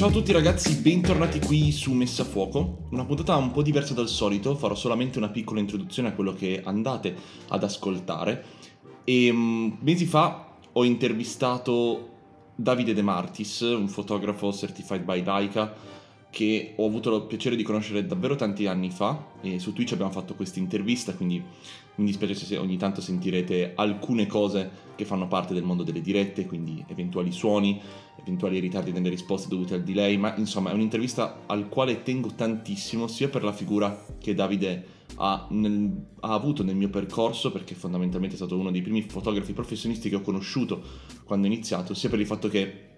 ciao 0.00 0.08
a 0.08 0.12
tutti 0.12 0.32
ragazzi, 0.32 0.76
bentornati 0.76 1.40
qui 1.40 1.70
su 1.72 1.92
Messa 1.92 2.22
a 2.22 2.24
Fuoco, 2.24 2.86
una 2.92 3.04
puntata 3.04 3.36
un 3.36 3.50
po' 3.50 3.60
diversa 3.60 3.92
dal 3.92 4.08
solito, 4.08 4.56
farò 4.56 4.74
solamente 4.74 5.18
una 5.18 5.28
piccola 5.28 5.60
introduzione 5.60 6.08
a 6.08 6.12
quello 6.12 6.32
che 6.32 6.62
andate 6.64 7.14
ad 7.48 7.62
ascoltare. 7.62 8.42
E 9.04 9.28
um, 9.28 9.76
mesi 9.82 10.06
fa 10.06 10.56
ho 10.72 10.84
intervistato 10.84 12.08
Davide 12.54 12.94
De 12.94 13.02
Martis, 13.02 13.60
un 13.60 13.88
fotografo 13.88 14.50
certified 14.54 15.02
by 15.02 15.22
Laika, 15.22 15.74
che 16.30 16.74
ho 16.76 16.86
avuto 16.86 17.14
il 17.16 17.24
piacere 17.24 17.56
di 17.56 17.62
conoscere 17.62 18.06
davvero 18.06 18.36
tanti 18.36 18.66
anni 18.66 18.90
fa 18.90 19.26
e 19.40 19.58
su 19.58 19.72
Twitch 19.72 19.92
abbiamo 19.92 20.12
fatto 20.12 20.34
questa 20.34 20.60
intervista, 20.60 21.12
quindi 21.12 21.42
mi 21.96 22.04
dispiace 22.06 22.34
se 22.34 22.56
ogni 22.56 22.76
tanto 22.76 23.00
sentirete 23.00 23.72
alcune 23.74 24.26
cose 24.26 24.88
che 24.94 25.04
fanno 25.04 25.26
parte 25.26 25.52
del 25.52 25.64
mondo 25.64 25.82
delle 25.82 26.00
dirette, 26.00 26.46
quindi 26.46 26.82
eventuali 26.86 27.32
suoni, 27.32 27.80
eventuali 28.22 28.58
ritardi 28.58 28.92
nelle 28.92 29.08
risposte 29.08 29.48
dovute 29.48 29.74
al 29.74 29.82
delay, 29.82 30.16
ma 30.16 30.34
insomma 30.36 30.70
è 30.70 30.74
un'intervista 30.74 31.42
al 31.46 31.68
quale 31.68 32.02
tengo 32.02 32.32
tantissimo, 32.34 33.06
sia 33.06 33.28
per 33.28 33.44
la 33.44 33.52
figura 33.52 34.04
che 34.18 34.34
Davide 34.34 34.98
ha, 35.16 35.46
nel, 35.50 35.90
ha, 36.20 36.32
avuto 36.32 36.62
nel 36.62 36.76
mio 36.76 36.88
percorso, 36.88 37.50
perché 37.50 37.74
fondamentalmente 37.74 38.34
è 38.34 38.38
stato 38.38 38.58
uno 38.58 38.70
dei 38.70 38.82
primi 38.82 39.02
fotografi 39.02 39.52
professionisti 39.52 40.08
che 40.08 40.16
ho 40.16 40.22
conosciuto 40.22 40.82
quando 41.24 41.46
ho 41.46 41.50
iniziato, 41.50 41.94
sia 41.94 42.08
per 42.08 42.20
il 42.20 42.26
fatto 42.26 42.48
che 42.48 42.88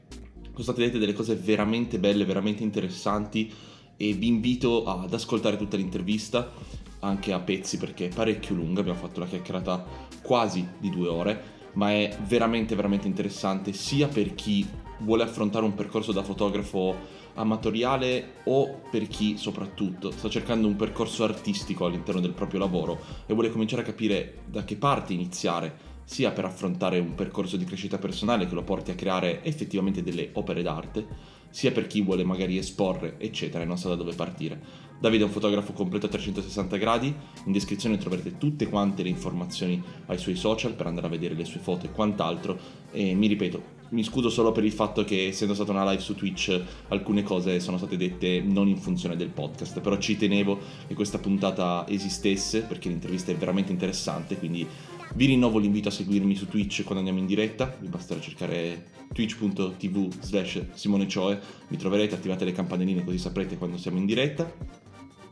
sono 0.50 0.62
state 0.62 0.82
dette 0.82 0.98
delle 0.98 1.14
cose 1.14 1.34
veramente 1.34 1.98
belle, 1.98 2.24
veramente 2.24 2.62
interessanti 2.62 3.50
e 3.96 4.12
vi 4.12 4.26
invito 4.26 4.84
ad 4.84 5.12
ascoltare 5.12 5.56
tutta 5.56 5.76
l'intervista 5.76 6.52
anche 7.00 7.32
a 7.32 7.40
pezzi 7.40 7.78
perché 7.78 8.06
è 8.06 8.14
parecchio 8.14 8.54
lunga, 8.54 8.80
abbiamo 8.80 8.98
fatto 8.98 9.20
la 9.20 9.26
chiacchierata 9.26 9.84
quasi 10.22 10.66
di 10.78 10.90
due 10.90 11.08
ore, 11.08 11.42
ma 11.74 11.90
è 11.92 12.16
veramente 12.26 12.74
veramente 12.74 13.08
interessante 13.08 13.72
sia 13.72 14.08
per 14.08 14.34
chi 14.34 14.66
vuole 15.02 15.22
affrontare 15.22 15.64
un 15.64 15.74
percorso 15.74 16.12
da 16.12 16.22
fotografo 16.22 17.20
amatoriale 17.34 18.34
o 18.44 18.80
per 18.90 19.06
chi 19.08 19.36
soprattutto 19.36 20.10
sta 20.10 20.28
cercando 20.28 20.66
un 20.66 20.76
percorso 20.76 21.24
artistico 21.24 21.86
all'interno 21.86 22.20
del 22.20 22.32
proprio 22.32 22.60
lavoro 22.60 22.98
e 23.26 23.32
vuole 23.32 23.50
cominciare 23.50 23.82
a 23.82 23.86
capire 23.86 24.40
da 24.46 24.64
che 24.64 24.76
parte 24.76 25.12
iniziare 25.12 25.90
sia 26.04 26.32
per 26.32 26.44
affrontare 26.44 26.98
un 26.98 27.14
percorso 27.14 27.56
di 27.56 27.64
crescita 27.64 27.98
personale 27.98 28.46
che 28.46 28.54
lo 28.54 28.64
porti 28.64 28.90
a 28.90 28.94
creare 28.94 29.42
effettivamente 29.44 30.02
delle 30.02 30.30
opere 30.34 30.62
d'arte, 30.62 31.06
sia 31.48 31.70
per 31.70 31.86
chi 31.86 32.02
vuole 32.02 32.24
magari 32.24 32.58
esporre, 32.58 33.14
eccetera, 33.18 33.62
e 33.62 33.66
non 33.66 33.78
sa 33.78 33.88
da 33.88 33.94
dove 33.94 34.12
partire. 34.14 34.60
Davide 34.98 35.22
è 35.22 35.26
un 35.26 35.32
fotografo 35.32 35.72
completo 35.72 36.06
a 36.06 36.08
360 36.08 36.76
gradi, 36.76 37.14
in 37.44 37.52
descrizione 37.52 37.98
troverete 37.98 38.36
tutte 38.36 38.68
quante 38.68 39.02
le 39.02 39.08
informazioni 39.08 39.82
ai 40.06 40.18
suoi 40.18 40.36
social 40.36 40.74
per 40.74 40.86
andare 40.86 41.06
a 41.06 41.10
vedere 41.10 41.34
le 41.34 41.44
sue 41.44 41.60
foto 41.60 41.86
e 41.86 41.92
quant'altro, 41.92 42.58
e 42.90 43.14
mi 43.14 43.26
ripeto, 43.26 43.80
mi 43.92 44.02
scuso 44.02 44.30
solo 44.30 44.52
per 44.52 44.64
il 44.64 44.72
fatto 44.72 45.04
che 45.04 45.28
essendo 45.28 45.54
stata 45.54 45.70
una 45.70 45.88
live 45.90 46.02
su 46.02 46.14
Twitch 46.14 46.60
alcune 46.88 47.22
cose 47.22 47.60
sono 47.60 47.76
state 47.76 47.96
dette 47.96 48.40
non 48.40 48.68
in 48.68 48.78
funzione 48.78 49.16
del 49.16 49.28
podcast, 49.28 49.80
però 49.80 49.98
ci 49.98 50.16
tenevo 50.16 50.58
che 50.86 50.94
questa 50.94 51.18
puntata 51.18 51.84
esistesse 51.88 52.62
perché 52.62 52.88
l'intervista 52.88 53.32
è 53.32 53.36
veramente 53.36 53.70
interessante, 53.70 54.38
quindi 54.38 54.66
vi 55.14 55.26
rinnovo 55.26 55.58
l'invito 55.58 55.88
a 55.88 55.92
seguirmi 55.92 56.34
su 56.34 56.48
Twitch 56.48 56.82
quando 56.84 56.98
andiamo 56.98 57.18
in 57.18 57.26
diretta, 57.26 57.76
vi 57.80 57.88
basterà 57.88 58.18
cercare 58.18 58.86
twitch.tv 59.12 60.08
slash 60.20 60.64
Simone 60.72 61.06
Cioe, 61.06 61.38
mi 61.68 61.76
troverete, 61.76 62.14
attivate 62.14 62.46
le 62.46 62.52
campanelline 62.52 63.04
così 63.04 63.18
saprete 63.18 63.58
quando 63.58 63.76
siamo 63.76 63.98
in 63.98 64.06
diretta 64.06 64.50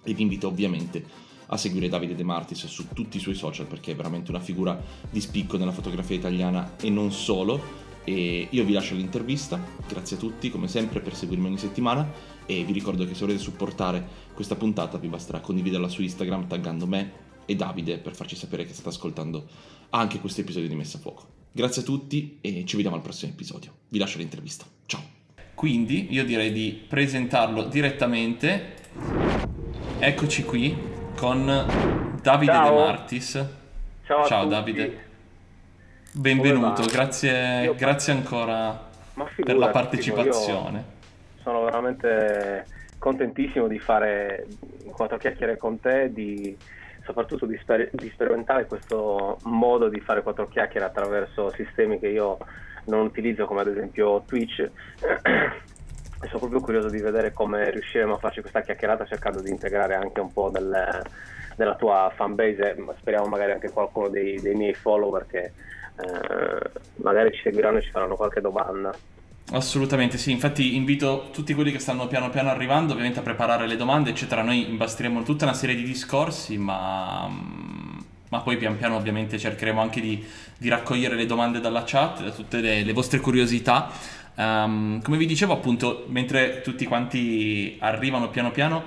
e 0.03 0.13
vi 0.13 0.23
invito 0.23 0.49
ovviamente 0.49 1.29
a 1.53 1.57
seguire 1.57 1.89
Davide 1.89 2.15
De 2.15 2.23
Martis 2.23 2.67
su 2.67 2.89
tutti 2.93 3.17
i 3.17 3.21
suoi 3.21 3.35
social 3.35 3.67
perché 3.67 3.93
è 3.93 3.97
veramente 3.97 4.31
una 4.31 4.39
figura 4.39 4.79
di 5.11 5.21
spicco 5.21 5.57
nella 5.57 5.73
fotografia 5.73 6.15
italiana 6.15 6.77
e 6.79 6.91
non 6.91 7.11
solo. 7.11 7.89
E 8.05 8.49
io 8.51 8.65
vi 8.65 8.73
lascio 8.73 8.95
l'intervista, 8.95 9.61
grazie 9.87 10.17
a 10.17 10.19
tutti 10.19 10.51
come 10.51 10.69
sempre 10.69 11.01
per 11.01 11.15
seguirmi 11.15 11.47
ogni 11.47 11.59
settimana 11.59 12.11
e 12.47 12.65
vi 12.65 12.73
ricordo 12.73 13.05
che 13.05 13.15
se 13.15 13.21
volete 13.21 13.41
supportare 13.41 14.05
questa 14.35 14.57
puntata 14.57 14.99
vi 14.99 15.09
basterà 15.09 15.41
condividerla 15.41 15.89
su 15.89 16.03
Instagram 16.03 16.47
taggando 16.47 16.87
me 16.87 17.13
e 17.45 17.55
Davide 17.55 17.99
per 17.99 18.15
farci 18.15 18.37
sapere 18.37 18.65
che 18.65 18.73
state 18.73 18.89
ascoltando 18.89 19.47
anche 19.91 20.19
questo 20.19 20.41
episodio 20.41 20.69
di 20.69 20.75
Messa 20.75 20.99
a 20.99 21.01
Fuoco. 21.01 21.39
Grazie 21.53 21.83
a 21.83 21.85
tutti 21.85 22.39
e 22.41 22.65
ci 22.65 22.77
vediamo 22.77 22.97
al 22.97 23.03
prossimo 23.03 23.33
episodio. 23.33 23.73
Vi 23.89 23.99
lascio 23.99 24.19
l'intervista. 24.19 24.65
Ciao. 24.87 25.03
Quindi 25.55 26.07
io 26.11 26.25
direi 26.25 26.53
di 26.53 26.81
presentarlo 26.89 27.65
direttamente. 27.65 28.77
Eccoci 29.99 30.45
qui 30.45 30.77
con 31.17 31.45
Davide 32.23 32.53
Ciao. 32.53 32.71
De 32.71 32.83
Martis. 32.83 33.47
Ciao, 34.07 34.21
a 34.21 34.27
Ciao 34.27 34.43
tutti. 34.43 34.55
Davide. 34.55 35.10
Benvenuto, 36.13 36.83
grazie, 36.91 37.73
grazie 37.77 38.13
ancora 38.13 38.89
Ma 39.15 39.29
per 39.45 39.57
la 39.57 39.69
partecipazione. 39.69 40.79
io 40.79 41.43
sono 41.43 41.63
veramente 41.63 42.67
contentissimo 42.99 43.69
di 43.69 43.79
fare 43.79 44.47
quattro 44.91 45.19
chiacchiere 45.19 45.57
con 45.57 45.79
te, 45.79 46.13
di, 46.13 46.57
soprattutto 47.05 47.47
di, 47.47 47.57
sper- 47.63 47.91
di 47.93 48.11
sperimentare 48.11 48.67
questo 48.67 49.39
modo 49.45 49.89
di 49.89 50.01
fare 50.01 50.23
quattro 50.23 50.49
chiacchiere 50.49 50.85
attraverso 50.85 51.53
sistemi 51.53 52.01
che 52.01 52.09
io 52.09 52.39
non 52.87 53.07
utilizzo 53.07 53.47
come 53.47 53.61
ad 53.61 53.69
esempio 53.69 54.25
Twitch. 54.27 54.59
E 54.59 54.71
sono 56.27 56.41
proprio 56.41 56.61
curioso 56.61 56.89
di 56.89 57.01
vedere 57.01 57.33
come 57.33 57.71
riusciremo 57.71 58.15
a 58.15 58.19
farci 58.19 58.41
questa 58.41 58.63
chiacchierata 58.63 59.07
cercando 59.07 59.41
di 59.41 59.51
integrare 59.51 59.95
anche 59.95 60.19
un 60.19 60.33
po' 60.33 60.51
del- 60.51 61.03
della 61.55 61.77
tua 61.77 62.11
fanbase, 62.17 62.75
speriamo 62.99 63.27
magari 63.27 63.53
anche 63.53 63.71
qualcuno 63.71 64.09
dei, 64.09 64.41
dei 64.41 64.55
miei 64.55 64.75
follower 64.75 65.27
che 65.27 65.53
eh, 65.97 66.71
magari 66.97 67.33
ci 67.33 67.41
seguiranno 67.43 67.79
e 67.79 67.83
ci 67.83 67.91
faranno 67.91 68.17
qualche 68.17 68.41
domanda. 68.41 68.95
Assolutamente 69.53 70.17
sì, 70.17 70.31
infatti 70.31 70.77
invito 70.77 71.31
tutti 71.33 71.55
quelli 71.55 71.73
che 71.73 71.81
stanno 71.81 72.07
piano 72.07 72.31
piano 72.31 72.51
arrivando 72.51 72.93
ovviamente 72.93 73.19
a 73.19 73.23
preparare 73.23 73.67
le 73.67 73.77
domande 73.77 74.11
eccetera, 74.11 74.43
noi 74.43 74.69
imbastiremo 74.69 75.25
tutta 75.25 75.45
una 75.45 75.55
serie 75.55 75.75
di 75.75 75.83
discorsi 75.83 76.57
ma, 76.57 77.29
ma 78.29 78.41
poi 78.43 78.57
pian 78.57 78.77
piano 78.77 78.95
ovviamente 78.95 79.39
cercheremo 79.39 79.81
anche 79.81 80.01
di, 80.01 80.25
di 80.57 80.69
raccogliere 80.69 81.17
le 81.17 81.27
domande 81.27 81.59
dalla 81.59 81.83
chat, 81.85 82.23
da 82.23 82.31
tutte 82.31 82.61
le, 82.61 82.85
le 82.85 82.93
vostre 82.93 83.19
curiosità. 83.19 83.91
Ehm, 84.37 85.03
come 85.03 85.17
vi 85.17 85.27
dicevo 85.27 85.53
appunto, 85.53 86.05
mentre 86.07 86.61
tutti 86.61 86.85
quanti 86.85 87.77
arrivano 87.81 88.29
piano 88.29 88.53
piano, 88.53 88.83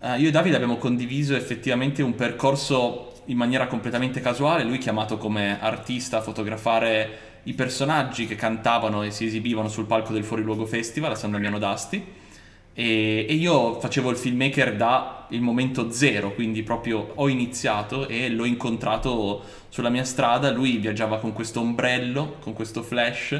eh, 0.00 0.18
io 0.18 0.28
e 0.28 0.30
Davide 0.32 0.56
abbiamo 0.56 0.76
condiviso 0.76 1.36
effettivamente 1.36 2.02
un 2.02 2.16
percorso 2.16 3.09
in 3.30 3.36
maniera 3.36 3.66
completamente 3.66 4.20
casuale, 4.20 4.64
lui 4.64 4.78
chiamato 4.78 5.16
come 5.16 5.60
artista 5.60 6.18
a 6.18 6.20
fotografare 6.20 7.28
i 7.44 7.54
personaggi 7.54 8.26
che 8.26 8.34
cantavano 8.34 9.02
e 9.02 9.10
si 9.10 9.24
esibivano 9.24 9.68
sul 9.68 9.86
palco 9.86 10.12
del 10.12 10.24
Fuoriluogo 10.24 10.66
Festival 10.66 11.12
a 11.12 11.14
San 11.14 11.30
Damiano 11.30 11.58
d'Asti 11.58 12.04
e, 12.74 13.26
e 13.28 13.32
io 13.34 13.78
facevo 13.80 14.10
il 14.10 14.16
filmmaker 14.16 14.76
da 14.76 15.26
il 15.30 15.40
momento 15.40 15.90
zero, 15.92 16.34
quindi 16.34 16.62
proprio 16.62 17.12
ho 17.14 17.28
iniziato 17.28 18.08
e 18.08 18.28
l'ho 18.30 18.44
incontrato 18.44 19.42
sulla 19.68 19.90
mia 19.90 20.04
strada, 20.04 20.50
lui 20.50 20.76
viaggiava 20.78 21.18
con 21.18 21.32
questo 21.32 21.60
ombrello, 21.60 22.36
con 22.40 22.52
questo 22.52 22.82
flash, 22.82 23.32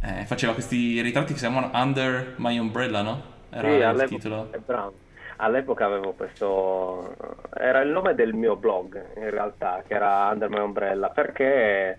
eh, 0.00 0.24
faceva 0.26 0.54
questi 0.54 1.00
ritratti 1.02 1.32
che 1.34 1.38
si 1.38 1.46
chiamano 1.46 1.70
Under 1.74 2.34
My 2.38 2.58
Umbrella, 2.58 3.02
no? 3.02 3.22
Era 3.50 3.68
Sì, 3.68 3.68
il 3.70 4.02
titolo. 4.04 4.48
è 4.50 4.58
bravo. 4.58 5.01
All'epoca 5.36 5.86
avevo 5.86 6.12
questo, 6.12 7.16
era 7.54 7.80
il 7.80 7.90
nome 7.90 8.14
del 8.14 8.34
mio 8.34 8.56
blog 8.56 9.16
in 9.16 9.30
realtà, 9.30 9.82
che 9.86 9.94
era 9.94 10.28
Under 10.32 10.48
My 10.48 10.60
Umbrella, 10.60 11.08
perché 11.08 11.98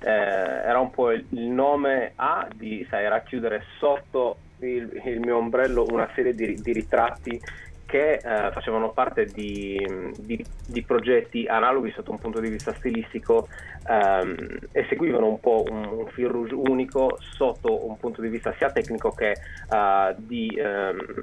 eh, 0.00 0.10
era 0.10 0.78
un 0.78 0.90
po' 0.90 1.10
il, 1.10 1.26
nome 1.30 2.12
A 2.16 2.46
di, 2.54 2.86
sai, 2.90 3.08
racchiudere 3.08 3.64
sotto 3.78 4.36
il, 4.60 5.00
il 5.04 5.20
mio 5.20 5.36
ombrello 5.36 5.86
una 5.90 6.08
serie 6.14 6.34
di, 6.34 6.60
di 6.60 6.72
ritratti 6.72 7.40
che 7.86 8.14
eh, 8.14 8.50
facevano 8.50 8.90
parte 8.90 9.26
di, 9.26 9.78
di, 10.16 10.44
di, 10.66 10.82
progetti 10.82 11.46
analoghi 11.46 11.92
sotto 11.92 12.10
un 12.10 12.18
punto 12.18 12.40
di 12.40 12.48
vista 12.48 12.74
stilistico 12.74 13.46
ehm, 13.86 14.58
e 14.72 14.86
seguivano 14.88 15.28
un 15.28 15.38
po' 15.38 15.64
un, 15.68 15.84
un 15.84 16.06
fil 16.08 16.28
rouge 16.28 16.54
unico 16.54 17.16
sotto 17.20 17.86
un 17.86 17.96
punto 17.98 18.20
di 18.20 18.28
vista 18.28 18.52
sia 18.58 18.72
tecnico 18.72 19.10
che 19.12 19.34
uh, 19.70 20.14
di, 20.16 20.58
um, 20.58 21.22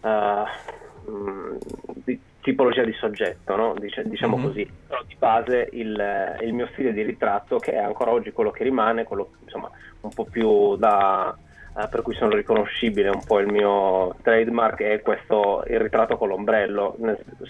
uh, 0.00 1.58
di, 2.04 2.20
tipologia 2.40 2.84
di 2.84 2.92
soggetto, 2.92 3.56
no? 3.56 3.74
Dic- 3.78 4.02
diciamo 4.02 4.36
mm-hmm. 4.36 4.46
così. 4.46 4.70
Però 4.86 5.02
di 5.06 5.16
base 5.18 5.68
il, 5.72 6.38
il, 6.42 6.52
mio 6.52 6.68
stile 6.72 6.92
di 6.92 7.02
ritratto, 7.02 7.58
che 7.58 7.72
è 7.72 7.78
ancora 7.78 8.12
oggi 8.12 8.32
quello 8.32 8.50
che 8.50 8.64
rimane, 8.64 9.04
quello 9.04 9.30
insomma 9.44 9.70
un 10.00 10.10
po' 10.10 10.24
più 10.24 10.76
da 10.76 11.36
eh, 11.78 11.88
per 11.88 12.00
cui 12.00 12.14
sono 12.14 12.30
riconoscibile 12.30 13.10
un 13.10 13.22
po' 13.22 13.38
il 13.38 13.48
mio 13.52 14.14
trademark 14.22 14.80
è 14.80 15.02
questo 15.02 15.62
il 15.68 15.78
ritratto 15.78 16.16
con 16.16 16.28
l'ombrello. 16.28 16.96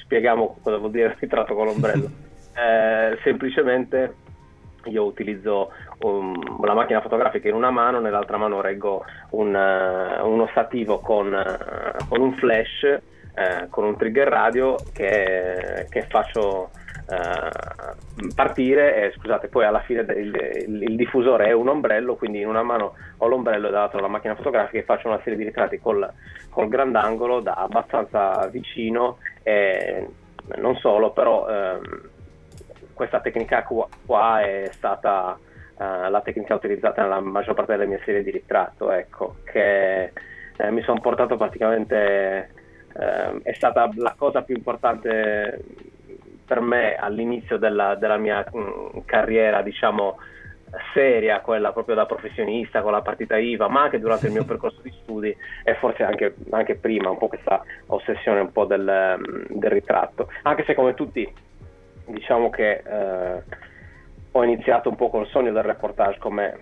Spieghiamo 0.02 0.58
cosa 0.62 0.78
vuol 0.78 0.90
dire 0.90 1.06
il 1.08 1.16
ritratto 1.19 1.54
con 1.54 1.66
l'ombrello. 1.66 2.10
eh, 2.56 3.19
semplicemente 3.22 4.14
io 4.91 5.05
utilizzo 5.05 5.73
un, 6.00 6.35
la 6.62 6.75
macchina 6.75 7.00
fotografica 7.00 7.49
in 7.49 7.55
una 7.55 7.71
mano, 7.71 8.00
nell'altra 8.00 8.37
mano 8.37 8.61
reggo 8.61 9.05
un, 9.31 9.55
uh, 9.55 10.27
uno 10.27 10.47
stativo 10.50 11.00
con, 11.00 11.33
uh, 11.33 12.09
con 12.09 12.21
un 12.21 12.33
flash, 12.35 12.99
uh, 13.35 13.69
con 13.69 13.85
un 13.85 13.97
trigger 13.97 14.29
radio 14.29 14.77
che, 14.93 15.87
che 15.88 16.03
faccio 16.03 16.71
partire 18.35 19.05
e 19.05 19.12
scusate 19.12 19.47
poi 19.47 19.65
alla 19.65 19.79
fine 19.83 20.00
il, 20.00 20.65
il, 20.67 20.83
il, 20.83 20.97
diffusore 20.97 21.47
è 21.47 21.53
un 21.53 21.69
ombrello 21.69 22.17
quindi 22.17 22.41
in 22.41 22.49
una 22.49 22.65
mano 22.65 22.94
ho 23.19 23.29
l'ombrello 23.29 23.69
e 23.69 23.71
dall'altra 23.71 24.00
la 24.00 24.09
macchina 24.09 24.35
fotografica 24.35 24.79
e 24.79 24.82
faccio 24.82 25.06
una 25.06 25.21
serie 25.23 25.39
di 25.39 25.44
ritratti 25.44 25.79
col, 25.79 26.12
col 26.50 26.67
grandangolo 26.67 27.39
da 27.39 27.53
abbastanza 27.53 28.49
vicino 28.49 29.19
e 29.44 30.05
non 30.56 30.75
solo 30.79 31.12
però 31.12 31.49
ehm, 31.49 32.11
questa 32.96 33.20
tecnica 33.20 33.62
qua, 33.62 34.40
è 34.40 34.69
stata 34.72 35.38
uh, 35.38 36.10
la 36.10 36.20
tecnica 36.25 36.54
utilizzata 36.54 37.02
nella 37.02 37.20
maggior 37.20 37.54
parte 37.54 37.72
delle 37.72 37.87
mie 37.87 38.00
serie 38.04 38.22
di 38.22 38.31
ritratto 38.31 38.90
ecco 38.90 39.37
che 39.44 40.12
eh, 40.56 40.70
mi 40.70 40.82
sono 40.82 41.00
portato 41.00 41.37
praticamente 41.37 42.50
eh, 42.98 43.40
è 43.43 43.52
stata 43.52 43.88
la 43.94 44.14
cosa 44.16 44.43
più 44.43 44.56
importante 44.56 45.62
per 46.46 46.60
me 46.60 46.94
all'inizio 46.94 47.58
della, 47.58 47.96
della 47.96 48.16
mia 48.16 48.44
mh, 48.50 48.58
mm, 48.58 48.98
carriera, 49.04 49.62
diciamo, 49.62 50.16
seria, 50.94 51.40
quella 51.40 51.72
proprio 51.72 51.96
da 51.96 52.06
professionista 52.06 52.82
con 52.82 52.93
la 52.93 53.02
partita 53.02 53.37
IVA, 53.37 53.69
ma 53.69 53.82
anche 53.82 53.98
durante 53.98 54.26
il 54.26 54.32
mio 54.32 54.44
percorso 54.46 54.81
di 54.81 54.93
studi 55.02 55.37
e 55.64 55.75
forse 55.75 56.04
anche, 56.04 56.37
anche 56.50 56.76
prima, 56.76 57.10
un 57.10 57.19
po' 57.19 57.28
questa 57.28 57.62
ossessione 57.87 58.40
un 58.40 58.52
po' 58.52 58.64
del, 58.64 59.19
mm, 59.19 59.58
del 59.58 59.70
ritratto. 59.70 60.31
Anche 60.43 60.64
se 60.64 60.75
come 60.75 60.94
tutti 60.94 61.31
diciamo 62.06 62.50
che 62.50 62.82
eh, 62.85 63.43
ho 64.32 64.44
iniziato 64.44 64.88
un 64.88 64.97
po' 64.97 65.08
col 65.08 65.26
sogno 65.29 65.53
del 65.53 65.62
reportage 65.62 66.19
come 66.19 66.58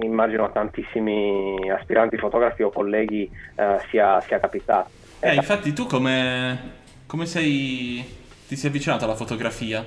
immagino 0.00 0.44
a 0.44 0.50
tantissimi 0.50 1.70
aspiranti 1.70 2.16
fotografi 2.16 2.62
o 2.62 2.70
colleghi 2.70 3.30
eh, 3.56 3.78
sia, 3.90 4.20
sia 4.20 4.40
capitato. 4.40 4.90
Eh, 5.20 5.34
infatti 5.34 5.72
tu 5.72 5.86
come, 5.86 6.58
come 7.06 7.26
sei 7.26 8.20
ti 8.48 8.56
sei 8.56 8.70
avvicinato 8.70 9.04
alla 9.04 9.14
fotografia? 9.14 9.82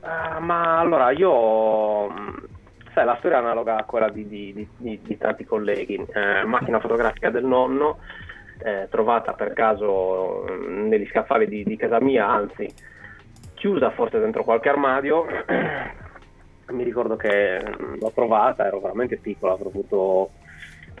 Uh, 0.00 0.40
ma 0.40 0.78
allora 0.78 1.10
io 1.10 2.08
sai 2.92 3.04
la 3.04 3.16
storia 3.18 3.38
è 3.38 3.40
analoga 3.40 3.76
a 3.76 3.84
quella 3.84 4.08
di, 4.08 4.28
di, 4.28 4.68
di, 4.76 5.00
di 5.02 5.18
tanti 5.18 5.44
colleghi 5.44 5.94
eh, 5.94 6.44
macchina 6.44 6.78
fotografica 6.78 7.30
del 7.30 7.44
nonno 7.44 7.98
eh, 8.58 8.86
trovata 8.90 9.32
per 9.32 9.52
caso 9.52 10.44
mm, 10.48 10.88
negli 10.88 11.08
scaffali 11.08 11.64
di, 11.64 11.76
casa 11.76 12.00
mia 12.00 12.28
anzi 12.28 12.72
chiusa 13.62 13.90
forse 13.90 14.18
dentro 14.18 14.42
qualche 14.42 14.70
armadio. 14.70 15.24
Mi 16.70 16.82
ricordo 16.82 17.14
che 17.14 17.62
l'ho 18.00 18.10
trovata 18.12 18.66
ero 18.66 18.80
veramente 18.80 19.18
piccola 19.18 19.52
avrò 19.52 19.68
avuto 19.68 20.30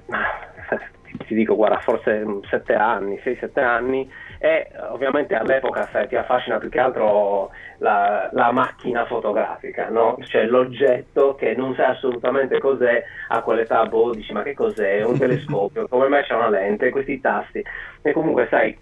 ti 1.26 1.34
dico 1.34 1.56
guarda 1.56 1.78
forse 1.80 2.24
7 2.48 2.74
anni 2.74 3.16
6-7 3.16 3.60
anni. 3.60 4.08
E 4.38 4.70
ovviamente 4.90 5.34
all'epoca 5.34 5.88
sai, 5.90 6.06
ti 6.06 6.14
affascina 6.14 6.58
più 6.58 6.68
che 6.68 6.78
altro 6.78 7.50
la, 7.78 8.28
la 8.32 8.52
macchina 8.52 9.06
fotografica, 9.06 9.88
no? 9.88 10.16
cioè 10.20 10.44
l'oggetto 10.44 11.34
che 11.34 11.54
non 11.56 11.74
sai 11.74 11.90
assolutamente 11.90 12.60
cos'è 12.60 13.04
a 13.28 13.40
quell'età, 13.42 13.86
boh, 13.86 14.12
dici 14.12 14.32
ma 14.32 14.42
che 14.42 14.54
cos'è, 14.54 15.02
un 15.04 15.18
telescopio, 15.18 15.86
come 15.88 16.08
mai 16.08 16.24
c'è 16.24 16.34
una 16.34 16.48
lente, 16.48 16.90
questi 16.90 17.20
tasti, 17.20 17.64
e 18.02 18.12
comunque 18.12 18.48
sai, 18.50 18.76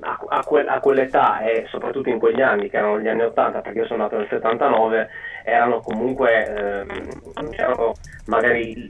a, 0.00 0.18
a, 0.28 0.44
que, 0.44 0.64
a, 0.66 0.80
quell'età 0.80 1.40
e 1.40 1.66
soprattutto 1.68 2.08
in 2.08 2.18
quegli 2.18 2.40
anni, 2.40 2.68
che 2.68 2.76
erano 2.76 3.00
gli 3.00 3.08
anni 3.08 3.22
80, 3.22 3.60
perché 3.60 3.78
io 3.78 3.86
sono 3.86 4.02
nato 4.02 4.16
nel 4.16 4.28
79, 4.28 5.08
erano 5.44 5.80
comunque, 5.80 6.46
ehm, 6.46 7.50
c'erano 7.50 7.92
magari 8.26 8.86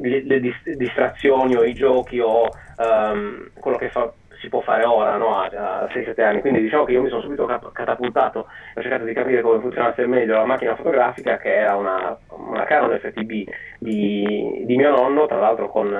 le, 0.00 0.22
le, 0.24 0.40
distrazioni 0.76 1.56
o 1.56 1.64
i 1.64 1.74
giochi 1.74 2.20
o 2.20 2.48
ehm, 2.78 3.50
quello 3.58 3.76
che 3.76 3.90
fa 3.90 4.12
si 4.42 4.48
può 4.48 4.60
fare 4.60 4.84
ora, 4.84 5.16
no? 5.16 5.36
a, 5.36 5.44
a 5.44 5.86
6-7 5.86 6.20
anni. 6.20 6.40
Quindi 6.40 6.60
diciamo 6.60 6.84
che 6.84 6.92
io 6.92 7.02
mi 7.02 7.08
sono 7.08 7.22
subito 7.22 7.46
catapultato, 7.72 8.48
ho 8.74 8.82
cercato 8.82 9.04
di 9.04 9.12
capire 9.12 9.40
come 9.40 9.60
funzionasse 9.60 10.04
meglio 10.06 10.34
la 10.34 10.44
macchina 10.44 10.74
fotografica, 10.74 11.38
che 11.38 11.54
era 11.54 11.76
una, 11.76 12.18
una 12.28 12.64
Canon 12.64 12.98
FTB 12.98 13.48
di, 13.78 14.64
di, 14.66 14.76
mio 14.76 14.90
nonno, 14.90 15.26
tra 15.26 15.38
l'altro 15.38 15.68
con, 15.70 15.96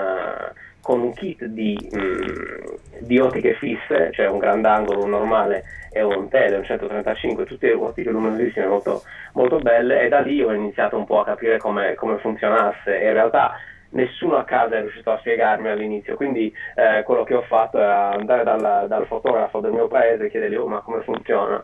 con 0.83 1.01
un 1.01 1.15
kit 1.15 1.45
di, 1.45 1.79
mh, 1.91 1.99
mm, 1.99 2.75
di, 2.99 3.19
ottiche 3.19 3.55
fisse, 3.55 4.11
cioè 4.13 4.29
un 4.29 4.39
grandangolo, 4.39 5.07
normale 5.07 5.63
e 5.93 6.03
un 6.03 6.29
tele, 6.29 6.57
un 6.57 6.65
135, 6.65 7.45
tutte 7.45 7.73
ottiche 7.73 8.11
luminosissime 8.11 8.67
molto, 8.67 9.03
molto 9.35 9.59
belle 9.59 10.03
e 10.03 10.09
da 10.09 10.21
lì 10.21 10.43
ho 10.43 10.53
iniziato 10.53 10.97
un 10.97 11.05
po' 11.05 11.21
a 11.21 11.25
capire 11.25 11.59
come, 11.59 11.95
come 11.95 12.19
funzionasse 12.19 13.01
e 13.01 13.07
in 13.07 13.13
realtà 13.13 13.53
nessuno 13.91 14.37
a 14.37 14.45
casa 14.45 14.77
è 14.77 14.81
riuscito 14.81 15.13
a 15.13 15.19
spiegarmi 15.19 15.69
all'inizio, 15.69 16.17
quindi 16.17 16.53
eh, 16.75 17.03
quello 17.05 17.25
che 17.25 17.35
ho 17.35 17.43
fatto 17.43 17.79
è 17.79 17.85
andare 17.85 18.43
dal, 18.43 18.87
dal, 18.89 19.07
fotografo 19.07 19.61
del 19.61 19.73
mio 19.73 19.87
paese 19.87 20.25
e 20.25 20.31
chiedergli 20.31 20.57
oh, 20.57 20.67
ma 20.67 20.81
come 20.81 21.03
funziona? 21.03 21.63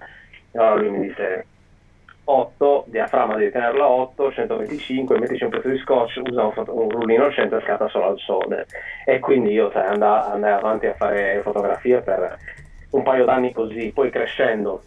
E 0.53 0.59
allora 0.59 0.81
lui 0.81 0.91
mi 0.91 1.09
disse 1.09 1.47
8, 2.30 2.84
diaframma 2.88 3.36
devi 3.36 3.50
tenerla 3.50 3.84
a 3.84 3.88
8, 3.88 4.32
125, 4.32 5.19
mettici 5.19 5.44
un 5.44 5.50
pezzo 5.50 5.69
di 5.69 5.78
scotch, 5.78 6.20
usa 6.22 6.44
un, 6.44 6.52
foto, 6.52 6.78
un 6.78 6.90
rullino 6.90 7.30
100 7.30 7.56
e 7.56 7.60
scatta 7.62 7.88
solo 7.88 8.08
al 8.08 8.19
sole. 8.19 8.66
E 9.06 9.19
quindi 9.19 9.52
io 9.52 9.70
sai, 9.70 9.86
andai, 9.86 10.30
andai 10.32 10.52
avanti 10.52 10.86
a 10.86 10.94
fare 10.94 11.40
fotografie 11.42 12.00
per 12.02 12.36
un 12.90 13.02
paio 13.02 13.25
d'anni 13.25 13.52
così, 13.52 13.92
poi 13.94 14.10
crescendo 14.10 14.82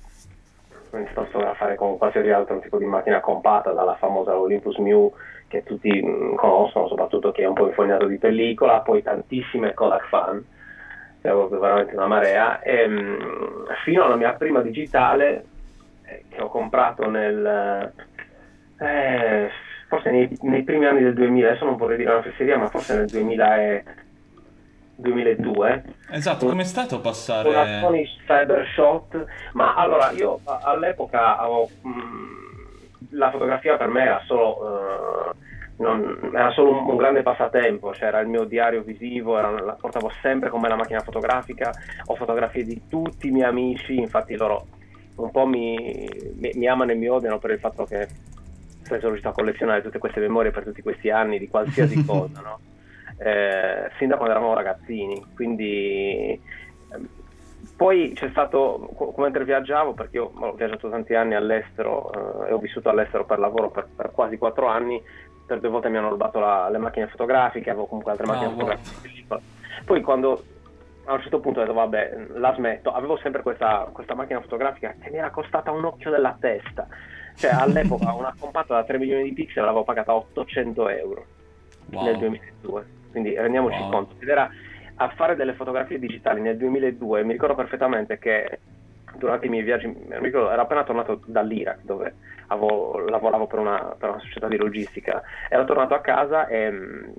ho 0.92 0.98
iniziato 0.98 1.22
a 1.22 1.26
fotografare 1.26 1.76
con 1.76 1.98
qualsiasi 1.98 2.30
altro 2.30 2.60
tipo 2.60 2.78
di 2.78 2.86
macchina 2.86 3.20
compatta, 3.22 3.72
dalla 3.72 3.96
famosa 3.96 4.38
Olympus 4.38 4.78
Mew 4.78 5.12
che 5.48 5.64
tutti 5.64 5.90
mm, 5.90 6.36
conoscono, 6.36 6.88
soprattutto 6.88 7.32
chi 7.32 7.42
è 7.42 7.48
un 7.48 7.54
po' 7.54 7.68
infognato 7.68 8.06
di 8.06 8.18
pellicola, 8.18 8.82
poi 8.82 9.02
tantissime 9.02 9.74
Kodak 9.74 10.08
fan, 10.10 10.44
siamo 11.22 11.48
veramente 11.48 11.96
una 11.96 12.08
marea, 12.08 12.62
e, 12.62 12.88
mh, 12.88 13.00
mm, 13.00 13.66
fino 13.84 14.04
alla 14.04 14.16
mia 14.16 14.34
prima 14.34 14.62
digitale 14.62 15.46
che 16.30 16.42
ho 16.42 16.50
comprato 16.50 17.10
nel... 17.10 17.94
Eh, 18.80 19.50
forse 19.88 20.10
nei, 20.10 20.38
nei, 20.42 20.64
primi 20.64 20.86
anni 20.86 21.02
del 21.02 21.14
2000, 21.14 21.48
adesso 21.50 21.66
non 21.66 21.76
vorrei 21.76 21.98
dire 21.98 22.12
una 22.12 22.22
fesseria, 22.22 22.58
ma 22.58 22.68
forse 22.68 22.96
nel 22.96 23.08
2000 23.08 23.62
e, 23.62 23.84
2002. 24.96 25.84
Esatto, 26.12 26.48
come 26.48 26.62
è 26.62 26.66
stato 26.66 27.00
passare? 27.02 27.50
Una 27.50 27.80
Sony 27.80 28.08
Cybershot, 28.26 29.26
ma 29.54 29.76
allora 29.76 30.12
io 30.12 30.40
all'epoca 30.44 31.38
avevo... 31.38 31.70
Mh, 31.82 31.90
mm, 31.90 32.42
la 33.12 33.32
fotografia 33.32 33.78
per 33.78 33.88
me 33.88 34.04
era 34.04 34.22
solo, 34.26 34.58
uh, 34.62 35.84
non, 35.84 36.32
era 36.34 36.52
solo 36.52 36.72
un, 36.72 36.90
un, 36.90 36.96
grande 36.96 37.24
passatempo, 37.24 37.94
cioè 37.94 38.08
era 38.08 38.20
il 38.20 38.28
mio 38.28 38.44
diario 38.46 38.84
visivo, 38.84 39.38
era, 39.38 39.50
la 39.50 39.74
portavo 39.74 40.12
sempre 40.22 40.50
con 40.50 40.62
me 40.62 40.70
la 40.70 40.76
macchina 40.76 41.02
fotografica, 41.02 41.72
ho 42.06 42.16
fotografie 42.16 42.64
di 42.64 42.84
tutti 42.88 43.28
i 43.28 43.32
miei 43.32 43.50
amici, 43.50 43.98
infatti 43.98 44.36
loro 44.36 44.68
un 45.24 45.32
po' 45.32 45.46
mi, 45.46 46.10
mi, 46.36 46.52
mi 46.56 46.68
amano 46.68 46.92
e 46.92 46.96
mi 46.96 47.08
odiano 47.08 47.40
per 47.40 47.52
il 47.52 47.60
fatto 47.60 47.86
che 47.86 48.08
sono 48.84 49.00
riuscito 49.00 49.30
a 49.30 49.34
collezionare 49.34 49.82
tutte 49.82 50.00
queste 50.00 50.20
memorie 50.20 50.52
per 50.52 50.64
tutti 50.64 50.82
questi 50.82 51.10
anni 51.10 51.40
di 51.40 51.48
qualsiasi 51.48 52.04
cosa, 52.06 52.42
no? 52.42 52.60
eh, 53.18 53.90
sin 53.98 54.10
da 54.10 54.16
quando 54.16 54.34
eravamo 54.34 54.54
ragazzini, 54.54 55.24
quindi 55.36 56.40
poi 57.76 58.12
c'è 58.14 58.30
stato, 58.30 59.14
mentre 59.18 59.44
viaggiavo, 59.44 59.94
perché 59.94 60.18
io 60.18 60.32
ho 60.34 60.54
viaggiato 60.54 60.90
tanti 60.90 61.14
anni 61.14 61.36
all'estero 61.36 62.46
eh, 62.46 62.50
e 62.50 62.54
ho 62.54 62.58
vissuto 62.58 62.90
all'estero 62.90 63.26
per 63.26 63.40
lavoro 63.40 63.70
per, 63.70 63.88
per, 63.96 64.12
quasi 64.12 64.38
quattro 64.38 64.68
anni, 64.68 65.02
per 65.46 65.60
due 65.60 65.70
volte 65.70 65.90
mi 65.90 65.98
hanno 65.98 66.10
rubato 66.10 66.40
la, 66.40 66.70
le 66.70 66.78
macchine 66.78 67.08
fotografiche, 67.08 67.70
avevo 67.70 67.86
comunque 67.86 68.12
altre 68.12 68.28
macchine 68.28 68.48
oh, 68.48 68.52
fotografiche. 68.52 69.26
Wow. 69.28 69.40
Poi 69.86 70.02
quando 70.02 70.44
a 71.12 71.16
un 71.16 71.22
certo 71.22 71.40
punto 71.40 71.60
ho 71.60 71.64
detto 71.64 71.74
vabbè 71.74 72.28
la 72.36 72.54
smetto, 72.54 72.92
avevo 72.92 73.18
sempre 73.18 73.42
questa, 73.42 73.90
questa 73.92 74.16
macchina 74.16 74.42
fotografica 74.42 74.96
che 75.00 75.10
mi 75.10 75.18
era 75.18 75.30
costata 75.30 75.72
un 75.72 75.86
occhio 75.86 76.10
della 76.10 76.36
testa, 76.40 76.88
cioè 77.36 77.52
all'epoca 77.52 78.14
una 78.14 78.34
compatta 78.38 78.76
da 78.76 78.84
3 78.84 78.98
milioni 78.98 79.24
di 79.24 79.34
pixel 79.34 79.64
l'avevo 79.64 79.84
pagata 79.84 80.14
800 80.14 80.90
euro 80.90 81.26
wow. 81.92 82.04
nel 82.04 82.18
2002, 82.18 82.86
quindi 83.12 83.36
rendiamoci 83.36 83.80
wow. 83.80 83.92
conto, 83.92 84.16
ed 84.20 84.28
era 84.28 84.50
a 84.96 85.10
fare 85.10 85.36
delle 85.36 85.54
fotografie 85.54 86.00
digitali 86.00 86.42
nel 86.42 86.58
2002 86.58 87.24
mi 87.24 87.32
ricordo 87.32 87.56
perfettamente 87.56 88.20
che 88.20 88.60
durante 89.18 89.46
i 89.46 89.50
miei 89.50 89.64
viaggi, 89.64 89.88
mi 89.88 90.18
ricordo, 90.20 90.52
ero 90.52 90.62
appena 90.62 90.84
tornato 90.84 91.22
dall'Iraq 91.26 91.80
dove 91.84 92.16
avevo, 92.48 93.00
lavoravo 93.08 93.48
per 93.48 93.60
una, 93.60 93.96
per 93.98 94.10
una, 94.10 94.20
società 94.20 94.48
di 94.48 94.58
logistica, 94.58 95.22
ero 95.50 95.66
tornato 95.66 95.94
a 95.94 96.00
casa 96.00 96.48
e, 96.48 97.14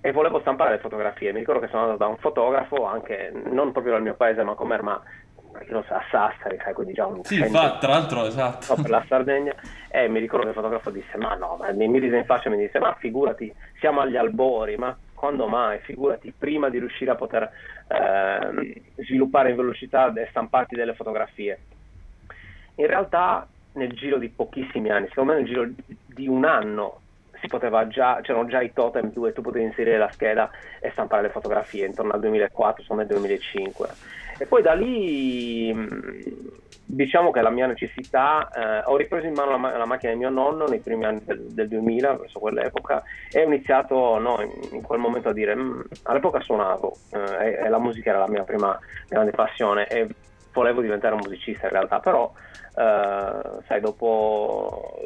e, 0.00 0.12
volevo 0.12 0.40
stampare 0.40 0.72
le 0.72 0.78
fotografie, 0.78 1.32
mi 1.32 1.40
ricordo 1.40 1.60
che 1.60 1.68
sono 1.68 1.82
andato 1.82 1.98
da 1.98 2.06
un 2.06 2.16
fotografo, 2.16 2.86
anche 2.86 3.32
non 3.50 3.72
proprio 3.72 3.94
dal 3.94 4.02
mio 4.02 4.14
paese 4.14 4.42
ma 4.42 4.54
come 4.54 4.80
ma 4.80 5.00
non 5.68 5.84
so, 5.84 5.94
a 5.94 6.02
Sassari, 6.10 6.58
sai, 6.62 6.72
quindi 6.72 6.92
già 6.92 7.06
un 7.06 7.24
Sì, 7.24 7.42
fa, 7.44 7.78
tra 7.78 7.92
l'altro, 7.92 8.24
esatto. 8.24 8.74
per 8.74 8.88
la 8.88 9.04
Sardegna, 9.08 9.54
e 9.88 10.08
mi 10.08 10.20
ricordo 10.20 10.44
che 10.44 10.50
il 10.50 10.54
fotografo 10.54 10.90
disse, 10.90 11.16
ma 11.16 11.34
no, 11.34 11.56
ma 11.58 11.72
mi 11.72 11.98
rise 11.98 12.16
in 12.16 12.24
faccia 12.24 12.48
e 12.48 12.50
mi 12.50 12.58
disse, 12.58 12.78
ma 12.78 12.94
figurati, 12.94 13.52
siamo 13.78 14.00
agli 14.00 14.16
albori, 14.16 14.76
ma 14.76 14.96
quando 15.12 15.46
mai? 15.48 15.80
Figurati, 15.80 16.32
prima 16.36 16.70
di 16.70 16.78
riuscire 16.78 17.10
a 17.10 17.14
poter 17.16 17.50
eh, 17.88 18.82
sviluppare 19.02 19.50
in 19.50 19.56
velocità 19.56 20.12
e 20.14 20.28
stamparti 20.30 20.76
delle 20.76 20.94
fotografie. 20.94 21.58
In 22.76 22.86
realtà 22.86 23.46
nel 23.72 23.92
giro 23.92 24.18
di 24.18 24.28
pochissimi 24.28 24.90
anni, 24.90 25.08
secondo 25.08 25.32
me 25.32 25.38
nel 25.40 25.46
giro 25.46 25.68
di 26.06 26.26
un 26.26 26.44
anno 26.44 26.99
già, 27.88 28.20
c'erano 28.22 28.46
già 28.46 28.60
i 28.60 28.72
totem 28.72 29.12
dove 29.12 29.32
tu 29.32 29.42
potevi 29.42 29.64
inserire 29.64 29.98
la 29.98 30.10
scheda 30.10 30.50
e 30.80 30.90
stampare 30.90 31.22
le 31.22 31.30
fotografie 31.30 31.86
intorno 31.86 32.12
al 32.12 32.20
2004, 32.20 32.82
insomma 32.82 33.00
nel 33.00 33.10
2005. 33.10 33.88
E 34.38 34.46
poi 34.46 34.62
da 34.62 34.72
lì 34.72 35.72
diciamo 36.92 37.30
che 37.30 37.40
la 37.40 37.50
mia 37.50 37.66
necessità, 37.66 38.48
eh, 38.50 38.82
ho 38.84 38.96
ripreso 38.96 39.26
in 39.26 39.34
mano 39.34 39.56
la, 39.56 39.76
la, 39.76 39.86
macchina 39.86 40.12
di 40.12 40.18
mio 40.18 40.30
nonno 40.30 40.66
nei 40.66 40.80
primi 40.80 41.04
anni 41.04 41.20
del, 41.24 41.46
del 41.50 41.68
2000, 41.68 42.16
verso 42.16 42.38
quell'epoca, 42.38 43.02
e 43.30 43.42
ho 43.42 43.46
iniziato 43.46 44.18
no, 44.18 44.40
in, 44.40 44.50
in, 44.72 44.82
quel 44.82 44.98
momento 44.98 45.28
a 45.28 45.32
dire, 45.32 45.54
mm, 45.54 45.80
all'epoca 46.04 46.40
suonavo 46.40 46.96
eh, 47.12 47.46
e, 47.46 47.64
e, 47.64 47.68
la 47.68 47.78
musica 47.78 48.10
era 48.10 48.20
la 48.20 48.28
mia 48.28 48.42
prima 48.42 48.78
grande 49.08 49.30
passione 49.30 49.86
e 49.86 50.08
volevo 50.52 50.80
diventare 50.80 51.14
un 51.14 51.20
musicista 51.22 51.66
in 51.66 51.72
realtà, 51.72 52.00
però 52.00 52.32
Uh, 52.72 53.60
sai, 53.66 53.80
dopo 53.80 54.96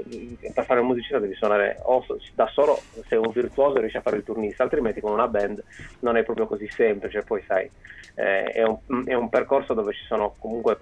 per 0.52 0.64
fare 0.66 0.80
un 0.80 0.86
musicista 0.86 1.18
devi 1.18 1.34
suonare 1.34 1.78
o 1.84 2.04
da 2.34 2.46
solo 2.48 2.78
sei 3.08 3.16
un 3.16 3.30
virtuoso 3.32 3.78
riesci 3.80 3.96
a 3.96 4.02
fare 4.02 4.18
il 4.18 4.22
turnista, 4.22 4.62
altrimenti 4.62 5.00
con 5.00 5.12
una 5.12 5.26
band 5.26 5.64
non 6.00 6.18
è 6.18 6.22
proprio 6.24 6.46
così 6.46 6.68
semplice. 6.68 7.22
Poi 7.22 7.42
sai, 7.46 7.68
eh, 8.16 8.44
è, 8.44 8.62
un, 8.62 8.78
è, 9.06 9.14
un, 9.14 9.30
percorso 9.30 9.72
dove 9.72 9.94
ci 9.94 10.04
sono 10.04 10.34
comunque 10.38 10.76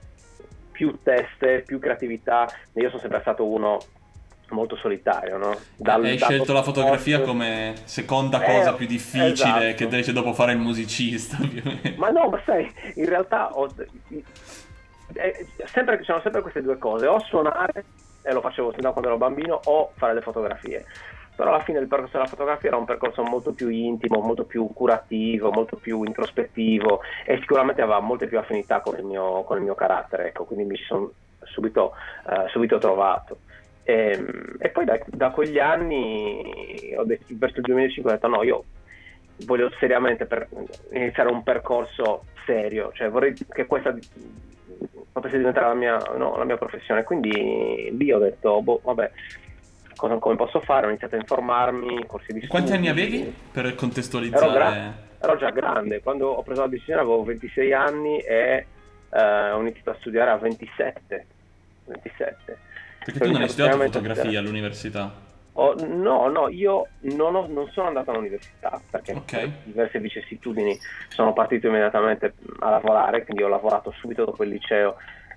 più 0.72 0.98
teste, 1.04 1.62
più 1.64 1.78
creatività. 1.78 2.48
Io 2.72 2.88
sono 2.88 3.00
sempre 3.00 3.20
stato 3.20 3.46
uno 3.46 3.78
molto 4.52 4.76
solitario, 4.76 5.36
no? 5.36 5.56
Dal, 5.76 6.04
Hai 6.04 6.18
scelto 6.18 6.52
la 6.52 6.62
fotografia 6.62 7.18
post... 7.18 7.28
come 7.28 7.74
seconda 7.84 8.42
eh, 8.42 8.46
cosa 8.46 8.74
più 8.74 8.86
difficile 8.86 9.32
esatto. 9.32 9.74
che 9.76 9.84
invece 9.84 10.12
dopo 10.12 10.32
fare 10.32 10.52
il 10.52 10.58
musicista, 10.58 11.36
ovviamente. 11.42 11.94
Ma 11.96 12.10
no, 12.10 12.28
ma 12.28 12.40
sai, 12.44 12.70
in 12.94 13.06
realtà 13.06 13.54
ho, 13.54 13.68
eh, 15.14 15.46
sempre, 15.66 15.98
ci 15.98 16.04
sono 16.04 16.20
sempre 16.22 16.42
queste 16.42 16.62
due 16.62 16.78
cose, 16.78 17.06
o 17.06 17.18
suonare, 17.20 17.84
e 18.22 18.32
lo 18.32 18.40
facevo 18.40 18.72
sin 18.72 18.82
da 18.82 18.90
quando 18.90 19.08
ero 19.08 19.18
bambino, 19.18 19.60
o 19.64 19.92
fare 19.96 20.14
le 20.14 20.20
fotografie 20.20 20.84
però 21.34 21.54
alla 21.54 21.62
fine 21.62 21.78
il 21.78 21.88
percorso 21.88 22.18
della 22.18 22.28
fotografia 22.28 22.68
era 22.68 22.78
un 22.78 22.84
percorso 22.84 23.22
molto 23.22 23.52
più 23.52 23.68
intimo, 23.68 24.20
molto 24.20 24.44
più 24.44 24.70
curativo, 24.72 25.50
molto 25.50 25.76
più 25.76 26.02
introspettivo 26.04 27.00
e 27.24 27.38
sicuramente 27.38 27.80
aveva 27.80 28.00
molte 28.00 28.26
più 28.26 28.38
affinità 28.38 28.80
con 28.80 28.96
il 28.98 29.04
mio, 29.04 29.42
con 29.42 29.56
il 29.56 29.62
mio 29.62 29.74
carattere, 29.74 30.28
ecco, 30.28 30.44
quindi 30.44 30.64
mi 30.64 30.76
ci 30.76 30.84
sono 30.84 31.10
subito, 31.44 31.94
uh, 32.26 32.48
subito 32.48 32.78
trovato. 32.78 33.38
E, 33.84 33.92
ehm, 33.92 34.56
e 34.58 34.68
poi 34.70 34.84
da, 34.84 34.98
da, 35.06 35.30
quegli 35.30 35.58
anni, 35.58 36.94
ho 36.96 37.04
detto, 37.04 37.26
verso 37.30 37.56
il 37.56 37.62
2005, 37.62 38.10
ho 38.10 38.14
detto 38.14 38.28
no, 38.28 38.42
io 38.42 38.64
voglio 39.44 39.70
seriamente 39.78 40.26
per 40.26 40.48
iniziare 40.92 41.30
un 41.30 41.42
percorso 41.42 42.24
serio, 42.46 42.92
cioè 42.92 43.08
vorrei 43.08 43.34
che 43.34 43.66
questa 43.66 43.94
potesse 45.12 45.36
diventare 45.36 45.66
la 45.66 45.74
mia, 45.74 45.96
no, 46.16 46.36
la 46.36 46.44
mia 46.44 46.56
professione. 46.56 47.02
Quindi 47.02 47.94
lì 47.96 48.12
ho 48.12 48.18
detto, 48.18 48.62
boh, 48.62 48.80
vabbè, 48.82 49.10
cosa, 49.96 50.16
come 50.16 50.36
posso 50.36 50.60
fare, 50.60 50.86
ho 50.86 50.88
iniziato 50.88 51.16
a 51.16 51.18
informarmi, 51.18 52.06
corsi 52.06 52.32
di 52.32 52.40
studio. 52.40 52.48
Quanti 52.48 52.72
anni 52.72 52.88
avevi 52.88 53.34
per 53.52 53.74
contestualizzare? 53.74 54.44
Ero, 54.44 54.52
gra- 54.52 54.94
ero, 55.20 55.36
già 55.36 55.50
grande, 55.50 56.00
quando 56.00 56.28
ho 56.28 56.42
preso 56.42 56.62
la 56.62 56.68
decisione 56.68 57.00
avevo 57.00 57.22
26 57.24 57.72
anni 57.72 58.18
e 58.18 58.66
eh, 59.10 59.50
ho 59.50 59.60
iniziato 59.60 59.90
a 59.90 59.96
studiare 60.00 60.30
a 60.30 60.36
27. 60.36 61.26
27. 61.86 62.58
Perché 63.04 63.20
tu 63.20 63.30
non 63.30 63.42
hai 63.42 63.48
studiato 63.48 63.78
fotografia 63.78 64.38
all'università? 64.38 65.30
Oh, 65.54 65.74
no, 65.86 66.28
no, 66.28 66.48
io 66.48 66.88
non, 67.00 67.34
ho, 67.34 67.46
non, 67.46 67.68
sono 67.72 67.88
andato 67.88 68.10
all'università 68.10 68.80
perché 68.90 69.12
okay. 69.12 69.40
per 69.42 69.52
diverse 69.64 69.98
vicissitudini 69.98 70.78
sono 71.08 71.34
partito 71.34 71.66
immediatamente 71.66 72.34
a 72.60 72.70
lavorare, 72.70 73.24
quindi 73.24 73.42
ho 73.42 73.48
lavorato 73.48 73.92
subito 73.98 74.24
dopo 74.24 74.44
il 74.44 74.50
liceo 74.50 74.96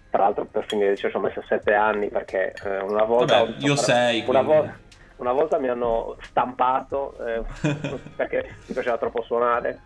tra 0.10 0.24
l'altro 0.24 0.46
per 0.46 0.66
finire 0.68 0.88
il 0.88 0.94
liceo 0.94 1.10
ci 1.10 1.18
ho 1.18 1.20
messo 1.20 1.44
sette 1.46 1.74
anni 1.74 2.08
perché 2.08 2.54
eh, 2.64 2.80
una 2.80 3.04
volta... 3.04 3.44
Vabbè, 3.44 3.56
io 3.60 3.76
sei, 3.76 4.24
una, 4.26 4.42
vo- 4.42 4.74
una, 5.18 5.34
volta 5.34 5.58
mi 5.58 5.68
hanno 5.68 6.16
stampato 6.22 7.18
eh, 7.26 7.44
perché 8.16 8.56
mi 8.68 8.74
piaceva 8.74 8.98
troppo 8.98 9.22
suonare 9.24 9.82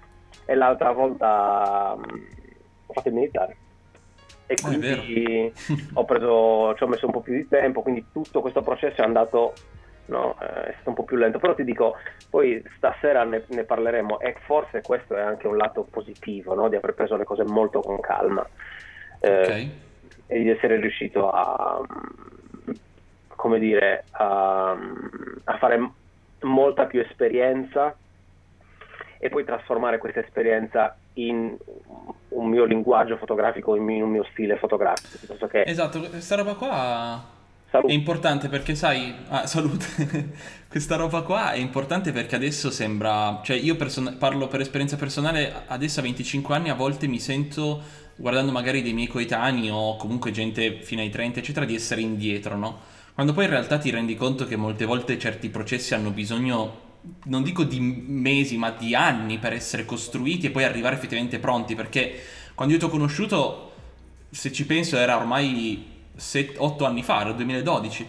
e 0.45 0.53
l'altra 0.53 0.91
volta 0.91 1.95
mh, 1.97 2.13
mm, 2.13 2.23
ho 2.85 2.93
fatto 2.93 3.07
il 3.07 3.13
militare 3.15 3.57
e 4.49 4.55
ah, 4.55 4.67
quindi 4.67 5.53
ho 5.93 6.05
preso, 6.05 6.73
ci 6.73 6.81
ho 6.81 6.87
messo 6.87 7.05
un 7.05 7.11
po' 7.11 7.19
più 7.19 7.35
di 7.35 7.47
tempo, 7.47 7.83
quindi 7.83 8.07
tutto 8.11 8.41
questo 8.41 8.63
processo 8.63 8.99
è 8.99 9.05
andato, 9.05 9.53
no, 10.05 10.35
eh, 10.41 10.69
è 10.69 10.71
stato 10.73 10.89
un 10.89 10.95
po' 10.95 11.03
più 11.03 11.17
lento, 11.17 11.37
però 11.37 11.53
ti 11.53 11.63
dico, 11.63 11.97
poi 12.31 12.59
stasera 12.77 13.23
ne, 13.25 13.43
ne 13.49 13.63
parleremo. 13.63 14.19
E 14.19 14.37
forse 14.47 14.81
questo 14.81 15.15
è 15.15 15.21
anche 15.21 15.45
un 15.45 15.55
lato 15.55 15.85
positivo, 15.87 16.55
no, 16.55 16.67
di 16.67 16.77
aver 16.77 16.95
preso 16.95 17.15
le 17.15 17.25
cose 17.25 17.43
molto 17.43 17.81
con 17.81 17.99
calma. 17.99 18.43
Eh, 19.19 19.41
ok. 19.41 19.69
e 20.25 20.41
di 20.41 20.49
essere 20.49 20.77
riuscito 20.79 21.29
a, 21.29 21.85
come 23.27 23.59
dire, 23.59 24.05
a, 24.13 24.71
a 24.71 25.57
fare 25.59 25.91
molta 26.39 26.85
più 26.85 27.01
esperienza 27.01 27.95
e 29.19 29.29
poi 29.29 29.43
trasformare 29.43 29.99
questa 29.99 30.21
esperienza 30.21 30.97
in 31.13 31.57
un 32.29 32.47
mio 32.47 32.65
linguaggio 32.65 33.17
fotografico, 33.17 33.75
in 33.75 34.01
un 34.01 34.09
mio 34.09 34.25
stile 34.31 34.57
fotografico. 34.57 35.47
Che... 35.47 35.63
Esatto, 35.63 35.99
questa 35.99 36.35
roba 36.35 36.53
qua 36.55 37.23
salute. 37.69 37.91
è 37.91 37.95
importante 37.95 38.47
perché 38.47 38.75
sai, 38.75 39.13
ah, 39.29 39.45
salute, 39.45 40.29
questa 40.69 40.95
roba 40.95 41.21
qua 41.21 41.51
è 41.51 41.57
importante 41.57 42.11
perché 42.11 42.35
adesso 42.35 42.69
sembra, 42.71 43.41
cioè 43.43 43.57
io 43.57 43.75
person- 43.75 44.15
parlo 44.17 44.47
per 44.47 44.61
esperienza 44.61 44.95
personale, 44.95 45.63
adesso 45.67 45.99
a 45.99 46.03
25 46.03 46.55
anni 46.55 46.69
a 46.69 46.75
volte 46.75 47.07
mi 47.07 47.19
sento 47.19 47.81
guardando 48.15 48.51
magari 48.51 48.81
dei 48.81 48.93
miei 48.93 49.07
coetanei 49.07 49.69
o 49.69 49.95
comunque 49.95 50.31
gente 50.31 50.81
fino 50.81 51.01
ai 51.01 51.09
30, 51.09 51.39
eccetera, 51.39 51.65
di 51.65 51.75
essere 51.75 52.01
indietro, 52.01 52.57
no? 52.57 52.79
Quando 53.13 53.33
poi 53.33 53.45
in 53.45 53.49
realtà 53.49 53.77
ti 53.77 53.89
rendi 53.89 54.15
conto 54.15 54.45
che 54.45 54.55
molte 54.55 54.85
volte 54.85 55.17
certi 55.17 55.49
processi 55.49 55.93
hanno 55.93 56.11
bisogno, 56.11 56.87
non 57.25 57.43
dico 57.43 57.63
di 57.63 57.79
mesi, 57.79 58.57
ma 58.57 58.71
di 58.71 58.95
anni 58.95 59.37
per 59.37 59.53
essere 59.53 59.85
costruiti 59.85 60.47
e 60.47 60.51
poi 60.51 60.63
arrivare 60.63 60.95
effettivamente 60.95 61.39
pronti, 61.39 61.75
perché 61.75 62.19
quando 62.55 62.73
io 62.73 62.79
ti 62.79 62.85
ho 62.85 62.89
conosciuto, 62.89 63.71
se 64.29 64.51
ci 64.51 64.65
penso, 64.65 64.97
era 64.97 65.17
ormai 65.17 65.85
8 66.57 66.85
anni 66.85 67.03
fa, 67.03 67.21
era 67.21 67.29
il 67.29 67.35
2012. 67.35 68.07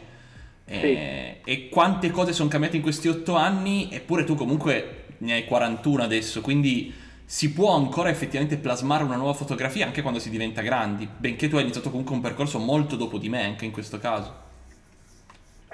Sì. 0.64 0.76
E, 0.76 1.40
e 1.44 1.68
quante 1.68 2.10
cose 2.10 2.32
sono 2.32 2.48
cambiate 2.48 2.76
in 2.76 2.82
questi 2.82 3.08
8 3.08 3.34
anni, 3.34 3.88
eppure 3.90 4.24
tu 4.24 4.34
comunque 4.34 5.04
ne 5.18 5.32
hai 5.34 5.44
41 5.44 6.02
adesso, 6.02 6.40
quindi 6.40 6.94
si 7.24 7.52
può 7.52 7.74
ancora 7.74 8.08
effettivamente 8.08 8.56
plasmare 8.56 9.04
una 9.04 9.16
nuova 9.16 9.34
fotografia 9.34 9.86
anche 9.86 10.02
quando 10.02 10.18
si 10.18 10.30
diventa 10.30 10.62
grandi, 10.62 11.08
benché 11.16 11.48
tu 11.48 11.56
hai 11.56 11.62
iniziato 11.62 11.90
comunque 11.90 12.14
un 12.14 12.20
percorso 12.20 12.58
molto 12.58 12.96
dopo 12.96 13.18
di 13.18 13.28
me 13.28 13.44
anche 13.44 13.64
in 13.64 13.70
questo 13.70 13.98
caso. 13.98 14.48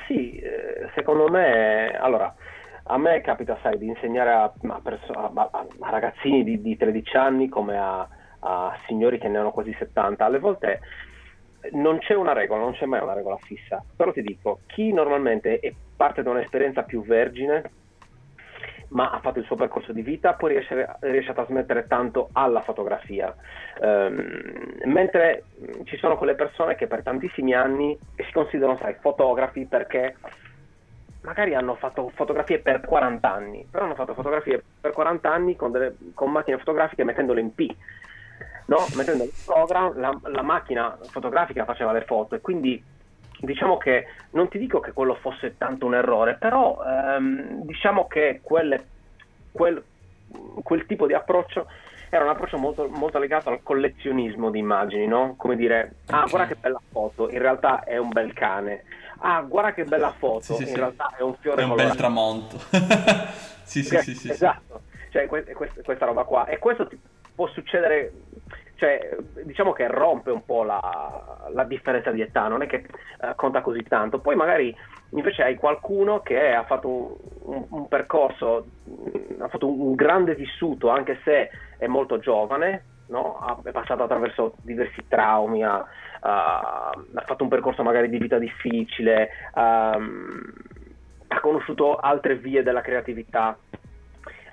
Sì, 0.06 0.36
eh, 0.36 0.90
secondo 0.94 1.28
me, 1.28 1.96
allora, 1.98 2.34
a 2.88 2.98
me 2.98 3.20
capita, 3.20 3.58
sai, 3.62 3.78
di 3.78 3.86
insegnare 3.86 4.30
a, 4.30 4.44
a, 4.44 4.80
perso- 4.82 5.12
a, 5.12 5.30
a 5.34 5.90
ragazzini 5.90 6.44
di, 6.44 6.60
di, 6.60 6.76
13 6.76 7.16
anni 7.16 7.48
come 7.48 7.78
a, 7.78 8.08
signori 8.86 9.18
che 9.18 9.28
ne 9.28 9.38
hanno 9.38 9.50
quasi 9.50 9.74
70. 9.76 10.24
Alle 10.24 10.38
volte 10.38 10.80
non 11.72 11.98
c'è 11.98 12.14
una 12.14 12.32
regola, 12.32 12.60
non 12.60 12.74
c'è 12.74 12.86
mai 12.86 13.02
una 13.02 13.14
regola 13.14 13.36
fissa, 13.38 13.82
però 13.96 14.12
ti 14.12 14.22
dico, 14.22 14.60
chi 14.66 14.92
normalmente 14.92 15.60
parte 15.96 16.22
da 16.22 16.30
un'esperienza 16.30 16.82
più 16.82 17.04
vergine, 17.04 17.70
ma 18.88 19.10
ha 19.10 19.18
fatto 19.18 19.40
il 19.40 19.44
suo 19.46 19.56
percorso 19.56 19.92
di 19.92 20.02
vita, 20.02 20.34
poi 20.34 20.52
riesce, 20.52 20.96
riesce 21.00 21.32
a 21.32 21.34
trasmettere 21.34 21.88
tanto 21.88 22.28
alla 22.32 22.60
fotografia. 22.60 23.34
Um, 23.80 24.78
mentre 24.84 25.44
ci 25.84 25.96
sono 25.96 26.16
quelle 26.16 26.36
persone 26.36 26.76
che 26.76 26.86
per 26.86 27.02
tantissimi 27.02 27.52
anni 27.52 27.98
si 28.14 28.30
considerano, 28.32 28.78
sai, 28.78 28.94
fotografi 29.00 29.66
perché 29.66 30.14
magari 31.22 31.54
hanno 31.54 31.74
fatto 31.74 32.10
fotografie 32.14 32.58
per 32.58 32.80
40 32.80 33.32
anni, 33.32 33.66
però 33.70 33.84
hanno 33.84 33.94
fatto 33.94 34.14
fotografie 34.14 34.62
per 34.80 34.92
40 34.92 35.30
anni 35.30 35.56
con, 35.56 35.72
delle, 35.72 35.96
con 36.14 36.30
macchine 36.30 36.58
fotografiche 36.58 37.04
mettendole 37.04 37.40
in 37.40 37.54
P. 37.54 37.74
No? 38.66 38.84
Mettendo 38.94 39.24
il 39.24 39.32
programma, 39.44 39.92
la, 39.96 40.18
la 40.30 40.42
macchina 40.42 40.98
fotografica 41.10 41.64
faceva 41.64 41.92
le 41.92 42.02
foto 42.02 42.34
e 42.34 42.40
quindi 42.40 42.82
diciamo 43.40 43.76
che 43.76 44.06
non 44.30 44.48
ti 44.48 44.58
dico 44.58 44.80
che 44.80 44.92
quello 44.92 45.14
fosse 45.14 45.56
tanto 45.56 45.86
un 45.86 45.94
errore, 45.94 46.34
però 46.34 46.82
ehm, 46.84 47.62
diciamo 47.64 48.06
che 48.06 48.40
quelle, 48.42 48.84
quel, 49.52 49.82
quel 50.62 50.86
tipo 50.86 51.06
di 51.06 51.14
approccio 51.14 51.66
era 52.08 52.24
un 52.24 52.30
approccio 52.30 52.58
molto, 52.58 52.88
molto 52.88 53.18
legato 53.18 53.50
al 53.50 53.62
collezionismo 53.62 54.50
di 54.50 54.58
immagini, 54.58 55.06
no? 55.06 55.34
Come 55.36 55.56
dire, 55.56 55.96
ah, 56.06 56.26
guarda 56.28 56.46
che 56.46 56.56
bella 56.58 56.80
foto, 56.90 57.30
in 57.30 57.38
realtà 57.38 57.84
è 57.84 57.96
un 57.96 58.08
bel 58.08 58.32
cane. 58.32 58.84
Ah, 59.20 59.40
guarda 59.42 59.72
che 59.72 59.84
bella 59.84 60.12
foto, 60.18 60.40
Sì, 60.42 60.54
sì, 60.54 60.62
in 60.62 60.68
sì. 60.68 60.74
realtà 60.76 61.14
è 61.16 61.22
un 61.22 61.34
fiore 61.36 61.62
È 61.62 61.64
un 61.64 61.70
colorato. 61.70 61.88
bel 61.88 61.98
tramonto. 61.98 62.58
sì, 63.64 63.82
sì, 63.82 63.96
Ok, 63.96 64.02
sì, 64.16 64.30
esatto, 64.30 64.82
cioè 65.10 65.26
que- 65.26 65.44
quest- 65.52 65.82
questa 65.82 66.04
roba 66.04 66.24
qua. 66.24 66.46
E 66.46 66.58
questo 66.58 66.86
ti- 66.86 67.00
può 67.34 67.46
succedere, 67.48 68.12
cioè 68.76 69.16
diciamo 69.44 69.72
che 69.72 69.86
rompe 69.88 70.30
un 70.30 70.44
po' 70.44 70.62
la, 70.64 70.80
la 71.52 71.64
differenza 71.64 72.10
di 72.10 72.20
età, 72.20 72.48
non 72.48 72.62
è 72.62 72.66
che 72.66 72.84
eh, 73.20 73.34
conta 73.36 73.60
così 73.62 73.82
tanto. 73.82 74.20
Poi 74.20 74.36
magari 74.36 74.74
invece 75.10 75.42
hai 75.42 75.56
qualcuno 75.56 76.20
che 76.20 76.52
ha 76.52 76.64
fatto 76.64 76.88
un, 76.88 77.16
un- 77.54 77.66
un 77.70 77.88
percorso, 77.88 78.66
mh, 78.84 79.40
ha 79.42 79.48
fatto 79.48 79.66
un, 79.68 79.80
un 79.80 79.94
grande 79.94 80.34
vissuto, 80.34 80.88
anche 80.90 81.20
se 81.24 81.50
è 81.78 81.86
molto 81.86 82.18
giovane, 82.18 82.84
no? 83.06 83.60
È 83.62 83.70
passato 83.70 84.02
attraverso 84.02 84.54
diversi 84.62 85.04
traumi, 85.08 85.62
ha, 85.62 85.84
ha- 86.20 86.92
fatto 87.24 87.42
un 87.42 87.48
percorso 87.48 87.82
magari 87.82 88.08
di 88.08 88.18
vita 88.18 88.38
difficile, 88.38 89.30
ehm, 89.54 90.52
ha 91.28 91.40
conosciuto 91.40 91.96
altre 91.96 92.36
vie 92.36 92.62
della 92.62 92.80
creatività, 92.80 93.56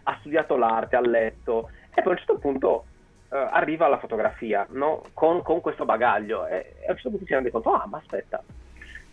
ha 0.03 0.17
studiato 0.19 0.57
l'arte, 0.57 0.95
ha 0.95 1.01
letto 1.01 1.69
e 1.93 2.01
poi 2.01 2.07
a 2.07 2.09
un 2.11 2.17
certo 2.17 2.37
punto 2.37 2.85
eh, 3.29 3.37
arriva 3.37 3.85
alla 3.85 3.99
fotografia 3.99 4.65
no? 4.71 5.01
con, 5.13 5.41
con 5.43 5.61
questo 5.61 5.85
bagaglio 5.85 6.47
e, 6.47 6.75
e 6.79 6.87
a 6.87 6.91
un 6.91 6.95
certo 6.95 7.09
punto 7.09 7.25
si 7.25 7.33
rende 7.33 7.51
conto, 7.51 7.71
ah 7.71 7.85
ma 7.87 7.97
aspetta, 7.97 8.43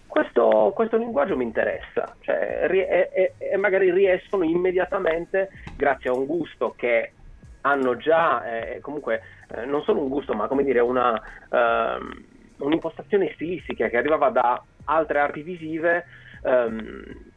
questo, 0.07 0.73
questo 0.75 0.97
linguaggio 0.97 1.37
mi 1.37 1.45
interessa, 1.45 2.17
cioè, 2.21 2.67
e, 2.69 3.11
e- 3.13 3.35
e 3.39 3.57
magari 3.57 3.93
riescono 3.93 4.43
immediatamente, 4.43 5.51
grazie 5.77 6.11
a 6.11 6.15
un 6.15 6.27
gusto 6.27 6.75
che 6.77 7.13
hanno 7.63 7.97
già, 7.97 8.45
eh, 8.45 8.81
comunque 8.81 9.23
eh, 9.49 9.65
non 9.65 9.83
solo 9.83 10.01
un 10.01 10.09
gusto, 10.09 10.35
ma 10.35 10.47
come 10.47 10.65
dire 10.65 10.81
una, 10.81 11.21
ehm, 11.51 12.25
un'impostazione 12.59 13.33
stilistica 13.35 13.89
che 13.89 13.97
arrivava 13.97 14.31
da 14.31 14.63
altre 14.85 15.19
arti 15.19 15.43
visive, 15.43 16.05
ehm, 16.43 17.29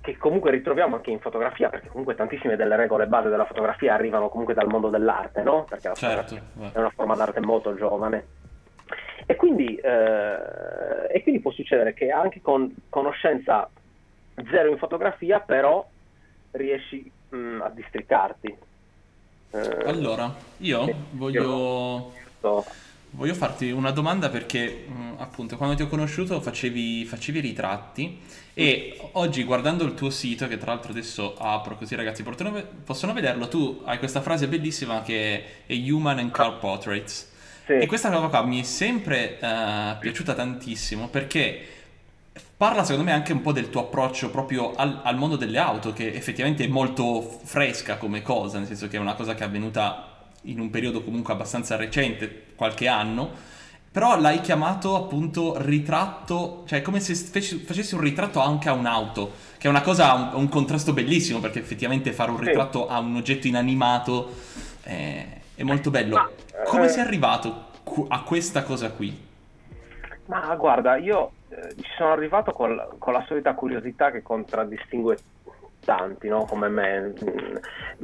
che 0.00 0.16
comunque 0.16 0.50
ritroviamo 0.50 0.96
anche 0.96 1.10
in 1.10 1.20
fotografia, 1.20 1.68
perché 1.68 1.88
comunque 1.88 2.14
tantissime 2.14 2.56
delle 2.56 2.76
regole 2.76 3.06
base 3.06 3.28
della 3.28 3.44
fotografia 3.44 3.94
arrivano 3.94 4.28
comunque 4.28 4.54
dal 4.54 4.68
mondo 4.68 4.88
dell'arte, 4.88 5.42
no? 5.42 5.64
Perché 5.68 5.88
la 5.88 5.94
Certo, 5.94 6.34
è 6.34 6.78
una 6.78 6.90
forma 6.90 7.14
d'arte 7.14 7.40
molto 7.40 7.74
giovane. 7.74 8.38
E 9.26 9.36
quindi, 9.36 9.76
eh, 9.76 11.08
e 11.12 11.22
quindi 11.22 11.40
può 11.40 11.50
succedere 11.52 11.92
che 11.92 12.10
anche 12.10 12.40
con 12.40 12.74
conoscenza 12.88 13.68
zero 14.50 14.70
in 14.70 14.78
fotografia, 14.78 15.40
però 15.40 15.86
riesci 16.52 17.10
mh, 17.28 17.60
a 17.62 17.68
districarti. 17.68 18.56
Eh, 19.52 19.82
Allora, 19.84 20.34
io 20.58 20.84
Sì, 20.84 20.94
voglio, 21.10 22.12
so- 22.40 22.64
voglio 23.10 23.34
farti 23.34 23.70
una 23.70 23.90
domanda 23.90 24.28
perché 24.30 24.84
mh, 24.86 25.14
appunto 25.18 25.56
quando 25.56 25.74
ti 25.74 25.82
ho 25.82 25.88
conosciuto 25.88 26.40
facevi, 26.40 27.04
facevi 27.04 27.40
ritratti 27.40 28.20
e 28.54 28.96
oggi 29.12 29.42
guardando 29.44 29.84
il 29.84 29.94
tuo 29.94 30.10
sito, 30.10 30.46
che 30.46 30.58
tra 30.58 30.72
l'altro 30.72 30.92
adesso 30.92 31.36
apro 31.38 31.76
così 31.76 31.94
ragazzi 31.96 32.22
possono, 32.22 32.52
ve- 32.52 32.66
possono 32.84 33.12
vederlo, 33.12 33.48
tu 33.48 33.82
hai 33.84 33.98
questa 33.98 34.20
frase 34.20 34.46
bellissima 34.48 35.02
che 35.02 35.64
è 35.66 35.74
Human 35.74 36.18
and 36.18 36.30
Car 36.30 36.58
Portraits. 36.58 37.28
sì. 37.66 37.72
E 37.72 37.86
questa 37.86 38.10
cosa 38.10 38.28
qua 38.28 38.42
mi 38.44 38.60
è 38.60 38.62
sempre 38.64 39.38
eh, 39.40 39.96
piaciuta 39.98 40.34
tantissimo 40.34 41.08
perché 41.08 41.66
parla 42.60 42.84
secondo 42.84 43.08
me 43.08 43.16
anche 43.16 43.32
un 43.32 43.40
po' 43.40 43.52
del 43.52 43.70
tuo 43.70 43.80
approccio 43.80 44.28
proprio 44.28 44.74
al, 44.74 45.00
al 45.02 45.16
mondo 45.16 45.36
delle 45.36 45.56
auto, 45.56 45.94
che 45.94 46.12
effettivamente 46.12 46.62
è 46.62 46.68
molto 46.68 47.22
fresca 47.22 47.96
come 47.96 48.20
cosa, 48.20 48.58
nel 48.58 48.66
senso 48.66 48.86
che 48.86 48.98
è 48.98 49.00
una 49.00 49.14
cosa 49.14 49.32
che 49.32 49.44
è 49.44 49.46
avvenuta 49.46 50.26
in 50.42 50.60
un 50.60 50.68
periodo 50.68 51.02
comunque 51.02 51.32
abbastanza 51.32 51.76
recente, 51.76 52.48
qualche 52.56 52.86
anno, 52.86 53.30
però 53.90 54.20
l'hai 54.20 54.42
chiamato 54.42 54.94
appunto 54.94 55.54
ritratto, 55.56 56.64
cioè 56.66 56.82
come 56.82 57.00
se 57.00 57.14
feci- 57.14 57.60
facessi 57.60 57.94
un 57.94 58.02
ritratto 58.02 58.40
anche 58.40 58.68
a 58.68 58.74
un'auto, 58.74 59.32
che 59.56 59.66
è 59.66 59.70
una 59.70 59.80
cosa, 59.80 60.12
un, 60.12 60.30
un 60.34 60.48
contrasto 60.50 60.92
bellissimo, 60.92 61.40
perché 61.40 61.60
effettivamente 61.60 62.12
fare 62.12 62.30
un 62.30 62.40
ritratto 62.40 62.88
a 62.88 62.98
un 62.98 63.16
oggetto 63.16 63.46
inanimato 63.46 64.34
è, 64.82 65.26
è 65.54 65.62
molto 65.62 65.88
bello. 65.88 66.30
Come 66.66 66.84
eh, 66.84 66.88
sei 66.90 67.04
arrivato 67.04 67.68
a 68.08 68.20
questa 68.20 68.64
cosa 68.64 68.90
qui? 68.90 69.18
Ma 70.26 70.54
guarda, 70.56 70.98
io 70.98 71.32
eh, 71.50 71.74
ci 71.74 71.90
sono 71.96 72.12
arrivato 72.12 72.52
col- 72.52 72.96
con 72.98 73.12
la 73.12 73.24
solita 73.26 73.54
curiosità 73.54 74.10
che 74.10 74.22
contraddistingue 74.22 75.16
tanti, 75.84 76.28
no? 76.28 76.44
Come 76.44 76.68
me. 76.68 77.12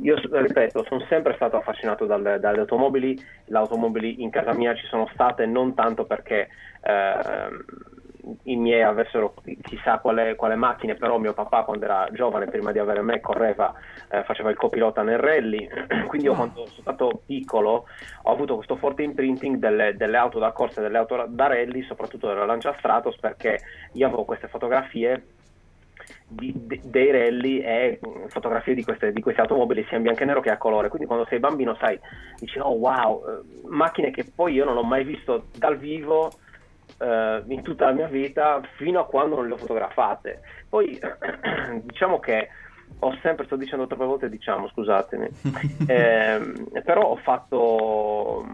Io 0.03 0.17
ripeto, 0.31 0.85
sono 0.89 1.05
sempre 1.09 1.35
stato 1.35 1.57
affascinato 1.57 2.07
dalle, 2.07 2.41
dalle 2.41 2.61
automobili. 2.61 3.23
Le 3.45 3.59
automobili 3.59 4.23
in 4.23 4.31
casa 4.31 4.53
mia 4.53 4.75
ci 4.75 4.87
sono 4.87 5.09
state 5.13 5.47
non 5.47 5.75
tanto 5.75 6.05
perché 6.05 6.49
ehm, 6.83 7.65
i 8.45 8.57
miei 8.57 8.83
avessero 8.83 9.35
chissà 9.63 9.99
quale, 9.99 10.35
quale 10.35 10.57
macchine, 10.57 10.95
però 10.95 11.19
mio 11.19 11.33
papà 11.33 11.63
quando 11.65 11.85
era 11.85 12.09
giovane, 12.13 12.47
prima 12.47 12.73
di 12.73 12.79
avere 12.79 13.03
me, 13.03 13.21
correva, 13.21 13.73
eh, 14.11 14.25
faceva 14.25 14.51
il 14.51 14.57
copilota 14.57 15.03
nel 15.03 15.19
rally, 15.19 15.69
quindi 16.09 16.27
io 16.27 16.35
quando 16.35 16.67
sono 16.67 16.81
stato 16.81 17.23
piccolo 17.25 17.87
ho 18.23 18.33
avuto 18.33 18.57
questo 18.57 18.77
forte 18.77 19.03
imprinting 19.03 19.57
delle, 19.57 19.97
delle 19.97 20.17
auto 20.17 20.39
da 20.39 20.53
corsa 20.53 20.81
e 20.81 20.83
delle 20.85 20.99
auto 20.99 21.25
da 21.29 21.47
rally, 21.47 21.83
soprattutto 21.83 22.27
della 22.27 22.45
Lancia 22.45 22.75
Stratos, 22.79 23.17
perché 23.19 23.61
io 23.93 24.07
avevo 24.07 24.25
queste 24.25 24.49
fotografie 24.49 25.23
di- 26.29 26.53
de- 26.55 26.81
dei 26.85 27.11
rally 27.11 27.59
e 27.61 27.99
mh, 28.01 28.29
fotografie 28.29 28.75
di 28.75 28.85
queste, 28.85 29.13
di 29.13 29.21
queste 29.21 29.41
automobili 29.41 29.85
sia 29.89 29.97
in 29.97 30.03
bianco 30.03 30.23
e 30.23 30.27
nero 30.27 30.41
che 30.41 30.51
a 30.51 30.59
colore. 30.59 30.89
Quindi 30.89 31.07
quando 31.07 31.27
sei 31.27 31.39
bambino 31.39 31.77
sai, 31.79 31.99
dici 32.39 32.59
oh 32.59 32.73
wow, 32.75 33.23
eh, 33.29 33.67
macchine 33.69 34.11
che 34.11 34.25
poi 34.25 34.55
io 34.55 34.65
non 34.65 34.77
ho 34.77 34.83
mai 34.83 35.05
visto 35.05 35.47
dal 35.57 35.79
vivo 35.79 36.31
eh, 36.99 37.43
in 37.47 37.63
tutta 37.63 37.87
la 37.87 37.93
mia 37.93 38.09
vita 38.09 38.61
fino 38.77 39.01
a 39.01 39.07
quando 39.07 39.37
non 39.37 39.49
le 39.49 39.55
ho 39.55 39.59
fotografate. 39.59 40.41
Poi 40.69 40.99
diciamo 41.83 42.19
che 42.19 42.49
ho 43.01 43.19
sempre, 43.23 43.45
sto 43.45 43.57
dicendo 43.57 43.87
troppe 43.87 44.05
volte 44.05 44.29
diciamo, 44.29 44.69
scusatemi, 44.69 45.29
Ehm, 45.87 46.69
però 46.85 47.03
ho 47.03 47.17
fatto 47.17 48.47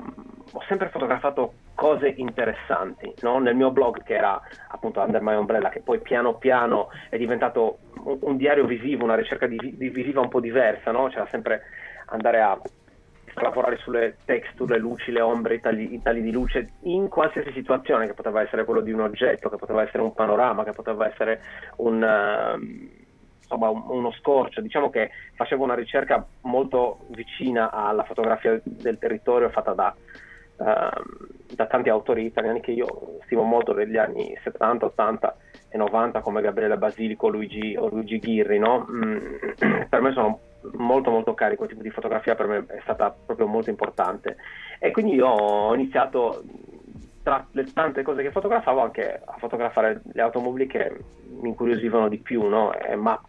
ho 0.54 0.62
sempre 0.68 0.90
fotografato 0.90 1.54
cose 1.74 2.12
interessanti 2.16 3.12
no? 3.22 3.38
nel 3.38 3.54
mio 3.54 3.70
blog 3.70 4.02
che 4.02 4.14
era 4.14 4.40
appunto 4.68 5.00
Under 5.00 5.22
My 5.22 5.34
Umbrella 5.34 5.70
che 5.70 5.80
poi 5.80 6.00
piano 6.00 6.34
piano 6.34 6.88
è 7.08 7.16
diventato 7.16 7.78
un, 8.04 8.18
un 8.20 8.36
diario 8.36 8.66
visivo 8.66 9.04
una 9.04 9.14
ricerca 9.14 9.46
di, 9.46 9.56
di 9.76 9.88
visiva 9.88 10.20
un 10.20 10.28
po' 10.28 10.40
diversa 10.40 10.90
no? 10.90 11.08
c'era 11.08 11.26
sempre 11.30 11.62
andare 12.06 12.40
a 12.42 12.60
lavorare 13.34 13.78
sulle 13.78 14.16
texture, 14.24 14.74
le 14.74 14.80
luci, 14.80 15.10
le 15.10 15.20
ombre, 15.20 15.54
i 15.54 15.60
tagli, 15.60 15.92
i 15.94 16.02
tagli 16.02 16.20
di 16.20 16.30
luce 16.32 16.72
in 16.82 17.08
qualsiasi 17.08 17.50
situazione 17.52 18.06
che 18.06 18.14
poteva 18.14 18.42
essere 18.42 18.64
quello 18.64 18.80
di 18.80 18.92
un 18.92 19.00
oggetto, 19.00 19.48
che 19.48 19.56
poteva 19.56 19.82
essere 19.82 20.02
un 20.02 20.12
panorama, 20.12 20.64
che 20.64 20.72
poteva 20.72 21.06
essere 21.06 21.40
un, 21.76 22.02
ehm, 22.02 22.90
insomma, 23.38 23.68
un- 23.70 23.84
uno 23.88 24.12
scorcio. 24.12 24.60
Diciamo 24.60 24.90
che 24.90 25.10
facevo 25.34 25.64
una 25.64 25.74
ricerca 25.74 26.24
molto 26.42 27.06
vicina 27.08 27.70
alla 27.70 28.04
fotografia 28.04 28.60
del 28.62 28.98
territorio 28.98 29.48
fatta 29.48 29.72
da, 29.72 29.94
ehm, 30.58 31.02
da 31.54 31.66
tanti 31.66 31.88
autori 31.88 32.24
italiani 32.24 32.60
che 32.60 32.72
io 32.72 33.18
stimo 33.24 33.42
molto 33.42 33.72
degli 33.72 33.96
anni 33.96 34.36
70, 34.42 34.86
80 34.86 35.36
e 35.70 35.78
90 35.78 36.20
come 36.20 36.42
Gabriele 36.42 36.76
Basilico 36.76 37.28
Luigi, 37.28 37.74
o 37.78 37.88
Luigi 37.88 38.18
Ghirri. 38.18 38.58
No? 38.58 38.86
Mm, 38.90 39.16
per 39.88 40.00
me 40.02 40.12
sono 40.12 40.38
molto 40.74 41.10
molto 41.10 41.34
cari 41.34 41.56
quel 41.56 41.68
tipo 41.68 41.82
di 41.82 41.90
fotografia 41.90 42.34
per 42.34 42.46
me 42.46 42.64
è 42.66 42.80
stata 42.82 43.10
proprio 43.10 43.46
molto 43.46 43.70
importante 43.70 44.36
e 44.78 44.90
quindi 44.90 45.14
io 45.14 45.28
ho 45.28 45.74
iniziato 45.74 46.42
tra 47.22 47.46
le 47.52 47.64
tante 47.72 48.02
cose 48.02 48.22
che 48.22 48.30
fotografavo 48.30 48.80
anche 48.80 49.20
a 49.24 49.36
fotografare 49.38 50.02
le 50.12 50.22
automobili 50.22 50.66
che 50.66 50.96
mi 51.40 51.48
incuriosivano 51.48 52.08
di 52.08 52.18
più 52.18 52.42
no? 52.46 52.74
Eh, 52.74 52.96
ma 52.96 53.20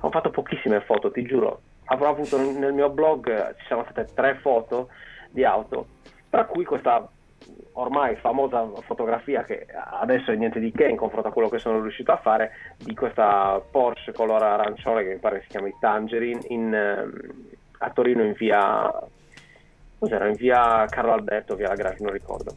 ho 0.00 0.10
fatto 0.10 0.30
pochissime 0.30 0.80
foto 0.80 1.10
ti 1.10 1.22
giuro 1.22 1.62
avrò 1.84 2.10
avuto 2.10 2.38
nel 2.38 2.72
mio 2.72 2.90
blog 2.90 3.56
ci 3.56 3.66
sono 3.66 3.84
state 3.84 4.12
tre 4.14 4.36
foto 4.36 4.88
di 5.30 5.44
auto 5.44 5.86
tra 6.30 6.44
cui 6.44 6.64
questa 6.64 7.08
ormai 7.72 8.16
famosa 8.16 8.66
fotografia 8.82 9.44
che 9.44 9.66
adesso 10.00 10.32
è 10.32 10.36
niente 10.36 10.58
di 10.58 10.72
che 10.72 10.86
in 10.86 10.96
confronto 10.96 11.28
a 11.28 11.32
quello 11.32 11.48
che 11.48 11.58
sono 11.58 11.80
riuscito 11.80 12.12
a 12.12 12.16
fare 12.16 12.50
di 12.76 12.94
questa 12.94 13.60
Porsche 13.70 14.12
color 14.12 14.42
arancione 14.42 15.04
che 15.04 15.10
mi 15.10 15.18
pare 15.18 15.42
si 15.42 15.48
chiami 15.48 15.72
Tangerine 15.78 16.40
in, 16.48 16.74
ehm, 16.74 17.10
a 17.78 17.90
Torino 17.90 18.22
in 18.22 18.32
via 18.32 18.92
cos'era? 19.98 20.26
in 20.26 20.34
via 20.34 20.86
Carlo 20.86 21.12
Alberto 21.12 21.54
via 21.54 21.68
la 21.68 21.76
Grave 21.76 21.96
non 22.00 22.12
ricordo 22.12 22.56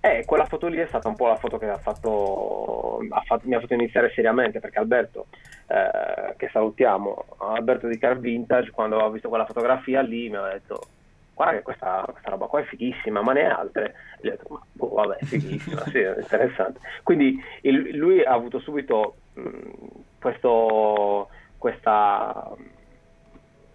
e 0.00 0.24
quella 0.26 0.44
foto 0.44 0.66
lì 0.66 0.76
è 0.76 0.86
stata 0.86 1.08
un 1.08 1.16
po' 1.16 1.28
la 1.28 1.36
foto 1.36 1.56
che 1.56 1.66
ha 1.66 1.78
fatto, 1.78 2.98
ha 3.08 3.22
fatto- 3.22 3.48
mi 3.48 3.54
ha 3.54 3.60
fatto 3.60 3.72
iniziare 3.72 4.12
seriamente 4.14 4.60
perché 4.60 4.78
Alberto 4.78 5.28
eh, 5.66 6.34
che 6.36 6.50
salutiamo 6.52 7.24
Alberto 7.38 7.88
di 7.88 7.96
Car 7.96 8.18
Vintage 8.18 8.70
quando 8.70 8.98
ho 8.98 9.10
visto 9.10 9.30
quella 9.30 9.46
fotografia 9.46 10.02
lì 10.02 10.28
mi 10.28 10.36
ha 10.36 10.52
detto 10.52 10.80
guarda 11.34 11.56
che 11.56 11.62
questa, 11.62 12.04
questa 12.10 12.30
roba 12.30 12.46
qua 12.46 12.60
è 12.60 12.64
fighissima, 12.64 13.20
ma 13.20 13.32
ne 13.32 13.40
è 13.42 13.44
altre. 13.44 13.94
Gli 14.20 14.28
ho 14.28 14.30
detto, 14.30 14.46
ma 14.50 14.60
boh, 14.72 14.88
vabbè, 14.94 15.18
fighissima, 15.24 15.80
sì, 15.86 15.98
interessante. 15.98 16.80
Quindi 17.02 17.42
il- 17.62 17.96
lui 17.96 18.22
ha 18.22 18.32
avuto 18.32 18.60
subito 18.60 19.16
mh, 19.34 19.70
questo, 20.20 21.28
questa, 21.58 22.54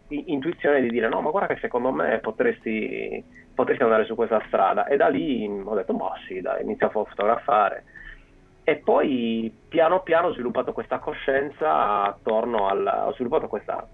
intuizione 0.08 0.82
di 0.82 0.90
dire 0.90 1.08
no, 1.08 1.22
ma 1.22 1.30
guarda 1.30 1.54
che 1.54 1.60
secondo 1.60 1.92
me 1.92 2.20
potresti, 2.20 3.24
potresti 3.54 3.84
andare 3.84 4.06
su 4.06 4.16
questa 4.16 4.42
strada. 4.48 4.86
E 4.88 4.98
da 4.98 5.08
lì 5.08 5.46
ho 5.48 5.76
detto, 5.76 5.94
ma 5.94 6.12
sì, 6.28 6.42
dai, 6.42 6.64
inizio 6.64 6.88
a 6.88 6.92
fotografare. 6.92 7.84
E 8.64 8.78
poi 8.78 9.52
piano 9.68 10.02
piano 10.02 10.28
ho 10.28 10.34
sviluppato 10.34 10.74
questa 10.74 11.00
coscienza 11.00 12.04
attorno 12.04 12.68
al... 12.68 13.04
ho 13.08 13.14
sviluppato 13.14 13.48
questa, 13.48 13.88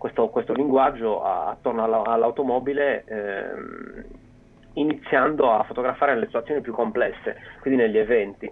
questo, 0.00 0.28
questo, 0.30 0.54
linguaggio 0.54 1.22
attorno 1.22 1.84
alla, 1.84 2.02
all'automobile. 2.04 3.04
Ehm, 3.04 4.04
iniziando 4.74 5.50
a 5.52 5.64
fotografare 5.64 6.14
nelle 6.14 6.26
situazioni 6.26 6.62
più 6.62 6.72
complesse, 6.72 7.36
quindi 7.60 7.82
negli 7.82 7.98
eventi. 7.98 8.50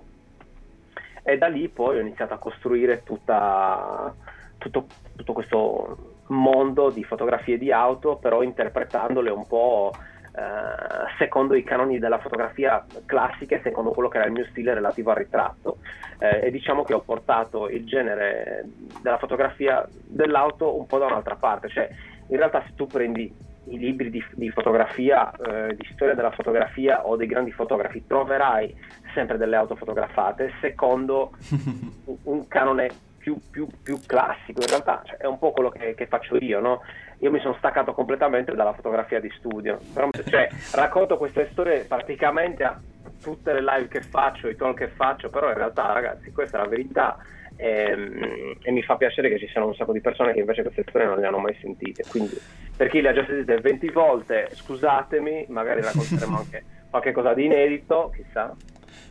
E 1.23 1.39
da 1.39 1.47
lì 1.47 1.69
poi 1.69 1.97
ho 1.97 2.01
iniziato 2.01 2.35
a 2.35 2.39
costruire 2.39 3.03
tutta, 3.03 4.15
tutto, 4.59 4.87
tutto 5.17 5.33
questo 5.33 6.17
mondo 6.27 6.91
di 6.91 7.05
fotografie 7.05 7.57
di 7.57 7.73
auto, 7.73 8.17
però 8.17 8.43
interpretandole 8.43 9.31
un 9.31 9.47
po' 9.47 9.93
eh, 10.39 11.17
secondo 11.19 11.55
i 11.55 11.65
canoni 11.65 11.99
della 11.99 12.19
fotografia 12.19 12.85
classica 13.05 13.57
e 13.57 13.61
secondo 13.63 13.91
quello 13.91 14.09
che 14.09 14.19
era 14.19 14.27
il 14.27 14.33
mio 14.33 14.47
stile 14.51 14.73
relativo 14.73 15.11
al 15.11 15.17
ritratto. 15.17 15.79
Eh, 16.21 16.47
e 16.47 16.51
diciamo 16.53 16.85
che 16.85 16.95
ho 16.95 17.01
portato 17.01 17.69
il 17.69 17.85
genere 17.85 18.65
della 19.03 19.19
fotografia 19.19 19.85
dell'auto 19.91 20.79
un 20.79 20.87
po' 20.87 20.99
da 20.99 21.07
un'altra 21.07 21.35
parte, 21.35 21.69
cioè 21.69 21.89
in 22.29 22.37
realtà 22.37 22.63
se 22.67 22.75
tu 22.77 22.87
prendi 22.87 23.35
i 23.65 23.79
libri 23.79 24.11
di, 24.11 24.25
di 24.35 24.51
fotografia, 24.51 25.31
eh, 25.33 25.75
di 25.75 25.89
storia 25.93 26.15
della 26.15 26.31
fotografia 26.31 27.05
o 27.07 27.17
dei 27.17 27.27
grandi 27.27 27.51
fotografi, 27.51 28.07
troverai 28.07 28.75
sempre 29.15 29.39
delle 29.39 29.57
auto 29.57 29.75
fotografate 29.75 30.53
secondo 30.61 31.33
un 32.25 32.47
canone 32.47 32.91
più, 33.29 33.37
più, 33.51 33.67
più 33.83 34.01
classico, 34.07 34.63
in 34.63 34.69
realtà 34.69 35.03
cioè, 35.05 35.19
è 35.19 35.27
un 35.27 35.39
po' 35.39 35.51
quello 35.51 35.69
che, 35.69 35.95
che 35.95 36.07
faccio 36.07 36.37
io, 36.37 36.61
no? 36.61 36.83
Io 37.19 37.31
mi 37.31 37.41
sono 37.41 37.55
staccato 37.59 37.93
completamente 37.93 38.55
dalla 38.55 38.73
fotografia 38.73 39.21
di 39.21 39.31
studio, 39.37 39.79
Però, 39.93 40.09
cioè, 40.27 40.49
racconto 40.73 41.19
queste 41.19 41.49
storie 41.53 41.81
praticamente 41.81 42.65
a 42.65 42.81
tutte 43.21 43.53
le 43.53 43.61
live 43.61 43.89
che 43.89 44.01
faccio, 44.01 44.49
i 44.49 44.57
talk 44.57 44.79
che 44.79 44.89
faccio, 44.89 45.29
però 45.29 45.49
in 45.49 45.57
realtà 45.57 45.93
ragazzi 45.93 46.33
questa 46.33 46.59
è 46.59 46.63
la 46.63 46.69
verità 46.69 47.19
e, 47.57 47.69
ehm, 47.69 48.57
e, 48.63 48.71
mi 48.71 48.83
fa 48.83 48.97
piacere 48.97 49.29
che 49.29 49.39
ci 49.39 49.49
siano 49.49 49.67
un 49.67 49.75
sacco 49.75 49.93
di 49.93 50.01
persone 50.01 50.33
che 50.33 50.41
invece 50.41 50.63
queste 50.63 50.85
storie 50.89 51.07
non 51.07 51.19
le 51.19 51.27
hanno 51.27 51.39
mai 51.39 51.57
sentite. 51.61 52.05
Quindi 52.09 52.39
per 52.77 52.89
chi 52.89 53.03
le 53.03 53.11
ha 53.11 53.13
già 53.13 53.27
sentite 53.27 53.61
20 53.61 53.91
volte, 53.91 54.49
scusatemi, 54.53 55.47
magari 55.49 55.83
racconteremo 55.83 56.39
anche 56.39 56.65
qualche 56.89 57.13
cosa 57.13 57.35
di 57.35 57.45
inedito, 57.45 58.11
chissà. 58.15 58.55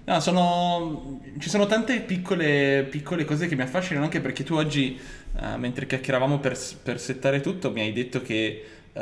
No, 0.07 0.19
sono... 0.21 1.19
ci 1.37 1.49
sono 1.49 1.65
tante 1.65 1.99
piccole, 1.99 2.87
piccole, 2.89 3.25
cose 3.25 3.47
che 3.47 3.55
mi 3.55 3.63
affascinano 3.63 4.05
anche 4.05 4.21
perché 4.21 4.43
tu 4.43 4.55
oggi, 4.55 4.97
uh, 5.33 5.57
mentre 5.57 5.85
chiacchieravamo 5.85 6.39
per, 6.39 6.57
per, 6.81 6.97
settare 6.97 7.41
tutto, 7.41 7.71
mi 7.71 7.81
hai 7.81 7.91
detto 7.91 8.21
che 8.21 8.65
uh, 8.93 9.01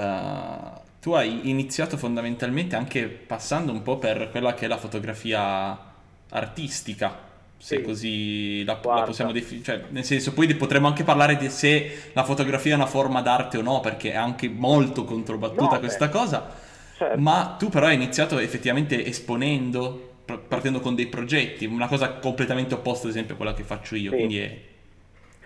tu 1.00 1.12
hai 1.12 1.48
iniziato 1.48 1.96
fondamentalmente 1.96 2.76
anche 2.76 3.06
passando 3.06 3.72
un 3.72 3.84
po' 3.84 3.98
per 3.98 4.30
quella 4.32 4.56
che 4.56 4.66
è 4.66 4.68
la 4.68 4.80
fotografia 4.80 5.78
artistica, 6.30 7.16
se 7.56 7.78
sì. 7.78 7.82
così 7.84 8.64
la, 8.64 8.80
la 8.84 9.04
possiamo 9.04 9.32
definire, 9.32 9.64
cioè, 9.64 9.84
nel 9.90 10.04
senso 10.04 10.34
poi 10.34 10.52
potremmo 10.56 10.88
anche 10.88 11.04
parlare 11.04 11.38
di 11.38 11.50
se 11.52 12.10
la 12.14 12.24
fotografia 12.24 12.72
è 12.72 12.76
una 12.76 12.88
forma 12.88 13.22
d'arte 13.22 13.60
o 13.60 13.62
no, 13.62 13.80
perché 13.80 14.14
è 14.14 14.16
anche 14.16 14.50
molto 14.50 15.04
controbattuta 15.04 15.76
no, 15.76 15.80
questa 15.80 16.08
beh. 16.08 16.12
cosa, 16.12 16.52
certo. 16.98 17.20
ma 17.20 17.56
tu 17.60 17.70
però 17.70 17.86
hai 17.86 17.94
iniziato 17.94 18.40
effettivamente 18.40 19.06
esponendo 19.06 20.15
partendo 20.26 20.80
con 20.80 20.96
dei 20.96 21.08
progetti, 21.08 21.66
una 21.66 21.88
cosa 21.88 22.14
completamente 22.16 22.74
opposta 22.74 23.06
ad 23.08 23.14
esempio 23.14 23.36
a 23.36 23.38
quella 23.38 23.54
che 23.54 23.64
faccio 23.64 23.96
io, 23.96 24.12
sì. 24.12 24.38
è... 24.38 24.58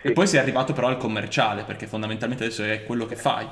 Sì. 0.01 0.07
E 0.07 0.11
poi 0.13 0.27
sei 0.27 0.39
arrivato 0.39 0.71
però 0.71 0.87
al 0.87 0.97
commerciale, 0.97 1.63
perché 1.63 1.85
fondamentalmente 1.85 2.45
adesso 2.45 2.63
è 2.63 2.85
quello 2.85 3.05
che 3.05 3.17
fai. 3.17 3.45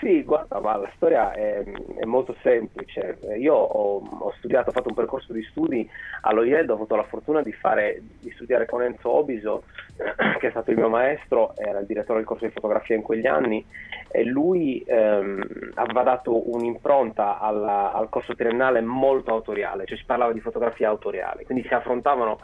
Sì, 0.00 0.22
guarda, 0.22 0.60
ma 0.60 0.76
la 0.76 0.90
storia 0.96 1.30
è, 1.32 1.62
è 1.62 2.04
molto 2.06 2.34
semplice. 2.40 3.18
Io 3.38 3.54
ho, 3.54 4.02
ho, 4.02 4.32
studiato, 4.38 4.70
ho 4.70 4.72
fatto 4.72 4.88
un 4.88 4.94
percorso 4.94 5.34
di 5.34 5.42
studi 5.50 5.86
allo 6.22 6.42
IED, 6.42 6.70
ho 6.70 6.74
avuto 6.74 6.96
la 6.96 7.04
fortuna 7.04 7.42
di, 7.42 7.52
fare, 7.52 8.00
di 8.18 8.30
studiare 8.30 8.64
con 8.64 8.82
Enzo 8.82 9.10
Obiso, 9.10 9.64
che 10.40 10.46
è 10.46 10.50
stato 10.50 10.70
il 10.70 10.78
mio 10.78 10.88
maestro, 10.88 11.54
era 11.54 11.80
il 11.80 11.86
direttore 11.86 12.20
del 12.20 12.26
corso 12.26 12.46
di 12.46 12.52
fotografia 12.52 12.96
in 12.96 13.02
quegli 13.02 13.26
anni, 13.26 13.62
e 14.10 14.24
lui 14.24 14.82
ehm, 14.86 15.72
aveva 15.74 16.02
dato 16.02 16.50
un'impronta 16.50 17.38
alla, 17.38 17.92
al 17.92 18.08
corso 18.08 18.34
triennale 18.34 18.80
molto 18.80 19.32
autoriale, 19.32 19.84
cioè 19.84 19.98
si 19.98 20.04
parlava 20.06 20.32
di 20.32 20.40
fotografia 20.40 20.88
autoriale, 20.88 21.44
quindi 21.44 21.66
si 21.66 21.74
affrontavano 21.74 22.38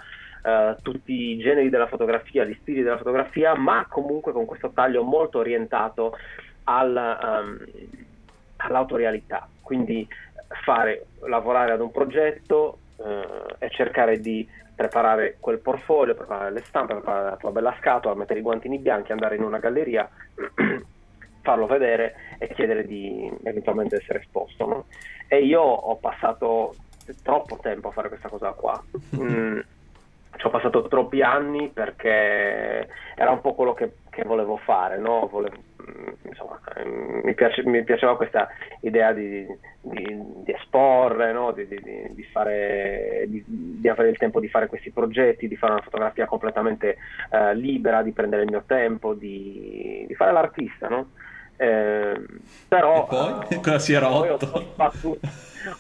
Uh, 0.47 0.81
tutti 0.81 1.13
i 1.13 1.39
generi 1.39 1.71
della 1.71 1.89
fotografia, 1.89 2.45
gli 2.45 2.57
stili 2.61 2.85
della 2.85 2.99
fotografia, 2.99 3.57
ma 3.57 3.85
comunque 3.89 4.31
con 4.31 4.45
questo 4.45 4.71
taglio 4.71 5.03
molto 5.03 5.39
orientato 5.41 6.13
al, 6.67 7.19
um, 7.23 7.59
all'autorialità, 8.57 9.49
quindi 9.61 10.07
fare, 10.65 11.07
lavorare 11.27 11.73
ad 11.73 11.81
un 11.81 11.91
progetto 11.91 12.79
uh, 12.97 13.05
e 13.59 13.71
cercare 13.71 14.21
di 14.21 14.49
preparare 14.75 15.37
quel 15.41 15.59
portfolio, 15.59 16.15
preparare 16.15 16.53
le 16.53 16.63
stampe, 16.67 16.95
preparare 16.95 17.31
la 17.31 17.37
tua 17.37 17.51
bella 17.51 17.75
scatola, 17.81 18.15
mettere 18.15 18.41
i 18.41 18.43
guantini 18.43 18.79
bianchi, 18.79 19.13
andare 19.13 19.37
in 19.37 19.43
una 19.43 19.59
galleria, 19.59 20.09
farlo 21.43 21.67
vedere 21.67 22.15
e 22.39 22.53
chiedere 22.53 22.85
di 22.87 23.31
eventualmente 23.45 23.97
essere 23.97 24.21
esposto. 24.21 24.67
No? 24.67 24.85
E 25.29 25.45
io 25.45 25.63
ho 25.63 25.97
passato 25.97 26.75
troppo 27.23 27.59
tempo 27.63 27.89
a 27.89 27.93
fare 27.93 28.09
questa 28.09 28.29
cosa 28.29 28.51
qua. 28.53 28.83
Mm, 29.17 29.61
ci 30.37 30.47
ho 30.47 30.51
passato 30.51 30.87
troppi 30.89 31.23
anni 31.23 31.71
perché 31.71 32.87
era 33.15 33.31
un 33.31 33.41
po' 33.41 33.55
quello 33.55 33.73
che, 33.73 33.91
che 34.17 34.25
volevo 34.25 34.57
fare, 34.57 34.97
no? 34.97 35.29
volevo, 35.31 35.57
mm, 35.83 36.09
insomma, 36.23 36.59
mm, 36.83 37.21
mi, 37.23 37.35
piace, 37.35 37.63
mi, 37.67 37.85
piaceva 37.85 38.17
questa 38.17 38.49
idea 38.81 39.13
di, 39.13 39.47
di, 39.83 40.23
di 40.43 40.53
esporre, 40.53 41.33
no? 41.33 41.53
di, 41.53 41.67
fare, 42.33 43.27
di, 43.29 43.89
avere 43.89 44.09
il 44.09 44.17
tempo 44.17 44.41
di 44.41 44.49
fare 44.49 44.69
questi 44.69 44.91
progetti, 44.91 45.49
di 45.49 45.57
fare 45.57 45.75
una 45.75 45.83
fotografia 45.83 46.25
completamente 46.25 46.97
uh, 47.31 47.53
libera, 47.53 48.03
di 48.03 48.13
prendere 48.13 48.45
il 48.45 48.51
mio 48.51 48.65
tempo, 48.67 49.13
di, 49.13 50.09
fare 50.17 50.33
l'artista. 50.33 50.89
No? 50.89 51.11
Eh, 51.59 52.21
però 52.69 53.05
e 53.05 53.07
poi 53.09 53.57
uh, 53.57 53.61
cosa 53.61 53.79
si 53.79 53.93
era 53.93 54.09
rotto? 54.09 54.47
Ho, 54.47 54.59
ho, 54.59 54.63
sbattuto, 54.73 55.29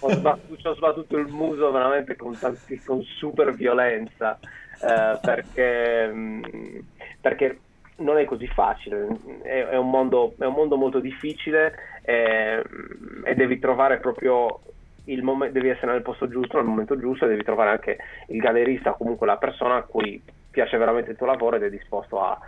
ho, 0.00 0.10
sbattuto, 0.10 0.68
ho, 0.68 0.74
sbattuto, 0.74 1.16
il 1.16 1.28
muso 1.28 1.70
veramente 1.70 2.16
con, 2.16 2.38
tanti, 2.38 2.78
con 2.84 3.02
super 3.02 3.54
violenza 3.54 4.38
eh, 4.80 5.18
perché, 5.22 6.08
mm, 6.12 6.42
perché, 7.20 7.58
non 7.96 8.18
è 8.18 8.24
così 8.24 8.46
facile 8.48 9.06
è, 9.42 9.66
è, 9.68 9.76
un, 9.76 9.90
mondo, 9.90 10.34
è 10.38 10.44
un, 10.44 10.52
mondo, 10.52 10.76
molto 10.76 11.00
difficile 11.00 11.74
eh, 12.02 12.62
e 13.24 13.34
devi 13.34 13.58
trovare 13.58 13.98
proprio 13.98 14.60
il 15.04 15.22
momento 15.22 15.54
devi 15.54 15.70
essere 15.70 15.92
nel 15.92 16.02
posto 16.02 16.28
giusto 16.28 16.56
nel 16.56 16.66
momento 16.66 16.98
giusto 16.98 17.24
e 17.24 17.28
devi 17.28 17.44
trovare 17.44 17.70
anche 17.70 17.98
il 18.28 18.40
gallerista 18.40 18.92
comunque 18.92 19.26
la 19.26 19.36
persona 19.36 19.76
a 19.76 19.82
cui 19.82 20.20
piace 20.50 20.76
veramente 20.76 21.12
il 21.12 21.16
tuo 21.16 21.26
lavoro 21.26 21.56
ed 21.56 21.62
è 21.62 21.70
disposto 21.70 22.20
a 22.20 22.38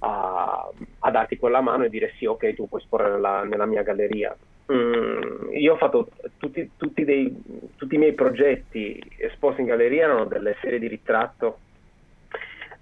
a, 0.00 0.70
a, 1.00 1.10
darti 1.10 1.38
quella 1.38 1.60
mano 1.60 1.84
e 1.84 1.90
dire 1.90 2.12
sì, 2.18 2.26
ok, 2.26 2.54
tu 2.54 2.68
puoi 2.68 2.80
esporre 2.80 3.10
nella, 3.10 3.44
nella 3.44 3.66
mia 3.66 3.82
galleria. 3.82 4.36
Mm, 4.70 5.52
io 5.52 5.74
ho 5.74 5.76
fatto 5.76 6.10
tutti, 6.36 6.70
tutti, 6.76 7.04
dei, 7.04 7.34
tutti, 7.76 7.94
i 7.94 7.98
miei 7.98 8.12
progetti 8.12 9.00
esposti 9.16 9.62
in 9.62 9.68
galleria 9.68 10.04
erano 10.04 10.24
delle 10.26 10.56
serie 10.60 10.78
di 10.78 10.88
ritratto 10.88 11.58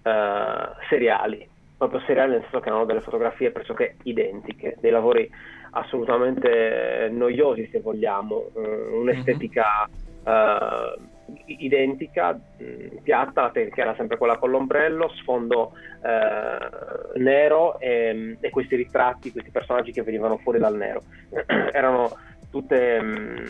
uh, 0.03 0.75
seriali, 0.89 1.49
proprio 1.77 2.01
seriali 2.01 2.33
nel 2.33 2.43
senso 2.43 2.61
che 2.61 2.69
erano 2.69 2.85
delle 2.85 3.01
fotografie 3.01 3.51
pressoché 3.51 3.97
identiche, 4.05 4.77
dei 4.81 4.91
lavori 4.91 5.31
assolutamente 5.71 7.09
noiosi 7.12 7.69
se 7.71 7.81
vogliamo, 7.81 8.51
uh, 8.53 8.97
un'estetica 8.97 9.89
uh, 10.25 11.03
identica, 11.47 12.33
mh, 12.33 13.03
piatta, 13.03 13.51
che 13.51 13.71
era 13.75 13.95
sempre 13.97 14.17
quella 14.17 14.39
con 14.39 14.51
l'ombrello, 14.51 15.09
sfondo 15.09 15.73
eh, 16.03 17.19
nero 17.19 17.79
e, 17.81 18.37
e, 18.41 18.51
questi 18.51 18.77
ritratti, 18.77 19.33
questi 19.33 19.51
personaggi 19.51 19.93
che 19.93 20.03
venivano 20.03 20.39
fuori 20.39 20.59
dal 20.59 20.77
nero. 20.77 21.03
Erano 21.73 22.17
tutte 22.51 23.01
mh, 23.01 23.45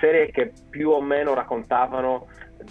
serie 0.00 0.30
che 0.30 0.52
più 0.70 0.90
o 0.90 1.00
meno 1.00 1.34
raccontavano 1.34 2.26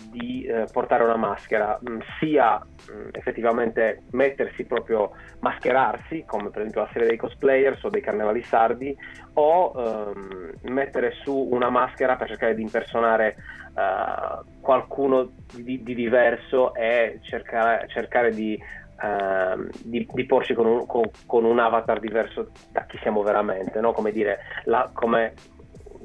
di 0.09 0.43
eh, 0.43 0.65
portare 0.71 1.03
una 1.03 1.15
maschera, 1.15 1.77
mh, 1.79 1.97
sia 2.19 2.57
mh, 2.57 3.09
effettivamente 3.11 4.03
mettersi 4.11 4.65
proprio, 4.65 5.11
mascherarsi, 5.39 6.23
come 6.25 6.49
per 6.49 6.61
esempio 6.61 6.81
la 6.81 6.89
serie 6.91 7.07
dei 7.07 7.17
cosplayers 7.17 7.83
o 7.83 7.89
dei 7.89 8.01
carnevali 8.01 8.41
sardi, 8.43 8.95
o 9.33 9.73
ehm, 9.75 10.53
mettere 10.71 11.13
su 11.23 11.35
una 11.35 11.69
maschera 11.69 12.15
per 12.15 12.27
cercare 12.27 12.55
di 12.55 12.61
impersonare 12.61 13.35
eh, 13.75 14.59
qualcuno 14.61 15.31
di, 15.53 15.81
di, 15.83 15.95
diverso 15.95 16.73
e 16.75 17.19
cercare, 17.23 17.87
cercare 17.89 18.31
di, 18.31 18.53
eh, 18.53 19.69
di, 19.83 20.07
di, 20.11 20.25
porci 20.25 20.53
con 20.53 20.65
un, 20.65 20.85
con, 20.85 21.09
con 21.25 21.43
un, 21.43 21.59
avatar 21.59 21.99
diverso 21.99 22.51
da 22.71 22.85
chi 22.85 22.97
siamo 23.01 23.21
veramente, 23.23 23.79
no? 23.79 23.91
come 23.91 24.11
dire, 24.11 24.39
la, 24.65 24.89
come 24.93 25.33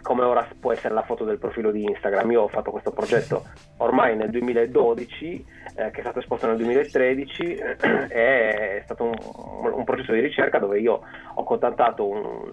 come 0.09 0.25
ora 0.25 0.49
può 0.59 0.73
essere 0.73 0.95
la 0.95 1.03
foto 1.03 1.25
del 1.25 1.37
profilo 1.37 1.71
di 1.71 1.83
Instagram. 1.83 2.31
Io 2.31 2.41
ho 2.41 2.49
fatto 2.49 2.71
questo 2.71 2.93
progetto 2.93 3.45
ormai 3.77 4.17
nel 4.17 4.31
2012, 4.31 5.45
eh, 5.75 5.91
che 5.91 5.99
è 5.99 6.01
stato 6.01 6.21
esposto 6.21 6.47
nel 6.47 6.57
2013, 6.57 7.55
è 8.09 8.81
stato 8.85 9.05
un, 9.05 9.71
un 9.71 9.85
processo 9.85 10.15
di 10.15 10.21
ricerca 10.21 10.59
dove 10.59 10.81
io 10.81 11.03
ho 11.35 11.45
contattato 11.45 12.09
un, 12.09 12.53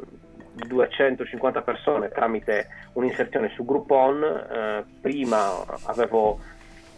250 0.67 1.61
persone 1.61 2.09
tramite 2.09 2.67
un'inserzione 2.91 3.49
su 3.55 3.63
Groupon. 3.63 4.21
Eh, 4.21 4.83
prima 4.99 5.63
avevo, 5.85 6.39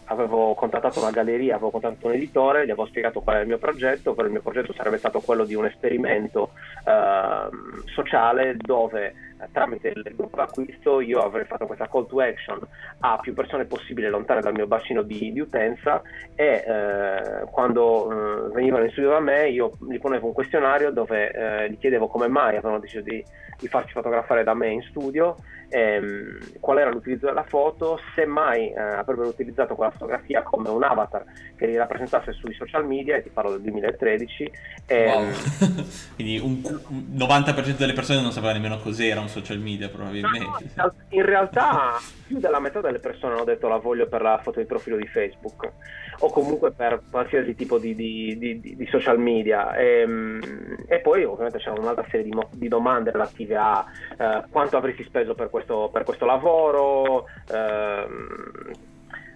avevo, 0.06 0.54
contattato 0.54 0.98
una 0.98 1.12
galleria, 1.12 1.54
avevo 1.54 1.70
contattato 1.70 2.08
un 2.08 2.14
editore, 2.14 2.66
gli 2.66 2.70
avevo 2.70 2.86
spiegato 2.86 3.20
qual 3.20 3.36
è 3.36 3.40
il 3.42 3.46
mio 3.46 3.58
progetto, 3.58 4.12
però 4.12 4.26
il 4.26 4.32
mio 4.32 4.42
progetto 4.42 4.72
sarebbe 4.72 4.98
stato 4.98 5.20
quello 5.20 5.44
di 5.44 5.54
un 5.54 5.66
esperimento 5.66 6.50
eh, 6.84 7.48
sociale 7.94 8.56
dove 8.56 9.27
tramite 9.52 9.88
il 9.88 10.02
gruppo 10.14 10.36
d'acquisto 10.36 11.00
io 11.00 11.20
avrei 11.20 11.44
fatto 11.44 11.66
questa 11.66 11.88
call 11.88 12.06
to 12.06 12.20
action 12.20 12.58
a 13.00 13.18
più 13.18 13.34
persone 13.34 13.64
possibile 13.64 14.10
lontane 14.10 14.40
dal 14.40 14.52
mio 14.54 14.66
bacino 14.66 15.02
di, 15.02 15.32
di 15.32 15.40
utenza 15.40 16.02
e 16.34 16.64
eh, 16.66 17.44
quando 17.50 18.10
eh, 18.10 18.52
venivano 18.52 18.84
in 18.84 18.90
studio 18.90 19.10
da 19.10 19.20
me 19.20 19.48
io 19.48 19.72
gli 19.88 19.98
ponevo 19.98 20.26
un 20.26 20.32
questionario 20.32 20.90
dove 20.90 21.30
eh, 21.30 21.70
gli 21.70 21.78
chiedevo 21.78 22.08
come 22.08 22.28
mai 22.28 22.56
avevano 22.56 22.78
deciso 22.78 23.02
di, 23.02 23.24
di 23.58 23.68
farci 23.68 23.92
fotografare 23.92 24.44
da 24.44 24.54
me 24.54 24.68
in 24.68 24.82
studio 24.82 25.36
ehm, 25.68 26.60
qual 26.60 26.78
era 26.78 26.90
l'utilizzo 26.90 27.26
della 27.26 27.44
foto, 27.44 27.98
se 28.14 28.26
mai 28.26 28.70
eh, 28.72 28.80
avrebbero 28.80 29.28
utilizzato 29.28 29.74
quella 29.74 29.90
fotografia 29.90 30.42
come 30.42 30.68
un 30.68 30.82
avatar 30.82 31.24
che 31.56 31.66
li 31.66 31.76
rappresentasse 31.76 32.32
sui 32.32 32.54
social 32.54 32.86
media, 32.86 33.16
e 33.16 33.22
ti 33.22 33.30
parlo 33.30 33.52
del 33.52 33.62
2013. 33.62 34.52
Ehm... 34.86 35.08
Wow. 35.08 35.26
Quindi 36.14 36.38
un, 36.38 36.60
un 36.88 37.04
90% 37.16 37.76
delle 37.76 37.92
persone 37.92 38.20
non 38.20 38.32
sapeva 38.32 38.52
nemmeno 38.52 38.78
cos'era 38.78 39.20
un 39.20 39.28
social 39.28 39.58
media 39.58 39.88
probabilmente. 39.88 40.70
No, 40.74 40.92
in 41.10 41.24
realtà 41.24 41.98
più 42.26 42.38
della 42.38 42.60
metà 42.60 42.80
delle 42.80 42.98
persone 42.98 43.34
hanno 43.34 43.44
detto 43.44 43.68
la 43.68 43.78
voglio 43.78 44.06
per 44.06 44.22
la 44.22 44.38
foto 44.42 44.60
di 44.60 44.66
profilo 44.66 44.96
di 44.96 45.06
Facebook 45.06 45.72
o 46.20 46.30
comunque 46.30 46.72
per 46.72 47.02
qualsiasi 47.10 47.54
tipo 47.54 47.78
di, 47.78 47.94
di, 47.94 48.36
di, 48.38 48.60
di 48.60 48.86
social 48.86 49.18
media. 49.18 49.74
E, 49.76 50.00
ehm, 50.00 50.40
e, 50.86 50.98
poi 51.00 51.24
ovviamente 51.24 51.58
c'è 51.58 51.70
un'altra 51.70 52.06
serie 52.10 52.28
di, 52.52 52.68
domande 52.68 53.10
relative 53.10 53.56
a 53.56 53.84
eh, 54.16 54.42
quanto 54.50 54.76
avresti 54.76 55.04
speso 55.04 55.34
per 55.34 55.50
questo, 55.50 55.88
per 55.92 56.04
questo 56.04 56.24
lavoro 56.24 57.26
ehm, 57.50 58.72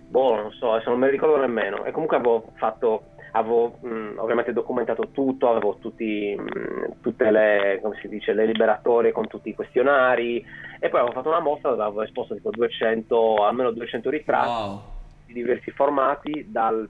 boh 0.08 0.34
non 0.34 0.52
so 0.52 0.72
adesso 0.72 0.90
non 0.90 0.98
me 0.98 1.06
ne 1.06 1.12
ricordo 1.12 1.36
nemmeno. 1.36 1.84
E 1.84 1.90
comunque 1.90 2.16
avevo 2.16 2.52
fatto 2.56 3.04
avevo 3.32 3.78
mh, 3.80 4.14
ovviamente 4.18 4.52
documentato 4.52 5.08
tutto, 5.10 5.48
avevo 5.48 5.76
tutti, 5.80 6.34
mh, 6.36 7.00
tutte 7.00 7.30
le, 7.30 7.80
dice, 8.08 8.32
le 8.32 8.46
liberatorie 8.46 9.12
con 9.12 9.26
tutti 9.26 9.48
i 9.48 9.54
questionari. 9.54 10.44
E 10.78 10.88
poi 10.88 11.00
avevo 11.00 11.14
fatto 11.14 11.28
una 11.28 11.40
mostra 11.40 11.70
dove 11.70 11.82
avevo 11.82 12.02
esposto 12.02 12.34
tipo 12.34 12.50
200, 12.50 13.36
almeno 13.36 13.70
200 13.70 14.10
ritratti. 14.10 14.48
Wow. 14.48 14.91
Di 15.32 15.40
diversi 15.40 15.70
formati 15.70 16.46
dal 16.48 16.88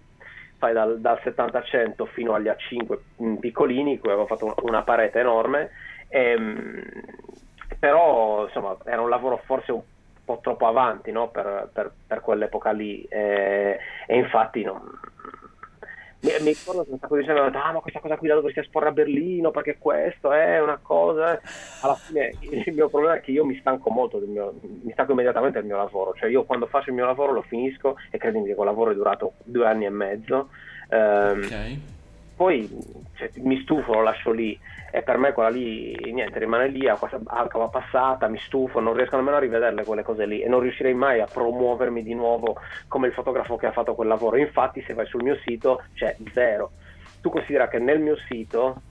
fai 0.63 0.73
dal, 0.73 1.01
dal 1.01 1.21
70-100 1.25 2.07
fino 2.13 2.35
agli 2.35 2.47
A5 2.47 3.39
piccolini, 3.41 3.99
cui 3.99 4.11
avevo 4.11 4.27
fatto 4.27 4.55
una 4.63 4.83
parete 4.83 5.19
enorme, 5.19 5.71
e, 6.07 6.31
ehm, 6.31 6.83
però 7.81 8.45
insomma 8.45 8.77
era 8.85 9.01
un 9.01 9.09
lavoro 9.09 9.41
forse 9.45 9.73
un 9.73 9.83
po' 10.25 10.39
troppo 10.41 10.69
avanti 10.69 11.11
no? 11.11 11.31
per, 11.31 11.69
per, 11.73 11.91
per, 12.07 12.21
quell'epoca 12.21 12.71
lì 12.71 13.03
e, 13.09 13.79
e 14.07 14.17
infatti 14.17 14.63
non, 14.63 14.81
mi, 16.23 16.31
mi 16.41 16.53
ricordo 16.53 16.85
che 16.85 16.91
un 16.91 16.99
sacco 16.99 17.17
di 17.17 17.25
gente 17.25 17.41
mi 17.41 17.47
ha 17.47 17.51
detto 17.51 17.65
ah 17.65 17.73
ma 17.73 17.81
questa 17.81 18.01
cosa 18.01 18.17
qui 18.17 18.29
la 18.29 18.35
dovresti 18.35 18.61
esporre 18.61 18.89
a 18.89 18.93
Berlino 18.93 19.51
perché 19.51 19.77
questo 19.79 20.33
è 20.33 20.61
una 20.61 20.79
cosa 20.81 21.41
alla 21.81 21.95
fine 21.95 22.33
il 22.41 22.75
mio 22.75 22.89
problema 22.89 23.17
è 23.17 23.21
che 23.21 23.31
io 23.31 23.45
mi 23.45 23.57
stanco 23.59 23.91
molto 23.91 24.19
mio, 24.27 24.55
mi 24.83 24.93
stanco 24.93 25.13
immediatamente 25.13 25.59
del 25.59 25.67
mio 25.67 25.77
lavoro. 25.77 26.15
Cioè 26.15 26.29
io 26.29 26.45
quando 26.45 26.67
faccio 26.67 26.91
il 26.91 26.97
mio 26.97 27.07
lavoro 27.07 27.33
lo 27.33 27.43
finisco 27.43 27.97
e 28.11 28.19
credimi 28.19 28.47
che 28.47 28.55
quel 28.55 28.69
lavoro 28.69 28.91
è 28.91 28.95
durato 28.95 29.35
due 29.45 29.67
anni 29.67 29.85
e 29.85 29.91
mezzo. 29.91 30.49
Um, 30.89 31.43
okay. 31.45 31.81
Poi 32.35 32.69
cioè, 33.15 33.31
mi 33.37 33.61
stufo 33.63 33.93
lo 33.95 34.03
lascio 34.03 34.31
lì. 34.31 34.59
E 34.95 35.01
per 35.03 35.17
me 35.17 35.33
quella 35.33 35.49
lì 35.49 35.97
niente 36.13 36.39
rimane 36.39 36.69
lì 36.69 36.87
a, 36.87 36.99
a 37.01 37.47
cava 37.47 37.69
passata 37.69 38.29
mi 38.29 38.39
stufo 38.39 38.79
non 38.79 38.93
riesco 38.93 39.17
nemmeno 39.17 39.37
a 39.37 39.41
rivederle 39.41 39.85
quelle 39.85 40.03
cose 40.03 40.27
lì. 40.27 40.43
E 40.43 40.49
non 40.49 40.61
riuscirei 40.61 40.95
mai 40.95 41.21
a 41.21 41.27
promuovermi 41.27 42.03
di 42.03 42.15
nuovo 42.15 42.57
come 42.89 43.07
il 43.07 43.15
fotografo 43.15 43.57
che 43.57 43.67
ha 43.67 43.73
fatto 43.73 43.95
quel 43.95 44.09
lavoro. 44.09 44.37
Infatti 44.37 44.83
se 44.87 44.93
vai 44.93 45.07
sul 45.07 45.23
mio 45.23 45.39
sito 45.45 45.85
c'è 45.95 46.17
zero. 46.33 46.73
Tu 47.21 47.31
considera 47.31 47.69
che 47.69 47.79
nel 47.79 48.01
mio 48.01 48.17
sito 48.29 48.83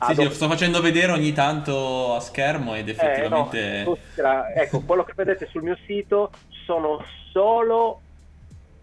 sì, 0.00 0.14
sì, 0.14 0.24
lo 0.24 0.30
sto 0.30 0.48
facendo 0.48 0.80
vedere 0.80 1.12
ogni 1.12 1.32
tanto 1.32 2.14
a 2.14 2.20
schermo 2.20 2.74
ed 2.74 2.88
effettivamente... 2.88 3.58
Eh, 3.58 3.78
no, 3.84 3.84
considera, 3.84 4.52
ecco, 4.54 4.80
quello 4.80 5.04
che 5.04 5.12
vedete 5.14 5.46
sul 5.46 5.62
mio 5.62 5.76
sito 5.84 6.30
sono 6.64 7.04
solo 7.30 8.00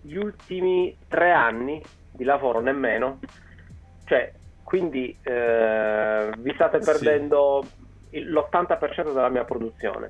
gli 0.02 0.16
ultimi 0.16 0.96
tre 1.08 1.32
anni 1.32 1.82
di 2.12 2.24
lavoro, 2.24 2.62
nemmeno. 2.62 3.20
Cioè, 4.10 4.34
quindi 4.64 5.16
eh, 5.22 6.32
vi 6.40 6.52
state 6.56 6.80
perdendo 6.80 7.64
sì. 8.10 8.22
l'80% 8.24 9.14
della 9.14 9.30
mia 9.30 9.44
produzione. 9.44 10.10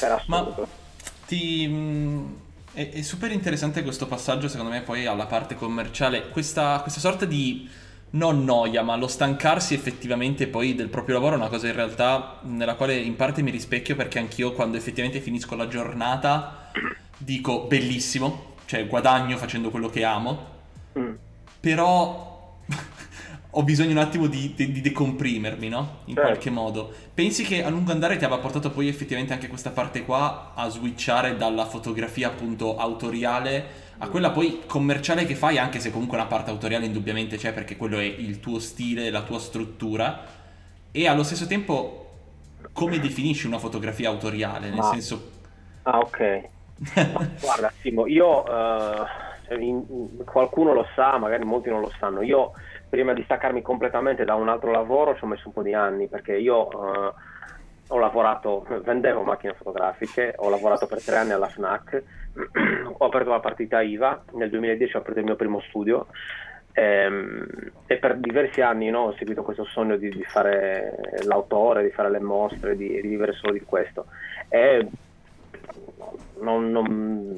Per 0.00 0.10
assurdo. 0.10 0.54
Ma 0.62 0.66
ti... 1.26 1.68
Mm, 1.68 2.26
è, 2.72 2.90
è, 2.92 3.02
super 3.02 3.30
interessante 3.30 3.82
questo 3.82 4.06
passaggio, 4.06 4.48
secondo 4.48 4.72
me, 4.72 4.80
poi 4.80 5.04
alla 5.04 5.26
parte 5.26 5.54
commerciale. 5.54 6.30
Questa, 6.30 6.80
questa 6.80 7.00
sorta 7.00 7.26
di 7.26 7.68
non 8.10 8.42
noia, 8.44 8.82
ma 8.82 8.96
lo 8.96 9.06
stancarsi 9.06 9.74
effettivamente 9.74 10.46
poi 10.46 10.74
del 10.74 10.88
proprio 10.88 11.16
lavoro 11.16 11.34
è 11.34 11.38
una 11.38 11.48
cosa 11.48 11.66
in 11.66 11.74
realtà 11.74 12.38
nella 12.42 12.74
quale 12.74 12.94
in 12.96 13.16
parte 13.16 13.42
mi 13.42 13.50
rispecchio 13.50 13.96
perché 13.96 14.18
anch'io 14.18 14.52
quando 14.52 14.78
effettivamente 14.78 15.20
finisco 15.20 15.56
la 15.56 15.68
giornata 15.68 16.70
dico 17.18 17.64
bellissimo, 17.64 18.54
cioè 18.64 18.86
guadagno 18.86 19.36
facendo 19.36 19.70
quello 19.70 19.90
che 19.90 20.04
amo, 20.04 20.46
mm. 20.98 21.14
però 21.60 22.35
ho 23.58 23.62
bisogno 23.62 23.92
un 23.92 23.98
attimo 23.98 24.26
di, 24.26 24.52
di, 24.54 24.70
di 24.70 24.80
decomprimermi, 24.82 25.68
no? 25.68 26.00
In 26.06 26.14
certo. 26.14 26.30
qualche 26.30 26.50
modo. 26.50 26.92
Pensi 27.14 27.42
che 27.42 27.64
a 27.64 27.70
lungo 27.70 27.90
andare 27.90 28.18
ti 28.18 28.24
abbia 28.26 28.36
portato 28.36 28.70
poi 28.70 28.86
effettivamente 28.86 29.32
anche 29.32 29.48
questa 29.48 29.70
parte 29.70 30.04
qua 30.04 30.52
a 30.54 30.68
switchare 30.68 31.36
dalla 31.38 31.64
fotografia 31.64 32.28
appunto 32.28 32.76
autoriale 32.76 33.84
a 33.98 34.08
quella 34.08 34.30
poi 34.30 34.60
commerciale 34.66 35.24
che 35.24 35.34
fai, 35.34 35.56
anche 35.56 35.80
se 35.80 35.90
comunque 35.90 36.18
una 36.18 36.26
parte 36.26 36.50
autoriale 36.50 36.84
indubbiamente 36.84 37.38
c'è 37.38 37.54
perché 37.54 37.78
quello 37.78 37.98
è 37.98 38.04
il 38.04 38.40
tuo 38.40 38.58
stile, 38.58 39.08
la 39.08 39.22
tua 39.22 39.38
struttura, 39.38 40.24
e 40.90 41.08
allo 41.08 41.22
stesso 41.22 41.46
tempo 41.46 42.02
come 42.74 42.98
definisci 42.98 43.46
una 43.46 43.58
fotografia 43.58 44.10
autoriale? 44.10 44.68
Nel 44.68 44.76
Ma... 44.76 44.90
senso... 44.90 45.30
Ah, 45.84 45.98
ok. 45.98 46.42
guarda, 47.40 47.72
Simo, 47.80 48.06
io... 48.06 48.42
Uh, 48.42 49.06
in, 49.54 50.24
qualcuno 50.24 50.74
lo 50.74 50.86
sa, 50.94 51.18
magari 51.18 51.44
molti 51.44 51.70
non 51.70 51.80
lo 51.80 51.92
sanno, 51.98 52.20
io 52.22 52.52
prima 52.88 53.12
di 53.12 53.22
staccarmi 53.22 53.62
completamente 53.62 54.24
da 54.24 54.34
un 54.34 54.48
altro 54.48 54.70
lavoro 54.70 55.16
ci 55.16 55.24
ho 55.24 55.26
messo 55.26 55.48
un 55.48 55.52
po' 55.52 55.62
di 55.62 55.74
anni 55.74 56.08
perché 56.08 56.36
io 56.36 56.68
uh, 56.68 57.12
ho 57.88 57.98
lavorato, 57.98 58.66
vendevo 58.82 59.22
macchine 59.22 59.54
fotografiche, 59.54 60.34
ho 60.36 60.48
lavorato 60.48 60.86
per 60.86 61.02
tre 61.02 61.16
anni 61.16 61.32
alla 61.32 61.48
FNAC, 61.48 62.02
ho 62.98 63.04
aperto 63.04 63.30
la 63.30 63.40
partita 63.40 63.80
IVA, 63.80 64.24
nel 64.32 64.50
2010 64.50 64.96
ho 64.96 64.98
aperto 64.98 65.20
il 65.20 65.24
mio 65.24 65.36
primo 65.36 65.60
studio 65.60 66.06
ehm, 66.72 67.46
e 67.86 67.96
per 67.96 68.16
diversi 68.16 68.60
anni 68.60 68.90
no, 68.90 69.04
ho 69.04 69.14
seguito 69.16 69.42
questo 69.42 69.64
sogno 69.64 69.96
di, 69.96 70.08
di, 70.10 70.24
fare 70.24 70.96
l'autore, 71.24 71.82
di 71.82 71.90
fare 71.90 72.10
le 72.10 72.20
mostre, 72.20 72.76
di, 72.76 73.00
di 73.00 73.08
vivere 73.08 73.32
solo 73.32 73.52
di 73.52 73.60
questo. 73.60 74.06
E 74.48 74.86
non, 76.40 76.70
non, 76.70 77.36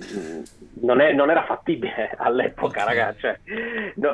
non, 0.81 1.01
è, 1.01 1.13
non, 1.13 1.31
era 1.31 1.45
fattibile 1.45 2.11
all'epoca, 2.19 2.85
ragazzi. 2.85 3.21
Cioè, 3.21 3.39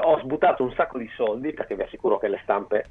ho 0.01 0.19
sbuttato 0.21 0.62
un 0.62 0.73
sacco 0.73 0.99
di 0.99 1.11
soldi 1.14 1.53
perché 1.53 1.75
vi 1.75 1.83
assicuro 1.83 2.19
che 2.19 2.29
le 2.29 2.40
stampe 2.43 2.85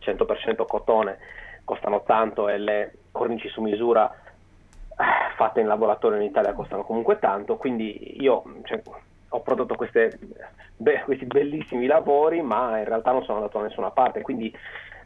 100% 0.00 0.66
cotone 0.66 1.18
costano 1.64 2.02
tanto 2.04 2.48
e 2.48 2.58
le 2.58 2.92
cornici 3.10 3.48
su 3.48 3.60
misura 3.60 4.08
eh, 4.08 5.34
fatte 5.36 5.60
in 5.60 5.66
laboratorio 5.66 6.18
in 6.18 6.24
Italia 6.24 6.52
costano 6.52 6.84
comunque 6.84 7.18
tanto. 7.18 7.56
Quindi 7.56 8.22
io 8.22 8.42
cioè, 8.64 8.80
ho 9.28 9.40
prodotto 9.40 9.74
queste, 9.74 10.18
be- 10.76 11.02
questi 11.04 11.26
bellissimi 11.26 11.86
lavori, 11.86 12.40
ma 12.40 12.78
in 12.78 12.84
realtà 12.84 13.12
non 13.12 13.24
sono 13.24 13.38
andato 13.38 13.58
da 13.58 13.64
nessuna 13.64 13.90
parte. 13.90 14.22
Quindi 14.22 14.54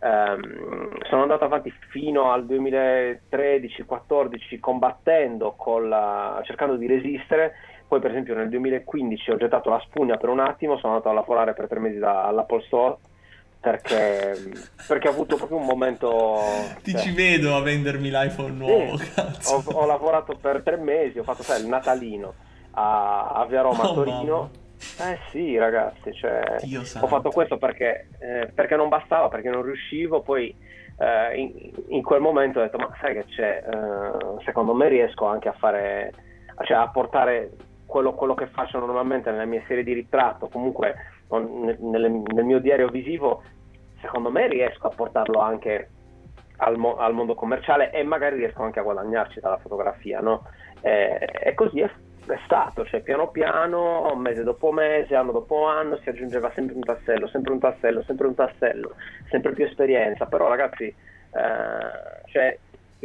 Um, 0.02 0.96
sono 1.10 1.20
andato 1.22 1.44
avanti 1.44 1.70
fino 1.90 2.32
al 2.32 2.46
2013-14 2.46 4.58
combattendo, 4.58 5.54
la, 5.82 6.40
cercando 6.44 6.76
di 6.76 6.86
resistere. 6.86 7.52
Poi, 7.86 8.00
per 8.00 8.10
esempio, 8.10 8.34
nel 8.34 8.48
2015 8.48 9.32
ho 9.32 9.36
gettato 9.36 9.68
la 9.68 9.82
spugna 9.84 10.16
per 10.16 10.30
un 10.30 10.40
attimo. 10.40 10.78
Sono 10.78 10.94
andato 10.94 11.10
a 11.10 11.14
lavorare 11.14 11.52
per 11.54 11.68
tre 11.68 11.80
mesi 11.80 11.98
da, 11.98 12.24
all'Apple 12.24 12.62
Store 12.62 12.96
perché, 13.60 14.38
perché, 14.86 15.08
ho 15.08 15.10
avuto 15.10 15.36
proprio 15.36 15.58
un 15.58 15.66
momento. 15.66 16.38
Ti 16.82 16.92
cioè, 16.92 17.00
ci 17.00 17.12
vedo 17.12 17.54
a 17.56 17.60
vendermi 17.60 18.10
l'iPhone 18.10 18.52
nuovo. 18.52 18.96
Sì, 18.96 19.12
ho, 19.50 19.62
ho, 19.66 19.86
lavorato 19.86 20.34
per 20.40 20.62
tre 20.62 20.76
mesi, 20.76 21.18
ho 21.18 21.24
fatto 21.24 21.42
sai, 21.42 21.60
il 21.60 21.68
Natalino 21.68 22.32
a, 22.70 23.32
a 23.32 23.44
Via 23.46 23.60
Roma, 23.60 23.90
oh, 23.90 23.94
Torino. 23.94 24.36
Mamma 24.36 24.68
eh 24.98 25.18
sì, 25.30 25.56
ragazzi, 25.58 26.12
cioè, 26.14 26.58
ho 27.00 27.06
fatto 27.06 27.30
questo 27.30 27.58
perché, 27.58 28.08
eh, 28.18 28.50
perché, 28.54 28.76
non 28.76 28.88
bastava, 28.88 29.28
perché 29.28 29.50
non 29.50 29.62
riuscivo, 29.62 30.22
poi 30.22 30.54
eh, 30.98 31.36
in, 31.36 31.70
in 31.88 32.02
quel 32.02 32.20
momento 32.20 32.58
ho 32.58 32.62
detto, 32.62 32.78
ma 32.78 32.90
sai 33.00 33.14
che 33.14 33.24
c'è, 33.26 33.62
eh, 33.66 34.42
secondo 34.44 34.74
me 34.74 34.88
riesco 34.88 35.26
anche 35.26 35.48
a 35.48 35.52
fare, 35.52 36.12
cioè 36.64 36.78
a 36.78 36.88
portare 36.88 37.50
quello, 37.86 38.14
quello 38.14 38.34
che 38.34 38.46
faccio 38.46 38.78
normalmente 38.78 39.30
nelle 39.30 39.46
mie 39.46 39.64
serie 39.66 39.84
di 39.84 39.92
ritratto, 39.92 40.48
comunque 40.48 40.94
nel, 41.28 41.76
nel- 41.80 42.22
nel 42.32 42.44
mio 42.44 42.58
diario 42.60 42.88
visivo, 42.88 43.42
secondo 44.00 44.30
me 44.30 44.48
riesco 44.48 44.86
a 44.86 44.94
portarlo 44.94 45.40
anche 45.40 45.90
al, 46.58 46.76
mo- 46.76 46.96
al 46.96 47.12
mondo 47.14 47.34
commerciale 47.34 47.90
e 47.90 48.02
magari 48.02 48.36
riesco 48.36 48.62
anche 48.62 48.80
a 48.80 48.82
guadagnarci 48.82 49.40
dalla 49.40 49.58
fotografia, 49.58 50.20
no? 50.20 50.44
Eh, 50.80 51.28
e 51.42 51.54
così 51.54 51.80
è, 51.80 51.90
è 52.32 52.40
stato, 52.44 52.84
cioè 52.84 53.02
piano 53.02 53.28
piano, 53.30 54.14
mese 54.16 54.42
dopo 54.42 54.72
mese, 54.72 55.14
anno 55.14 55.32
dopo 55.32 55.66
anno, 55.66 55.98
si 56.02 56.08
aggiungeva 56.08 56.50
sempre 56.54 56.74
un 56.74 56.82
tassello, 56.82 57.28
sempre 57.28 57.52
un 57.52 57.58
tassello, 57.58 58.02
sempre 58.02 58.26
un 58.26 58.34
tassello, 58.34 58.94
sempre 59.28 59.52
più 59.52 59.64
esperienza, 59.64 60.26
però 60.26 60.48
ragazzi, 60.48 60.84
eh, 60.84 62.30
cioè, 62.30 62.58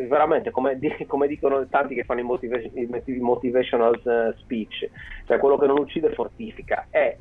veramente 0.07 0.51
come, 0.51 0.77
come 1.07 1.27
dicono 1.27 1.67
tanti 1.67 1.95
che 1.95 2.03
fanno 2.03 2.19
i, 2.21 2.23
motiva- 2.23 2.57
i 2.57 2.85
motiv- 2.89 3.21
motivational 3.21 4.01
eh, 4.03 4.35
speech, 4.39 4.89
cioè 5.25 5.39
quello 5.39 5.57
che 5.57 5.67
non 5.67 5.79
uccide 5.79 6.13
fortifica, 6.13 6.87
è 6.89 7.17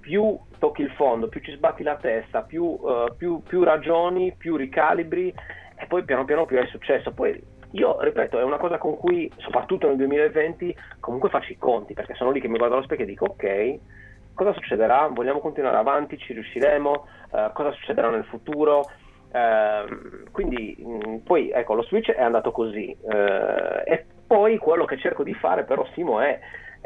più 0.00 0.38
tocchi 0.58 0.82
il 0.82 0.90
fondo, 0.92 1.28
più 1.28 1.40
ci 1.40 1.52
sbatti 1.52 1.82
la 1.82 1.96
testa, 1.96 2.42
più, 2.42 2.78
eh, 2.86 3.12
più- 3.16 3.42
più 3.42 3.62
ragioni, 3.62 4.34
più 4.36 4.56
ricalibri 4.56 5.32
e 5.80 5.86
poi 5.86 6.04
piano 6.04 6.24
piano 6.24 6.46
più 6.46 6.58
hai 6.58 6.66
successo. 6.68 7.12
Poi 7.12 7.38
io 7.72 8.00
ripeto, 8.00 8.38
è 8.38 8.42
una 8.42 8.56
cosa 8.56 8.78
con 8.78 8.96
cui, 8.96 9.30
soprattutto 9.36 9.86
nel 9.86 9.96
2020, 9.96 10.74
comunque 11.00 11.28
faccio 11.28 11.52
i 11.52 11.58
conti, 11.58 11.94
perché 11.94 12.14
sono 12.14 12.30
lì 12.30 12.40
che 12.40 12.48
mi 12.48 12.56
guardo 12.56 12.76
allo 12.76 12.84
specchio 12.84 13.04
e 13.04 13.08
dico 13.08 13.26
ok, 13.26 13.78
cosa 14.34 14.52
succederà? 14.52 15.08
Vogliamo 15.08 15.40
continuare 15.40 15.76
avanti? 15.76 16.16
Ci 16.16 16.32
riusciremo? 16.32 17.06
Eh, 17.32 17.50
cosa 17.52 17.72
succederà 17.72 18.08
nel 18.08 18.24
futuro? 18.24 18.88
Ehm, 19.32 20.30
quindi 20.32 20.74
mh, 20.78 21.16
poi 21.18 21.50
ecco 21.50 21.74
lo 21.74 21.82
switch 21.82 22.10
è 22.12 22.22
andato 22.22 22.50
così 22.50 22.96
Eh, 23.10 23.82
e 23.84 24.06
poi 24.26 24.56
quello 24.56 24.86
che 24.86 24.96
cerco 24.96 25.22
di 25.22 25.34
fare 25.34 25.64
però 25.64 25.86
Simo 25.92 26.20
è 26.20 26.38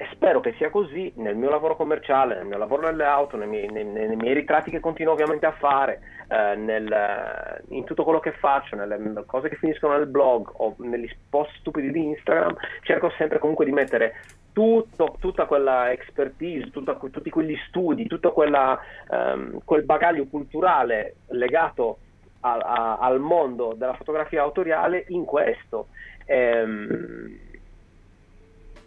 e 0.03 0.09
spero 0.11 0.41
che 0.41 0.53
sia 0.55 0.69
così 0.69 1.13
nel 1.17 1.37
mio 1.37 1.49
lavoro 1.49 1.77
commerciale, 1.77 2.35
nel 2.35 2.47
mio 2.47 2.59
lavoro 2.59 2.83
nelle 2.83 3.05
auto, 3.05 3.37
nei 3.37 3.47
miei, 3.47 3.69
nei- 3.69 3.85
nei 3.85 4.17
miei 4.17 4.35
ritratti 4.35 4.69
che 4.73 4.81
continuo 4.81 5.13
ovviamente 5.13 5.47
a 5.47 5.53
fare, 5.53 6.01
eh, 6.29 6.57
nel, 6.57 6.91
eh, 6.91 7.63
in 7.69 7.85
tutto 7.85 8.03
quello 8.03 8.19
che 8.19 8.33
faccio, 8.33 8.75
nelle 8.75 8.99
cose 9.27 9.49
che 9.49 9.55
finiscono 9.55 9.97
nel 9.97 10.09
blog 10.09 10.51
o 10.55 10.75
negli 10.79 11.09
post 11.31 11.53
stupidi 11.61 11.93
di 11.93 12.05
Instagram, 12.09 12.57
cerco 12.83 13.11
sempre 13.17 13.39
comunque 13.39 13.65
di 13.65 13.71
mettere 13.71 14.15
tutto- 14.53 15.15
tutta 15.21 15.45
quella 15.45 15.93
expertise, 15.93 16.71
tutta- 16.71 16.97
tutti 16.97 17.31
quegli 17.31 17.57
studi, 17.69 18.09
tutto 18.09 18.33
quella, 18.33 18.77
ehm, 19.09 19.61
quel 19.65 19.85
bagaglio 19.85 20.27
culturale 20.27 21.15
legato 21.29 21.99
a- 22.41 22.59
a- 22.59 22.97
al 22.99 23.21
mondo 23.21 23.75
della 23.77 23.95
fotografia 23.95 24.43
autoriale 24.43 25.05
in 25.09 25.25
questo. 25.25 25.87
Ehm, 26.27 27.51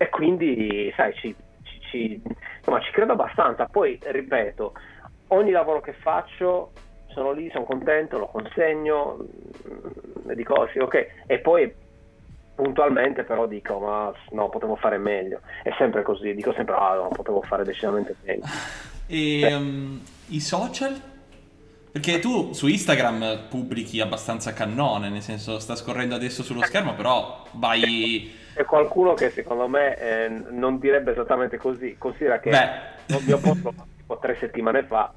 e 0.06 0.10
quindi, 0.10 0.94
sai, 0.96 1.13
ci, 1.15 1.36
ci- 1.63 1.80
ci- 1.89 2.22
insomma, 2.58 2.80
ci 2.82 2.91
credo 2.91 3.13
abbastanza. 3.13 3.65
Poi, 3.65 4.00
ripeto, 4.02 4.74
ogni 5.30 5.52
lavoro 5.52 5.82
che 5.82 5.94
faccio 5.94 6.72
sono 7.08 7.32
lì, 7.32 7.50
sono 7.52 7.65
contento, 7.65 8.18
lo 8.18 8.28
consegno, 8.28 9.18
mm, 9.18 10.30
e 10.30 10.36
dico 10.36 10.68
sì, 10.72 10.80
ok. 10.80 11.08
E 11.26 11.39
poi 11.39 11.74
puntualmente 12.54 13.24
però 13.24 13.48
dico, 13.48 13.80
ma 13.80 14.13
no, 14.32 14.50
potevo 14.50 14.76
fare 14.76 14.98
meglio. 14.98 15.41
È 15.63 15.74
sempre 15.78 16.04
così, 16.04 16.34
dico 16.34 16.54
sempre, 16.54 16.76
ah, 16.76 16.96
no, 16.96 17.08
potevo 17.10 17.41
fare 17.41 17.63
decisamente 17.63 18.15
meglio. 18.24 18.46
E 19.08 19.41
ehm, 19.41 20.02
i 20.28 20.39
social? 20.39 21.02
Perché 21.91 22.20
tu 22.20 22.52
su 22.52 22.68
Instagram 22.68 23.48
pubblichi 23.50 24.02
abbastanza 24.02 24.52
cannone, 24.54 25.10
nel 25.10 25.22
senso 25.22 25.60
sta 25.60 25.76
scorrendo 25.76 26.13
adesso 26.13 26.44
sullo 26.44 26.62
schermo, 26.63 26.94
però 26.94 27.44
vai... 27.54 28.44
C'è 28.56 28.63
qualcuno 28.63 29.13
che 29.15 29.32
secondo 29.32 29.68
me 29.68 29.98
eh, 29.98 30.30
non 30.30 30.80
direbbe 30.80 31.12
esattamente 31.12 31.58
così. 31.58 31.98
Considera 31.98 32.39
che 32.39 32.52
Beh. 32.52 33.15
il 33.18 33.24
mio 33.26 33.38
post 33.38 33.63
l'ho 33.63 33.72
fatto 33.74 33.89
tipo 33.98 34.18
tre 34.18 34.38
settimane 34.39 34.84
fa. 34.84 35.13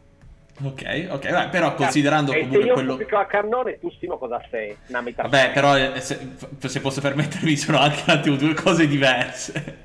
Ok, 0.60 1.06
ok, 1.08 1.30
beh, 1.30 1.48
però 1.50 1.72
considerando 1.74 2.32
e 2.32 2.34
se 2.34 2.40
comunque 2.48 2.66
io 2.66 2.74
quello... 2.74 2.98
a 3.16 3.26
cannone, 3.26 3.78
tu 3.78 3.92
Simo 3.92 4.18
cosa 4.18 4.42
sei? 4.50 4.76
Una 4.88 5.02
metà. 5.02 5.22
Vabbè, 5.22 5.52
però 5.52 5.78
eh, 5.78 6.00
se, 6.00 6.18
se 6.58 6.80
posso 6.80 7.00
permettermi 7.00 7.54
sono 7.54 7.78
anche 7.78 8.02
un 8.04 8.16
attimo 8.16 8.34
due 8.34 8.54
cose 8.54 8.88
diverse. 8.88 9.76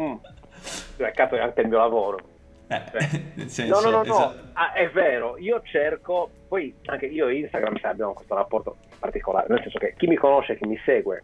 Mm. 0.00 0.14
Cioè, 0.96 1.12
cazzo, 1.12 1.36
è 1.36 1.40
anche 1.40 1.60
il 1.60 1.68
mio 1.68 1.78
lavoro. 1.78 2.18
Eh, 2.66 2.82
No, 3.34 3.48
senso... 3.48 3.80
no, 3.80 3.90
no, 3.90 3.96
no, 3.98 4.02
esatto. 4.02 4.48
Ah, 4.54 4.72
è 4.72 4.90
vero, 4.90 5.38
io 5.38 5.62
cerco, 5.64 6.28
poi 6.48 6.74
anche 6.86 7.06
io 7.06 7.28
e 7.28 7.36
Instagram 7.36 7.78
sai, 7.78 7.92
abbiamo 7.92 8.14
questo 8.14 8.34
rapporto 8.34 8.76
particolare, 8.98 9.46
nel 9.48 9.60
senso 9.62 9.78
che 9.78 9.94
chi 9.96 10.08
mi 10.08 10.16
conosce, 10.16 10.56
chi 10.56 10.66
mi 10.66 10.80
segue, 10.84 11.22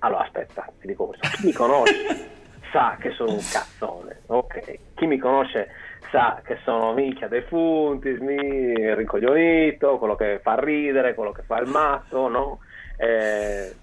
allora 0.00 0.24
aspetta, 0.24 0.70
ti 0.80 0.86
dico 0.86 1.06
questo, 1.06 1.28
chi 1.36 1.46
mi 1.46 1.52
conosce 1.52 2.28
sa 2.70 2.96
che 3.00 3.10
sono 3.12 3.32
un 3.32 3.48
cazzone, 3.50 4.20
ok? 4.26 4.78
Chi 4.94 5.06
mi 5.06 5.18
conosce 5.18 5.68
sa 6.10 6.40
che 6.44 6.58
sono 6.64 6.92
minchia 6.92 7.28
dei 7.28 7.42
funti, 7.42 8.10
mi 8.20 8.94
rincoglionito, 8.94 9.98
quello 9.98 10.14
che 10.16 10.40
fa 10.42 10.58
ridere, 10.58 11.14
quello 11.14 11.32
che 11.32 11.42
fa 11.42 11.58
il 11.58 11.68
matto, 11.68 12.28
no? 12.28 12.58
Eh, 12.96 13.74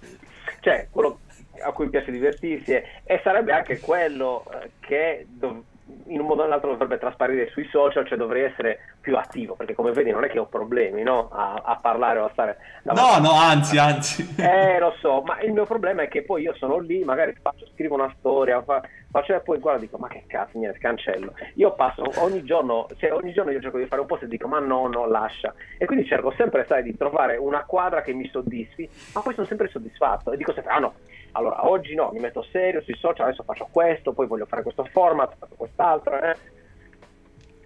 cioè, 0.60 0.88
quello 0.90 1.20
a 1.62 1.72
cui 1.72 1.88
piace 1.88 2.10
divertirsi 2.10 2.72
e, 2.72 2.84
e 3.04 3.20
sarebbe 3.22 3.52
anche 3.52 3.78
quello 3.80 4.44
eh, 4.52 4.70
che 4.80 5.26
dov- 5.28 5.62
in 6.06 6.20
un 6.20 6.26
modo 6.26 6.40
o 6.40 6.44
nell'altro 6.44 6.70
dovrebbe 6.70 6.98
trasparire 6.98 7.50
sui 7.50 7.66
social, 7.70 8.06
cioè 8.06 8.16
dovrei 8.16 8.44
essere 8.44 8.96
più 9.00 9.16
attivo, 9.16 9.54
perché 9.54 9.74
come 9.74 9.92
vedi 9.92 10.10
non 10.10 10.24
è 10.24 10.28
che 10.28 10.38
ho 10.38 10.46
problemi 10.46 11.02
no? 11.02 11.28
a, 11.30 11.60
a 11.62 11.76
parlare 11.76 12.18
o 12.18 12.24
a 12.24 12.30
stare... 12.32 12.56
No, 12.84 13.18
no, 13.20 13.32
anzi, 13.32 13.76
anzi. 13.76 14.34
Eh, 14.38 14.78
lo 14.78 14.94
so, 15.00 15.22
ma 15.22 15.40
il 15.40 15.52
mio 15.52 15.64
problema 15.64 16.02
è 16.02 16.08
che 16.08 16.22
poi 16.22 16.42
io 16.42 16.54
sono 16.54 16.78
lì, 16.78 17.04
magari 17.04 17.34
faccio, 17.40 17.66
scrivo 17.74 17.94
una 17.94 18.12
storia, 18.18 18.62
fa- 18.62 18.82
faccio 19.10 19.34
e 19.34 19.40
poi 19.40 19.58
guarda 19.58 19.80
dico, 19.80 19.98
ma 19.98 20.08
che 20.08 20.24
cazzo, 20.26 20.58
niente, 20.58 20.78
cancello. 20.78 21.34
Io 21.54 21.72
passo 21.74 22.02
ogni 22.16 22.42
giorno, 22.44 22.86
cioè 22.96 23.12
ogni 23.12 23.32
giorno 23.32 23.50
io 23.50 23.60
cerco 23.60 23.78
di 23.78 23.86
fare 23.86 24.00
un 24.00 24.06
post 24.06 24.22
e 24.22 24.28
dico, 24.28 24.48
ma 24.48 24.58
no, 24.58 24.86
no, 24.86 25.06
lascia. 25.06 25.54
E 25.78 25.84
quindi 25.84 26.06
cerco 26.06 26.32
sempre, 26.36 26.64
sai, 26.66 26.82
di 26.82 26.96
trovare 26.96 27.36
una 27.36 27.64
quadra 27.64 28.02
che 28.02 28.12
mi 28.12 28.28
soddisfi, 28.28 28.88
ma 29.14 29.20
poi 29.20 29.34
sono 29.34 29.46
sempre 29.46 29.68
soddisfatto 29.68 30.32
e 30.32 30.36
dico 30.36 30.52
sempre, 30.52 30.72
ah 30.72 30.78
no, 30.78 30.94
allora 31.36 31.68
oggi 31.68 31.94
no, 31.94 32.10
mi 32.12 32.20
metto 32.20 32.42
serio 32.50 32.82
sui 32.82 32.96
social, 32.96 33.26
adesso 33.26 33.42
faccio 33.42 33.68
questo, 33.70 34.12
poi 34.12 34.26
voglio 34.26 34.46
fare 34.46 34.62
questo 34.62 34.84
format, 34.84 35.34
faccio 35.36 35.54
quest'altro, 35.56 36.20
eh. 36.20 36.36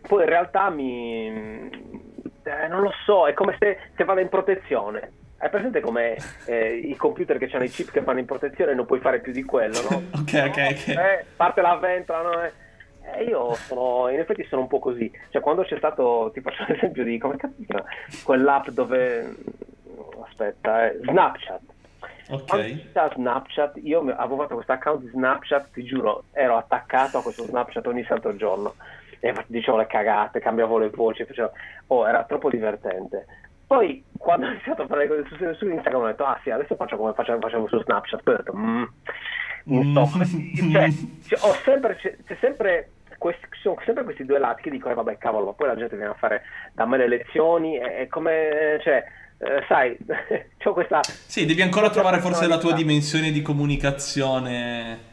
Poi 0.06 0.22
in 0.22 0.28
realtà 0.28 0.70
mi... 0.70 1.26
eh, 1.28 2.68
non 2.68 2.80
lo 2.80 2.92
so, 3.04 3.26
è 3.26 3.34
come 3.34 3.56
se, 3.58 3.78
se 3.94 4.04
vado 4.04 4.20
in 4.20 4.28
protezione. 4.28 5.12
Hai 5.40 5.50
presente 5.50 5.80
come 5.80 6.16
eh, 6.46 6.76
i 6.76 6.96
computer 6.96 7.38
che 7.38 7.48
hanno 7.52 7.64
i 7.64 7.68
chip 7.68 7.90
che 7.90 8.02
fanno 8.02 8.18
in 8.18 8.24
protezione 8.24 8.72
e 8.72 8.74
non 8.74 8.86
puoi 8.86 9.00
fare 9.00 9.20
più 9.20 9.32
di 9.32 9.44
quello, 9.44 9.78
no? 9.88 10.02
Ok, 10.20 10.32
ok, 10.46 10.68
ok. 10.70 10.88
Eh, 10.88 11.24
parte 11.36 11.60
la 11.60 11.76
ventola, 11.76 12.22
no? 12.22 12.42
Eh, 12.42 12.52
eh, 13.14 13.24
io 13.24 13.54
sono, 13.54 14.08
in 14.08 14.18
effetti 14.18 14.44
sono 14.48 14.62
un 14.62 14.68
po' 14.68 14.78
così. 14.78 15.10
Cioè, 15.30 15.42
quando 15.42 15.62
c'è 15.62 15.76
stato, 15.76 16.30
ti 16.32 16.40
faccio 16.40 16.64
l'esempio 16.66 17.04
di, 17.04 17.18
come 17.18 17.36
cazzo? 17.36 17.54
Quell'app 18.24 18.68
dove, 18.68 19.34
aspetta, 20.26 20.88
eh, 20.90 20.98
Snapchat. 21.02 21.67
Ok. 22.30 23.12
Snapchat, 23.14 23.78
io 23.82 24.00
avevo 24.00 24.42
fatto 24.42 24.54
questo 24.54 24.72
account 24.72 25.02
di 25.02 25.08
Snapchat, 25.08 25.70
ti 25.72 25.82
giuro, 25.82 26.24
ero 26.32 26.56
attaccato 26.56 27.18
a 27.18 27.22
questo 27.22 27.44
Snapchat 27.44 27.86
ogni 27.86 28.04
santo 28.04 28.36
giorno. 28.36 28.74
E 29.20 29.34
dicevo 29.46 29.78
le 29.78 29.86
cagate, 29.86 30.40
cambiavo 30.40 30.78
le 30.78 30.90
voci, 30.90 31.24
facevo... 31.24 31.50
Oh, 31.88 32.06
era 32.06 32.24
troppo 32.24 32.50
divertente. 32.50 33.26
Poi, 33.66 34.04
quando 34.16 34.46
ho 34.46 34.50
iniziato 34.50 34.82
a 34.82 34.86
fare 34.86 35.06
le 35.06 35.08
cose 35.08 35.36
su, 35.36 35.54
su 35.54 35.68
Instagram, 35.68 36.02
ho 36.02 36.06
detto, 36.06 36.24
ah 36.24 36.38
sì, 36.42 36.50
adesso 36.50 36.76
faccio 36.76 36.96
come 36.96 37.14
facevo, 37.14 37.40
facevo 37.40 37.68
su 37.68 37.82
Snapchat. 37.82 38.22
Poi 38.22 38.34
ho 38.34 38.36
detto, 38.36 38.56
mm, 38.56 38.84
insomma, 39.64 40.24
cioè, 40.24 40.88
cioè, 41.26 41.38
ho 41.40 41.52
sempre, 41.64 41.96
c'è, 41.96 42.16
c'è 42.24 42.36
sempre... 42.40 42.90
Questi, 43.18 43.48
sono 43.60 43.80
sempre 43.84 44.04
questi 44.04 44.24
due 44.24 44.38
lati 44.38 44.62
che 44.62 44.70
dico, 44.70 44.88
eh, 44.88 44.94
vabbè, 44.94 45.18
cavolo, 45.18 45.46
ma 45.46 45.52
poi 45.52 45.66
la 45.66 45.76
gente 45.76 45.96
viene 45.96 46.12
a 46.12 46.16
fare 46.16 46.42
da 46.72 46.86
me 46.86 46.98
le 46.98 47.08
lezioni 47.08 47.76
e, 47.76 48.02
e 48.02 48.06
come, 48.06 48.78
cioè, 48.84 49.04
eh, 49.38 49.64
sai, 49.68 49.96
c'ho 50.58 50.72
questa... 50.72 51.00
Sì, 51.26 51.46
devi 51.46 51.62
ancora 51.62 51.90
trovare 51.90 52.20
forse 52.20 52.46
la 52.46 52.58
tua 52.58 52.72
dimensione 52.72 53.30
di 53.30 53.42
comunicazione 53.42 55.06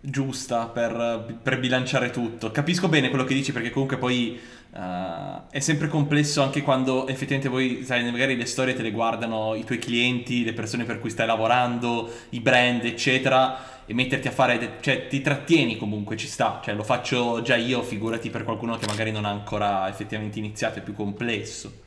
giusta 0.00 0.66
per, 0.66 1.38
per 1.42 1.58
bilanciare 1.58 2.10
tutto. 2.10 2.50
Capisco 2.50 2.88
bene 2.88 3.08
quello 3.08 3.24
che 3.24 3.34
dici 3.34 3.52
perché 3.52 3.70
comunque 3.70 3.98
poi 3.98 4.40
eh, 4.72 5.40
è 5.50 5.58
sempre 5.60 5.88
complesso 5.88 6.42
anche 6.42 6.62
quando 6.62 7.06
effettivamente 7.06 7.50
poi, 7.50 7.82
sai, 7.84 8.10
magari 8.10 8.36
le 8.36 8.46
storie 8.46 8.74
te 8.74 8.82
le 8.82 8.92
guardano 8.92 9.54
i 9.54 9.64
tuoi 9.64 9.78
clienti, 9.78 10.44
le 10.44 10.52
persone 10.52 10.84
per 10.84 10.98
cui 10.98 11.10
stai 11.10 11.26
lavorando, 11.26 12.10
i 12.30 12.40
brand, 12.40 12.84
eccetera, 12.84 13.84
e 13.84 13.92
metterti 13.94 14.28
a 14.28 14.32
fare, 14.32 14.58
de- 14.58 14.70
cioè 14.80 15.06
ti 15.06 15.20
trattieni 15.20 15.76
comunque, 15.76 16.16
ci 16.16 16.28
sta, 16.28 16.60
cioè 16.64 16.74
lo 16.74 16.82
faccio 16.82 17.42
già 17.42 17.56
io, 17.56 17.82
figurati 17.82 18.30
per 18.30 18.44
qualcuno 18.44 18.76
che 18.78 18.86
magari 18.86 19.10
non 19.10 19.24
ha 19.24 19.30
ancora 19.30 19.88
effettivamente 19.88 20.38
iniziato, 20.38 20.78
è 20.78 20.82
più 20.82 20.94
complesso. 20.94 21.84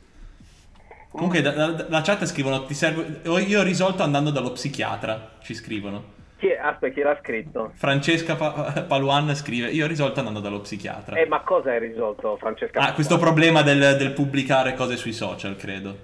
Comunque 1.10 1.42
da, 1.42 1.50
da- 1.50 1.86
la 1.88 2.00
chat 2.02 2.24
scrivono 2.24 2.64
ti 2.64 2.74
serve 2.74 3.20
io 3.40 3.60
ho 3.60 3.62
risolto 3.64 4.02
andando 4.02 4.30
dallo 4.30 4.52
psichiatra, 4.52 5.38
ci 5.42 5.54
scrivono. 5.54 6.18
Chi, 6.36 6.52
aspetta, 6.52 6.94
chi 6.94 7.00
l'ha 7.02 7.18
scritto? 7.20 7.72
Francesca 7.74 8.36
Pa- 8.36 8.84
Paluan 8.88 9.34
scrive 9.34 9.68
io 9.70 9.84
ho 9.84 9.88
risolto 9.88 10.20
andando 10.20 10.40
dallo 10.40 10.60
psichiatra. 10.60 11.16
Eh, 11.16 11.26
ma 11.26 11.40
cosa 11.40 11.70
hai 11.72 11.80
risolto, 11.80 12.36
Francesca? 12.38 12.80
Ah, 12.80 12.92
questo 12.94 13.18
problema 13.18 13.62
del, 13.62 13.96
del 13.98 14.12
pubblicare 14.12 14.74
cose 14.74 14.96
sui 14.96 15.12
social, 15.12 15.56
credo. 15.56 15.96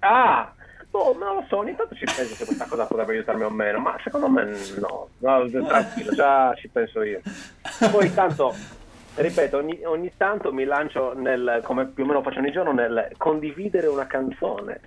Ah, 0.00 0.52
boh, 0.90 1.16
non 1.18 1.36
lo 1.36 1.44
so, 1.48 1.58
ogni 1.58 1.74
tanto 1.76 1.94
ci 1.94 2.04
penso 2.04 2.34
se 2.34 2.44
questa 2.44 2.66
cosa 2.66 2.84
potrebbe 2.84 3.12
aiutarmi 3.12 3.44
o 3.44 3.50
meno, 3.50 3.78
ma 3.78 3.96
secondo 4.02 4.28
me 4.28 4.44
no, 4.78 5.08
no 5.18 5.48
tranquillo, 5.66 6.12
già 6.14 6.52
ci 6.56 6.68
penso 6.68 7.02
io. 7.02 7.20
Poi 7.90 8.12
tanto, 8.12 8.54
ripeto, 9.22 9.56
ogni, 9.56 9.80
ogni 9.84 10.12
tanto 10.16 10.52
mi 10.52 10.64
lancio 10.64 11.12
nel, 11.14 11.60
come 11.64 11.86
più 11.86 12.04
o 12.04 12.06
meno 12.06 12.22
faccio 12.22 12.38
ogni 12.38 12.52
giorno, 12.52 12.72
nel 12.72 13.10
condividere 13.16 13.86
una 13.86 14.06
canzone 14.06 14.80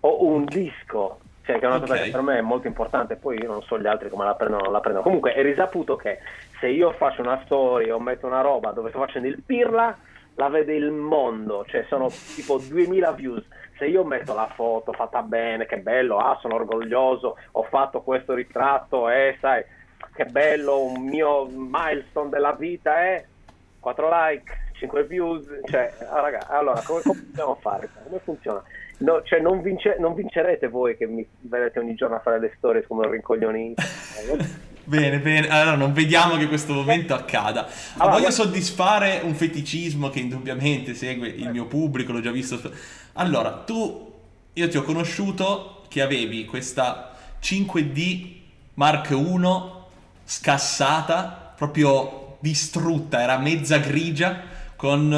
o 0.00 0.24
un 0.24 0.44
disco, 0.44 1.20
cioè 1.44 1.58
che 1.58 1.64
è 1.64 1.68
una 1.68 1.80
cosa 1.80 1.94
Ok. 1.94 2.02
che 2.04 2.10
per 2.10 2.22
me 2.22 2.38
è 2.38 2.42
molto 2.42 2.66
importante, 2.66 3.16
poi 3.16 3.38
io 3.38 3.48
non 3.48 3.62
so 3.62 3.78
gli 3.78 3.86
altri 3.86 4.08
come 4.08 4.24
la 4.24 4.34
prendono 4.34 4.62
o 4.62 4.64
non 4.64 4.72
la 4.72 4.80
prendono. 4.80 5.04
Comunque 5.04 5.34
è 5.34 5.42
risaputo 5.42 5.96
che 5.96 6.18
se 6.60 6.68
io 6.68 6.92
faccio 6.92 7.22
una 7.22 7.40
storia 7.44 7.94
o 7.94 8.00
metto 8.00 8.26
una 8.26 8.40
roba 8.40 8.70
dove 8.70 8.90
sto 8.90 8.98
facendo 8.98 9.28
il 9.28 9.42
pirla, 9.44 9.96
la 10.34 10.48
vede 10.48 10.74
il 10.74 10.90
mondo, 10.90 11.64
cioè 11.66 11.84
sono 11.88 12.10
tipo 12.34 12.58
2000 12.58 13.12
views. 13.12 13.44
Se 13.78 13.86
io 13.86 14.04
metto 14.04 14.34
la 14.34 14.50
foto 14.54 14.92
fatta 14.92 15.22
bene, 15.22 15.66
che 15.66 15.78
bello, 15.78 16.18
ah, 16.18 16.38
sono 16.40 16.54
orgoglioso, 16.54 17.36
ho 17.52 17.62
fatto 17.64 18.02
questo 18.02 18.34
ritratto, 18.34 19.08
eh, 19.08 19.36
sai, 19.40 19.64
che 20.14 20.24
bello, 20.26 20.82
un 20.82 21.04
mio 21.04 21.46
milestone 21.46 22.30
della 22.30 22.52
vita 22.52 22.98
è 22.98 23.24
4 23.86 24.08
like, 24.10 24.52
5 24.72 25.04
views, 25.04 25.46
cioè, 25.70 25.94
ah, 26.10 26.20
raga, 26.20 26.48
allora 26.48 26.82
come, 26.82 27.02
come 27.02 27.22
possiamo 27.30 27.56
fare? 27.60 27.88
Come 28.02 28.20
funziona? 28.24 28.60
No, 28.98 29.22
cioè, 29.22 29.38
non, 29.38 29.62
vince- 29.62 29.96
non 30.00 30.14
vincerete 30.14 30.66
voi 30.66 30.96
che 30.96 31.06
mi 31.06 31.24
vedete 31.42 31.78
ogni 31.78 31.94
giorno 31.94 32.16
a 32.16 32.18
fare 32.18 32.40
le 32.40 32.52
storie 32.56 32.84
come 32.84 33.06
un 33.06 33.12
rincoglionito. 33.12 33.80
Eh, 33.80 34.64
Bene, 34.86 35.18
bene, 35.18 35.48
allora 35.48 35.74
non 35.74 35.92
vediamo 35.92 36.36
che 36.36 36.46
questo 36.46 36.72
momento 36.72 37.12
accada. 37.12 37.62
Ma 37.96 38.04
Allora, 38.04 38.18
voglio 38.18 38.30
soddisfare 38.30 39.20
un 39.24 39.34
feticismo 39.34 40.10
che 40.10 40.20
indubbiamente 40.20 40.94
segue 40.94 41.26
il 41.26 41.50
mio 41.50 41.66
pubblico, 41.66 42.12
l'ho 42.12 42.20
già 42.20 42.30
visto. 42.30 42.60
Allora, 43.14 43.50
tu, 43.50 44.12
io 44.52 44.68
ti 44.68 44.76
ho 44.76 44.82
conosciuto 44.82 45.82
che 45.88 46.02
avevi 46.02 46.44
questa 46.44 47.16
5D 47.42 48.34
Mark 48.74 49.10
I 49.10 49.60
scassata, 50.22 51.52
proprio 51.56 52.25
distrutta, 52.38 53.20
era 53.20 53.38
mezza 53.38 53.78
grigia 53.78 54.40
con 54.76 55.08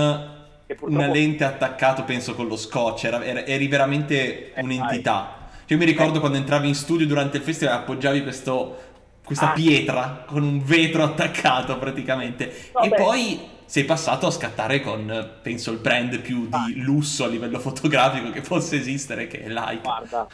purtroppo- 0.67 0.93
una 0.95 1.07
lente 1.07 1.45
attaccato, 1.45 2.05
penso, 2.05 2.35
con 2.35 2.47
lo 2.47 2.57
scotch, 2.57 3.05
era- 3.05 3.25
era- 3.25 3.45
eri 3.45 3.69
veramente 3.69 4.53
Eh, 4.55 4.63
un'entità. 4.63 5.37
Cioè, 5.65 5.77
io 5.77 5.79
mi 5.79 5.85
ricordo 5.85 6.21
quando 6.21 6.39
entravi 6.39 6.69
in 6.69 6.75
studio 6.75 7.07
durante 7.07 7.37
il 7.39 7.43
festival 7.43 7.75
appoggiavi 7.77 8.23
questo, 8.23 8.77
questa 9.25 9.51
Ah. 9.51 9.55
pietra 9.55 10.25
con 10.27 10.43
un 10.43 10.63
vetro 10.65 11.03
attaccato 11.03 11.77
praticamente. 11.79 12.71
No, 12.75 12.81
e 12.83 12.89
poi 12.91 13.57
sei 13.67 13.85
passato 13.85 14.27
a 14.27 14.31
scattare 14.31 14.81
con, 14.81 15.31
penso, 15.43 15.71
il 15.73 15.79
brand 15.79 16.19
più 16.21 16.49
Ah. 16.51 16.65
di 16.67 16.81
lusso 16.81 17.25
a 17.25 17.29
livello 17.29 17.59
fotografico 17.59 18.31
che 18.31 18.41
possa 18.41 18.77
esistere, 18.77 19.27
che 19.27 19.43
è 19.43 19.49
Leica. 19.49 19.81
Guarda, 19.83 20.27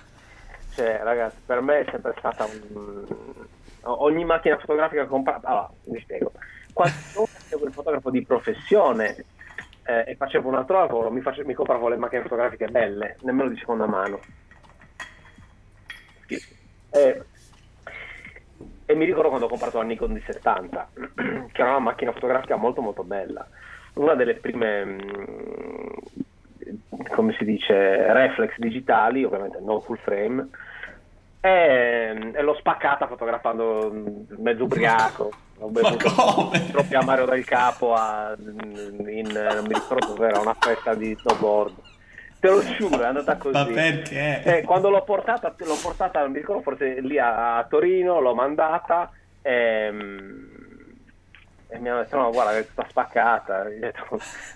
cioè, 0.76 1.00
ragazzi, 1.02 1.36
per 1.44 1.60
me 1.60 1.80
è 1.80 1.84
sempre 1.90 2.14
stata 2.18 2.44
un... 2.44 3.04
ogni 3.86 4.24
macchina 4.24 4.56
fotografica 4.58 5.04
comprato. 5.06 5.46
Allora, 5.46 5.70
vi 5.86 6.00
spiego. 6.00 6.30
Quando 6.74 7.28
facevo 7.32 7.66
il 7.66 7.72
fotografo 7.72 8.10
di 8.10 8.26
professione 8.26 9.26
eh, 9.84 10.04
e 10.08 10.16
facevo 10.16 10.48
un 10.48 10.56
altro 10.56 10.78
lavoro, 10.78 11.10
mi, 11.10 11.20
face- 11.20 11.44
mi 11.44 11.54
compravo 11.54 11.88
le 11.88 11.96
macchine 11.96 12.22
fotografiche 12.22 12.66
belle, 12.66 13.16
nemmeno 13.20 13.48
di 13.48 13.56
seconda 13.56 13.86
mano. 13.86 14.20
E, 16.90 17.22
e 18.86 18.94
mi 18.94 19.04
ricordo 19.04 19.28
quando 19.28 19.46
ho 19.46 19.48
comprato 19.48 19.78
la 19.78 19.84
Nikon 19.84 20.14
D70, 20.14 21.48
che 21.52 21.60
era 21.60 21.70
una 21.70 21.78
macchina 21.78 22.12
fotografica 22.12 22.56
molto 22.56 22.82
molto 22.82 23.04
bella. 23.04 23.48
Una 23.94 24.14
delle 24.14 24.34
prime, 24.34 24.84
mm, 24.84 25.88
come 27.14 27.34
si 27.38 27.44
dice, 27.44 28.12
reflex 28.12 28.56
digitali, 28.58 29.22
ovviamente 29.22 29.60
non 29.60 29.80
full 29.82 29.98
frame, 29.98 30.48
e, 31.40 32.32
e 32.34 32.42
l'ho 32.42 32.54
spaccata 32.56 33.06
fotografando 33.06 33.92
mm, 33.92 34.22
mezzo 34.38 34.64
ubriaco. 34.64 35.30
Ho 35.58 35.68
bevuto 35.68 36.10
come? 36.10 36.70
troppi 36.70 36.94
amario 36.94 37.26
del 37.26 37.44
capo 37.44 37.94
a, 37.94 38.34
in, 38.38 39.30
non 39.32 39.64
mi 39.66 39.74
ricordo 39.74 40.06
dov'era, 40.06 40.40
una 40.40 40.56
festa 40.58 40.94
di 40.94 41.16
snowboard. 41.18 41.74
Te 42.40 42.48
lo 42.50 42.62
giuro, 42.76 43.00
è 43.00 43.06
andata 43.06 43.36
così. 43.36 43.56
Ma 43.56 43.64
perché? 43.64 44.42
Eh, 44.42 44.62
quando 44.62 44.90
l'ho 44.90 45.02
portata, 45.02 45.54
l'ho 45.56 45.78
portata, 45.80 46.20
non 46.20 46.32
mi 46.32 46.38
ricordo, 46.38 46.62
forse 46.62 47.00
lì 47.00 47.18
a, 47.18 47.56
a 47.56 47.64
Torino, 47.64 48.20
l'ho 48.20 48.34
mandata 48.34 49.10
ehm, 49.40 50.48
e 51.68 51.78
mi 51.78 51.88
hanno 51.88 52.02
detto 52.02 52.16
no, 52.16 52.30
guarda 52.30 52.52
che 52.52 52.58
è 52.58 52.66
tutta 52.66 52.86
spaccata. 52.88 53.64
Detto, 53.64 54.06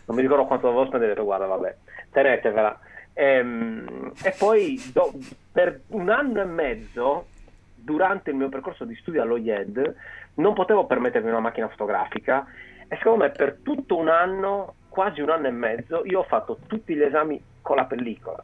non 0.06 0.16
mi 0.16 0.22
ricordo 0.22 0.46
quanto 0.46 0.66
dovevo 0.66 0.86
spendere, 0.86 1.12
ho 1.12 1.14
detto 1.14 1.26
guarda 1.26 1.46
vabbè, 1.46 1.76
tenetevela. 2.10 2.78
Ehm, 3.12 4.12
e 4.22 4.34
poi 4.38 4.80
do- 4.92 5.12
per 5.50 5.80
un 5.88 6.08
anno 6.08 6.40
e 6.40 6.44
mezzo, 6.44 7.26
durante 7.74 8.30
il 8.30 8.36
mio 8.36 8.48
percorso 8.48 8.84
di 8.84 8.94
studio 8.96 9.22
allo 9.22 9.36
IED, 9.36 9.94
non 10.38 10.54
potevo 10.54 10.86
permettermi 10.86 11.28
una 11.28 11.40
macchina 11.40 11.68
fotografica 11.68 12.46
e 12.88 12.96
secondo 12.96 13.24
me 13.24 13.30
per 13.30 13.58
tutto 13.62 13.96
un 13.96 14.08
anno, 14.08 14.74
quasi 14.88 15.20
un 15.20 15.30
anno 15.30 15.46
e 15.48 15.50
mezzo, 15.52 16.02
io 16.04 16.20
ho 16.20 16.24
fatto 16.24 16.58
tutti 16.66 16.94
gli 16.94 17.02
esami 17.02 17.42
con 17.60 17.76
la 17.76 17.84
pellicola 17.84 18.42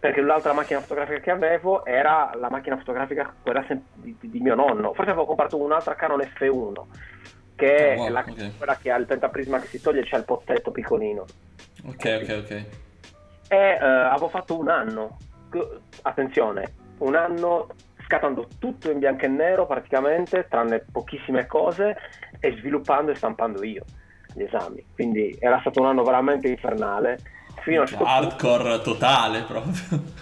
perché 0.00 0.20
l'altra 0.20 0.52
macchina 0.52 0.80
fotografica 0.80 1.18
che 1.18 1.30
avevo 1.32 1.84
era 1.84 2.30
la 2.34 2.48
macchina 2.50 2.76
fotografica 2.76 3.34
quella 3.42 3.64
di, 3.94 4.16
di- 4.20 4.38
mio 4.40 4.54
nonno. 4.54 4.92
Forse 4.92 5.10
avevo 5.10 5.26
comprato 5.26 5.56
un'altra 5.60 5.96
Canon 5.96 6.20
F1, 6.20 6.72
che 7.56 7.94
Ah, 7.94 7.96
wow, 7.96 8.06
è 8.06 8.10
la- 8.10 8.24
ok. 8.28 8.56
quella 8.58 8.76
che 8.76 8.92
ha 8.92 8.96
il 8.96 9.06
pentaprisma 9.06 9.58
che 9.58 9.66
si 9.66 9.80
toglie 9.80 10.00
e 10.02 10.04
c'è 10.04 10.16
il 10.18 10.24
pottetto 10.24 10.70
piccolino. 10.70 11.24
Ok, 11.84 12.20
ok, 12.22 12.42
ok. 12.44 12.50
E 13.48 13.56
eh, 13.56 13.76
avevo 13.84 14.28
fatto 14.28 14.56
un 14.56 14.68
anno, 14.68 15.16
attenzione, 16.02 16.74
un 16.98 17.16
anno 17.16 17.66
scattando 18.08 18.48
tutto 18.58 18.90
in 18.90 18.98
bianco 18.98 19.26
e 19.26 19.28
nero 19.28 19.66
praticamente, 19.66 20.46
tranne 20.48 20.82
pochissime 20.90 21.46
cose, 21.46 21.94
e 22.40 22.56
sviluppando 22.56 23.10
e 23.10 23.14
stampando 23.14 23.62
io 23.62 23.84
gli 24.32 24.42
esami. 24.42 24.82
Quindi 24.94 25.36
era 25.38 25.60
stato 25.60 25.80
un 25.80 25.88
anno 25.88 26.02
veramente 26.02 26.48
infernale. 26.48 27.18
Fino 27.60 27.82
a 27.82 27.86
certo 27.86 28.04
punto- 28.04 28.18
Hardcore 28.18 28.80
totale 28.80 29.42
proprio. 29.42 30.16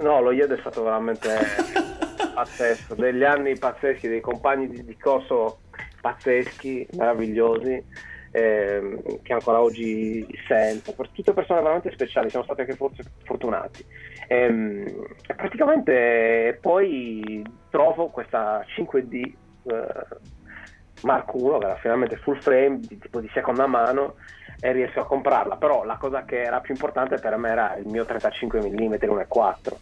No, 0.00 0.20
lo 0.20 0.32
IED 0.32 0.54
è 0.54 0.58
stato 0.58 0.82
veramente 0.82 1.28
pazzesco, 2.34 2.94
degli 2.96 3.22
anni 3.22 3.56
pazzeschi, 3.56 4.08
dei 4.08 4.20
compagni 4.20 4.68
di, 4.68 4.84
di 4.84 4.96
corso 4.96 5.60
pazzeschi, 6.00 6.86
meravigliosi, 6.92 7.84
ehm, 8.30 9.22
che 9.22 9.32
ancora 9.32 9.60
oggi 9.60 10.26
sento, 10.46 10.94
tutte 11.12 11.32
persone 11.32 11.60
veramente 11.60 11.92
speciali, 11.92 12.30
siamo 12.30 12.44
stati 12.44 12.62
anche 12.62 12.74
forse 12.74 13.02
fortunati. 13.24 13.84
Ehm, 14.28 14.84
e 15.26 15.34
praticamente 15.34 16.58
poi 16.60 17.42
trovo 17.70 18.08
questa 18.08 18.64
5D 18.76 19.32
eh, 19.64 20.16
Mark 21.02 21.32
1, 21.34 21.58
che 21.58 21.64
era 21.64 21.76
finalmente 21.76 22.16
full 22.16 22.38
frame, 22.40 22.80
di, 22.80 22.98
tipo 22.98 23.20
di 23.20 23.30
seconda 23.32 23.66
mano, 23.66 24.16
e 24.60 24.72
riesco 24.72 25.00
a 25.00 25.06
comprarla. 25.06 25.56
Però 25.56 25.84
la 25.84 25.96
cosa 25.96 26.24
che 26.24 26.42
era 26.42 26.60
più 26.60 26.74
importante 26.74 27.16
per 27.16 27.36
me 27.36 27.50
era 27.50 27.76
il 27.76 27.86
mio 27.86 28.04
35 28.04 28.60
mm 28.60 28.94
1.4. 28.94 29.76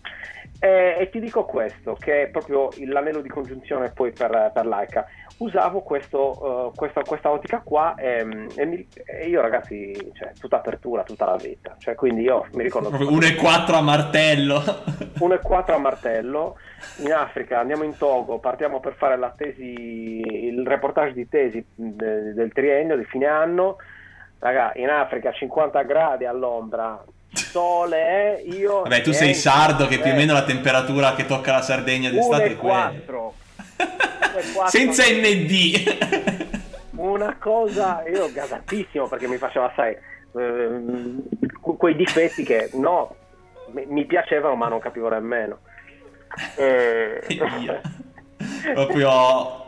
E, 0.58 0.96
e 0.98 1.10
ti 1.10 1.20
dico 1.20 1.44
questo, 1.44 1.94
che 1.98 2.22
è 2.22 2.28
proprio 2.28 2.70
il- 2.76 2.88
l'anello 2.90 3.20
di 3.20 3.28
congiunzione 3.28 3.90
poi 3.90 4.12
per, 4.12 4.50
per 4.54 4.66
Leica. 4.66 5.06
Usavo 5.38 5.80
questo, 5.82 6.70
eh, 6.72 6.76
questa, 6.76 7.02
questa 7.02 7.30
ottica 7.30 7.60
qua 7.62 7.94
e, 7.96 8.26
e 8.56 8.64
mi- 8.64 8.88
e 9.04 9.26
io 9.28 9.42
ragazzi, 9.42 9.92
cioè, 10.14 10.32
tutta 10.40 10.56
apertura, 10.56 11.02
tutta 11.02 11.26
la 11.26 11.36
vita. 11.36 11.76
Cioè, 11.78 11.94
quindi 11.94 12.22
io 12.22 12.46
mi 12.54 12.62
ricordo... 12.62 12.88
Proprio 12.88 13.10
1,4 13.10 13.74
a 13.74 13.80
martello. 13.82 14.62
1,4 15.16 15.72
a 15.74 15.78
martello 15.78 16.56
in 16.98 17.12
Africa 17.12 17.58
andiamo 17.58 17.84
in 17.84 17.96
Togo 17.96 18.38
partiamo 18.38 18.80
per 18.80 18.94
fare 18.96 19.16
la 19.16 19.32
tesi 19.34 20.20
il 20.20 20.66
reportage 20.66 21.14
di 21.14 21.26
tesi 21.26 21.64
de- 21.74 22.34
del 22.34 22.52
triennio 22.52 22.96
di 22.98 23.04
fine 23.04 23.24
anno 23.26 23.76
raga 24.38 24.72
in 24.76 24.88
Africa 24.90 25.32
50 25.32 25.82
gradi 25.84 26.26
all'ombra 26.26 27.02
sole 27.32 28.38
eh, 28.38 28.42
io 28.48 28.82
Vabbè, 28.82 29.02
tu 29.02 29.12
sei 29.12 29.34
sardo 29.34 29.86
che 29.86 29.98
più 29.98 30.10
o 30.12 30.14
meno 30.14 30.32
la 30.32 30.44
temperatura 30.44 31.14
che 31.14 31.26
tocca 31.26 31.52
la 31.52 31.62
Sardegna 31.62 32.10
d'estate 32.10 32.44
è 32.52 32.56
quella. 32.56 32.90
1,4 32.92 33.30
1,4. 33.76 34.64
Senza 34.68 35.04
ND. 35.06 36.90
una 36.96 37.36
cosa 37.38 38.02
io 38.08 38.30
gasatissimo 38.32 39.06
perché 39.08 39.28
mi 39.28 39.36
faceva 39.36 39.70
sai 39.76 39.94
ehm, 40.36 41.22
que- 41.60 41.76
quei 41.76 41.94
difetti 41.96 42.42
che 42.42 42.70
no 42.74 43.14
mi- 43.72 44.06
piacevano 44.06 44.54
ma 44.54 44.68
non 44.68 44.78
capivo 44.78 45.08
nemmeno 45.08 45.58
Dio. 47.26 47.80
Proprio 48.74 49.64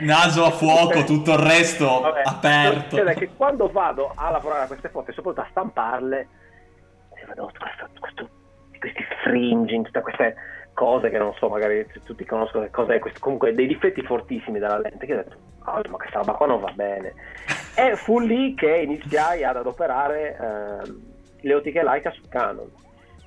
naso 0.00 0.44
a 0.44 0.50
fuoco, 0.50 1.04
tutto 1.04 1.32
il 1.32 1.38
resto 1.38 2.00
Vabbè, 2.00 2.22
aperto. 2.24 2.96
succede 2.96 3.14
che 3.14 3.30
quando 3.36 3.68
vado 3.70 4.12
a 4.14 4.30
lavorare 4.30 4.64
a 4.64 4.66
queste 4.66 4.88
foto 4.88 5.10
e 5.10 5.14
soprattutto 5.14 5.44
a 5.46 5.48
stamparle 5.50 6.28
tutto 7.34 7.58
questo, 7.58 7.88
questo- 8.00 8.28
questi 8.78 9.04
fringing 9.22 9.84
tutte 9.86 10.00
queste 10.00 10.34
cose 10.74 11.08
che 11.08 11.18
non 11.18 11.32
so 11.34 11.48
magari 11.48 11.86
tutti 12.04 12.24
conoscono 12.24 12.64
che 12.64 12.70
cos'è 12.70 12.98
questo, 12.98 13.18
comunque 13.20 13.54
dei 13.54 13.66
difetti 13.66 14.02
fortissimi 14.02 14.58
della 14.58 14.78
lente 14.78 15.06
che 15.06 15.14
ho 15.14 15.16
detto 15.16 15.36
"Oh, 15.64 15.80
ma 15.88 15.96
questa 15.96 16.18
roba 16.18 16.32
qua 16.34 16.46
non 16.46 16.60
va 16.60 16.70
bene. 16.72 17.14
E 17.74 17.96
fu 17.96 18.20
lì 18.20 18.54
che 18.54 18.76
iniziai 18.82 19.42
ad 19.44 19.56
adoperare 19.56 20.36
ehm, 20.38 21.00
le 21.40 21.54
ottiche 21.54 21.82
Leica 21.82 22.10
su 22.10 22.20
Canon 22.28 22.70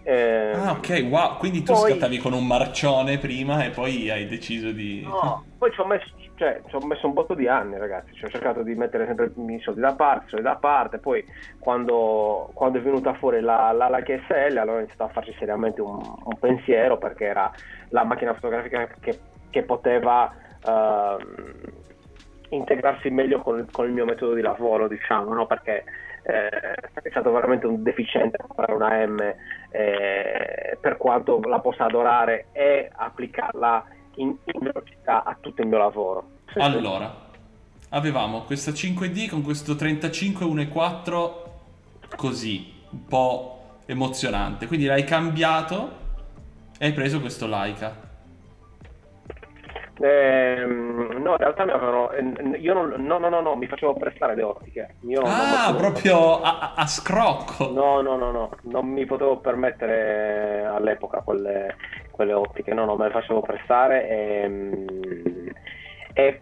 Eh, 0.03 0.51
Ah, 0.55 0.71
ok, 0.71 1.07
wow. 1.09 1.37
Quindi 1.37 1.61
tu 1.63 1.73
Poi- 1.73 1.91
scattavi 1.91 2.17
con 2.17 2.33
un 2.33 2.45
marcione 2.47 3.17
prima 3.17 3.63
e 3.65 3.69
poi 3.69 4.09
hai 4.09 4.27
deciso 4.27 4.71
di... 4.71 5.03
No, 5.03 5.45
poi 5.57 5.71
ci 5.71 5.79
ho 5.81 5.85
messo, 5.85 6.07
cioè, 6.35 6.61
ci 6.67 6.75
ho 6.75 6.85
messo 6.85 7.05
un 7.05 7.13
botto 7.13 7.33
di 7.33 7.47
anni, 7.47 7.77
ragazzi. 7.77 8.13
Cioè, 8.15 8.29
ho 8.29 8.31
cercato 8.31 8.63
di 8.63 8.73
mettere 8.75 9.05
sempre 9.05 9.31
i 9.35 9.39
miei 9.41 9.61
soldi 9.61 9.81
da 9.81 9.93
parte, 9.93 10.29
soldi 10.29 10.45
da 10.45 10.55
parte. 10.55 10.97
Poi, 10.97 11.23
quando, 11.59 12.49
quando 12.53 12.79
è 12.79 12.81
venuta 12.81 13.13
fuori 13.13 13.41
la, 13.41 13.71
la 13.71 13.89
Leica 13.89 14.17
SL, 14.27 14.57
allora 14.57 14.77
ho 14.77 14.79
iniziato 14.79 15.03
a 15.03 15.09
farci 15.09 15.35
seriamente 15.37 15.81
un, 15.81 15.97
un 15.97 16.39
pensiero 16.39 16.97
perché 16.97 17.25
era 17.25 17.51
la 17.89 18.03
macchina 18.03 18.33
fotografica 18.33 18.87
che, 18.99 19.19
che 19.49 19.63
poteva 19.63 20.31
ehm, 20.65 21.53
integrarsi 22.49 23.09
meglio 23.09 23.41
con, 23.41 23.67
con 23.71 23.85
il 23.85 23.91
mio 23.93 24.05
metodo 24.05 24.33
di 24.33 24.41
lavoro, 24.41 24.87
diciamo, 24.87 25.33
no? 25.33 25.45
Perché 25.45 25.83
è 26.29 27.09
stato 27.09 27.31
veramente 27.31 27.65
un 27.65 27.83
deficiente 27.83 28.37
comprare 28.37 28.73
una 28.73 29.05
M 29.05 29.19
eh, 29.71 30.77
per 30.79 30.97
quanto 30.97 31.39
la 31.41 31.59
possa 31.59 31.85
adorare 31.85 32.47
e 32.51 32.89
applicarla 32.91 33.85
in, 34.15 34.35
in 34.43 34.59
velocità 34.59 35.23
a 35.23 35.37
tutto 35.39 35.61
il 35.61 35.67
mio 35.67 35.77
lavoro. 35.77 36.29
Sì, 36.47 36.53
sì. 36.53 36.59
Allora, 36.59 37.13
avevamo 37.89 38.43
questa 38.43 38.71
5D 38.71 39.29
con 39.29 39.41
questo 39.41 39.75
35 39.75 40.45
1.4 40.45 41.31
così, 42.15 42.73
un 42.89 43.05
po' 43.05 43.59
emozionante. 43.85 44.67
Quindi 44.67 44.85
l'hai 44.85 45.03
cambiato 45.03 45.97
e 46.77 46.85
hai 46.85 46.93
preso 46.93 47.19
questo 47.19 47.47
Leica. 47.47 48.08
Ehm, 50.01 51.17
no, 51.21 51.31
in 51.31 51.37
realtà 51.37 51.65
mi 51.65 51.71
avevano. 51.71 52.11
eh, 52.11 52.23
Io 52.59 52.73
non, 52.73 52.93
no, 53.05 53.17
no, 53.17 53.29
no, 53.29 53.41
no, 53.41 53.55
mi 53.55 53.67
facevo 53.67 53.93
prestare 53.95 54.35
le 54.35 54.43
ottiche. 54.43 54.95
Io 55.01 55.21
Ah, 55.23 55.73
proprio 55.77 56.41
a, 56.41 56.59
a- 56.59 56.73
a 56.75 56.85
scrocco. 56.87 57.69
No, 57.71 58.01
no, 58.01 58.15
no, 58.15 58.31
no, 58.31 58.49
non 58.63 58.87
mi 58.87 59.05
potevo 59.05 59.39
permettere 59.39 60.65
all'epoca 60.65 61.21
quelle, 61.21 61.75
quelle 62.11 62.33
ottiche, 62.33 62.73
no, 62.73 62.85
no, 62.85 62.95
me 62.95 63.05
le 63.07 63.11
facevo 63.11 63.41
prestare 63.41 64.07
e, 64.07 64.85
e- 66.13 66.41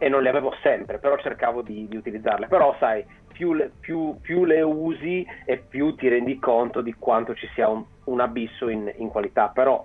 e 0.00 0.08
non 0.08 0.22
le 0.22 0.28
avevo 0.28 0.52
sempre, 0.62 0.98
però 0.98 1.16
cercavo 1.18 1.62
di, 1.62 1.88
di 1.88 1.96
utilizzarle. 1.96 2.46
Però 2.46 2.76
sai, 2.78 3.04
più 3.32 3.52
le, 3.54 3.72
più- 3.80 4.18
più 4.20 4.44
le 4.44 4.60
usi 4.62 5.26
e 5.46 5.58
più 5.58 5.94
ti 5.96 6.08
rendi 6.08 6.38
conto 6.38 6.82
di 6.82 6.94
quanto 6.98 7.34
ci 7.34 7.48
sia 7.54 7.68
un, 7.68 7.84
un 8.04 8.20
abisso 8.20 8.68
in, 8.68 8.92
in 8.98 9.08
qualità, 9.08 9.48
però 9.48 9.82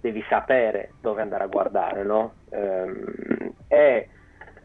devi 0.00 0.24
sapere 0.28 0.92
dove 1.00 1.22
andare 1.22 1.44
a 1.44 1.48
guardare, 1.48 2.02
no? 2.04 2.32
Ehm, 2.50 3.52
e 3.66 4.08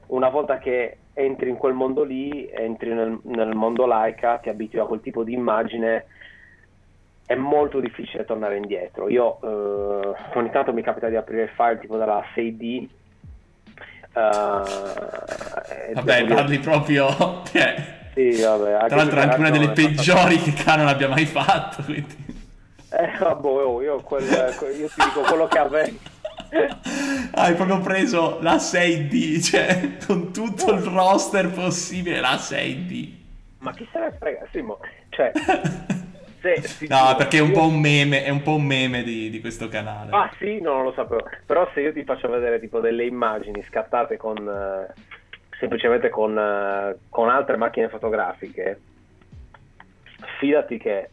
una 0.07 0.29
volta 0.29 0.57
che 0.59 0.97
entri 1.13 1.49
in 1.49 1.57
quel 1.57 1.73
mondo 1.73 2.03
lì, 2.03 2.49
entri 2.51 2.93
nel, 2.93 3.19
nel 3.23 3.55
mondo 3.55 3.85
laica, 3.85 4.37
ti 4.37 4.49
abitui 4.49 4.79
a 4.79 4.85
quel 4.85 5.01
tipo 5.01 5.23
di 5.23 5.33
immagine, 5.33 6.05
è 7.25 7.35
molto 7.35 7.79
difficile 7.79 8.25
tornare 8.25 8.57
indietro. 8.57 9.09
Io 9.09 9.39
eh, 9.41 10.15
ogni 10.35 10.49
tanto 10.51 10.73
mi 10.73 10.81
capita 10.81 11.09
di 11.09 11.15
aprire 11.15 11.43
il 11.43 11.49
file 11.49 11.79
tipo 11.79 11.97
dalla 11.97 12.23
6D. 12.35 12.87
eh, 14.13 15.89
e 15.89 15.93
Vabbè, 15.93 16.21
dire- 16.23 16.35
parli 16.35 16.59
proprio... 16.59 17.07
cioè, 17.51 17.75
Sì, 18.13 18.41
vabbè, 18.41 18.71
anche 18.73 18.87
tra 18.87 18.95
l'altro 18.97 19.19
è 19.19 19.23
anche 19.23 19.39
una 19.39 19.49
delle 19.49 19.69
peggiori 19.71 20.37
che 20.37 20.53
Canon 20.53 20.87
abbia 20.87 21.09
mai 21.09 21.25
fatto. 21.25 21.83
Quindi... 21.83 22.32
Eh, 22.95 23.17
vabbè, 23.17 23.47
oh, 23.47 23.81
io, 23.81 24.01
quel- 24.01 24.23
io 24.23 24.87
ti 24.87 25.01
dico 25.03 25.21
quello 25.21 25.47
che 25.47 25.57
avevo. 25.57 25.97
Hai 27.31 27.55
proprio 27.55 27.79
preso 27.81 28.37
la 28.41 28.57
6D, 28.57 29.41
cioè 29.41 29.97
con 30.05 30.31
tutto 30.31 30.73
il 30.73 30.81
roster 30.81 31.49
possibile, 31.49 32.19
la 32.19 32.35
6D. 32.35 33.11
Ma 33.59 33.73
chi 33.73 33.87
se 33.91 33.99
ne 33.99 34.11
frega, 34.11 34.45
Simo? 34.51 34.77
Cioè, 35.09 35.31
se, 36.41 36.85
No, 36.87 37.15
perché 37.17 37.37
è 37.37 37.41
un 37.41 37.51
po' 37.51 37.65
un 37.65 37.79
meme, 37.79 38.23
è 38.23 38.29
un 38.29 38.43
po' 38.43 38.55
un 38.55 38.65
meme 38.65 39.01
di, 39.01 39.31
di 39.31 39.41
questo 39.41 39.67
canale. 39.69 40.11
Ah 40.11 40.29
sì, 40.37 40.59
no, 40.61 40.73
non 40.73 40.83
lo 40.83 40.93
sapevo. 40.93 41.27
Però 41.47 41.67
se 41.73 41.81
io 41.81 41.93
ti 41.93 42.03
faccio 42.03 42.29
vedere 42.29 42.59
tipo 42.59 42.79
delle 42.79 43.05
immagini 43.05 43.63
scattate 43.63 44.17
con 44.17 44.37
eh, 44.37 44.93
semplicemente 45.57 46.09
con, 46.09 46.37
eh, 46.37 46.97
con 47.09 47.29
altre 47.29 47.57
macchine 47.57 47.89
fotografiche, 47.89 48.79
fidati 50.37 50.77
che 50.77 51.09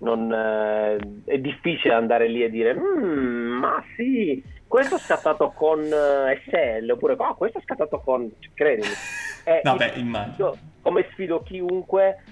non, 0.00 0.32
eh, 0.32 0.96
è 1.24 1.38
difficile 1.38 1.94
andare 1.94 2.28
lì 2.28 2.42
e 2.42 2.50
dire 2.50 2.74
"Mm, 2.74 3.58
ma 3.58 3.82
sì, 3.96 4.42
questo 4.66 4.96
è 4.96 4.98
scattato 4.98 5.50
con 5.54 5.80
eh, 5.82 6.42
SL 6.46 6.90
oppure 6.90 7.16
"Ah, 7.18 7.34
questo 7.34 7.58
è 7.58 7.62
scattato 7.62 8.00
con 8.00 8.30
credimi. 8.54 8.92
È- 9.44 9.60
Vabbè, 9.62 9.92
immagino. 9.96 10.34
io, 10.48 10.56
come 10.82 11.06
sfido 11.12 11.42
chiunque 11.42 12.22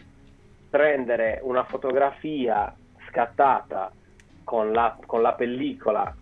prendere 0.71 1.41
una 1.43 1.65
fotografia 1.65 2.75
scattata 3.09 3.91
con 4.45 4.73
la, 4.73 4.97
con 5.07 5.23
la 5.23 5.33
pellicola 5.35 6.15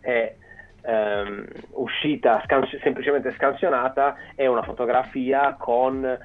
e 0.00 0.36
ehm, 0.82 1.46
uscita 1.72 2.42
scan- 2.44 2.66
semplicemente 2.82 3.32
scansionata 3.32 4.16
e 4.34 4.46
una 4.46 4.62
fotografia 4.62 5.54
con 5.58 6.18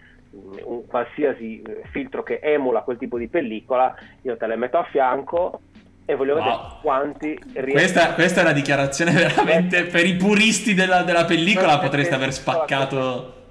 un 0.63 0.85
qualsiasi 0.87 1.61
eh, 1.61 1.81
filtro 1.91 2.23
che 2.23 2.39
emula 2.41 2.81
quel 2.81 2.97
tipo 2.97 3.17
di 3.17 3.27
pellicola, 3.27 3.95
io 4.21 4.37
te 4.37 4.47
le 4.47 4.55
metto 4.55 4.77
a 4.77 4.83
fianco 4.91 5.61
e 6.05 6.15
voglio 6.15 6.35
Wow. 6.35 6.43
vedere 6.43 6.61
quanti 6.81 7.27
riescono 7.53 7.71
Questa, 7.71 8.13
questa 8.13 8.39
è 8.41 8.43
una 8.43 8.53
dichiarazione 8.53 9.11
veramente 9.13 9.85
per 9.85 10.05
i 10.05 10.15
puristi 10.15 10.73
della, 10.73 11.03
della 11.03 11.25
pellicola. 11.25 11.79
Potreste 11.79 12.13
aver 12.15 12.33
spaccato. 12.33 13.43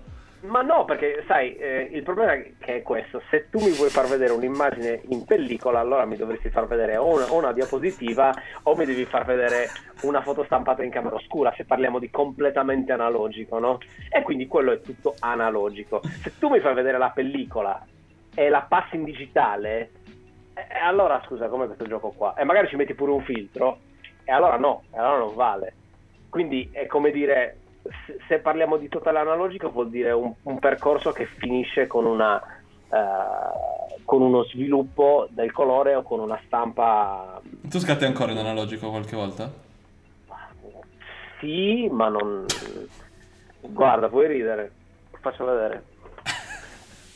Ma 0.45 0.61
no, 0.61 0.85
perché 0.85 1.25
sai, 1.27 1.57
eh, 1.57 1.89
il 1.91 2.03
problema 2.03 2.35
che 2.35 2.77
è 2.77 2.83
questo, 2.83 3.23
se 3.31 3.49
tu 3.49 3.59
mi 3.61 3.71
vuoi 3.71 3.89
far 3.89 4.07
vedere 4.07 4.33
un'immagine 4.33 5.01
in 5.09 5.25
pellicola, 5.25 5.81
allora 5.81 6.05
mi 6.05 6.17
dovresti 6.17 6.51
far 6.51 6.67
vedere 6.67 6.99
o 6.99 7.15
una, 7.15 7.31
o 7.31 7.39
una 7.39 7.53
diapositiva 7.53 8.31
o 8.65 8.77
mi 8.77 8.85
devi 8.85 9.07
far 9.07 9.25
vedere 9.25 9.69
una 10.03 10.21
foto 10.21 10.45
stampata 10.45 10.83
in 10.83 10.91
camera 10.91 11.17
oscura, 11.17 11.53
se 11.57 11.65
parliamo 11.65 11.99
di 11.99 12.11
completamente 12.11 12.93
analogico, 12.93 13.59
no? 13.59 13.79
E 14.11 14.21
quindi 14.23 14.47
quello 14.47 14.73
è 14.73 14.83
tutto 14.83 15.15
analogico. 15.19 16.03
Se 16.03 16.37
tu 16.39 16.51
mi 16.51 16.61
fai 16.61 16.75
vedere 16.75 16.99
la 16.99 17.11
pellicola 17.11 17.83
e 18.35 18.49
la 18.51 18.67
passi 18.69 18.97
in 18.97 19.05
digitale, 19.05 19.91
eh, 20.53 20.79
allora 20.83 21.23
scusa, 21.25 21.49
com'è 21.49 21.65
questo 21.65 21.87
gioco 21.87 22.11
qua? 22.11 22.35
E 22.35 22.45
magari 22.45 22.69
ci 22.69 22.77
metti 22.77 22.93
pure 22.93 23.13
un 23.13 23.23
filtro, 23.23 23.79
e 24.23 24.31
allora 24.31 24.59
no, 24.59 24.83
allora 24.91 25.17
non 25.17 25.35
vale. 25.35 25.73
Quindi 26.29 26.69
è 26.71 26.87
come 26.87 27.11
dire, 27.13 27.61
se- 28.29 28.39
parliamo 28.39 28.77
di 28.77 28.89
totale 28.89 29.19
analogico 29.19 29.71
vuol 29.71 29.91
dire 29.91 30.13
un, 30.13 30.33
un 30.43 30.59
percorso 30.59 31.13
che 31.13 31.27
finisce 31.39 31.87
con 31.87 32.07
una 32.07 32.41
eh, 32.41 34.03
con 34.05 34.21
uno 34.23 34.45
sviluppo 34.45 35.27
del 35.31 35.53
colore 35.53 35.95
o 35.95 36.03
con 36.03 36.21
una 36.21 36.41
stampa 36.47 37.41
Tu 37.63 37.79
scatti 37.79 38.05
ancora 38.05 38.33
in 38.33 38.39
analogico 38.39 38.91
qualche 38.91 39.17
volta? 39.17 39.51
sì, 41.41 41.89
ma 41.91 42.09
non 42.09 42.47
guarda, 43.61 44.09
puoi 44.09 44.27
ridere. 44.29 44.73
Faccio 45.21 45.45
vedere. 45.45 45.85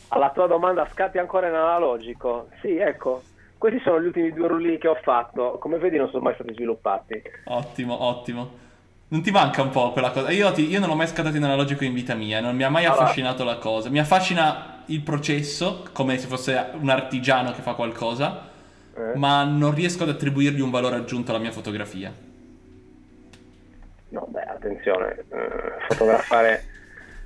Alla 0.09 0.31
tua 0.31 0.47
domanda 0.47 0.87
scatti 0.91 1.17
ancora 1.17 1.47
in 1.47 1.53
analogico? 1.53 2.49
Sì, 2.61 2.77
ecco. 2.77 3.21
Questi 3.57 3.79
sono 3.81 4.01
gli 4.01 4.05
ultimi 4.05 4.31
due 4.31 4.47
rulli 4.47 4.77
che 4.77 4.87
ho 4.87 4.97
fatto. 5.03 5.57
Come 5.59 5.77
vedi 5.77 5.97
non 5.97 6.09
sono 6.09 6.23
mai 6.23 6.33
stati 6.33 6.53
sviluppati. 6.53 7.21
Ottimo, 7.45 8.03
ottimo. 8.03 8.67
Non 9.11 9.21
ti 9.23 9.31
manca 9.31 9.63
un 9.63 9.71
po' 9.71 9.91
quella 9.91 10.11
cosa? 10.11 10.29
Io, 10.31 10.51
ti- 10.51 10.69
io 10.69 10.79
non 10.79 10.89
ho 10.89 10.95
mai 10.95 11.07
scattato 11.07 11.35
in 11.35 11.43
analogico 11.43 11.83
in 11.83 11.93
vita 11.93 12.13
mia, 12.13 12.41
non 12.41 12.55
mi 12.55 12.63
ha 12.63 12.69
mai 12.69 12.85
Allora- 12.85 13.01
affascinato 13.03 13.43
la 13.43 13.57
cosa. 13.57 13.89
Mi 13.89 13.99
affascina 13.99 14.83
il 14.85 15.01
processo, 15.01 15.83
come 15.93 16.17
se 16.19 16.27
fosse 16.27 16.69
un 16.79 16.89
artigiano 16.89 17.51
che 17.51 17.61
fa 17.61 17.73
qualcosa, 17.73 18.47
Eh? 18.95 19.17
ma 19.17 19.43
non 19.43 19.73
riesco 19.73 20.03
ad 20.03 20.09
attribuirgli 20.09 20.59
un 20.61 20.69
valore 20.69 20.95
aggiunto 20.97 21.31
alla 21.31 21.39
mia 21.39 21.51
fotografia. 21.51 22.13
No, 24.09 24.27
beh, 24.29 24.41
attenzione, 24.43 25.17
eh, 25.29 25.85
fotografare, 25.87 26.63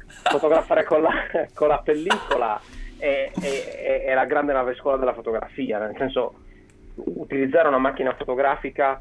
fotografare 0.23 0.83
con, 0.85 1.01
la, 1.01 1.11
con 1.53 1.67
la 1.67 1.79
pellicola 1.79 2.61
è, 2.97 3.29
è- 3.33 3.39
è- 3.41 4.03
è 4.05 4.13
la 4.13 4.25
grande 4.25 4.53
nave 4.53 4.75
scuola 4.75 4.95
della 4.97 5.13
fotografia, 5.13 5.79
nel 5.79 5.95
senso 5.97 6.35
utilizzare 6.95 7.67
una 7.67 7.77
macchina 7.77 8.13
fotografica 8.15 8.99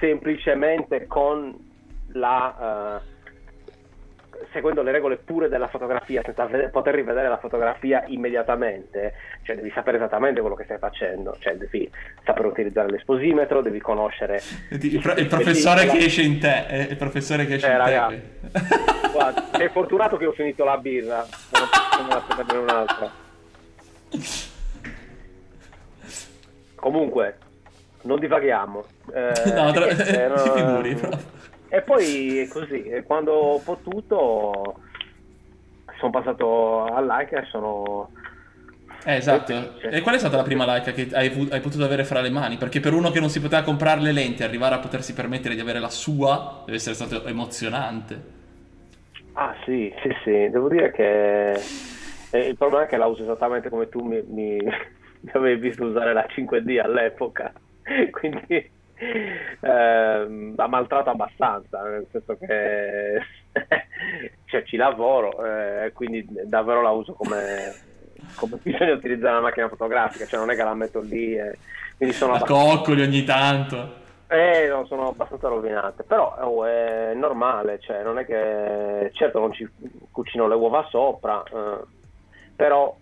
semplicemente 0.00 1.06
con 1.06 1.66
la... 2.18 3.00
eh, 3.02 3.16
seguendo 4.52 4.82
le 4.82 4.92
regole 4.92 5.16
pure 5.16 5.48
della 5.48 5.66
fotografia, 5.66 6.22
senza 6.24 6.46
vede- 6.46 6.68
poter 6.68 6.94
rivedere 6.94 7.28
la 7.28 7.38
fotografia 7.38 8.04
immediatamente, 8.06 9.12
cioè 9.42 9.56
devi 9.56 9.70
sapere 9.74 9.96
esattamente 9.96 10.40
quello 10.40 10.54
che 10.54 10.62
stai 10.64 10.78
facendo, 10.78 11.36
cioè 11.40 11.56
devi 11.56 11.90
saper 12.24 12.46
utilizzare 12.46 12.88
l'esposimetro, 12.88 13.60
devi 13.62 13.80
conoscere 13.80 14.40
Il, 14.70 15.00
pro- 15.00 15.14
il 15.16 15.26
professore 15.26 15.86
che 15.86 15.98
esce 15.98 16.22
in 16.22 16.38
te, 16.38 16.66
è 16.66 16.86
il 16.90 16.96
professore 16.96 17.46
che 17.46 17.54
esce 17.54 17.66
Eh, 17.68 17.72
in 17.72 17.76
raga. 17.78 18.06
te. 18.08 18.22
Guarda, 19.12 19.44
sei 19.56 19.68
fortunato 19.70 20.16
che 20.16 20.26
ho 20.26 20.32
finito 20.32 20.64
la 20.64 20.76
birra, 20.78 21.26
non 21.96 22.06
posso 22.08 22.26
prendere 22.34 22.58
un'altra. 22.58 23.10
Comunque, 26.76 27.36
non 28.02 28.18
divaghiamo. 28.20 28.84
Eh, 29.12 29.52
No, 29.52 29.72
tra- 29.72 29.94
si 29.94 30.12
no, 30.28 30.36
figuri, 30.38 30.94
proprio. 30.94 31.36
E 31.70 31.82
poi 31.82 32.38
è 32.38 32.48
così, 32.48 33.02
quando 33.04 33.32
ho 33.32 33.60
potuto 33.60 34.82
sono 35.98 36.10
passato 36.10 36.84
all'Ike 36.84 37.36
e 37.36 37.44
sono 37.50 38.10
Eh, 39.04 39.16
esatto. 39.16 39.78
E 39.80 40.00
qual 40.00 40.14
è 40.16 40.18
stata 40.18 40.36
la 40.36 40.42
prima 40.42 40.66
Leica 40.66 40.92
che 40.92 41.08
hai, 41.12 41.48
hai 41.50 41.60
potuto 41.60 41.84
avere 41.84 42.04
fra 42.04 42.20
le 42.20 42.30
mani? 42.30 42.56
Perché 42.56 42.80
per 42.80 42.92
uno 42.94 43.10
che 43.10 43.20
non 43.20 43.30
si 43.30 43.40
poteva 43.40 43.62
comprare 43.62 44.00
le 44.00 44.12
lenti, 44.12 44.42
arrivare 44.42 44.74
a 44.74 44.78
potersi 44.80 45.14
permettere 45.14 45.54
di 45.54 45.60
avere 45.60 45.78
la 45.80 45.90
sua 45.90 46.62
deve 46.64 46.76
essere 46.78 46.94
stato 46.94 47.24
emozionante. 47.26 48.36
Ah 49.32 49.54
sì, 49.64 49.92
sì, 50.02 50.10
sì, 50.24 50.50
devo 50.50 50.68
dire 50.68 50.90
che 50.90 51.52
eh, 52.30 52.48
il 52.48 52.56
problema 52.56 52.84
è 52.84 52.88
che 52.88 52.96
la 52.96 53.06
uso 53.06 53.22
esattamente 53.22 53.68
come 53.68 53.88
tu 53.88 54.02
mi, 54.02 54.20
mi, 54.26 54.56
mi 55.20 55.30
avevi 55.32 55.60
visto 55.60 55.84
usare 55.84 56.12
la 56.12 56.26
5D 56.28 56.80
all'epoca, 56.82 57.52
quindi 58.10 58.68
ehm, 59.60 60.54
ha 60.56 60.66
maltrato 60.66 61.10
abbastanza, 61.10 61.82
nel 61.82 62.06
senso 62.10 62.36
che 62.36 63.22
cioè, 64.46 64.64
ci 64.64 64.76
lavoro, 64.76 65.44
eh, 65.44 65.92
quindi 65.92 66.26
davvero 66.44 66.82
la 66.82 66.90
uso 66.90 67.12
come, 67.12 67.74
come 68.34 68.58
bisogna 68.62 68.92
utilizzare 68.92 69.32
una 69.36 69.46
macchina 69.46 69.68
fotografica, 69.68 70.26
cioè 70.26 70.40
non 70.40 70.50
è 70.50 70.56
che 70.56 70.64
la 70.64 70.74
metto 70.74 71.00
lì 71.00 71.36
e 71.36 71.58
quindi 71.96 72.14
sono 72.14 72.32
La 72.32 72.38
abbastanza... 72.38 72.76
coccoli 72.76 73.02
ogni 73.02 73.24
tanto. 73.24 74.06
Eh, 74.30 74.66
no, 74.68 74.84
sono 74.84 75.08
abbastanza 75.08 75.48
rovinate, 75.48 76.02
però 76.02 76.36
oh, 76.40 76.64
è 76.66 77.12
normale, 77.14 77.80
cioè 77.80 78.02
non 78.02 78.18
è 78.18 78.26
che 78.26 79.10
certo 79.14 79.40
non 79.40 79.52
ci 79.52 79.66
cucino 80.12 80.46
le 80.46 80.54
uova 80.54 80.86
sopra, 80.90 81.42
eh, 81.42 81.80
però 82.54 82.94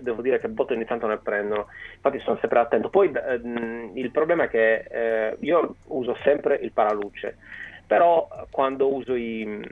devo 0.00 0.22
dire 0.22 0.38
che 0.40 0.48
botte 0.48 0.74
ogni 0.74 0.84
tanto 0.84 1.06
ne 1.06 1.18
prendono, 1.18 1.66
infatti 1.94 2.20
sono 2.20 2.38
sempre 2.40 2.58
attento. 2.58 2.88
Poi 2.88 3.10
ehm, 3.12 3.92
il 3.94 4.10
problema 4.10 4.44
è 4.44 4.48
che 4.48 4.84
eh, 4.90 5.36
io 5.40 5.76
uso 5.86 6.16
sempre 6.22 6.56
il 6.56 6.72
paraluce, 6.72 7.36
però 7.86 8.28
quando 8.50 8.92
uso 8.92 9.14
i 9.14 9.62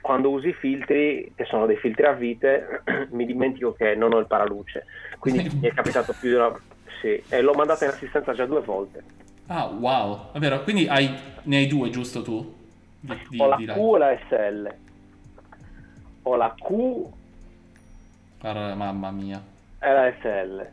quando 0.00 0.30
uso 0.30 0.48
i 0.48 0.54
filtri, 0.54 1.32
che 1.34 1.44
sono 1.44 1.66
dei 1.66 1.76
filtri 1.76 2.06
a 2.06 2.12
vite, 2.12 2.82
mi 3.10 3.26
dimentico 3.26 3.72
che 3.72 3.94
non 3.94 4.14
ho 4.14 4.18
il 4.18 4.26
paraluce. 4.26 4.86
Quindi 5.18 5.50
mi 5.60 5.68
è 5.68 5.72
capitato 5.74 6.14
più 6.18 6.30
di 6.30 6.34
una... 6.34 6.58
Sì, 7.02 7.22
e 7.28 7.42
l'ho 7.42 7.52
mandata 7.52 7.84
in 7.84 7.90
assistenza 7.90 8.32
già 8.32 8.46
due 8.46 8.60
volte. 8.60 9.02
Ah, 9.48 9.66
wow. 9.66 10.30
È 10.32 10.38
vero, 10.38 10.62
quindi 10.62 10.86
hai- 10.88 11.14
ne 11.42 11.56
hai 11.56 11.66
due, 11.66 11.90
giusto 11.90 12.22
tu? 12.22 12.54
Di, 13.00 13.18
di- 13.28 13.40
Ho 13.40 13.48
la 13.48 13.56
di 13.56 13.66
Q 13.66 13.76
e 13.76 13.98
la 13.98 14.18
SL. 14.28 14.74
Ho 16.22 16.36
la 16.36 16.54
Q 16.56 16.72
Guarda, 18.40 18.74
mamma 18.74 19.10
mia. 19.10 19.42
e 19.80 19.92
la 19.92 20.12
SL. 20.20 20.66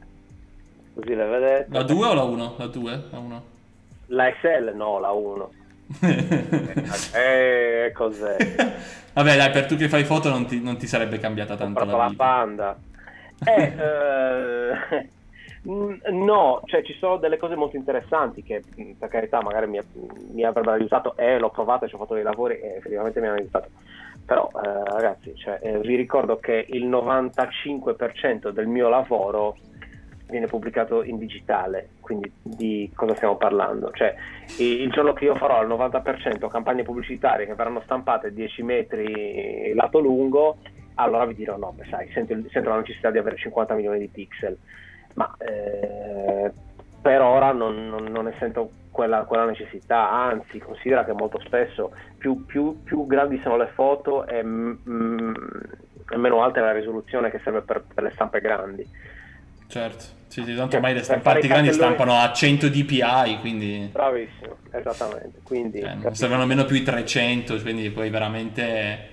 Così 0.94 1.16
le 1.16 1.26
vedete. 1.26 1.66
La 1.70 1.84
2 1.84 2.08
o 2.08 2.14
la 2.14 2.24
1? 2.24 2.56
La 2.58 2.68
2? 2.68 3.04
La 3.12 3.18
1. 3.20 3.44
La 4.08 4.34
SL 4.40 4.72
no, 4.76 5.00
la 5.00 5.12
1. 5.12 5.52
Eh, 7.14 7.92
cos'è? 7.94 8.38
Vabbè, 9.14 9.38
dai, 9.38 9.52
per 9.52 9.66
tu 9.66 9.76
che 9.76 9.88
fai 9.88 10.04
foto 10.04 10.30
non 10.30 10.46
ti, 10.46 10.62
non 10.62 10.78
ti 10.78 10.88
sarebbe 10.88 11.20
cambiata 11.20 11.56
tanto 11.56 11.86
la 11.86 11.96
la. 11.96 12.14
Panda. 12.16 12.78
Eh, 13.46 13.74
eh, 14.90 15.10
no, 16.12 16.62
cioè 16.66 16.84
ci 16.84 16.94
sono 17.00 17.18
delle 17.18 17.38
cose 17.38 17.56
molto 17.56 17.76
interessanti 17.76 18.44
che 18.44 18.62
per 18.98 19.10
carità 19.10 19.42
magari 19.42 19.68
mi, 19.68 19.80
mi 20.34 20.44
avrebbero 20.44 20.76
aiutato 20.76 21.16
e 21.18 21.38
l'ho 21.38 21.50
provato 21.50 21.88
ci 21.88 21.96
ho 21.96 21.98
fatto 21.98 22.14
dei 22.14 22.24
lavori 22.24 22.60
e 22.60 22.76
effettivamente 22.78 23.20
mi 23.20 23.28
hanno 23.28 23.38
aiutato. 23.38 23.70
Però 24.26 24.50
eh, 24.54 24.84
ragazzi, 24.86 25.36
cioè, 25.36 25.60
eh, 25.62 25.80
vi 25.80 25.96
ricordo 25.96 26.38
che 26.38 26.66
il 26.70 26.88
95% 26.88 28.50
del 28.50 28.66
mio 28.68 28.90
lavoro 28.90 29.56
viene 30.28 30.48
pubblicato 30.48 31.04
in 31.04 31.20
digitale, 31.20 31.90
quindi 32.02 32.32
di 32.42 32.92
cosa 32.96 33.14
stiamo 33.16 33.38
parlando? 33.38 33.92
Cioè, 33.92 34.16
il 34.58 34.90
giorno 34.90 35.14
che 35.14 35.26
io 35.26 35.36
farò 35.36 35.60
al 35.60 35.68
90% 35.68 36.48
campagne 36.50 36.82
pubblicitarie 36.82 37.46
che 37.46 37.54
verranno 37.54 37.82
stampate 37.82 38.34
10 38.34 38.64
metri 38.64 39.74
lato 39.76 40.00
lungo, 40.00 40.58
allora 40.96 41.26
vi 41.26 41.36
dirò 41.36 41.58
no, 41.58 41.74
beh, 41.76 41.86
sai, 41.90 42.10
sento, 42.12 42.34
sento 42.50 42.70
la 42.70 42.78
necessità 42.78 43.12
di 43.12 43.20
avere 43.20 43.36
50 43.36 43.76
milioni 43.76 44.00
di 44.00 44.08
pixel, 44.08 44.58
ma 45.14 45.32
eh, 45.38 46.52
per 47.02 47.22
ora 47.22 47.52
non, 47.52 47.88
non- 47.88 48.06
non 48.06 48.26
ne 48.26 48.34
sento 48.40 48.72
quella, 48.96 49.26
quella 49.26 49.44
necessità, 49.44 50.10
anzi 50.10 50.58
considera 50.58 51.04
che 51.04 51.12
molto 51.12 51.38
spesso 51.42 51.92
più, 52.18 52.46
più- 52.46 52.82
più 52.82 53.06
grandi 53.06 53.42
sono 53.44 53.58
le 53.58 53.68
foto 53.76 54.26
e, 54.26 54.42
mm, 54.42 55.34
e 56.10 56.18
meno 56.18 56.42
alta 56.42 56.62
è 56.62 56.64
la 56.64 56.72
risoluzione 56.72 57.30
che 57.30 57.42
serve 57.44 57.62
per, 57.62 57.84
per 57.94 58.06
le 58.06 58.12
stampe 58.12 58.40
grandi. 58.40 58.90
Certo. 59.68 60.04
Sì, 60.28 60.44
sì, 60.44 60.56
tanto 60.56 60.72
Cioè, 60.72 60.76
ormai 60.76 60.94
le 60.94 61.04
stampanti 61.04 61.48
grandi 61.48 61.74
stampano 61.74 62.14
a 62.14 62.32
100 62.32 62.70
dpi, 62.70 63.38
quindi 63.42 63.90
Bravissimo, 63.92 64.60
esattamente. 64.72 65.40
Quindi, 65.44 65.82
cioè, 65.82 65.96
non 65.96 66.16
servono 66.16 66.40
nemmeno 66.40 66.64
più 66.64 66.78
i 66.78 66.84
300, 66.84 67.62
quindi 67.62 67.90
poi 67.90 68.10
veramente... 68.10 69.10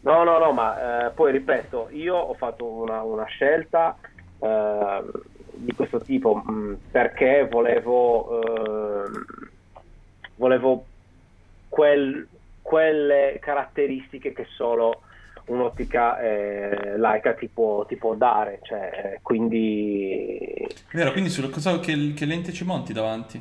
No, 0.00 0.22
no, 0.22 0.38
no, 0.38 0.52
ma 0.52 1.06
eh, 1.06 1.10
poi 1.12 1.32
ripeto, 1.32 1.88
io 1.92 2.14
ho 2.14 2.34
fatto 2.34 2.66
una, 2.66 3.02
una 3.02 3.24
scelta 3.24 3.96
eh, 4.38 5.02
di 5.64 5.72
questo 5.74 6.00
tipo 6.00 6.34
mh, 6.36 6.78
perché 6.90 7.46
volevo, 7.50 8.40
ehm, 8.42 9.24
volevo 10.36 10.84
quel- 11.68 12.26
quelle 12.62 13.38
caratteristiche 13.40 14.32
che 14.32 14.46
solo 14.56 15.02
un'ottica 15.46 16.20
eh, 16.20 16.96
laica 16.98 17.32
ti 17.34 17.48
può, 17.48 17.84
ti 17.86 17.96
può 17.96 18.14
dare, 18.14 18.60
cioè, 18.62 19.12
eh, 19.14 19.18
quindi 19.22 20.66
Vero, 20.92 21.12
quindi 21.12 21.30
su 21.30 21.48
cosa, 21.50 21.80
che, 21.80 22.12
che 22.14 22.24
lente 22.26 22.52
ci 22.52 22.64
monti 22.64 22.92
davanti? 22.92 23.40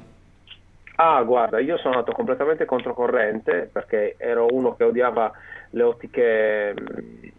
Ah, 0.99 1.21
guarda, 1.23 1.59
io 1.59 1.77
sono 1.77 1.95
andato 1.95 2.11
completamente 2.13 2.65
controcorrente 2.65 3.69
perché 3.71 4.15
ero 4.17 4.47
uno 4.51 4.75
che 4.75 4.83
odiava 4.83 5.31
le 5.71 5.83
ottiche 5.83 6.73
mh, 6.73 7.36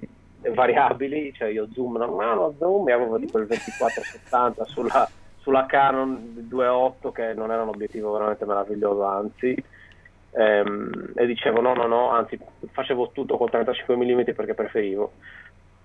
variabili, 0.54 1.32
cioè 1.34 1.48
io 1.48 1.68
zoom 1.72 1.96
normale, 1.96 2.54
zoom 2.58 2.88
e 2.88 2.92
avevo 2.92 3.18
tipo 3.18 3.38
il 3.38 3.46
2470 3.46 4.64
sulla, 4.64 5.08
sulla 5.38 5.66
Canon 5.66 6.46
2.8 6.50 7.12
che 7.12 7.34
non 7.34 7.50
era 7.50 7.62
un 7.62 7.68
obiettivo 7.68 8.12
veramente 8.12 8.44
meraviglioso, 8.44 9.04
anzi, 9.04 9.54
ehm, 10.32 11.12
e 11.14 11.26
dicevo 11.26 11.60
no, 11.60 11.74
no, 11.74 11.86
no, 11.86 12.10
anzi 12.10 12.38
facevo 12.70 13.10
tutto 13.12 13.36
con 13.36 13.48
35 13.48 13.96
mm 13.96 14.22
perché 14.34 14.54
preferivo. 14.54 15.12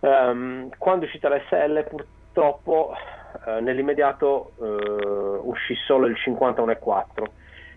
Ehm, 0.01 0.70
quando 0.78 1.05
è 1.05 1.07
uscita 1.07 1.30
l'SL 1.30 1.86
purtroppo 1.88 2.93
eh, 3.45 3.61
nell'immediato 3.61 4.51
eh, 4.61 5.39
uscì 5.43 5.76
solo 5.86 6.07
il 6.07 6.16
51.4 6.24 7.24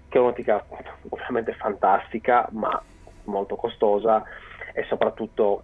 che 0.09 0.19
è 0.19 0.21
un'ottica 0.21 0.65
ovviamente 1.09 1.53
fantastica 1.53 2.49
ma 2.53 2.81
molto 3.25 3.57
costosa 3.57 4.23
e 4.73 4.85
soprattutto 4.85 5.63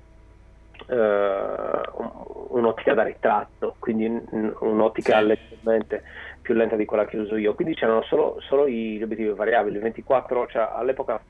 un'ottica 2.51 2.95
da 2.95 3.03
ritratto 3.03 3.77
quindi 3.79 4.07
un- 4.07 4.55
un'ottica 4.61 5.21
Sì. 5.21 5.27
leggermente 5.27 6.03
più 6.41 6.55
lenta 6.55 6.77
di 6.77 6.85
quella 6.85 7.05
che 7.07 7.17
uso 7.19 7.37
io 7.37 7.55
quindi 7.55 7.75
c'erano 7.75 8.03
solo, 8.03 8.39
solo 8.41 8.69
gli 8.69 9.03
obiettivi 9.03 9.31
variabili 9.31 9.77
il 9.77 9.83
24 9.83 10.47
cioè 10.49 10.69
all'epoca 10.75 11.21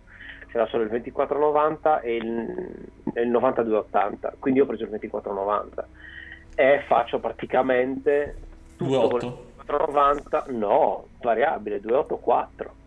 c'era 0.51 0.67
solo 0.67 0.83
il 0.83 0.89
2490 0.91 2.01
e 2.01 2.17
il, 2.17 2.91
il 3.15 3.29
9280 3.29 4.35
quindi 4.39 4.59
io 4.61 4.65
ho 4.65 4.69
preso 4.69 4.85
il 4.85 4.91
2490 4.91 5.89
e 6.55 6.83
faccio 6.87 7.19
praticamente 7.21 8.37
tutto 8.77 9.09
con 9.09 9.19
2.8? 9.21 9.25
il 9.25 9.33
2490 9.67 10.45
no 10.49 11.07
variabile 11.21 11.81
284 11.81 12.81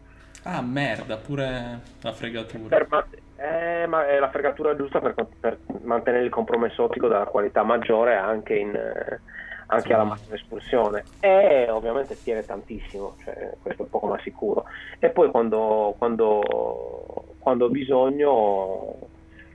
Ah, 0.47 0.61
merda, 0.61 1.18
pure 1.18 1.80
la 2.01 2.11
fregatura. 2.11 2.68
per 2.78 2.86
eh, 3.38 3.86
ma 3.88 4.08
è 4.08 4.18
la 4.20 4.30
fregatura 4.30 4.76
giusta 4.76 5.00
per, 5.00 5.14
per 5.40 5.58
mantenere 5.82 6.24
il 6.24 6.30
compromesso 6.30 6.84
ottico 6.84 7.08
della 7.08 7.26
qualità 7.26 7.64
maggiore 7.64 8.16
anche, 8.16 8.56
in, 8.56 8.74
eh, 8.74 9.20
anche 9.68 9.94
alla 9.94 10.06
massima 10.06 10.36
espulsione. 10.36 11.04
E 11.20 11.70
ovviamente 11.70 12.18
tiene 12.22 12.46
tantissimo 12.46 13.16
cioè, 13.24 13.52
questo 13.62 13.84
è 13.84 13.88
poco 13.88 14.08
ma 14.08 14.20
sicuro. 14.20 14.66
E 15.00 15.10
poi 15.10 15.30
quando, 15.32 15.96
quando, 15.98 17.36
quando 17.40 17.66
ho 17.66 17.70
bisogno 17.70 18.96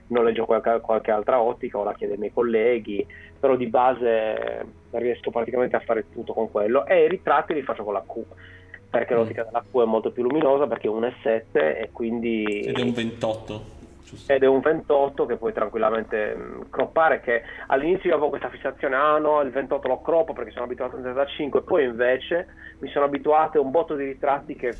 noleggio 0.07 0.45
qualche, 0.45 0.79
qualche 0.81 1.11
altra 1.11 1.41
ottica 1.41 1.77
o 1.77 1.83
la 1.83 1.93
chiedo 1.93 2.13
ai 2.13 2.19
miei 2.19 2.33
colleghi 2.33 3.05
però 3.39 3.55
di 3.55 3.67
base 3.67 4.65
riesco 4.91 5.31
praticamente 5.31 5.77
a 5.77 5.79
fare 5.79 6.09
tutto 6.11 6.33
con 6.33 6.51
quello 6.51 6.85
e 6.85 7.05
i 7.05 7.07
ritratti 7.07 7.53
li 7.53 7.61
faccio 7.61 7.85
con 7.85 7.93
la 7.93 8.03
Q 8.05 8.19
perché 8.91 9.13
l'ottica 9.13 9.43
della 9.43 9.63
Q 9.63 9.81
è 9.81 9.85
molto 9.85 10.11
più 10.11 10.21
luminosa 10.23 10.67
perché 10.67 10.87
è 10.87 10.91
1,7 10.91 11.43
e 11.53 11.89
quindi 11.93 12.43
Ed 12.59 12.77
è 12.77 12.81
un 12.81 12.91
28, 12.91 13.63
giusto? 14.03 14.33
ed 14.33 14.43
è 14.43 14.47
un 14.47 14.59
28 14.59 15.25
che 15.25 15.37
puoi 15.37 15.53
tranquillamente 15.53 16.35
mh, 16.35 16.69
croppare 16.69 17.21
che 17.21 17.41
all'inizio 17.67 18.09
io 18.09 18.15
avevo 18.15 18.29
questa 18.29 18.49
fissazione 18.49 18.95
ah 18.95 19.17
no 19.17 19.39
il 19.41 19.51
28 19.51 19.87
lo 19.87 20.01
croppo 20.01 20.33
perché 20.33 20.51
sono 20.51 20.65
abituato 20.65 20.97
al 20.97 21.03
35 21.03 21.61
poi 21.61 21.85
invece 21.85 22.47
mi 22.79 22.89
sono 22.89 23.05
abituato 23.05 23.59
a 23.59 23.61
un 23.61 23.71
botto 23.71 23.95
di 23.95 24.03
ritratti 24.03 24.55
che, 24.55 24.75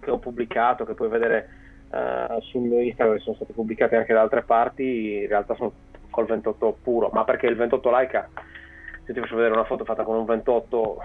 che 0.00 0.10
ho 0.10 0.18
pubblicato 0.18 0.84
che 0.84 0.94
puoi 0.94 1.08
vedere 1.08 1.48
eh, 1.92 2.40
sul 2.40 2.62
mio 2.62 2.80
Instagram 2.80 3.16
che 3.16 3.22
sono 3.22 3.36
stati 3.36 3.52
pubblicati 3.52 3.94
anche 3.94 4.12
da 4.12 4.22
altre 4.22 4.42
parti 4.42 5.18
in 5.22 5.28
realtà 5.28 5.54
sono 5.54 5.72
col 6.10 6.26
28 6.26 6.78
puro 6.82 7.10
ma 7.12 7.22
perché 7.22 7.46
il 7.46 7.54
28 7.54 7.90
Leica 7.90 8.28
se 9.04 9.12
ti 9.12 9.20
faccio 9.20 9.36
vedere 9.36 9.54
una 9.54 9.64
foto 9.64 9.84
fatta 9.84 10.02
con 10.02 10.16
un 10.16 10.24
28 10.24 10.98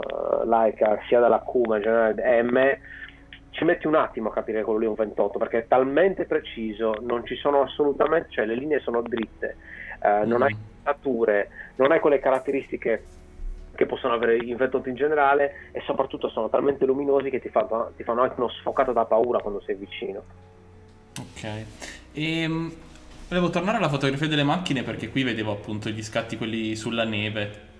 eh, 0.00 0.46
Leica 0.46 0.98
sia 1.06 1.20
dalla 1.20 1.40
Q 1.40 1.66
ma 1.66 1.76
in 1.76 1.82
generale 1.82 2.42
M 2.42 2.78
ci 3.50 3.64
metti 3.64 3.86
un 3.86 3.94
attimo 3.94 4.30
a 4.30 4.32
capire 4.32 4.62
quello 4.64 4.80
lì 4.80 4.84
è 4.86 4.88
un 4.88 4.94
28 4.94 5.38
perché 5.38 5.58
è 5.58 5.66
talmente 5.68 6.24
preciso, 6.24 6.96
non 7.00 7.24
ci 7.24 7.36
sono 7.36 7.62
assolutamente, 7.62 8.28
cioè 8.30 8.46
le 8.46 8.56
linee 8.56 8.80
sono 8.80 9.00
dritte, 9.00 9.56
non 10.02 10.40
Mm. 10.40 10.42
hai 10.42 10.56
sfumature, 10.80 11.48
non 11.76 11.92
hai 11.92 12.00
quelle 12.00 12.18
caratteristiche 12.18 13.04
che 13.76 13.86
possono 13.86 14.14
avere 14.14 14.36
in 14.36 14.56
vettoti 14.56 14.88
in 14.88 14.96
generale 14.96 15.68
e 15.72 15.82
soprattutto 15.86 16.28
sono 16.28 16.48
talmente 16.48 16.84
luminosi 16.84 17.30
che 17.30 17.40
ti 17.40 17.48
fanno, 17.48 17.92
ti 17.96 18.02
fanno 18.02 18.22
anche 18.22 18.34
uno 18.38 18.48
sfocato 18.48 18.92
da 18.92 19.04
paura 19.04 19.38
quando 19.40 19.60
sei 19.64 19.76
vicino. 19.76 20.22
Ok. 21.20 21.64
E, 22.12 22.48
volevo 23.28 23.50
tornare 23.50 23.78
alla 23.78 23.88
fotografia 23.88 24.28
delle 24.28 24.44
macchine 24.44 24.82
perché 24.82 25.08
qui 25.10 25.22
vedevo 25.22 25.52
appunto 25.52 25.88
gli 25.90 26.02
scatti 26.02 26.36
quelli 26.36 26.74
sulla 26.74 27.04
neve. 27.04 27.72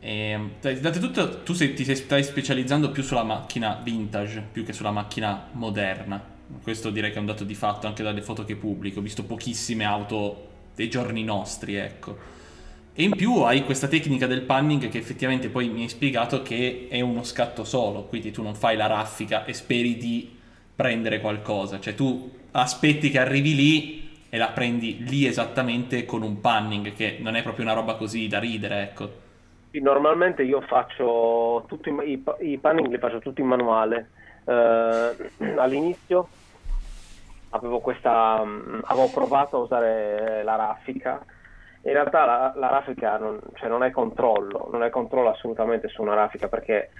E, 0.00 0.38
tutto, 0.60 1.42
tu 1.42 1.52
sei, 1.52 1.74
ti 1.74 1.94
stai 1.94 2.22
specializzando 2.22 2.90
più 2.90 3.02
sulla 3.02 3.24
macchina 3.24 3.80
vintage 3.82 4.46
più 4.52 4.64
che 4.64 4.72
sulla 4.72 4.90
macchina 4.90 5.48
moderna. 5.52 6.36
Questo 6.62 6.90
direi 6.90 7.10
che 7.10 7.16
è 7.16 7.20
un 7.20 7.26
dato 7.26 7.44
di 7.44 7.54
fatto 7.54 7.86
anche 7.86 8.02
dalle 8.02 8.22
foto 8.22 8.44
che 8.44 8.56
pubblico. 8.56 9.00
Ho 9.00 9.02
visto 9.02 9.24
pochissime 9.24 9.84
auto 9.84 10.48
dei 10.74 10.88
giorni 10.88 11.24
nostri, 11.24 11.74
ecco. 11.74 12.36
E 12.94 13.02
in 13.02 13.14
più 13.14 13.42
hai 13.42 13.64
questa 13.64 13.86
tecnica 13.86 14.26
del 14.26 14.42
panning 14.42 14.88
che 14.88 14.98
effettivamente 14.98 15.48
poi 15.48 15.68
mi 15.68 15.82
hai 15.82 15.88
spiegato 15.88 16.42
che 16.42 16.88
è 16.90 17.00
uno 17.00 17.22
scatto 17.22 17.64
solo, 17.64 18.04
quindi 18.04 18.32
tu 18.32 18.42
non 18.42 18.56
fai 18.56 18.76
la 18.76 18.86
raffica 18.86 19.44
e 19.44 19.52
speri 19.52 19.96
di 19.96 20.36
prendere 20.74 21.20
qualcosa, 21.20 21.78
cioè 21.78 21.94
tu 21.94 22.30
aspetti 22.50 23.10
che 23.10 23.20
arrivi 23.20 23.54
lì 23.54 24.08
e 24.28 24.36
la 24.36 24.48
prendi 24.48 25.04
lì 25.04 25.26
esattamente 25.26 26.04
con 26.04 26.22
un 26.22 26.40
panning, 26.40 26.92
che 26.92 27.18
non 27.20 27.36
è 27.36 27.42
proprio 27.42 27.64
una 27.64 27.74
roba 27.74 27.94
così 27.94 28.26
da 28.26 28.40
ridere, 28.40 28.82
ecco. 28.82 29.26
Normalmente 29.70 30.42
io 30.42 30.60
faccio 30.62 31.64
tutti 31.66 31.90
i, 31.90 32.24
i 32.40 32.58
panning 32.58 32.88
li 32.88 32.98
faccio 32.98 33.18
tutti 33.18 33.40
in 33.40 33.46
manuale. 33.46 34.10
Uh, 34.44 35.14
all'inizio 35.58 36.28
avevo 37.50 37.80
questa 37.80 38.36
avevo 38.36 39.10
provato 39.12 39.56
a 39.56 39.60
usare 39.60 40.42
la 40.42 40.56
raffica 40.56 41.24
in 41.82 41.92
realtà 41.92 42.24
la, 42.24 42.52
la 42.56 42.68
raffica 42.68 43.16
non, 43.18 43.38
cioè 43.54 43.68
non, 43.68 43.82
è 43.82 43.90
controllo, 43.90 44.68
non 44.72 44.82
è 44.82 44.90
controllo 44.90 45.30
assolutamente 45.30 45.88
su 45.88 46.02
una 46.02 46.14
raffica 46.14 46.48
perché 46.48 46.90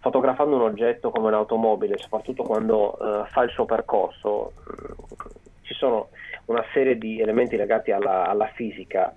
fotografando 0.00 0.56
un 0.56 0.62
oggetto 0.62 1.10
come 1.10 1.28
un'automobile, 1.28 1.96
soprattutto 1.96 2.44
quando 2.44 2.96
uh, 2.98 3.26
fa 3.26 3.42
il 3.42 3.50
suo 3.50 3.64
percorso, 3.64 4.52
mh, 4.54 5.14
ci 5.62 5.74
sono 5.74 6.10
una 6.46 6.64
serie 6.72 6.96
di 6.96 7.20
elementi 7.20 7.56
legati 7.56 7.90
alla, 7.90 8.26
alla 8.26 8.46
fisica 8.54 9.12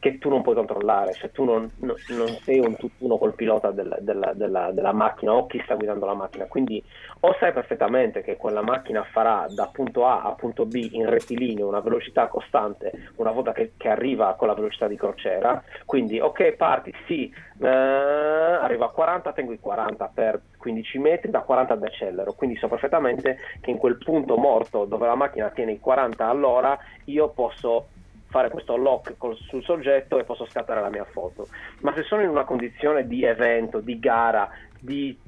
che 0.00 0.18
tu 0.18 0.28
non 0.28 0.42
puoi 0.42 0.54
controllare, 0.54 1.12
cioè 1.14 1.32
tu 1.32 1.42
non, 1.42 1.68
non, 1.78 1.96
non 2.10 2.28
sei 2.42 2.60
un 2.60 2.76
tutt'uno 2.76 3.18
col 3.18 3.34
pilota 3.34 3.72
del, 3.72 3.96
della, 4.00 4.32
della, 4.32 4.70
della, 4.70 4.92
macchina 4.92 5.32
o 5.32 5.46
chi 5.46 5.60
sta 5.64 5.74
guidando 5.74 6.06
la 6.06 6.14
macchina, 6.14 6.44
quindi 6.46 6.82
o 7.20 7.34
sai 7.40 7.52
perfettamente 7.52 8.22
che 8.22 8.36
quella 8.36 8.62
macchina 8.62 9.02
farà 9.02 9.46
da 9.50 9.68
punto 9.72 10.06
A 10.06 10.22
a 10.22 10.32
punto 10.34 10.66
B 10.66 10.88
in 10.92 11.08
rettilineo 11.08 11.66
una 11.66 11.80
velocità 11.80 12.28
costante 12.28 13.10
una 13.16 13.32
volta 13.32 13.52
che, 13.52 13.72
che 13.76 13.88
arriva 13.88 14.34
con 14.34 14.46
la 14.46 14.54
velocità 14.54 14.86
di 14.86 14.96
crociera, 14.96 15.62
quindi 15.84 16.20
ok 16.20 16.52
parti, 16.52 16.94
sì, 17.06 17.32
eh, 17.60 17.66
arriva 17.66 18.86
a 18.86 18.90
40, 18.90 19.32
tengo 19.32 19.52
i 19.52 19.58
40 19.58 20.10
per 20.14 20.40
15 20.58 20.98
metri, 20.98 21.30
da 21.30 21.40
40 21.40 21.74
decelero, 21.74 22.34
quindi 22.34 22.56
so 22.56 22.68
perfettamente 22.68 23.36
che 23.60 23.70
in 23.70 23.78
quel 23.78 23.98
punto 23.98 24.36
morto 24.36 24.84
dove 24.84 25.06
la 25.06 25.16
macchina 25.16 25.50
tiene 25.50 25.72
i 25.72 25.80
40 25.80 26.24
all'ora 26.24 26.78
io 27.06 27.30
posso 27.30 27.88
fare 28.28 28.50
questo 28.50 28.76
lock 28.76 29.16
col, 29.16 29.36
sul 29.36 29.62
soggetto 29.62 30.18
e 30.18 30.24
posso 30.24 30.46
scattare 30.46 30.80
la 30.80 30.90
mia 30.90 31.04
foto. 31.04 31.46
Ma 31.80 31.92
se 31.94 32.02
sono 32.02 32.22
in 32.22 32.28
una 32.28 32.44
condizione 32.44 33.06
di 33.06 33.24
evento, 33.24 33.80
di 33.80 33.98
gara, 33.98 34.48
di 34.78 35.18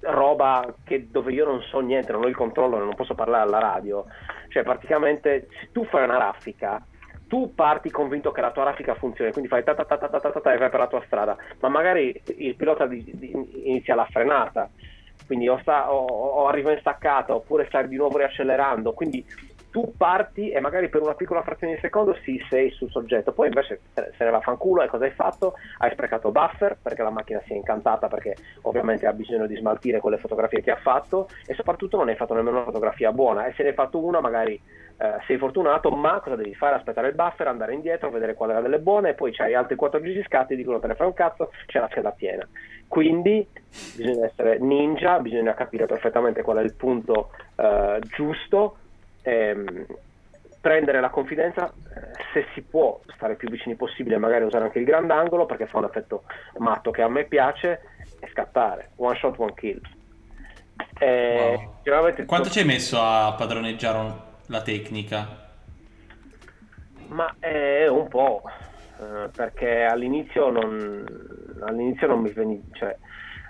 roba 0.00 0.74
che, 0.84 1.08
dove 1.10 1.32
io 1.32 1.44
non 1.44 1.60
so 1.62 1.80
niente, 1.80 2.12
non 2.12 2.24
ho 2.24 2.28
il 2.28 2.36
controllo, 2.36 2.78
non 2.78 2.94
posso 2.94 3.14
parlare 3.14 3.44
alla 3.44 3.58
radio, 3.58 4.06
cioè 4.48 4.62
praticamente 4.62 5.48
se 5.60 5.68
tu 5.72 5.84
fai 5.84 6.04
una 6.04 6.18
raffica, 6.18 6.84
tu 7.26 7.54
parti 7.54 7.90
convinto 7.90 8.32
che 8.32 8.40
la 8.40 8.52
tua 8.52 8.64
raffica 8.64 8.94
funzioni, 8.94 9.32
quindi 9.32 9.50
fai 9.50 9.64
ta 9.64 9.74
ta 9.74 9.84
ta 9.84 9.98
ta 9.98 10.08
ta 10.08 10.18
ta, 10.18 10.40
ta 10.40 10.52
e 10.52 10.58
vai 10.58 10.70
per 10.70 10.80
la 10.80 10.86
tua 10.86 11.02
strada, 11.04 11.36
ma 11.60 11.68
magari 11.68 12.20
il 12.36 12.54
pilota 12.54 12.86
di, 12.86 13.04
di, 13.04 13.30
inizia 13.64 13.94
la 13.94 14.06
frenata, 14.10 14.70
quindi 15.26 15.48
o, 15.48 15.58
sta, 15.60 15.92
o, 15.92 16.06
o 16.06 16.46
arriva 16.46 16.72
in 16.72 16.78
staccata 16.78 17.34
oppure 17.34 17.66
stai 17.66 17.88
di 17.88 17.96
nuovo 17.96 18.16
riaccelerando, 18.16 18.92
quindi 18.94 19.24
tu 19.78 19.94
parti 19.96 20.50
e 20.50 20.58
magari 20.58 20.88
per 20.88 21.02
una 21.02 21.14
piccola 21.14 21.42
frazione 21.42 21.74
di 21.74 21.80
secondo 21.80 22.16
sì, 22.24 22.42
sei 22.48 22.70
sul 22.72 22.90
soggetto, 22.90 23.32
poi 23.32 23.46
invece 23.46 23.80
se 23.94 24.24
ne 24.24 24.30
va 24.30 24.40
fanculo 24.40 24.82
e 24.82 24.88
cosa 24.88 25.04
hai 25.04 25.12
fatto? 25.12 25.54
Hai 25.78 25.92
sprecato 25.92 26.32
buffer 26.32 26.76
perché 26.82 27.02
la 27.02 27.10
macchina 27.10 27.40
si 27.46 27.52
è 27.52 27.56
incantata 27.56 28.08
perché 28.08 28.34
ovviamente 28.62 29.06
ha 29.06 29.12
bisogno 29.12 29.46
di 29.46 29.54
smaltire 29.54 30.00
quelle 30.00 30.18
fotografie 30.18 30.62
che 30.62 30.72
ha 30.72 30.76
fatto 30.76 31.28
e 31.46 31.54
soprattutto 31.54 31.96
non 31.96 32.08
hai 32.08 32.16
fatto 32.16 32.34
nemmeno 32.34 32.56
una 32.56 32.64
fotografia 32.64 33.12
buona 33.12 33.46
e 33.46 33.52
se 33.52 33.62
ne 33.62 33.68
hai 33.68 33.74
fatto 33.76 33.98
una 34.04 34.20
magari 34.20 34.60
eh, 35.00 35.18
sei 35.28 35.38
fortunato 35.38 35.90
ma 35.90 36.18
cosa 36.20 36.34
devi 36.34 36.56
fare? 36.56 36.74
Aspettare 36.74 37.08
il 37.08 37.14
buffer, 37.14 37.46
andare 37.46 37.72
indietro, 37.72 38.10
vedere 38.10 38.34
qual 38.34 38.50
era 38.50 38.60
delle 38.60 38.80
buone 38.80 39.10
e 39.10 39.14
poi 39.14 39.30
c'hai 39.32 39.54
altri 39.54 39.76
14 39.76 40.24
scatti 40.24 40.56
dicono 40.56 40.80
te 40.80 40.88
ne 40.88 40.96
fai 40.96 41.06
un 41.06 41.14
cazzo, 41.14 41.52
c'è 41.66 41.78
la 41.78 41.88
scheda 41.88 42.10
piena. 42.10 42.46
Quindi 42.88 43.46
bisogna 43.94 44.26
essere 44.26 44.58
ninja, 44.58 45.20
bisogna 45.20 45.54
capire 45.54 45.86
perfettamente 45.86 46.42
qual 46.42 46.56
è 46.56 46.62
il 46.62 46.74
punto 46.74 47.30
eh, 47.54 48.00
giusto 48.16 48.78
ehm, 49.28 49.86
prendere 50.60 51.00
la 51.00 51.10
confidenza 51.10 51.66
eh, 51.66 52.10
se 52.32 52.46
si 52.54 52.62
può 52.62 53.00
stare 53.14 53.36
più 53.36 53.48
vicini 53.48 53.76
possibile 53.76 54.18
magari 54.18 54.44
usare 54.44 54.64
anche 54.64 54.78
il 54.78 54.84
grandangolo 54.84 55.46
perché 55.46 55.66
fa 55.66 55.78
un 55.78 55.84
effetto 55.84 56.24
matto 56.58 56.90
che 56.90 57.02
a 57.02 57.08
me 57.08 57.24
piace 57.24 57.80
e 58.18 58.28
scattare 58.30 58.90
one 58.96 59.16
shot 59.18 59.38
one 59.38 59.54
kill 59.54 59.80
eh, 60.98 61.58
wow. 61.84 62.24
quanto 62.26 62.50
ci 62.50 62.58
hai 62.60 62.64
messo 62.64 62.98
a 63.00 63.34
padroneggiare 63.36 64.26
la 64.46 64.62
tecnica? 64.62 65.46
ma 67.08 67.36
è 67.38 67.86
un 67.86 68.08
po' 68.08 68.42
eh, 69.00 69.28
perché 69.34 69.84
all'inizio 69.84 70.50
non, 70.50 71.04
all'inizio 71.60 72.06
non 72.06 72.20
mi 72.20 72.30
veniva 72.32 72.62
cioè, 72.72 72.96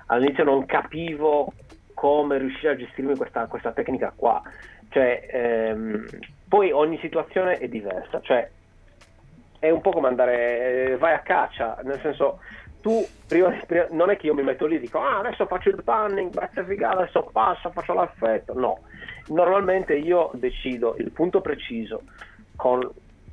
all'inizio 0.06 0.44
non 0.44 0.66
capivo 0.66 1.52
come 1.94 2.38
riuscire 2.38 2.72
a 2.72 2.76
gestirmi 2.76 3.16
questa, 3.16 3.46
questa 3.46 3.72
tecnica 3.72 4.12
qua 4.14 4.40
cioè, 4.88 5.26
ehm, 5.30 6.08
poi 6.48 6.72
ogni 6.72 6.98
situazione 6.98 7.58
è 7.58 7.68
diversa, 7.68 8.20
cioè 8.20 8.50
è 9.58 9.70
un 9.70 9.80
po' 9.80 9.90
come 9.90 10.08
andare, 10.08 10.92
eh, 10.92 10.96
vai 10.96 11.14
a 11.14 11.20
caccia, 11.20 11.78
nel 11.82 12.00
senso 12.00 12.40
tu 12.80 13.06
prima, 13.26 13.50
prima, 13.66 13.86
non 13.90 14.10
è 14.10 14.16
che 14.16 14.26
io 14.26 14.34
mi 14.34 14.42
metto 14.42 14.66
lì 14.66 14.76
e 14.76 14.80
dico 14.80 15.00
ah 15.00 15.18
adesso 15.18 15.46
faccio 15.46 15.68
il 15.68 15.82
panning, 15.82 16.32
grazie 16.32 16.64
figata, 16.64 16.98
adesso 16.98 17.28
passo, 17.32 17.70
faccio 17.70 17.92
l'affetto, 17.92 18.54
no, 18.54 18.80
normalmente 19.26 19.94
io 19.94 20.30
decido 20.34 20.94
il 20.98 21.10
punto 21.12 21.40
preciso 21.40 22.04
con 22.56 22.88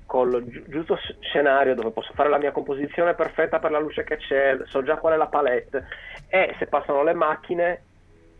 col 0.05 0.45
gi- 0.47 0.63
giusto 0.67 0.97
scenario 1.19 1.73
dove 1.73 1.91
posso 1.91 2.13
fare 2.13 2.29
la 2.29 2.37
mia 2.37 2.51
composizione 2.51 3.15
perfetta 3.15 3.59
per 3.59 3.71
la 3.71 3.79
luce 3.79 4.03
che 4.03 4.17
c'è, 4.17 4.57
so 4.65 4.83
già 4.83 4.97
qual 4.97 5.13
è 5.13 5.17
la 5.17 5.27
palette 5.27 5.85
e 6.27 6.55
se 6.59 6.67
passano 6.67 7.03
le 7.03 7.13
macchine 7.13 7.85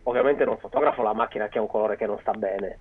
ovviamente 0.04 0.44
non 0.44 0.58
fotografo 0.58 1.02
la 1.02 1.12
macchina 1.12 1.48
che 1.48 1.58
ha 1.58 1.62
un 1.62 1.66
colore 1.66 1.96
che 1.96 2.06
non 2.06 2.18
sta 2.20 2.32
bene 2.32 2.80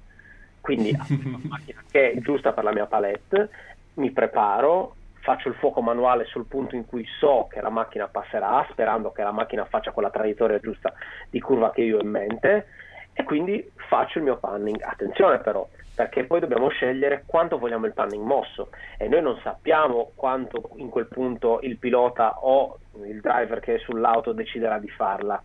quindi 0.66 0.89
una 1.24 1.39
macchina 1.43 1.84
che 1.89 2.11
è 2.11 2.20
giusta 2.20 2.51
per 2.51 2.63
la 2.63 2.74
mia 2.74 2.88
palette, 2.88 3.49
mi 3.95 4.09
preparo, 4.09 4.95
faccio 5.20 5.47
il 5.47 5.53
fuoco 5.55 5.82
manuale 5.82 6.26
sul 6.26 6.47
punto 6.47 6.76
in 6.76 6.88
cui 6.88 7.05
so 7.20 7.47
che 7.47 7.61
la 7.61 7.70
macchina 7.70 8.07
passerà, 8.07 8.66
sperando 8.72 9.11
che 9.11 9.22
la 9.22 9.32
macchina 9.32 9.63
faccia 9.66 9.91
quella 9.91 10.09
traiettoria 10.09 10.59
giusta 10.59 10.91
di 11.30 11.39
curva 11.39 11.72
che 11.72 11.82
io 11.82 11.99
ho 11.99 12.01
in 12.01 12.09
mente 12.09 12.68
e 13.13 13.24
quindi 13.24 13.72
faccio 13.76 14.18
il 14.18 14.24
mio 14.24 14.38
panning. 14.38 14.82
Attenzione 14.82 15.38
però, 15.38 15.68
perché 15.93 16.26
poi 16.26 16.39
dobbiamo 16.39 16.68
scegliere 16.70 17.24
quanto 17.28 17.59
vogliamo 17.59 17.86
il 17.86 17.93
panning 17.93 18.26
mosso 18.26 18.70
e 18.97 19.07
noi 19.07 19.22
non 19.22 19.39
sappiamo 19.43 20.13
quanto 20.16 20.72
in 20.78 20.89
quel 20.89 21.05
punto 21.05 21.59
il 21.61 21.78
pilota 21.78 22.39
o 22.39 22.80
il 23.03 23.22
driver 23.22 23.59
che 23.59 23.76
è 23.76 23.80
sull'auto 23.80 24.34
deciderà 24.34 24.80
di 24.80 24.89
farla. 24.89 25.39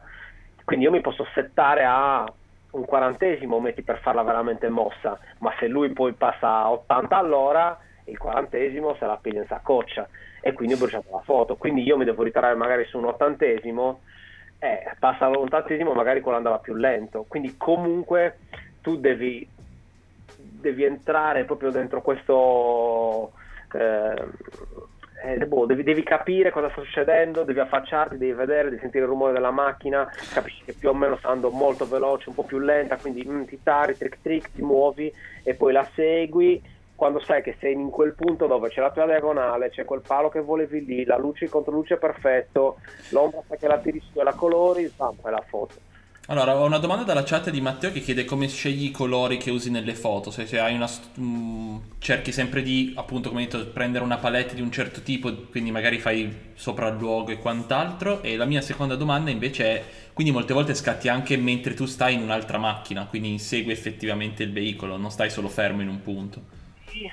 Quindi 0.64 0.86
io 0.86 0.90
mi 0.90 1.02
posso 1.02 1.26
settare 1.34 1.84
a 1.84 2.24
un 2.72 2.84
quarantesimo 2.84 3.58
metti 3.60 3.82
per 3.82 4.00
farla 4.00 4.22
veramente 4.22 4.68
mossa, 4.68 5.18
ma 5.38 5.52
se 5.58 5.66
lui 5.66 5.90
poi 5.90 6.12
passa 6.12 6.48
a 6.48 6.70
80 6.70 7.16
all'ora, 7.16 7.78
il 8.04 8.18
quarantesimo 8.18 8.94
se 8.94 9.06
la 9.06 9.18
piglia 9.20 9.40
in 9.40 9.46
saccoccia 9.46 10.08
e 10.40 10.52
quindi 10.52 10.74
ho 10.74 10.78
bruciato 10.78 11.08
la 11.10 11.20
foto. 11.20 11.56
Quindi 11.56 11.82
io 11.82 11.96
mi 11.96 12.04
devo 12.04 12.22
ritirare 12.22 12.54
magari 12.54 12.84
su 12.84 12.98
un 12.98 13.06
ottantesimo, 13.06 14.00
eh, 14.58 14.94
passa 14.98 15.26
all'ottantesimo 15.26 15.92
magari 15.92 16.20
quello 16.20 16.36
andava 16.36 16.58
più 16.58 16.74
lento. 16.74 17.24
Quindi 17.28 17.56
comunque 17.56 18.38
tu 18.80 18.96
devi, 18.96 19.48
devi 20.36 20.84
entrare 20.84 21.44
proprio 21.44 21.70
dentro 21.70 22.02
questo... 22.02 23.32
Eh, 23.72 24.88
eh, 25.22 25.46
boh, 25.46 25.66
devi, 25.66 25.82
devi, 25.82 26.02
capire 26.02 26.50
cosa 26.50 26.70
sta 26.70 26.82
succedendo, 26.82 27.44
devi 27.44 27.60
affacciarti, 27.60 28.16
devi 28.16 28.32
vedere, 28.32 28.70
devi 28.70 28.80
sentire 28.80 29.04
il 29.04 29.10
rumore 29.10 29.32
della 29.32 29.50
macchina, 29.50 30.08
capisci 30.32 30.64
che 30.64 30.72
più 30.72 30.88
o 30.88 30.94
meno 30.94 31.16
sta 31.16 31.28
andando 31.28 31.54
molto 31.54 31.86
veloce, 31.86 32.28
un 32.28 32.34
po' 32.34 32.44
più 32.44 32.58
lenta, 32.58 32.96
quindi 32.96 33.24
mm, 33.26 33.44
ti 33.44 33.60
tari, 33.62 33.96
trick 33.96 34.18
trick, 34.22 34.52
ti 34.52 34.62
muovi 34.62 35.12
e 35.42 35.54
poi 35.54 35.72
la 35.72 35.86
segui. 35.94 36.78
Quando 36.94 37.18
sai 37.20 37.40
che 37.40 37.56
sei 37.58 37.72
in 37.72 37.88
quel 37.88 38.12
punto 38.12 38.46
dove 38.46 38.68
c'è 38.68 38.82
la 38.82 38.90
tua 38.90 39.06
diagonale, 39.06 39.70
c'è 39.70 39.86
quel 39.86 40.02
palo 40.06 40.28
che 40.28 40.40
volevi 40.40 40.84
lì, 40.84 41.04
la 41.04 41.16
luce, 41.16 41.44
il 41.44 41.50
controluce 41.50 41.94
è 41.94 41.98
perfetto, 41.98 42.76
l'ombra 43.10 43.40
che 43.58 43.66
la 43.66 43.78
tiri 43.78 44.00
su 44.00 44.20
e 44.20 44.22
la 44.22 44.34
colori, 44.34 44.92
bam, 44.94 45.14
fai 45.14 45.32
la 45.32 45.44
foto. 45.48 45.89
Allora, 46.30 46.56
ho 46.56 46.64
una 46.64 46.78
domanda 46.78 47.02
dalla 47.02 47.24
chat 47.24 47.50
di 47.50 47.60
Matteo 47.60 47.90
che 47.90 47.98
chiede 47.98 48.24
come 48.24 48.46
scegli 48.46 48.84
i 48.84 48.90
colori 48.92 49.36
che 49.36 49.50
usi 49.50 49.68
nelle 49.68 49.96
foto, 49.96 50.30
se, 50.30 50.46
se 50.46 50.60
hai 50.60 50.76
una... 50.76 50.86
st- 50.86 51.18
mm, 51.18 51.76
cerchi 51.98 52.30
sempre 52.30 52.62
di, 52.62 52.92
appunto, 52.94 53.30
come 53.30 53.40
detto, 53.40 53.66
prendere 53.66 54.04
una 54.04 54.16
palette 54.16 54.54
di 54.54 54.60
un 54.60 54.70
certo 54.70 55.00
tipo, 55.00 55.34
quindi 55.50 55.72
magari 55.72 55.98
fai 55.98 56.52
sopralluogo 56.54 57.32
e 57.32 57.38
quant'altro. 57.38 58.22
E 58.22 58.36
la 58.36 58.44
mia 58.44 58.60
seconda 58.60 58.94
domanda 58.94 59.32
invece 59.32 59.64
è, 59.64 59.84
quindi 60.12 60.32
molte 60.32 60.54
volte 60.54 60.76
scatti 60.76 61.08
anche 61.08 61.36
mentre 61.36 61.74
tu 61.74 61.84
stai 61.86 62.14
in 62.14 62.22
un'altra 62.22 62.58
macchina, 62.58 63.06
quindi 63.06 63.32
insegui 63.32 63.72
effettivamente 63.72 64.44
il 64.44 64.52
veicolo, 64.52 64.96
non 64.96 65.10
stai 65.10 65.30
solo 65.30 65.48
fermo 65.48 65.82
in 65.82 65.88
un 65.88 66.00
punto. 66.00 66.42
Sì, 66.92 67.10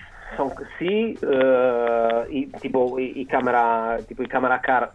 sì, 0.78 1.18
eh, 1.20 2.26
i, 2.30 2.52
tipo, 2.60 3.00
i, 3.00 3.22
i 3.22 3.26
camera, 3.26 3.98
tipo 4.06 4.22
i 4.22 4.28
camera 4.28 4.60
car 4.60 4.94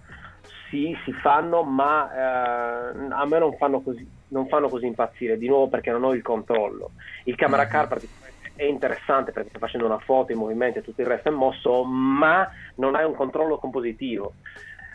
sì, 0.72 0.96
si 1.04 1.12
fanno, 1.12 1.62
ma 1.64 2.10
eh, 2.10 3.10
a 3.10 3.26
me 3.26 3.38
non 3.38 3.54
fanno, 3.58 3.82
così, 3.82 4.08
non 4.28 4.48
fanno 4.48 4.70
così 4.70 4.86
impazzire, 4.86 5.36
di 5.36 5.46
nuovo 5.46 5.68
perché 5.68 5.90
non 5.90 6.02
ho 6.02 6.14
il 6.14 6.22
controllo. 6.22 6.92
Il 7.24 7.36
camera 7.36 7.66
car 7.66 7.88
praticamente 7.88 8.52
è 8.56 8.64
interessante 8.64 9.32
perché 9.32 9.50
stai 9.50 9.60
facendo 9.60 9.84
una 9.84 9.98
foto, 9.98 10.32
i 10.32 10.36
movimenti 10.36 10.78
e 10.78 10.82
tutto 10.82 11.02
il 11.02 11.06
resto 11.06 11.28
è 11.28 11.32
mosso, 11.32 11.84
ma 11.84 12.50
non 12.76 12.94
hai 12.94 13.04
un 13.04 13.14
controllo 13.14 13.58
compositivo. 13.58 14.32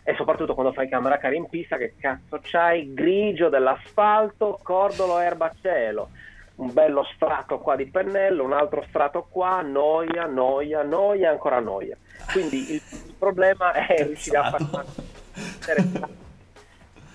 E 0.02 0.14
soprattutto 0.16 0.54
quando 0.54 0.72
fai 0.72 0.88
camera 0.88 1.18
car 1.18 1.34
in 1.34 1.48
pista, 1.48 1.76
che 1.76 1.94
cazzo 1.96 2.40
c'hai? 2.42 2.92
Grigio 2.92 3.48
dell'asfalto, 3.48 4.58
cordolo, 4.60 5.20
erba, 5.20 5.54
cielo 5.62 6.10
un 6.56 6.72
bello 6.72 7.06
strato 7.14 7.58
qua 7.58 7.76
di 7.76 7.86
pennello, 7.86 8.42
un 8.42 8.52
altro 8.52 8.84
strato 8.88 9.28
qua, 9.30 9.60
noia, 9.60 10.26
noia, 10.26 10.82
noia, 10.82 11.30
ancora 11.30 11.60
noia. 11.60 11.96
Quindi 12.32 12.72
il, 12.72 12.82
problema 13.16 13.70
è 13.72 14.02
riuscire 14.02 14.38
a 14.38 14.50
far 14.50 14.84
interessante 15.38 16.26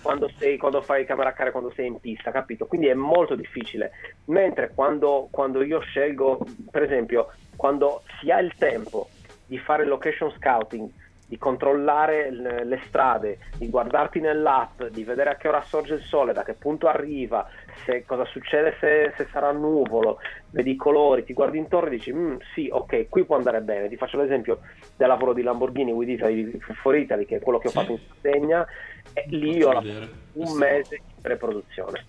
quando, 0.04 0.30
sei, 0.38 0.58
quando 0.58 0.82
fai 0.82 1.06
camera 1.06 1.32
care, 1.32 1.52
quando 1.52 1.72
sei 1.74 1.88
in 1.88 2.00
pista, 2.00 2.30
capito? 2.30 2.66
Quindi 2.66 2.88
è 2.88 2.94
molto 2.94 3.36
difficile. 3.36 3.92
Mentre 4.26 4.72
quando, 4.76 5.30
quando 5.32 5.64
io 5.64 5.80
scelgo, 5.80 6.46
per 6.70 6.84
esempio, 6.84 7.32
quando 7.56 8.04
si 8.20 8.30
ha 8.30 8.40
il 8.40 8.54
tempo 8.58 9.10
di 9.46 9.58
fare 9.58 9.86
location 9.86 10.30
scouting, 10.38 10.90
di 11.34 11.40
controllare 11.40 12.30
le, 12.30 12.80
strade, 12.86 13.40
di 13.58 13.68
guardarti 13.68 14.20
nell'app, 14.20 14.84
di 14.84 15.04
vedere 15.04 15.32
a 15.32 15.36
che 15.36 15.48
ora 15.48 15.64
sorge 15.64 15.96
il 15.96 16.02
sole, 16.04 16.32
da 16.32 16.44
che 16.44 16.54
punto 16.54 16.88
arriva, 16.88 17.50
se, 17.86 18.06
cosa 18.06 18.24
succede 18.26 18.76
se, 18.80 19.14
se 19.18 19.28
sarà 19.32 19.52
nuvolo, 19.52 20.20
vedi 20.52 20.72
i 20.72 20.76
colori, 20.76 21.24
ti 21.24 21.34
guardi 21.34 21.58
intorno 21.58 21.88
e 21.88 21.92
dici 21.92 22.14
"Mm, 22.14 22.36
sì, 22.54 22.70
ok, 22.72 23.10
qui 23.10 23.24
può 23.26 23.36
andare 23.36 23.62
bene. 23.62 23.90
Ti 23.90 23.98
faccio 23.98 24.18
l'esempio 24.22 24.60
del 24.96 25.08
lavoro 25.08 25.34
di 25.34 25.42
Lamborghini 25.42 25.92
with 25.92 26.10
Italy 26.10 26.60
for 26.84 26.96
Italy, 26.96 27.26
che 27.26 27.38
è 27.38 27.40
quello 27.40 27.58
che 27.58 27.68
ho 27.70 27.72
Sì. 27.72 27.78
fatto 27.80 27.92
in 27.94 28.00
Sardegna, 28.22 28.68
e 29.14 29.26
lì 29.30 29.64
ho 29.64 29.76
un 29.80 30.12
Questo- 30.34 30.56
mese 30.58 30.96
in 30.98 31.22
preproduzione. 31.22 32.06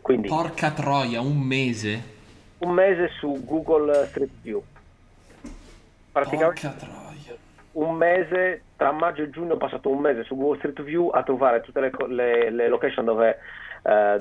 Quindi 0.00 0.28
Porca 0.28 0.70
troia, 0.70 1.20
un 1.20 1.36
mese. 1.38 2.02
un 2.60 2.70
mese 2.72 3.10
su 3.18 3.38
Google 3.44 4.06
Street 4.06 4.30
View. 4.40 4.62
Praticamente 6.10 6.60
Porca 6.62 6.70
troia. 6.86 7.04
Un 7.76 7.94
mese, 7.94 8.62
tra 8.76 8.90
maggio 8.92 9.22
e 9.22 9.30
giugno 9.30 9.54
ho 9.54 9.58
passato 9.58 9.90
un 9.90 9.98
mese 10.00 10.24
su 10.24 10.34
Google 10.36 10.58
Street 10.58 10.82
View 10.82 11.08
a 11.08 11.22
trovare 11.22 11.60
tutte 11.60 11.80
le, 11.80 11.90
le- 12.08 12.50
le 12.50 12.68
location 12.68 13.04
dove 13.04 13.38
eh, 13.82 14.16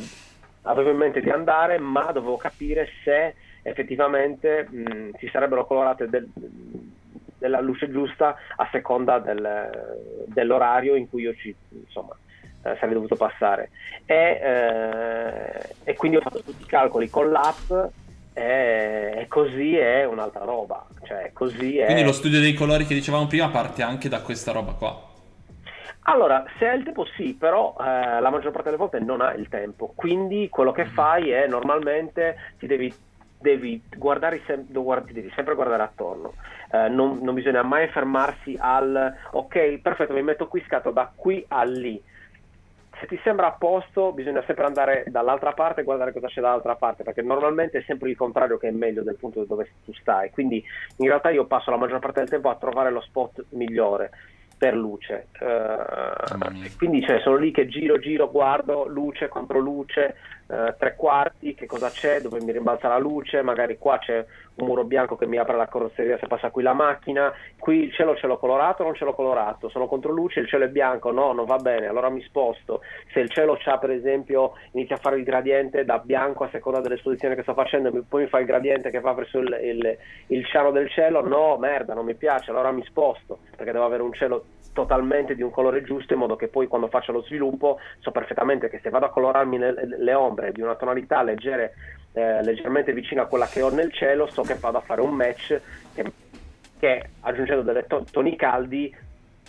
avevo 0.63 0.89
in 0.89 0.97
mente 0.97 1.21
di 1.21 1.29
andare, 1.29 1.77
ma 1.77 2.11
dovevo 2.11 2.35
capire 2.37 2.87
se 3.03 3.35
effettivamente 3.61 4.67
mh, 4.69 5.11
si 5.19 5.27
sarebbero 5.31 5.65
colorate 5.65 6.09
del- 6.09 6.29
della 7.37 7.61
luce 7.61 7.89
giusta 7.89 8.35
a 8.57 8.67
seconda 8.71 9.19
del- 9.19 10.25
dell'orario 10.27 10.95
in 10.95 11.07
cui 11.09 11.21
io 11.23 11.33
ci, 11.35 11.55
insomma, 11.69 12.15
eh, 12.63 12.75
sarei 12.79 12.93
dovuto 12.93 13.15
passare. 13.15 13.69
E, 14.05 14.39
eh, 14.41 15.75
e 15.83 15.93
quindi 15.95 16.17
ho 16.17 16.21
fatto 16.21 16.41
tutti 16.41 16.63
i 16.63 16.67
calcoli 16.67 17.09
con 17.09 17.31
l'app 17.31 17.71
e 18.37 19.25
così 19.29 19.77
è 19.77 20.05
un'altra 20.05 20.43
roba. 20.43 20.85
Cioè, 21.03 21.31
così 21.33 21.77
è... 21.77 21.85
Quindi 21.85 22.03
lo 22.03 22.11
studio 22.11 22.41
dei 22.41 22.53
colori 22.53 22.85
che 22.85 22.93
dicevamo 22.93 23.27
prima 23.27 23.49
parte 23.49 23.81
anche 23.81 24.09
da 24.09 24.21
questa 24.21 24.51
roba 24.51 24.73
qua. 24.73 25.13
Allora, 26.07 26.43
se 26.59 26.67
hai 26.67 26.77
il 26.77 26.83
tempo 26.83 27.05
sì, 27.15 27.33
però 27.33 27.75
eh, 27.79 28.19
la 28.19 28.29
maggior 28.29 28.51
parte 28.51 28.69
delle 28.69 28.77
volte 28.77 28.99
non 28.99 29.21
hai 29.21 29.39
il 29.39 29.47
tempo, 29.49 29.93
quindi 29.95 30.49
quello 30.49 30.71
che 30.71 30.85
fai 30.85 31.31
è 31.31 31.47
normalmente 31.47 32.35
ti 32.59 32.67
devi, 32.67 32.93
devi 33.39 33.81
guardare 33.95 34.41
sem- 34.45 34.67
guardi- 34.69 35.13
devi 35.13 35.31
sempre 35.33 35.55
guardare 35.55 35.83
attorno, 35.83 36.33
Eh, 36.71 36.89
non, 36.89 37.19
non 37.21 37.33
bisogna 37.35 37.63
mai 37.63 37.87
fermarsi 37.87 38.57
al 38.59 39.15
ok, 39.31 39.79
perfetto, 39.79 40.13
mi 40.13 40.23
metto 40.23 40.47
qui, 40.47 40.63
scatto 40.67 40.91
da 40.91 41.11
qui 41.15 41.43
a 41.47 41.63
lì. 41.63 42.01
Se 43.05 43.15
ti 43.15 43.21
sembra 43.23 43.47
a 43.47 43.51
posto, 43.51 44.13
bisogna 44.13 44.43
sempre 44.47 44.65
andare 44.65 45.03
dall'altra 45.09 45.53
parte 45.53 45.81
e 45.81 45.83
guardare 45.83 46.11
cosa 46.11 46.25
c'è 46.25 46.41
dall'altra 46.41 46.75
parte, 46.75 47.03
perché 47.03 47.21
normalmente 47.21 47.77
è 47.77 47.83
sempre 47.85 48.09
il 48.09 48.17
contrario 48.17 48.57
che 48.57 48.69
è 48.69 48.71
meglio 48.71 49.03
del 49.03 49.15
punto 49.15 49.43
dove 49.43 49.69
tu 49.85 49.93
stai. 49.93 50.31
Quindi 50.31 50.63
in 50.97 51.07
realtà 51.07 51.29
io 51.29 51.45
passo 51.45 51.69
la 51.69 51.77
maggior 51.77 51.99
parte 51.99 52.21
del 52.21 52.29
tempo 52.29 52.49
a 52.49 52.55
trovare 52.55 52.89
lo 52.89 53.01
spot 53.01 53.45
migliore 53.49 54.09
per 54.57 54.73
luce. 54.75 55.27
Mia. 55.39 56.71
quindi 56.79 57.05
cioè, 57.05 57.19
sono 57.19 57.35
lì 57.35 57.51
che 57.51 57.67
giro, 57.67 57.99
giro, 57.99 58.31
guardo 58.31 58.87
luce 58.87 59.27
contro 59.27 59.59
luce, 59.59 60.15
eh, 60.47 60.75
tre 60.77 60.95
quarti, 60.95 61.55
che 61.55 61.65
cosa 61.65 61.89
c'è, 61.89 62.21
dove 62.21 62.41
mi 62.41 62.51
rimbalza 62.51 62.87
la 62.87 62.99
luce, 62.99 63.41
magari 63.41 63.77
qua 63.77 63.97
c'è 63.97 64.23
un 64.55 64.67
muro 64.67 64.83
bianco 64.83 65.15
che 65.15 65.25
mi 65.25 65.37
apre 65.37 65.55
la 65.55 65.67
carrozzeria 65.67 66.17
se 66.17 66.27
passa 66.27 66.49
qui 66.49 66.63
la 66.63 66.73
macchina, 66.73 67.33
qui 67.57 67.83
il 67.83 67.93
cielo 67.93 68.15
ce 68.15 68.27
l'ho 68.27 68.37
colorato 68.37 68.83
o 68.83 68.85
non 68.85 68.95
ce 68.95 69.05
l'ho 69.05 69.13
colorato, 69.13 69.69
sono 69.69 69.87
contro 69.87 70.11
luce, 70.11 70.39
il 70.39 70.47
cielo 70.47 70.65
è 70.65 70.69
bianco, 70.69 71.11
no, 71.11 71.33
non 71.33 71.45
va 71.45 71.57
bene, 71.57 71.87
allora 71.87 72.09
mi 72.09 72.21
sposto. 72.21 72.81
Se 73.11 73.19
il 73.19 73.29
cielo 73.29 73.57
c'ha 73.59 73.77
per 73.77 73.91
esempio, 73.91 74.53
inizia 74.71 74.95
a 74.95 74.99
fare 74.99 75.17
il 75.17 75.23
gradiente 75.23 75.83
da 75.83 75.97
bianco 75.97 76.43
a 76.43 76.49
seconda 76.49 76.79
dell'esposizione 76.79 77.35
che 77.35 77.41
sto 77.41 77.53
facendo, 77.53 77.91
poi 78.07 78.23
mi 78.23 78.29
fa 78.29 78.39
il 78.39 78.45
gradiente 78.45 78.89
che 78.89 78.99
va 78.99 79.13
verso 79.13 79.39
il, 79.39 79.57
il, 79.61 79.97
il 80.27 80.45
cielo 80.45 80.71
del 80.71 80.89
cielo, 80.89 81.25
no, 81.25 81.57
merda, 81.57 81.93
non 81.93 82.05
mi 82.05 82.15
piace, 82.15 82.51
allora 82.51 82.71
mi 82.71 82.83
sposto, 82.85 83.39
perché 83.55 83.71
devo 83.71 83.85
avere 83.85 84.03
un 84.03 84.13
cielo 84.13 84.45
totalmente 84.75 85.35
di 85.35 85.41
un 85.41 85.51
colore 85.51 85.81
giusto 85.83 86.11
in 86.13 86.19
modo 86.19 86.35
che 86.35 86.49
poi 86.49 86.67
quando 86.67 86.89
faccio 86.89 87.13
lo 87.13 87.21
sviluppo 87.23 87.79
so 87.99 88.11
perfettamente 88.11 88.69
che 88.69 88.81
se 88.83 88.89
vado 88.89 89.05
a 89.05 89.09
colorarmi 89.09 89.57
le, 89.57 89.73
le 89.97 90.13
ombre 90.13 90.51
di 90.51 90.59
una 90.61 90.75
tonalità 90.75 91.23
leggere, 91.23 91.73
eh, 92.11 92.43
leggermente 92.43 92.91
vicina 92.91 93.21
a 93.21 93.25
quella 93.25 93.47
che 93.47 93.61
ho 93.61 93.69
nel 93.69 93.93
cielo 93.93 94.27
so 94.27 94.41
che 94.41 94.55
vado 94.55 94.77
a 94.77 94.81
fare 94.81 94.99
un 94.99 95.13
match 95.15 95.59
che, 95.95 96.11
che 96.77 97.09
aggiungendo 97.21 97.63
delle 97.63 97.87
to- 97.87 98.05
toni 98.11 98.35
caldi 98.35 98.93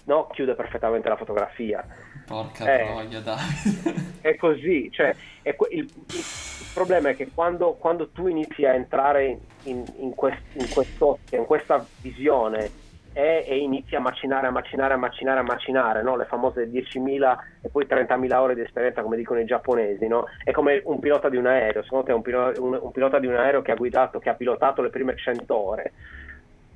no, 0.04 0.28
chiude 0.28 0.54
perfettamente 0.54 1.08
la 1.08 1.16
fotografia 1.16 1.84
Porca 2.24 2.72
Eh. 2.72 2.84
troia, 2.84 3.20
Davide. 3.20 3.94
è 4.20 4.36
così, 4.36 4.90
cioè, 4.92 5.14
è 5.42 5.54
que- 5.56 5.68
il, 5.70 5.82
il 5.84 6.66
problema 6.74 7.08
è 7.10 7.16
che 7.16 7.30
quando, 7.32 7.74
quando 7.74 8.08
tu 8.10 8.26
inizi 8.28 8.64
a 8.64 8.74
entrare 8.74 9.38
in, 9.64 9.84
in, 9.98 10.14
quest- 10.14 10.54
in 10.54 10.68
quest'ottica, 10.68 11.36
in 11.36 11.44
questa 11.46 11.84
visione 12.00 12.84
e, 13.16 13.44
e 13.48 13.56
inizi 13.56 13.94
a 13.96 14.00
macinare, 14.00 14.46
a 14.46 14.50
macinare, 14.50 14.92
a 14.92 14.98
macinare, 14.98 15.40
a 15.40 15.42
macinare, 15.42 16.02
no? 16.02 16.16
le 16.16 16.26
famose 16.26 16.68
10.000 16.68 17.36
e 17.62 17.70
poi 17.70 17.86
30.000 17.86 18.34
ore 18.34 18.54
di 18.54 18.60
esperienza 18.60 19.00
come 19.00 19.16
dicono 19.16 19.40
i 19.40 19.46
giapponesi, 19.46 20.06
no? 20.06 20.26
è 20.44 20.50
come 20.50 20.82
un 20.84 20.98
pilota 20.98 21.30
di 21.30 21.38
un 21.38 21.46
aereo, 21.46 21.82
secondo 21.82 22.04
te 22.04 22.12
un, 22.12 22.20
pilo- 22.20 22.52
un- 22.58 22.78
un 22.78 22.90
pilota 22.92 23.18
di 23.18 23.26
un 23.26 23.36
aereo 23.36 23.62
che 23.62 23.72
ha 23.72 23.76
guidato, 23.76 24.18
che 24.18 24.28
ha 24.28 24.34
pilotato 24.34 24.82
le 24.82 24.90
prime 24.90 25.16
100 25.16 25.56
ore, 25.56 25.92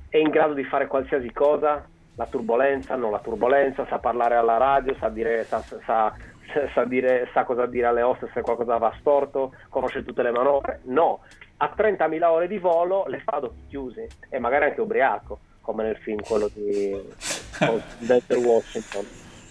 è 0.09 0.17
in 0.17 0.31
grado 0.31 0.53
di 0.55 0.63
fare 0.63 0.87
qualsiasi 0.87 1.31
cosa? 1.31 1.87
La 2.15 2.25
turbolenza, 2.25 2.95
non 2.95 3.11
la 3.11 3.19
turbolenza, 3.19 3.85
sa 3.85 3.99
parlare 3.99 4.33
alla 4.33 4.57
radio, 4.57 4.95
sa 4.95 5.09
dire, 5.09 5.43
sa, 5.43 5.61
sa- 5.85 6.13
sa 6.73 6.83
dire, 6.85 7.29
sa 7.33 7.43
cosa 7.43 7.67
dire 7.67 7.85
alle 7.85 8.01
host 8.01 8.27
se 8.33 8.41
qualcosa 8.41 8.77
va 8.77 8.91
storto, 8.99 9.53
conosce 9.69 10.03
tutte 10.03 10.23
le 10.23 10.31
manovre. 10.31 10.79
No, 10.85 11.19
a 11.57 11.71
30.000 11.77 12.23
ore 12.25 12.47
di 12.47 12.57
volo 12.57 13.05
le 13.05 13.19
fa 13.19 13.37
ad 13.37 13.43
occhi 13.43 13.65
chiusi 13.67 14.05
e 14.27 14.39
magari 14.39 14.65
anche 14.65 14.81
ubriaco, 14.81 15.39
come 15.61 15.83
nel 15.83 15.97
film 15.97 16.21
quello 16.21 16.49
di 16.53 16.91
con 17.57 17.81
Denzel 17.99 18.43
Washington. 18.43 19.05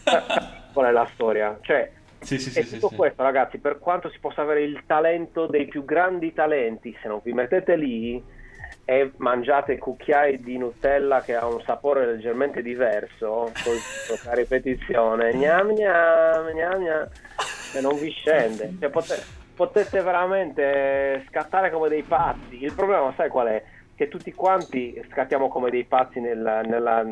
Qual 0.73 0.87
è 0.87 0.91
la 0.91 1.09
storia? 1.15 1.59
Cioè, 1.63 1.91
Sì, 2.21 2.39
sì, 2.39 2.59
e 2.59 2.63
sì, 2.65 2.79
tutto 2.79 2.95
questo, 2.95 3.23
ragazzi, 3.23 3.59
per 3.59 3.79
quanto 3.79 4.09
si 4.11 4.19
possa 4.21 4.43
avere 4.43 4.63
il 4.63 4.83
talento 4.87 5.47
dei 5.47 5.67
più 5.67 5.85
grandi 5.85 6.33
talenti, 6.33 6.97
se 7.01 7.09
non 7.09 7.21
vi 7.23 7.33
mettete 7.33 7.77
lì 7.77 8.23
e 8.85 9.13
mangiate 9.17 9.79
cucchiai 9.79 10.41
di 10.41 10.59
Nutella 10.59 11.23
che 11.23 11.35
ha 11.35 11.47
un 11.47 11.63
sapore 11.63 12.07
leggermente 12.07 12.63
diverso, 12.63 13.51
con 13.65 13.75
a 14.31 14.35
ripetizione, 14.35 15.35
gnam 15.35 15.73
gnam, 15.73 16.51
gnam 16.53 16.83
gnam, 16.83 17.09
e 17.75 17.81
non 17.81 17.97
vi 17.99 18.11
scende. 18.11 18.75
Cioè, 18.79 18.91
pote- 18.91 19.23
potete 19.55 20.03
veramente 20.03 21.25
scattare 21.29 21.71
come 21.71 21.89
dei 21.89 22.03
pazzi. 22.03 22.63
Il 22.63 22.73
problema, 22.75 23.13
sai 23.17 23.29
qual 23.29 23.49
è? 23.49 23.63
Che 24.01 24.09
tutti 24.09 24.33
quanti 24.33 24.99
scattiamo 25.11 25.49
come 25.49 25.69
dei 25.69 25.85
pazzi 25.85 26.21
nella- 26.21 26.63
nella- 26.63 27.07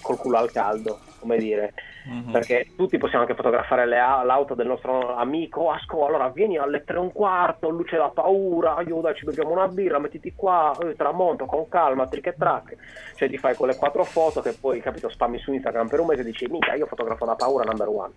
col 0.00 0.16
culo 0.16 0.38
al 0.38 0.50
caldo, 0.50 0.98
come 1.20 1.36
dire. 1.38 1.72
Mhm. 2.04 2.32
perché 2.32 2.66
tutti 2.74 2.98
possiamo 2.98 3.22
anche 3.22 3.36
fotografare 3.36 3.86
le 3.86 3.96
au- 4.00 4.26
l'auto 4.26 4.54
del 4.54 4.66
nostro 4.66 5.14
amico 5.14 5.70
Asco 5.70 6.04
allora 6.04 6.30
vieni 6.30 6.58
alle 6.58 6.82
tre 6.82 6.96
e 6.96 6.98
un 6.98 7.12
quarto 7.12 7.68
luce 7.68 7.96
da 7.96 8.08
paura 8.08 8.74
aiuta 8.74 9.14
ci 9.14 9.24
beviamo 9.24 9.52
una 9.52 9.68
birra 9.68 10.00
mettiti 10.00 10.32
qua 10.34 10.76
eh, 10.82 10.96
tramonto 10.96 11.44
con 11.46 11.68
calma 11.68 12.08
trick 12.08 12.26
e 12.26 12.34
track. 12.36 12.76
Cioè 13.14 13.28
ti 13.28 13.38
fai 13.38 13.54
quelle 13.54 13.76
quattro 13.76 14.02
foto 14.02 14.40
che 14.40 14.52
poi 14.52 14.80
capito 14.80 15.08
spammi 15.08 15.38
su 15.38 15.52
Instagram 15.52 15.86
per 15.86 16.00
un 16.00 16.06
mese 16.06 16.22
e 16.22 16.24
dici 16.24 16.48
mica 16.48 16.74
io 16.74 16.86
fotografo 16.86 17.24
da 17.24 17.36
paura 17.36 17.62
number 17.62 17.86
one. 17.88 18.12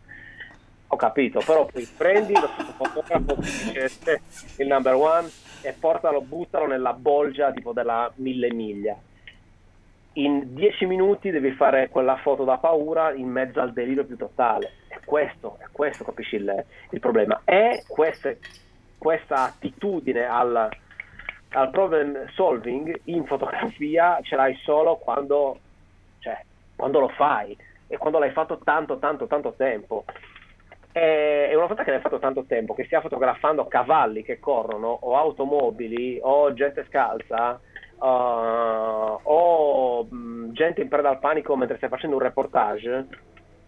Ho 0.88 0.96
capito, 0.96 1.42
però 1.46 1.66
poi 1.66 1.88
prendi 1.96 2.34
lo 2.34 2.48
fotografo 2.48 3.36
il 4.58 4.68
number 4.68 4.94
one 4.96 5.30
e 5.66 5.74
portalo, 5.74 6.22
buttalo 6.22 6.68
nella 6.68 6.94
bolgia 6.94 7.52
tipo 7.52 7.74
della 7.74 8.12
mille 8.18 8.54
miglia. 8.54 8.96
In 10.14 10.54
dieci 10.54 10.86
minuti 10.86 11.32
devi 11.32 11.52
fare 11.52 11.90
quella 11.90 12.18
foto 12.18 12.44
da 12.44 12.58
paura 12.58 13.12
in 13.14 13.28
mezzo 13.28 13.60
al 13.60 13.74
delirio 13.74 14.06
più 14.06 14.16
totale. 14.16 14.74
È 14.88 15.00
questo, 15.04 15.58
è 15.60 15.66
questo, 15.72 16.04
capisci 16.04 16.36
il, 16.36 16.66
il 16.92 17.00
problema. 17.00 17.42
E 17.44 17.84
queste- 17.88 18.40
questa 18.98 19.44
attitudine 19.44 20.26
al, 20.26 20.70
al 21.50 21.70
problem 21.72 22.30
solving 22.34 23.02
in 23.06 23.26
fotografia 23.26 24.20
ce 24.22 24.36
l'hai 24.36 24.56
solo 24.64 24.98
quando, 24.98 25.60
cioè, 26.20 26.40
quando 26.76 27.00
lo 27.00 27.10
fai 27.10 27.58
e 27.88 27.98
quando 27.98 28.20
l'hai 28.20 28.32
fatto 28.32 28.60
tanto, 28.64 29.00
tanto, 29.00 29.26
tanto 29.28 29.54
tempo. 29.58 30.06
E 30.98 31.36
e 31.50 31.56
una 31.58 31.68
volta 31.68 31.84
che 31.84 31.92
l'hai 31.92 32.02
fatto 32.02 32.20
tanto 32.20 32.44
tempo, 32.46 32.74
che 32.74 32.84
stia 32.86 33.02
fotografando 33.02 33.66
cavalli 33.66 34.24
che 34.24 34.40
corrono, 34.40 34.88
o 34.88 35.16
automobili, 35.18 36.20
o 36.22 36.54
gente 36.54 36.86
scalza, 36.90 37.60
uh, 37.98 39.20
o 39.24 40.04
mh, 40.10 40.52
gente 40.52 40.82
in 40.82 40.90
preda 40.90 41.10
al 41.10 41.20
panico 41.20 41.56
mentre 41.56 41.78
stai 41.78 41.90
facendo 41.90 42.18
un 42.18 42.22
reportage, 42.22 43.08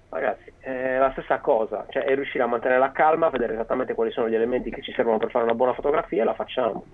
ragazzi, 0.09 0.51
è 0.59 0.97
la 0.97 1.11
stessa 1.11 1.39
cosa. 1.39 1.86
Cioè, 1.89 2.03
è 2.03 2.13
riuscire 2.15 2.43
a 2.43 2.47
mantenere 2.47 2.80
la 2.80 2.91
calma, 2.91 3.30
vedere 3.30 3.53
esattamente 3.53 3.93
quali 3.93 4.11
sono 4.11 4.30
gli 4.30 4.36
elementi 4.36 4.69
che 4.69 4.82
ci 4.82 4.93
servono 4.93 5.17
per 5.17 5.32
fare 5.32 5.45
una 5.45 5.55
buona 5.55 5.73
fotografia 5.73 6.21
e 6.21 6.25
la 6.25 6.34
facciamo. 6.34 6.86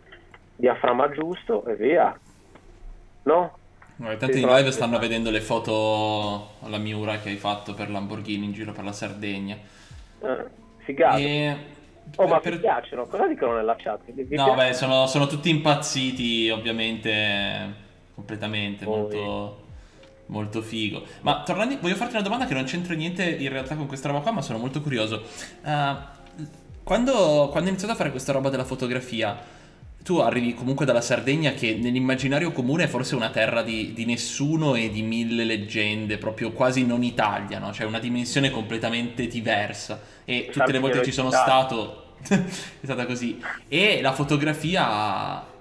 Diaframma 0.55 1.09
giusto 1.09 1.65
e 1.65 1.75
via. 1.75 2.17
No? 3.23 3.57
Tanti 3.97 4.33
Sì, 4.33 4.45
live 4.45 4.71
stanno 4.71 4.99
vedendo 4.99 5.29
le 5.29 5.41
foto 5.41 6.55
alla 6.63 6.77
Miura 6.77 7.17
che 7.17 7.29
hai 7.29 7.37
fatto 7.37 7.73
per 7.73 7.89
Lamborghini 7.89 8.45
in 8.45 8.51
giro 8.51 8.71
per 8.71 8.83
la 8.83 8.91
Sardegna. 8.91 9.57
Eh, 10.23 10.45
figata. 10.77 11.17
E... 11.17 11.57
Oh, 12.15 12.27
ma 12.27 12.39
per- 12.39 12.53
mi 12.53 12.59
piacciono? 12.59 13.05
Cosa 13.05 13.27
dicono 13.27 13.55
nella 13.55 13.75
chat? 13.77 14.01
Vi- 14.05 14.35
No, 14.35 14.53
piace? 14.53 14.67
beh, 14.69 14.73
sono, 14.73 15.07
sono 15.07 15.27
tutti 15.27 15.49
impazziti, 15.49 16.49
ovviamente, 16.49 17.73
completamente, 18.13 18.85
Poi- 18.85 18.99
molto, 18.99 19.63
molto 20.27 20.61
figo. 20.61 21.03
Ma 21.21 21.43
tornando, 21.43 21.77
voglio 21.79 21.95
farti 21.95 22.13
una 22.13 22.23
domanda 22.23 22.45
che 22.45 22.53
non 22.53 22.65
c'entra 22.65 22.93
niente 22.93 23.23
in 23.23 23.49
realtà 23.49 23.75
con 23.75 23.87
questa 23.87 24.09
roba 24.09 24.19
qua, 24.21 24.31
ma 24.31 24.41
sono 24.41 24.59
molto 24.59 24.81
curioso. 24.81 25.23
Ah, 25.63 26.11
quando, 26.83 27.47
quando 27.49 27.61
hai 27.61 27.67
iniziato 27.69 27.93
a 27.93 27.95
fare 27.95 28.11
questa 28.11 28.31
roba 28.33 28.49
della 28.49 28.65
fotografia, 28.65 29.37
tu 30.03 30.17
arrivi 30.17 30.53
comunque 30.53 30.85
dalla 30.85 31.01
Sardegna 31.01 31.53
che 31.53 31.75
nell'immaginario 31.75 32.51
comune 32.51 32.83
è 32.83 32.87
forse 32.87 33.15
una 33.15 33.29
terra 33.29 33.63
di, 33.63 33.93
di 33.93 34.05
nessuno 34.05 34.75
e 34.75 34.89
di 34.89 35.01
mille 35.01 35.45
leggende, 35.45 36.17
proprio 36.17 36.51
quasi 36.51 36.85
non 36.85 37.03
Italia, 37.03 37.57
no? 37.57 37.71
Cioè 37.71 37.87
una 37.87 37.99
dimensione 37.99 38.51
completamente 38.51 39.27
diversa. 39.27 40.01
E 40.25 40.49
tutte 40.51 40.71
le 40.73 40.79
volte 40.79 40.99
che 40.99 41.05
ci 41.05 41.11
sono 41.13 41.31
stato 41.31 42.15
è 42.27 42.43
stata 42.83 43.05
così. 43.05 43.41
E 43.67 44.01
la 44.01 44.13
fotografia... 44.13 45.51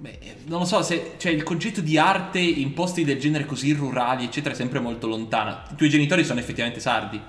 Beh, 0.00 0.18
non 0.46 0.60
lo 0.60 0.64
so, 0.64 0.80
se, 0.82 1.14
cioè 1.16 1.32
il 1.32 1.42
concetto 1.42 1.80
di 1.80 1.98
arte 1.98 2.38
in 2.38 2.72
posti 2.72 3.04
del 3.04 3.18
genere 3.18 3.46
così 3.46 3.72
rurali, 3.72 4.24
eccetera, 4.24 4.54
è 4.54 4.56
sempre 4.56 4.78
molto 4.78 5.08
lontana. 5.08 5.64
I 5.72 5.74
tuoi 5.74 5.88
genitori 5.88 6.22
sono 6.22 6.38
effettivamente 6.38 6.78
sardi. 6.78 7.20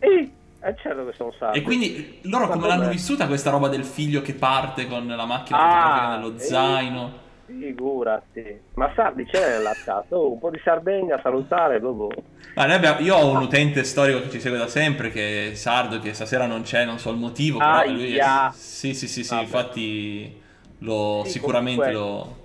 Sì, 0.00 0.32
è 0.64 0.74
certo 0.76 1.04
che 1.06 1.12
sono 1.16 1.32
sardi. 1.38 1.58
E 1.58 1.62
quindi 1.62 2.18
loro 2.22 2.48
come 2.48 2.66
l'hanno 2.66 2.88
vissuta 2.88 3.26
questa 3.26 3.50
roba 3.50 3.68
del 3.68 3.84
figlio 3.84 4.22
che 4.22 4.34
parte 4.34 4.86
con 4.86 5.06
la 5.06 5.24
macchina 5.26 5.58
Ah, 5.58 5.68
fotografica 5.70 6.16
nello 6.16 6.34
eh, 6.34 6.38
zaino? 6.38 7.22
Figurati. 7.46 8.60
Ma 8.74 8.90
Sardi 8.94 9.24
c'è 9.26 9.60
chat? 9.84 10.06
Oh, 10.12 10.32
un 10.32 10.38
po' 10.38 10.50
di 10.50 10.60
Sardegna, 10.64 11.20
salutare, 11.22 11.78
boh. 11.80 12.10
Ah, 12.54 12.64
abbiamo- 12.72 13.00
io 13.00 13.14
ho 13.16 13.30
un 13.30 13.42
utente 13.42 13.84
storico 13.84 14.20
che 14.22 14.30
ci 14.30 14.40
segue 14.40 14.56
da 14.58 14.66
sempre, 14.66 15.10
che 15.10 15.50
è 15.50 15.54
sardo, 15.54 15.98
che 15.98 16.14
stasera 16.14 16.46
non 16.46 16.62
c'è, 16.62 16.84
non 16.84 16.98
so 16.98 17.10
il 17.10 17.18
motivo, 17.18 17.58
però 17.58 17.70
Aia. 17.70 17.90
lui 17.92 18.16
è... 18.16 18.24
Sì, 18.52 18.94
sì, 18.94 19.06
sì, 19.08 19.22
sì, 19.24 19.38
infatti 19.38 20.40
lo, 20.78 21.22
Sì, 21.24 21.32
sicuramente 21.32 21.92
comunque- 21.92 21.92
lo... 21.92 22.36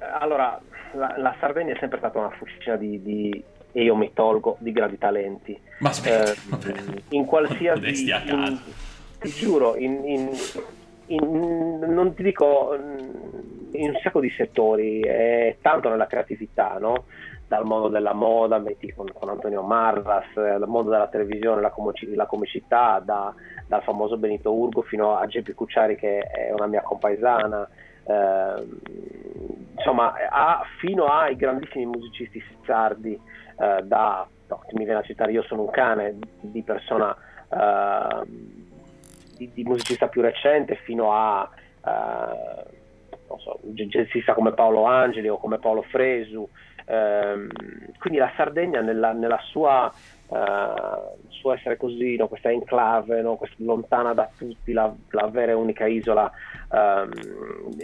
Eh, 0.00 0.10
Allora, 0.20 0.60
la, 0.92 1.14
la 1.16 1.34
Sardegna 1.40 1.72
è 1.72 1.76
sempre 1.80 1.98
stata 1.98 2.18
una 2.18 2.30
fucina 2.36 2.76
di, 2.76 3.02
di- 3.02 3.44
e 3.76 3.82
io 3.82 3.94
mi 3.94 4.10
tolgo, 4.14 4.56
di 4.58 4.72
grandi 4.72 4.96
talenti. 4.96 5.60
Ma 5.80 5.90
aspetta, 5.90 6.32
Eh, 6.32 7.02
in 7.10 7.26
qualsiasi... 7.26 8.08
In- 8.26 8.58
ti 9.18 9.28
giuro, 9.30 9.76
in, 9.76 10.00
in- 10.04 10.30
in- 11.06 11.78
non 11.86 12.14
ti 12.14 12.22
dico 12.22 12.74
mm, 12.78 13.72
in 13.72 13.88
un 13.90 13.98
sacco 14.02 14.20
di 14.20 14.30
settori, 14.30 15.00
è 15.00 15.58
tanto 15.60 15.90
nella 15.90 16.06
creatività, 16.06 16.78
no? 16.80 17.04
Dal 17.46 17.64
mondo 17.66 17.88
della 17.88 18.12
moda, 18.14 18.58
metti 18.58 18.92
con, 18.94 19.08
con 19.12 19.28
Antonio 19.28 19.62
Marras, 19.62 20.24
eh, 20.36 20.58
dal 20.58 20.66
mondo 20.68 20.90
della 20.90 21.08
televisione, 21.08 21.60
la, 21.60 21.70
comici- 21.70 22.14
la 22.14 22.26
comicità, 22.26 23.00
da- 23.04 23.34
dal 23.66 23.82
famoso 23.82 24.16
Benito 24.16 24.52
Urgo 24.54 24.80
fino 24.82 25.16
a 25.16 25.26
Geppi 25.26 25.52
Cucciari 25.52 25.96
che 25.96 26.20
è 26.20 26.50
una 26.52 26.66
mia 26.66 26.80
compaesana, 26.82 27.68
ehm, 28.06 28.80
insomma, 29.76 30.14
a- 30.28 30.64
fino 30.78 31.06
ai 31.06 31.36
grandissimi 31.36 31.86
musicisti 31.86 32.42
sardi, 32.64 33.14
eh, 33.58 33.82
da, 33.82 34.26
no, 34.48 34.62
mi 34.72 34.84
viene 34.84 35.00
a 35.00 35.02
citare 35.02 35.32
Io 35.32 35.42
sono 35.42 35.62
un 35.62 35.70
cane, 35.70 36.18
di 36.40 36.62
persona 36.62 37.16
ehm, 37.48 38.26
di, 39.36 39.50
di 39.52 39.64
musicista 39.64 40.08
più 40.08 40.22
recente 40.22 40.76
fino 40.76 41.12
a 41.12 41.48
eh, 41.84 42.84
non 43.28 43.38
so, 43.40 43.58
un 43.62 43.74
jazzista 43.74 44.34
come 44.34 44.52
Paolo 44.52 44.84
Angeli 44.84 45.28
o 45.28 45.38
come 45.38 45.58
Paolo 45.58 45.82
Fresu. 45.82 46.48
Ehm, 46.86 47.48
quindi 47.98 48.18
la 48.18 48.32
Sardegna 48.36 48.80
nella, 48.80 49.12
nella 49.12 49.40
sua, 49.50 49.92
eh, 50.28 51.16
suo 51.28 51.52
essere 51.52 51.76
così, 51.76 52.16
no, 52.16 52.28
questa 52.28 52.50
enclave, 52.50 53.22
no, 53.22 53.36
questa 53.36 53.56
lontana 53.58 54.12
da 54.12 54.28
tutti, 54.36 54.72
la, 54.72 54.92
la 55.10 55.28
vera 55.28 55.52
e 55.52 55.54
unica 55.54 55.86
isola 55.86 56.30
ehm, 56.72 57.12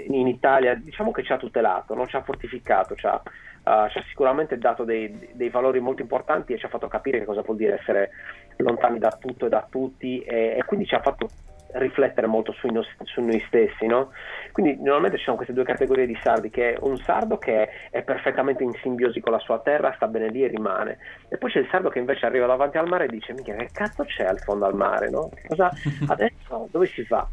in 0.09 0.27
Italia, 0.27 0.75
diciamo 0.75 1.11
che 1.13 1.23
ci 1.23 1.33
ha 1.33 1.39
tutelato, 1.39 1.95
no? 1.95 2.07
ci 2.07 2.17
ha 2.17 2.23
fortificato, 2.23 2.95
ci 2.95 3.07
ha, 3.07 3.21
eh, 3.25 3.91
ci 3.91 3.99
ha 3.99 4.05
sicuramente 4.09 4.59
dato 4.59 4.85
dei, 4.85 5.31
dei 5.33 5.49
valori 5.51 5.81
molto 5.81 6.03
importanti 6.03 6.53
e 6.53 6.59
ci 6.59 6.67
ha 6.67 6.69
fatto 6.71 6.89
capire 6.89 7.21
che 7.21 7.25
cosa 7.25 7.43
vuol 7.43 7.57
dire 7.57 7.79
essere 7.79 8.11
lontani 8.57 8.99
da 8.99 9.11
tutto 9.11 9.47
e 9.47 9.49
da 9.49 9.67
tutti 9.69 10.21
e, 10.21 10.57
e 10.59 10.65
quindi 10.65 10.87
ci 10.87 10.95
ha 10.95 11.01
fatto 11.01 11.29
riflettere 11.73 12.27
molto 12.27 12.53
sui 12.53 12.71
nos- 12.71 12.95
su 13.05 13.21
noi 13.23 13.43
stessi, 13.47 13.87
no? 13.87 14.13
Quindi 14.53 14.77
normalmente 14.81 15.19
ci 15.19 15.25
sono 15.25 15.37
queste 15.37 15.55
due 15.55 15.65
categorie 15.65 16.07
di 16.07 16.19
sardi, 16.23 16.51
che 16.51 16.75
è 16.75 16.79
un 16.81 16.99
sardo 16.99 17.39
che 17.39 17.69
è 17.91 18.03
perfettamente 18.03 18.63
in 18.63 18.75
simbiosi 18.83 19.21
con 19.21 19.33
la 19.33 19.39
sua 19.39 19.61
terra, 19.61 19.93
sta 19.95 20.07
bene 20.07 20.29
lì 20.29 20.45
e 20.45 20.49
rimane, 20.49 20.99
e 21.29 21.39
poi 21.39 21.51
c'è 21.51 21.61
il 21.61 21.69
sardo 21.71 21.89
che 21.89 21.99
invece 21.99 22.27
arriva 22.27 22.47
davanti 22.47 22.79
al 22.79 22.89
mare 22.89 23.05
e 23.05 23.09
dice, 23.09 23.33
minchia, 23.33 23.57
che 23.57 23.71
cazzo 23.73 24.05
c'è 24.05 24.25
al 24.25 24.41
fondo 24.41 24.67
al 24.67 24.75
mare, 24.75 25.11
no? 25.11 25.31
Cosa 25.47 25.71
adesso 26.09 26.69
dove 26.71 26.87
si 26.87 27.05
va? 27.09 27.27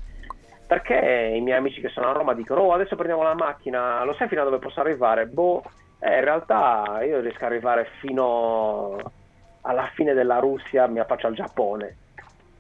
Perché 0.67 1.33
i 1.35 1.41
miei 1.41 1.57
amici 1.57 1.81
che 1.81 1.89
sono 1.89 2.09
a 2.09 2.13
Roma 2.13 2.33
dicono, 2.33 2.61
oh 2.61 2.73
adesso 2.73 2.95
prendiamo 2.95 3.23
la 3.23 3.33
macchina, 3.33 4.03
lo 4.03 4.13
sai 4.13 4.27
fino 4.27 4.41
a 4.41 4.43
dove 4.45 4.59
posso 4.59 4.79
arrivare? 4.79 5.25
Boh, 5.25 5.63
eh, 5.99 6.17
in 6.17 6.23
realtà 6.23 6.99
io 7.03 7.19
riesco 7.19 7.43
ad 7.43 7.51
arrivare 7.51 7.89
fino 7.99 8.95
alla 9.61 9.89
fine 9.95 10.13
della 10.13 10.37
Russia, 10.37 10.87
mi 10.87 10.99
affaccio 10.99 11.27
al 11.27 11.33
Giappone. 11.33 11.97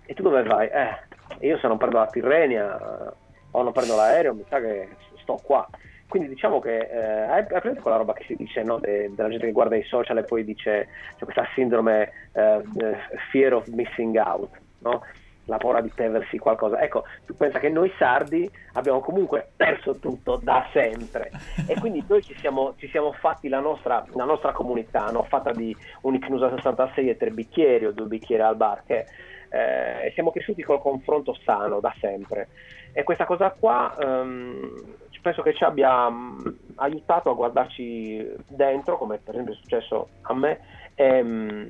E 0.05 0.13
tu 0.15 0.23
dove 0.23 0.41
vai? 0.41 0.67
Eh, 0.67 0.97
io 1.39 1.57
se 1.57 1.67
non 1.67 1.77
prendo 1.77 1.97
la 1.97 2.07
Tirrenia 2.07 3.13
o 3.51 3.63
non 3.63 3.71
prendo 3.71 3.95
l'aereo, 3.95 4.33
mi 4.33 4.45
sa 4.49 4.59
che 4.59 4.89
sto 5.21 5.39
qua. 5.43 5.67
Quindi 6.07 6.27
diciamo 6.27 6.59
che 6.59 6.77
eh, 6.77 7.21
hai, 7.29 7.45
presente 7.45 7.81
quella 7.81 7.97
roba 7.97 8.13
che 8.13 8.23
si 8.25 8.35
dice 8.35 8.63
no, 8.63 8.79
de- 8.79 9.11
della 9.13 9.29
gente 9.29 9.45
che 9.45 9.51
guarda 9.51 9.75
i 9.75 9.83
social 9.83 10.17
e 10.17 10.23
poi 10.23 10.43
dice 10.43 10.87
c'è 11.17 11.23
questa 11.23 11.47
sindrome 11.53 12.11
eh, 12.33 12.63
eh, 12.77 12.97
fear 13.31 13.53
of 13.53 13.67
missing 13.67 14.15
out, 14.17 14.49
no? 14.79 15.03
la 15.49 15.57
paura 15.57 15.81
di 15.81 15.91
perdersi 15.93 16.37
qualcosa. 16.37 16.79
Ecco, 16.79 17.03
tu 17.25 17.35
pensa 17.35 17.59
che 17.59 17.69
noi 17.69 17.91
sardi 17.97 18.49
abbiamo 18.73 19.01
comunque 19.01 19.49
perso 19.55 19.95
tutto 19.95 20.39
da 20.41 20.65
sempre 20.71 21.31
e 21.67 21.75
quindi 21.79 22.03
noi 22.07 22.23
ci 22.23 22.35
siamo, 22.39 22.75
ci 22.77 22.87
siamo 22.87 23.11
fatti 23.11 23.49
la 23.49 23.59
nostra, 23.59 24.05
la 24.13 24.23
nostra 24.23 24.51
comunità, 24.51 25.09
no? 25.11 25.23
fatta 25.23 25.51
di 25.51 25.75
un 26.01 26.13
Icnusa 26.13 26.49
66 26.55 27.09
e 27.09 27.17
tre 27.17 27.31
bicchieri 27.31 27.85
o 27.85 27.91
due 27.91 28.05
bicchieri 28.05 28.43
al 28.43 28.55
bar, 28.55 28.83
che 28.85 29.05
eh, 29.49 30.11
siamo 30.13 30.31
cresciuti 30.31 30.63
col 30.63 30.79
confronto 30.79 31.37
sano 31.43 31.79
da 31.79 31.93
sempre. 31.99 32.49
E 32.93 33.03
questa 33.03 33.25
cosa 33.25 33.51
qua 33.51 33.95
ehm, 33.99 34.97
penso 35.21 35.41
che 35.41 35.53
ci 35.53 35.63
abbia 35.63 36.09
mm, 36.09 36.39
aiutato 36.75 37.29
a 37.29 37.33
guardarci 37.33 38.35
dentro, 38.47 38.97
come 38.97 39.17
per 39.17 39.33
esempio 39.33 39.53
è 39.53 39.57
successo 39.57 40.09
a 40.21 40.33
me, 40.33 40.59
e, 40.95 41.23
mm, 41.23 41.69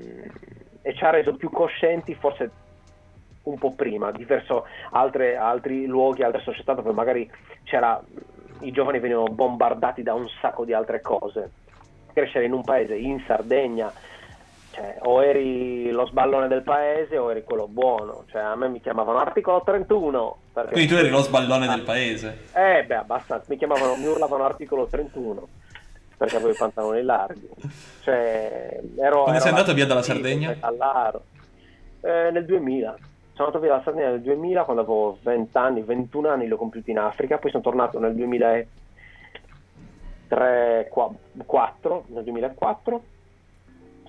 e 0.81 0.93
ci 0.93 1.03
ha 1.03 1.09
reso 1.09 1.35
più 1.35 1.49
coscienti 1.49 2.13
forse 2.15 2.51
un 3.43 3.57
po' 3.57 3.73
prima, 3.73 4.11
diverso 4.11 4.65
altre, 4.91 5.35
altri 5.35 5.85
luoghi, 5.85 6.23
altre 6.23 6.41
società 6.41 6.73
dove 6.73 6.91
magari 6.91 7.29
c'era, 7.63 7.99
i 8.61 8.71
giovani 8.71 8.99
venivano 8.99 9.27
bombardati 9.27 10.03
da 10.03 10.13
un 10.13 10.27
sacco 10.41 10.65
di 10.65 10.73
altre 10.73 11.01
cose. 11.01 11.51
Crescere 12.13 12.45
in 12.45 12.53
un 12.53 12.63
paese, 12.63 12.95
in 12.95 13.21
Sardegna, 13.25 13.91
cioè, 14.71 14.97
o 15.01 15.23
eri 15.23 15.89
lo 15.91 16.05
sballone 16.05 16.47
del 16.47 16.63
paese 16.63 17.17
o 17.17 17.31
eri 17.31 17.43
quello 17.43 17.67
buono. 17.67 18.25
Cioè, 18.29 18.41
a 18.41 18.55
me 18.55 18.69
mi 18.69 18.79
chiamavano 18.81 19.19
articolo 19.19 19.61
31. 19.63 20.37
Perché... 20.53 20.71
Quindi 20.71 20.89
tu 20.91 20.97
eri 20.97 21.09
lo 21.09 21.21
sballone 21.21 21.67
del 21.67 21.81
paese. 21.81 22.45
Eh, 22.53 22.83
beh, 22.85 22.95
abbastanza. 22.95 23.45
Mi 23.49 23.57
chiamavano, 23.57 23.95
mi 23.95 24.05
urlavano 24.05 24.45
articolo 24.45 24.85
31 24.87 25.47
perché 26.19 26.35
avevo 26.35 26.51
i 26.51 26.55
pantaloni 26.55 27.01
larghi. 27.01 27.49
Cioè, 28.01 28.81
ero, 28.97 29.23
Quando 29.23 29.31
ero 29.31 29.39
sei 29.39 29.49
andato 29.51 29.73
via 29.73 29.85
dalla 29.85 30.01
Sardegna? 30.01 30.49
metallaro. 30.49 31.23
Eh, 32.01 32.29
nel 32.31 32.45
2000. 32.45 32.95
sono 33.33 33.47
andato 33.47 33.59
via 33.59 33.69
dalla 33.69 33.83
Sardegna 33.83 34.09
nel 34.09 34.21
2000 34.21 34.63
quando 34.63 34.81
avevo 34.81 35.17
20 35.21 35.57
anni, 35.57 35.81
21 35.81 36.27
anni 36.27 36.45
li 36.45 36.51
ho 36.51 36.57
compiuti 36.57 36.91
in 36.91 36.99
Africa, 36.99 37.37
poi 37.37 37.51
sono 37.51 37.63
tornato 37.63 37.99
nel 37.99 38.13
2003, 38.15 38.67
4, 40.89 42.05
nel 42.07 42.23
2004, 42.25 43.03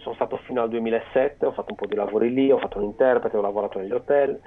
sono 0.01 0.15
stato 0.15 0.37
fino 0.45 0.63
al 0.63 0.69
2007, 0.69 1.47
ho 1.47 1.53
fatto 1.53 1.71
un 1.71 1.77
po' 1.77 1.87
di 1.87 1.95
lavori 1.95 2.33
lì, 2.33 2.51
ho 2.51 2.59
fatto 2.59 2.79
un 2.79 2.85
interprete, 2.85 3.37
ho 3.37 3.41
lavorato 3.41 3.79
negli 3.79 3.93
hotel 3.93 4.39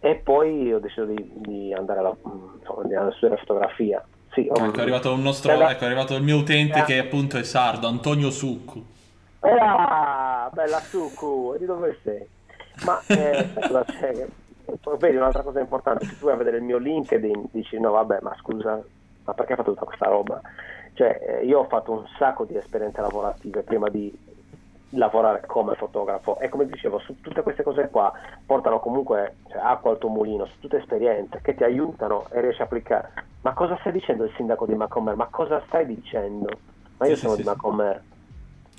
e 0.00 0.14
poi 0.16 0.72
ho 0.72 0.78
deciso 0.80 1.04
di, 1.04 1.32
di 1.36 1.72
andare, 1.72 2.00
alla, 2.00 2.14
insomma, 2.58 2.82
a 2.82 3.10
studiare 3.12 3.36
fotografia. 3.38 4.04
Sì, 4.32 4.48
ho- 4.50 4.64
Ecco, 4.64 4.78
è 4.78 4.82
arrivato 4.82 5.12
un 5.12 5.22
nostro, 5.22 5.56
da- 5.56 5.70
ecco, 5.70 5.84
è 5.84 5.86
arrivato 5.86 6.14
il 6.16 6.22
mio 6.22 6.38
utente 6.38 6.80
Eh. 6.80 6.84
che 6.84 6.98
appunto 6.98 7.38
è 7.38 7.42
sardo, 7.44 7.86
Antonio 7.86 8.30
Succu. 8.30 8.84
Ah, 9.40 10.50
bella 10.52 10.78
e 10.78 11.58
di 11.58 11.66
dove 11.66 11.98
sei? 12.02 12.26
Ma 12.84 13.00
eh, 13.06 13.48
cosa 13.54 13.84
c'è? 13.84 14.26
Vedi 14.98 15.16
un'altra 15.16 15.42
cosa 15.42 15.60
importante, 15.60 16.06
se 16.06 16.18
tu 16.18 16.24
vai 16.24 16.34
a 16.34 16.38
vedere 16.38 16.56
il 16.56 16.62
mio 16.62 16.78
LinkedIn 16.78 17.48
dici 17.52 17.78
no 17.78 17.90
vabbè 17.90 18.18
ma 18.22 18.34
scusa, 18.40 18.82
ma 19.24 19.32
perché 19.34 19.52
hai 19.52 19.58
fatto 19.58 19.72
tutta 19.72 19.84
questa 19.84 20.08
roba? 20.08 20.40
Cioè 20.94 21.40
eh, 21.40 21.44
io 21.44 21.60
ho 21.60 21.64
fatto 21.64 21.92
un 21.92 22.04
sacco 22.18 22.44
di 22.44 22.56
esperienze 22.56 23.00
lavorative 23.02 23.62
prima 23.62 23.88
di 23.90 24.10
lavorare 24.96 25.42
come 25.46 25.74
fotografo 25.74 26.38
e 26.38 26.48
come 26.48 26.66
dicevo 26.66 26.98
su 27.00 27.20
tutte 27.20 27.42
queste 27.42 27.62
cose 27.62 27.88
qua 27.90 28.12
portano 28.46 28.80
comunque 28.80 29.36
cioè, 29.48 29.60
acqua 29.62 29.90
al 29.92 29.98
tuo 29.98 30.08
mulino, 30.08 30.46
su 30.46 30.58
tutte 30.60 30.78
esperienze 30.78 31.40
che 31.42 31.54
ti 31.54 31.64
aiutano 31.64 32.26
e 32.30 32.40
riesci 32.40 32.60
a 32.60 32.64
applicare. 32.64 33.12
Ma 33.42 33.52
cosa 33.52 33.76
stai 33.80 33.92
dicendo 33.92 34.24
il 34.24 34.32
sindaco 34.36 34.66
di 34.66 34.74
Macomer? 34.74 35.14
Ma 35.16 35.26
cosa 35.30 35.62
stai 35.66 35.86
dicendo? 35.86 36.48
Ma 36.98 37.06
io 37.06 37.14
Sì, 37.16 37.20
sono 37.22 37.32
sì, 37.32 37.38
di 37.38 37.42
sì. 37.44 37.48
Macomer. 37.48 38.02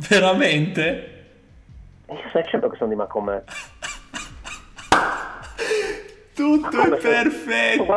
Veramente? 0.09 1.23
Io 2.09 2.29
stai 2.29 2.43
dicendo 2.43 2.69
che 2.69 2.77
sono 2.77 2.89
di 2.89 2.95
Macomer. 2.95 3.43
Tutto 6.33 6.67
è 6.67 6.83
Come 6.83 6.99
se- 6.99 7.07
perfetto. 7.09 7.93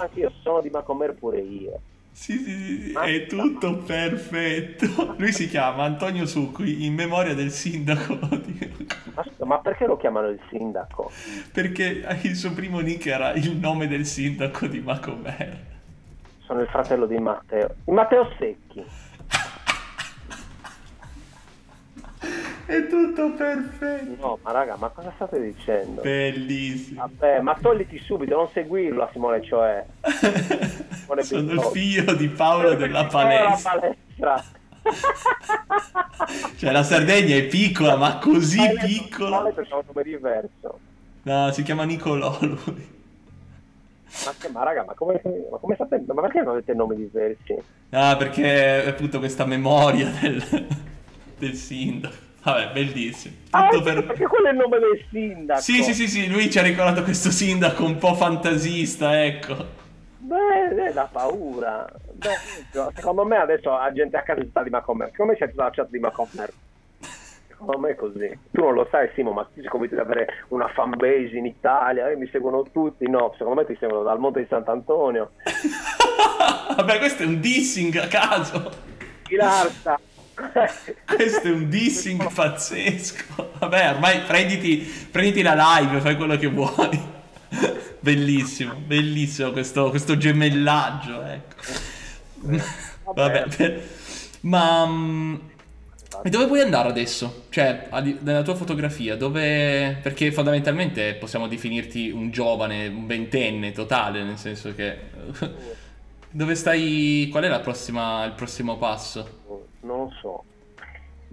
Anch'io, 0.00 0.32
sono 0.42 0.60
di 0.60 0.70
Macomer 0.70 1.14
pure 1.14 1.38
io. 1.40 1.80
Sì, 2.14 2.38
sì, 2.38 2.80
sì, 2.80 2.92
è 2.92 3.26
tutto 3.26 3.78
perfetto. 3.78 5.16
Lui 5.18 5.32
si 5.32 5.48
chiama 5.48 5.82
Antonio 5.82 6.26
Succu 6.26 6.62
in 6.62 6.94
memoria 6.94 7.34
del 7.34 7.50
sindaco 7.50 8.16
ma 9.44 9.58
perché 9.58 9.84
lo 9.84 9.96
chiamano 9.96 10.28
il 10.28 10.40
sindaco? 10.48 11.10
perché 11.52 12.06
il 12.22 12.36
suo 12.36 12.52
primo 12.52 12.78
nick 12.78 13.06
era 13.06 13.32
il 13.32 13.56
nome 13.56 13.88
del 13.88 14.06
sindaco 14.06 14.68
di 14.68 14.80
Macomer. 14.80 15.58
Sono 16.46 16.60
il 16.60 16.68
fratello 16.68 17.06
di 17.06 17.18
Matteo. 17.18 17.74
Di 17.84 17.92
Matteo 17.92 18.30
Secchi. 18.38 18.84
È 22.66 22.86
tutto 22.86 23.32
perfetto. 23.32 24.14
No, 24.20 24.38
ma 24.40 24.52
raga, 24.52 24.76
ma 24.76 24.88
cosa 24.88 25.12
state 25.16 25.42
dicendo? 25.42 26.00
Bellissimo. 26.00 27.00
Vabbè, 27.00 27.40
ma 27.40 27.58
togliti 27.60 27.98
subito, 27.98 28.36
non 28.36 28.48
seguirlo 28.50 29.02
a 29.02 29.08
Simone 29.12 29.42
Cioè. 29.42 29.84
Sono 31.22 31.52
il 31.52 31.60
figlio 31.72 32.14
di 32.14 32.28
Paolo 32.28 32.74
della 32.74 33.00
Eh, 33.00 33.02
la 33.02 33.08
palestra. 33.08 33.70
palestra. 33.78 34.44
Cioè 36.56 36.70
la 36.70 36.82
Sardegna 36.82 37.36
è 37.36 37.44
piccola, 37.44 37.96
ma 37.96 38.18
così 38.18 38.58
Ma 38.58 38.84
piccola. 38.84 39.38
un. 39.40 39.52
No, 41.22 41.50
si 41.52 41.62
chiama 41.62 41.84
Nicolò 41.84 42.36
lui. 42.40 42.92
Ma, 44.26 44.32
che- 44.38 44.48
ma 44.50 44.62
raga, 44.62 44.84
ma 44.84 44.94
come, 44.94 45.20
ma 45.50 45.56
come 45.58 45.74
sapete? 45.76 46.12
Ma 46.12 46.20
perché 46.22 46.40
non 46.42 46.50
avete 46.52 46.72
nomi 46.74 46.96
diversi? 46.96 47.56
Ah, 47.90 48.16
perché 48.16 48.84
è 48.84 48.88
appunto 48.88 49.18
questa 49.18 49.44
memoria 49.44 50.10
del, 50.20 50.42
del 51.38 51.54
sindaco. 51.54 52.22
Vabbè, 52.42 52.72
bellissimo. 52.72 53.34
Ah, 53.50 53.68
Tutto 53.68 53.82
perché, 53.82 54.00
per... 54.00 54.06
perché 54.06 54.26
quello 54.26 54.48
è 54.48 54.50
il 54.50 54.56
nome 54.58 54.78
del 54.78 55.04
sindaco. 55.10 55.60
Sì, 55.62 55.82
sì, 55.82 55.94
sì, 55.94 56.06
sì, 56.08 56.28
lui 56.28 56.50
ci 56.50 56.58
ha 56.58 56.62
ricordato 56.62 57.02
questo 57.02 57.30
sindaco 57.30 57.84
un 57.84 57.96
po' 57.96 58.14
fantasista, 58.14 59.24
ecco. 59.24 59.82
Beh, 60.24 60.92
da 60.94 61.06
paura. 61.12 61.86
Beh, 62.14 62.92
secondo 62.94 63.26
me 63.26 63.36
adesso 63.36 63.70
la 63.70 63.92
gente 63.92 64.16
a 64.16 64.22
casa 64.22 64.42
sta 64.48 64.62
di 64.62 64.70
Macomer. 64.70 65.10
Come 65.14 65.36
c'è 65.36 65.50
tutta 65.50 65.64
la 65.64 65.70
chat 65.70 65.90
di 65.90 65.98
Macomer? 65.98 66.50
Secondo 67.46 67.78
me 67.78 67.90
è 67.90 67.94
così. 67.94 68.38
Tu 68.50 68.62
non 68.62 68.72
lo 68.72 68.88
sai, 68.90 69.10
Simo, 69.14 69.32
ma 69.32 69.44
tu 69.44 69.60
sei 69.60 69.68
convinto 69.68 69.96
di 69.96 70.00
avere 70.00 70.44
una 70.48 70.68
fanbase 70.68 71.36
in 71.36 71.44
Italia? 71.44 72.08
Eh, 72.08 72.16
mi 72.16 72.26
seguono 72.32 72.62
tutti. 72.72 73.06
No, 73.06 73.34
secondo 73.36 73.60
me 73.60 73.66
ti 73.66 73.76
seguono 73.78 74.02
dal 74.02 74.18
Monte 74.18 74.40
di 74.40 74.46
Sant'Antonio. 74.48 75.32
Vabbè, 76.74 76.98
questo 76.98 77.22
è 77.22 77.26
un 77.26 77.40
dissing 77.40 77.94
a 77.96 78.06
caso. 78.06 78.70
Ilarta. 79.28 80.00
Questo 81.06 81.46
è 81.46 81.50
un 81.52 81.68
dissing 81.68 82.32
pazzesco. 82.32 83.52
Vabbè, 83.58 83.90
ormai 83.90 84.20
prenditi, 84.22 84.78
prenditi 85.10 85.42
la 85.42 85.54
live, 85.54 86.00
fai 86.00 86.16
quello 86.16 86.36
che 86.36 86.48
vuoi. 86.48 87.13
Bellissimo, 88.00 88.74
bellissimo 88.74 89.50
questo, 89.50 89.90
questo 89.90 90.16
gemellaggio, 90.16 91.22
ecco. 91.22 91.54
Vabbè, 93.14 93.46
per- 93.56 93.82
ma 94.40 94.86
mm, 94.86 95.34
e 96.22 96.30
dove 96.30 96.46
vuoi 96.46 96.60
andare 96.60 96.88
adesso? 96.88 97.44
Cioè, 97.50 97.88
nella 98.20 98.42
tua 98.42 98.54
fotografia, 98.54 99.16
dove... 99.16 99.98
Perché 100.02 100.32
fondamentalmente 100.32 101.14
possiamo 101.14 101.48
definirti 101.48 102.10
un 102.10 102.30
giovane, 102.30 102.86
un 102.86 103.06
ventenne 103.06 103.72
totale, 103.72 104.22
nel 104.22 104.38
senso 104.38 104.74
che... 104.74 104.98
Dove 106.30 106.54
stai... 106.54 107.28
Qual 107.30 107.44
è 107.44 107.48
la 107.48 107.60
prossima, 107.60 108.24
il 108.24 108.32
prossimo 108.32 108.76
passo? 108.76 109.42
non 109.80 109.98
lo 109.98 110.12
so. 110.20 110.44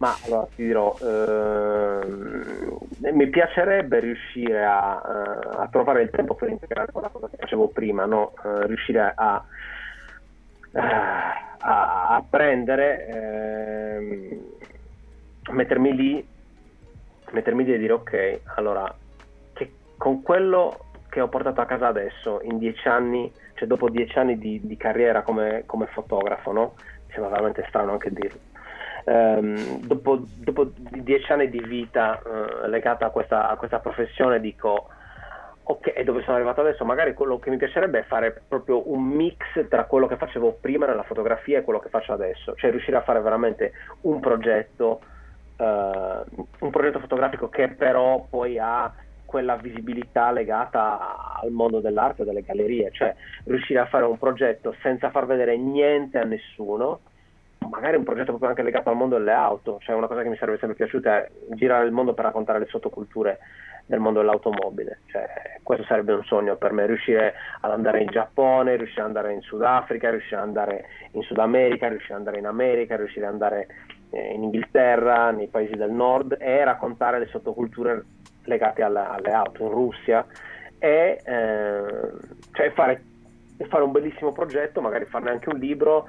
Ma 0.01 0.17
allora 0.25 0.47
ti 0.55 0.63
dirò, 0.65 0.97
ehm, 0.99 2.79
mi 3.13 3.29
piacerebbe 3.29 3.99
riuscire 3.99 4.65
a, 4.65 4.99
eh, 5.05 5.61
a 5.61 5.67
trovare 5.71 6.01
il 6.01 6.09
tempo 6.09 6.33
per 6.33 6.49
integrare 6.49 6.91
quella 6.91 7.09
cosa 7.09 7.29
che 7.29 7.37
facevo 7.37 7.67
prima, 7.67 8.05
no? 8.05 8.33
Eh, 8.43 8.65
riuscire 8.65 9.13
a, 9.15 9.45
a, 10.73 12.07
a 12.15 12.25
prendere, 12.27 13.05
ehm, 13.05 14.39
mettermi 15.51 15.95
lì, 15.95 16.27
mettermi 17.29 17.63
lì 17.63 17.73
e 17.75 17.77
dire 17.77 17.93
ok, 17.93 18.39
allora, 18.55 18.91
che 19.53 19.71
con 19.97 20.23
quello 20.23 20.85
che 21.09 21.21
ho 21.21 21.27
portato 21.27 21.61
a 21.61 21.65
casa 21.65 21.85
adesso, 21.85 22.39
in 22.41 22.57
dieci 22.57 22.87
anni, 22.87 23.31
cioè 23.53 23.67
dopo 23.67 23.87
dieci 23.87 24.17
anni 24.17 24.39
di, 24.39 24.59
di 24.63 24.77
carriera 24.77 25.21
come, 25.21 25.61
come 25.67 25.85
fotografo, 25.85 26.51
no? 26.51 26.73
Mi 27.05 27.13
sembra 27.13 27.29
veramente 27.29 27.63
strano 27.67 27.91
anche 27.91 28.11
dirlo. 28.11 28.49
Ehm, 29.05 29.85
dopo, 29.85 30.21
dopo 30.35 30.71
dieci 30.75 31.31
anni 31.31 31.49
di 31.49 31.59
vita 31.59 32.21
eh, 32.21 32.67
legata 32.67 33.07
a 33.07 33.09
questa, 33.09 33.49
a 33.49 33.55
questa 33.55 33.79
professione 33.79 34.39
dico 34.39 34.87
ok 35.63 35.93
e 35.95 36.03
dove 36.03 36.21
sono 36.23 36.35
arrivato 36.35 36.61
adesso? 36.61 36.85
Magari 36.85 37.13
quello 37.13 37.39
che 37.39 37.49
mi 37.49 37.57
piacerebbe 37.57 37.99
è 37.99 38.03
fare 38.03 38.41
proprio 38.47 38.91
un 38.91 39.03
mix 39.03 39.67
tra 39.69 39.85
quello 39.85 40.07
che 40.07 40.17
facevo 40.17 40.57
prima 40.59 40.85
nella 40.85 41.03
fotografia 41.03 41.59
e 41.59 41.63
quello 41.63 41.79
che 41.79 41.89
faccio 41.89 42.13
adesso. 42.13 42.53
Cioè 42.55 42.71
riuscire 42.71 42.97
a 42.97 43.03
fare 43.03 43.21
veramente 43.21 43.73
un 44.01 44.19
progetto 44.19 45.01
eh, 45.57 45.63
un 46.59 46.69
progetto 46.69 46.99
fotografico 46.99 47.49
che 47.49 47.69
però 47.69 48.25
poi 48.29 48.57
ha 48.57 48.91
quella 49.25 49.55
visibilità 49.55 50.29
legata 50.31 51.39
al 51.41 51.51
mondo 51.51 51.79
dell'arte 51.79 52.25
delle 52.25 52.41
gallerie. 52.41 52.91
Cioè 52.91 53.15
riuscire 53.45 53.79
a 53.79 53.85
fare 53.85 54.05
un 54.05 54.17
progetto 54.17 54.75
senza 54.81 55.09
far 55.09 55.25
vedere 55.25 55.55
niente 55.57 56.17
a 56.17 56.25
nessuno 56.25 56.99
magari 57.69 57.97
un 57.97 58.03
progetto 58.03 58.29
proprio 58.31 58.49
anche 58.49 58.63
legato 58.63 58.89
al 58.89 58.95
mondo 58.95 59.17
delle 59.17 59.31
auto, 59.31 59.79
cioè 59.81 59.95
una 59.95 60.07
cosa 60.07 60.21
che 60.21 60.29
mi 60.29 60.37
sarebbe 60.37 60.57
sempre 60.57 60.77
piaciuta 60.77 61.17
è 61.17 61.31
girare 61.49 61.85
il 61.85 61.91
mondo 61.91 62.13
per 62.13 62.25
raccontare 62.25 62.59
le 62.59 62.67
sottoculture 62.67 63.39
del 63.85 63.99
mondo 63.99 64.19
dell'automobile, 64.19 65.01
cioè, 65.07 65.27
questo 65.63 65.83
sarebbe 65.85 66.13
un 66.13 66.23
sogno 66.23 66.55
per 66.55 66.71
me, 66.71 66.85
riuscire 66.85 67.33
ad 67.61 67.71
andare 67.71 68.01
in 68.01 68.07
Giappone, 68.09 68.75
riuscire 68.75 69.01
ad 69.01 69.07
andare 69.07 69.33
in 69.33 69.41
Sudafrica, 69.41 70.09
riuscire 70.09 70.37
ad 70.37 70.47
andare 70.47 70.85
in 71.11 71.21
Sud 71.23 71.39
America, 71.39 71.87
riuscire 71.87 72.13
ad 72.13 72.19
andare 72.19 72.39
in 72.39 72.45
America, 72.45 72.95
riuscire 72.95 73.25
ad 73.25 73.33
andare 73.33 73.67
eh, 74.11 74.33
in 74.33 74.43
Inghilterra, 74.43 75.31
nei 75.31 75.47
paesi 75.47 75.75
del 75.75 75.91
nord 75.91 76.37
e 76.39 76.63
raccontare 76.63 77.19
le 77.19 77.27
sottoculture 77.27 78.05
legate 78.43 78.81
alla- 78.81 79.11
alle 79.11 79.31
auto, 79.31 79.63
in 79.63 79.69
Russia 79.69 80.25
e 80.79 81.21
eh, 81.23 81.83
cioè 82.53 82.71
fare, 82.71 83.03
fare 83.67 83.83
un 83.83 83.91
bellissimo 83.91 84.31
progetto, 84.31 84.81
magari 84.81 85.05
farne 85.05 85.31
anche 85.31 85.49
un 85.49 85.59
libro 85.59 86.07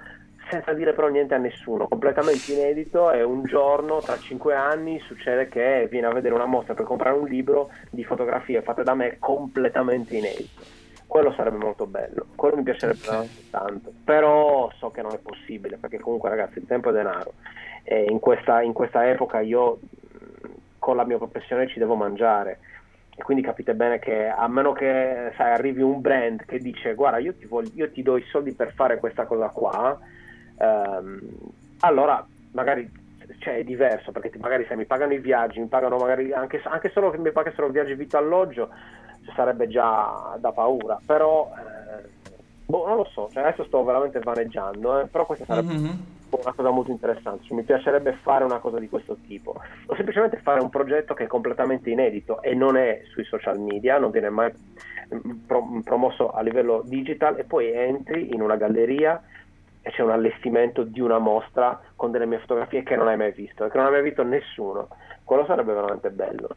senza 0.51 0.73
dire 0.75 0.93
però 0.95 1.09
niente 1.09 1.35
a 1.35 1.39
nessuno, 1.39 1.89
completamente 1.89 2.53
inedito 2.53 3.11
e 3.13 3.23
un 3.23 3.45
giorno 3.45 4.03
tra 4.03 4.19
cinque 4.19 4.55
anni 4.55 4.99
succede 5.01 5.49
che 5.49 5.87
viene 5.91 6.07
a 6.07 6.13
vedere 6.13 6.35
una 6.35 6.47
mostra 6.47 6.75
per 6.75 6.85
comprare 6.85 7.17
un 7.17 7.27
libro 7.29 7.71
di 7.91 8.05
fotografie 8.05 8.63
fatte 8.63 8.83
da 8.83 8.95
me 8.95 9.17
completamente 9.19 10.17
inedito. 10.17 10.67
Quello 11.07 11.33
sarebbe 11.33 11.59
molto 11.59 11.87
bello, 11.87 12.29
quello 12.35 12.57
mi 12.57 12.63
piacerebbe 12.63 13.01
Ok. 13.01 13.05
veramente 13.05 13.45
tanto, 13.51 13.93
però 14.03 14.71
so 14.79 14.91
che 14.91 15.03
non 15.03 15.13
è 15.15 15.19
possibile 15.19 15.77
perché 15.79 15.99
comunque 15.99 16.31
ragazzi 16.31 16.59
il 16.59 16.65
tempo 16.67 16.89
è 16.89 16.93
denaro 16.93 17.35
e 17.83 18.05
in 18.09 18.19
questa, 18.19 18.63
in 18.63 18.73
questa 18.73 19.09
epoca 19.09 19.41
io 19.41 19.81
mh, 19.91 20.53
con 20.79 20.97
la 20.97 21.05
mia 21.05 21.19
professione 21.19 21.69
ci 21.69 21.79
devo 21.79 21.97
mangiare 21.97 22.61
e 23.15 23.23
quindi 23.23 23.43
capite 23.43 23.75
bene 23.75 23.99
che 23.99 24.27
a 24.27 24.49
meno 24.49 24.73
che 24.73 25.33
sai, 25.37 25.53
arrivi 25.53 25.83
un 25.83 26.01
brand 26.01 26.45
che 26.47 26.61
dice 26.61 26.95
guarda 26.95 27.19
io 27.19 27.37
ti, 27.37 27.45
voglio- 27.47 27.73
io 27.75 27.91
ti 27.93 28.03
do 28.03 28.17
i 28.17 28.23
soldi 28.31 28.55
per 28.55 28.73
fare 28.75 28.99
questa 28.99 29.27
cosa 29.27 29.49
qua 29.51 29.99
ehm, 30.63 31.21
allora 31.81 32.25
magari 32.53 32.91
cioè, 33.39 33.59
è 33.59 33.65
diverso 33.65 34.13
perché 34.13 34.31
magari 34.39 34.65
se 34.69 34.77
mi 34.77 34.87
pagano 34.87 35.13
i 35.13 35.19
viaggi 35.19 35.61
mi 35.61 35.69
pagano 35.69 35.97
magari 35.97 36.33
anche, 36.33 36.61
anche 36.65 36.91
solo 36.91 37.11
che 37.11 37.19
mi 37.19 37.33
pagassero 37.33 37.69
viaggi 37.69 37.95
vitto 37.95 38.17
alloggio 38.17 38.71
sarebbe 39.37 39.69
già 39.69 40.37
da 40.39 40.53
paura, 40.53 41.01
però 41.05 41.49
eh, 41.57 42.09
boh, 42.65 42.87
non 42.87 42.97
lo 42.97 43.05
so, 43.05 43.29
cioè, 43.33 43.45
adesso 43.45 43.65
sto 43.65 43.85
veramente 43.85 44.19
vaneggiando, 44.21 45.01
eh, 45.01 45.07
però 45.07 45.27
questa 45.27 45.45
sarebbe 45.45 45.75
Mhm. 45.75 46.01
una 46.31 46.55
cosa 46.55 46.71
molto 46.71 46.91
interessante, 46.91 47.45
cioè, 47.45 47.57
mi 47.57 47.63
piacerebbe 47.63 48.15
fare 48.23 48.43
una 48.43 48.59
cosa 48.59 48.79
di 48.79 48.89
questo 48.89 49.19
tipo, 49.25 49.61
o 49.87 49.95
semplicemente 49.95 50.39
fare 50.39 50.61
un 50.61 50.71
progetto 50.71 51.15
che 51.15 51.25
è 51.25 51.27
completamente 51.29 51.91
inedito 51.91 52.43
e 52.43 52.55
non 52.55 52.77
è 52.77 53.03
sui 53.13 53.25
social 53.25 53.61
media, 53.61 53.99
non 53.99 54.11
viene 54.11 54.31
mai 54.31 54.53
mm, 55.15 55.33
pro- 55.47 55.81
promosso 55.85 56.31
a 56.31 56.41
livello 56.41 56.83
digital 56.85 57.39
e 57.39 57.45
poi 57.45 57.71
entri 57.71 58.35
in 58.35 58.41
una 58.41 58.57
galleria 58.57 59.23
e 59.83 59.91
c'è 59.91 60.03
un 60.03 60.11
allestimento 60.11 60.85
di 60.85 61.01
una 61.01 61.19
mostra 61.19 61.81
con 61.97 62.11
delle 62.11 62.27
mie 62.27 62.39
fotografie 62.39 62.83
che 62.83 62.97
non 62.97 63.09
hai 63.09 63.17
mai 63.17 63.33
visto 63.33 63.69
che 63.69 63.77
non 63.77 63.87
ha 63.87 63.91
mai 63.91 64.03
visto 64.03 64.23
nessuno. 64.23 64.89
Quello 65.25 65.45
sarebbe 65.47 65.73
veramente 65.73 66.11
bello. 66.11 66.49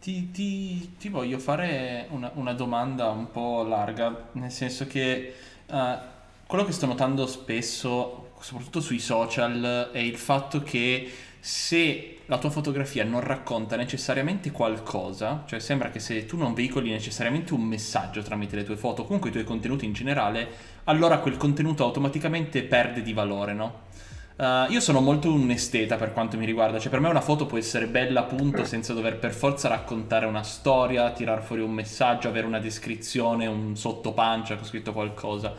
Ti, 0.00 0.30
ti- 0.30 0.96
ti 0.96 1.08
voglio 1.08 1.38
fare 1.38 2.06
una, 2.10 2.30
una 2.34 2.52
domanda 2.54 3.10
un 3.10 3.30
po' 3.30 3.62
larga, 3.64 4.28
nel 4.32 4.50
senso 4.50 4.86
che 4.86 5.34
eh, 5.66 5.98
quello 6.46 6.64
che 6.64 6.72
sto 6.72 6.86
notando 6.86 7.26
spesso, 7.26 8.32
soprattutto 8.40 8.80
sui 8.80 8.98
social, 8.98 9.90
è 9.92 9.98
il 9.98 10.16
fatto 10.16 10.62
che 10.62 11.10
se 11.40 12.18
la 12.26 12.38
tua 12.38 12.50
fotografia 12.50 13.02
non 13.02 13.20
racconta 13.20 13.76
necessariamente 13.76 14.50
qualcosa, 14.50 15.42
cioè 15.46 15.58
sembra 15.58 15.90
che 15.90 15.98
se 15.98 16.26
tu 16.26 16.36
non 16.36 16.54
veicoli 16.54 16.90
necessariamente 16.90 17.54
un 17.54 17.62
messaggio 17.62 18.22
tramite 18.22 18.56
le 18.56 18.64
tue 18.64 18.76
foto, 18.76 19.04
comunque 19.04 19.30
i 19.30 19.32
tuoi 19.32 19.44
contenuti 19.44 19.84
in 19.84 19.92
generale, 19.92 20.48
allora 20.84 21.18
quel 21.18 21.36
contenuto 21.36 21.84
automaticamente 21.84 22.62
perde 22.62 23.02
di 23.02 23.12
valore, 23.12 23.52
no? 23.52 23.88
Uh, 24.40 24.70
io 24.70 24.80
sono 24.80 25.00
molto 25.00 25.30
un 25.30 25.50
esteta 25.50 25.96
per 25.96 26.14
quanto 26.14 26.38
mi 26.38 26.46
riguarda, 26.46 26.78
cioè 26.78 26.90
per 26.90 27.00
me 27.00 27.10
una 27.10 27.20
foto 27.20 27.44
può 27.44 27.58
essere 27.58 27.86
bella 27.86 28.20
appunto 28.20 28.64
senza 28.64 28.94
dover 28.94 29.18
per 29.18 29.34
forza 29.34 29.68
raccontare 29.68 30.24
una 30.24 30.42
storia, 30.42 31.10
tirar 31.10 31.42
fuori 31.42 31.60
un 31.60 31.72
messaggio, 31.72 32.28
avere 32.28 32.46
una 32.46 32.58
descrizione, 32.58 33.46
un 33.46 33.76
sottopancia 33.76 34.56
con 34.56 34.64
scritto 34.64 34.94
qualcosa. 34.94 35.54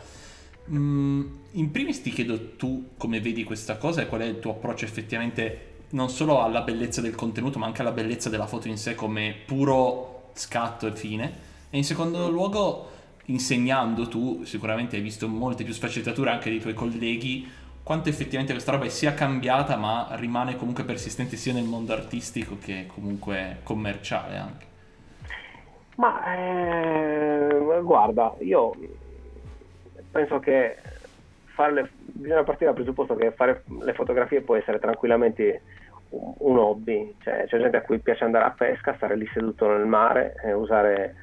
Mm, 0.68 1.26
in 1.52 1.70
primis 1.70 2.02
ti 2.02 2.10
chiedo 2.10 2.56
tu 2.56 2.90
come 2.96 3.20
vedi 3.20 3.44
questa 3.44 3.76
cosa 3.76 4.02
e 4.02 4.08
qual 4.08 4.22
è 4.22 4.24
il 4.24 4.40
tuo 4.40 4.50
approccio 4.50 4.84
effettivamente 4.84 5.70
non 5.90 6.08
solo 6.08 6.42
alla 6.42 6.62
bellezza 6.62 7.00
del 7.00 7.14
contenuto 7.14 7.58
ma 7.58 7.66
anche 7.66 7.82
alla 7.82 7.90
bellezza 7.92 8.30
della 8.30 8.46
foto 8.46 8.68
in 8.68 8.78
sé 8.78 8.94
come 8.96 9.34
puro 9.46 10.30
scatto 10.34 10.88
e 10.88 10.92
fine. 10.96 11.50
E 11.70 11.76
in 11.76 11.84
secondo 11.84 12.28
luogo, 12.28 12.90
insegnando 13.26 14.08
tu, 14.08 14.44
sicuramente 14.44 14.96
hai 14.96 15.02
visto 15.02 15.28
molte 15.28 15.64
più 15.64 15.72
sfaccettature 15.72 16.30
anche 16.30 16.50
dei 16.50 16.60
tuoi 16.60 16.74
colleghi, 16.74 17.50
quanto 17.82 18.08
effettivamente 18.08 18.52
questa 18.52 18.72
roba 18.72 18.88
sia 18.88 19.14
cambiata 19.14 19.76
ma 19.76 20.08
rimane 20.12 20.56
comunque 20.56 20.84
persistente 20.84 21.36
sia 21.36 21.52
nel 21.52 21.64
mondo 21.64 21.92
artistico 21.92 22.56
che 22.60 22.86
comunque 22.86 23.58
commerciale 23.62 24.36
anche. 24.36 24.66
Ma 25.96 26.34
eh, 26.34 27.80
guarda, 27.82 28.34
io 28.40 28.72
penso 30.10 30.38
che 30.38 30.78
le- 31.70 31.90
bisogna 31.94 32.42
partire 32.42 32.66
dal 32.66 32.74
presupposto 32.74 33.14
che 33.14 33.32
fare 33.32 33.62
le 33.80 33.92
fotografie 33.94 34.40
può 34.40 34.56
essere 34.56 34.78
tranquillamente 34.78 35.62
un, 36.10 36.34
un 36.38 36.58
hobby, 36.58 37.14
cioè, 37.22 37.44
c'è 37.46 37.58
gente 37.58 37.76
a 37.76 37.82
cui 37.82 37.98
piace 37.98 38.24
andare 38.24 38.46
a 38.46 38.50
pesca, 38.50 38.94
stare 38.96 39.16
lì 39.16 39.28
seduto 39.32 39.68
nel 39.68 39.86
mare, 39.86 40.34
e 40.42 40.52
usare 40.52 41.14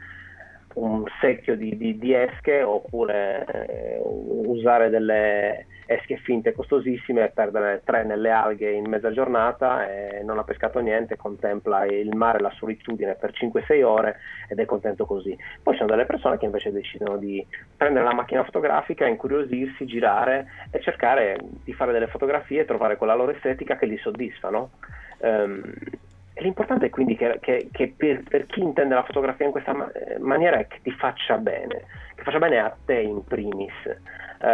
un 0.75 1.03
secchio 1.19 1.55
di, 1.55 1.75
di- 1.77 1.97
di 1.97 2.13
esche 2.13 2.61
oppure 2.61 3.45
eh, 3.45 3.99
usare 4.03 4.89
delle 4.89 5.65
esche 5.89 6.17
finte 6.17 6.53
costosissime 6.53 7.23
e 7.23 7.29
perdere 7.29 7.81
tre 7.83 8.03
nelle 8.03 8.29
alghe 8.29 8.69
in 8.69 8.87
mezza 8.87 9.11
giornata 9.11 9.89
e 9.89 10.21
non 10.21 10.37
ha 10.37 10.43
pescato 10.43 10.79
niente, 10.79 11.17
contempla 11.17 11.85
il 11.85 12.15
mare, 12.15 12.39
la 12.39 12.51
solitudine 12.51 13.15
per 13.15 13.31
5-6 13.31 13.83
ore 13.83 14.17
ed 14.47 14.59
è 14.59 14.65
contento 14.65 15.07
così. 15.07 15.35
Poi 15.63 15.73
ci 15.73 15.79
sono 15.79 15.89
delle 15.89 16.05
persone 16.05 16.37
che 16.37 16.45
invece 16.45 16.71
decidono 16.71 17.17
di 17.17 17.43
prendere 17.75 18.05
la 18.05 18.13
macchina 18.13 18.43
fotografica, 18.43 19.07
incuriosirsi, 19.07 19.87
girare 19.87 20.45
e 20.69 20.79
cercare 20.79 21.39
di 21.63 21.73
fare 21.73 21.91
delle 21.91 22.07
fotografie 22.07 22.61
e 22.61 22.65
trovare 22.65 22.95
quella 22.95 23.15
loro 23.15 23.31
estetica 23.31 23.75
che 23.75 23.87
li 23.87 23.97
soddisfa. 23.97 24.51
no? 24.51 24.69
E 25.17 26.08
l'importante 26.41 26.87
è 26.87 26.89
quindi 26.89 27.15
che, 27.15 27.37
che- 27.41 27.69
che 27.71 27.93
per, 27.95 28.23
per 28.27 28.45
chi 28.45 28.61
intende 28.61 28.95
la 28.95 29.03
fotografia 29.03 29.45
in 29.45 29.51
questa 29.51 29.73
ma- 29.73 29.91
maniera 30.19 30.57
è 30.57 30.67
che 30.67 30.79
ti 30.81 30.91
faccia 30.91 31.37
bene, 31.37 31.85
che 32.15 32.23
faccia 32.23 32.39
bene 32.39 32.59
a 32.59 32.75
te 32.85 32.99
in 32.99 33.23
primis. 33.23 33.73
Eh, 33.85 34.47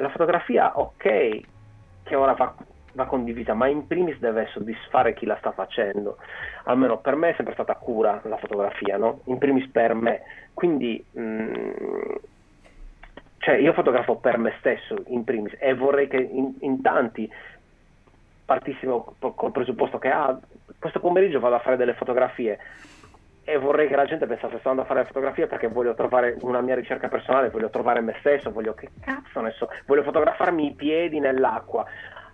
la 0.00 0.08
fotografia, 0.10 0.78
ok, 0.78 1.40
che 2.02 2.14
ora 2.14 2.32
va, 2.34 2.54
va 2.92 3.06
condivisa, 3.06 3.54
ma 3.54 3.68
in 3.68 3.86
primis 3.86 4.18
deve 4.18 4.46
soddisfare 4.52 5.14
chi 5.14 5.26
la 5.26 5.36
sta 5.38 5.52
facendo. 5.52 6.18
Almeno 6.64 6.98
per 6.98 7.14
me 7.16 7.30
è 7.30 7.34
sempre 7.34 7.54
stata 7.54 7.74
cura 7.76 8.20
la 8.24 8.36
fotografia, 8.38 8.96
no? 8.96 9.20
In 9.26 9.38
primis 9.38 9.68
per 9.70 9.94
me. 9.94 10.22
Quindi, 10.54 11.04
mm, 11.18 12.14
cioè, 13.38 13.56
io 13.56 13.72
fotografo 13.72 14.16
per 14.16 14.38
me 14.38 14.54
stesso 14.58 14.96
in 15.06 15.24
primis 15.24 15.54
e 15.58 15.74
vorrei 15.74 16.08
che 16.08 16.16
in, 16.16 16.54
in 16.60 16.80
tanti 16.82 17.30
partissimo 18.48 19.14
co- 19.18 19.34
col 19.34 19.52
presupposto 19.52 19.98
che 19.98 20.08
ah, 20.08 20.38
questo 20.78 21.00
pomeriggio 21.00 21.38
vado 21.38 21.56
a 21.56 21.60
fare 21.60 21.76
delle 21.76 21.92
fotografie 21.92 22.58
e 23.44 23.58
vorrei 23.58 23.88
che 23.88 23.96
la 23.96 24.06
gente 24.06 24.26
pensasse 24.26 24.58
sto 24.58 24.70
andando 24.70 24.82
a 24.82 24.86
fare 24.86 25.00
le 25.00 25.06
fotografie 25.06 25.46
perché 25.46 25.68
voglio 25.68 25.94
trovare 25.94 26.36
una 26.40 26.62
mia 26.62 26.74
ricerca 26.74 27.08
personale, 27.08 27.50
voglio 27.50 27.68
trovare 27.68 28.00
me 28.00 28.16
stesso, 28.20 28.50
voglio 28.50 28.72
che 28.72 28.88
cazzo 29.00 29.40
ne 29.40 29.50
so, 29.50 29.68
voglio 29.86 30.02
fotografarmi 30.02 30.66
i 30.66 30.74
piedi 30.74 31.20
nell'acqua. 31.20 31.84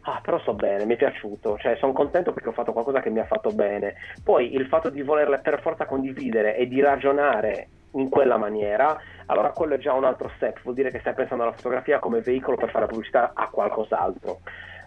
Ah, 0.02 0.20
però 0.22 0.38
sto 0.38 0.54
bene, 0.54 0.84
mi 0.84 0.94
è 0.94 0.96
piaciuto, 0.96 1.56
cioè 1.58 1.76
sono 1.76 1.92
contento 1.92 2.32
perché 2.32 2.50
ho 2.50 2.52
fatto 2.52 2.72
qualcosa 2.72 3.00
che 3.00 3.10
mi 3.10 3.20
ha 3.20 3.26
fatto 3.26 3.50
bene. 3.50 3.94
Poi 4.22 4.54
il 4.54 4.66
fatto 4.66 4.90
di 4.90 5.02
volerle 5.02 5.38
per 5.38 5.60
forza 5.62 5.86
condividere 5.86 6.56
e 6.56 6.68
di 6.68 6.80
ragionare 6.80 7.68
in 7.92 8.08
quella 8.08 8.36
maniera, 8.36 8.96
allora 9.26 9.50
quello 9.50 9.74
è 9.74 9.78
già 9.78 9.92
un 9.94 10.04
altro 10.04 10.30
step, 10.36 10.60
vuol 10.62 10.74
dire 10.74 10.90
che 10.90 10.98
stai 11.00 11.14
pensando 11.14 11.44
alla 11.44 11.52
fotografia 11.52 11.98
come 11.98 12.20
veicolo 12.20 12.56
per 12.56 12.70
fare 12.70 12.86
pubblicità 12.86 13.32
a 13.34 13.48
qualcos'altro. 13.48 14.40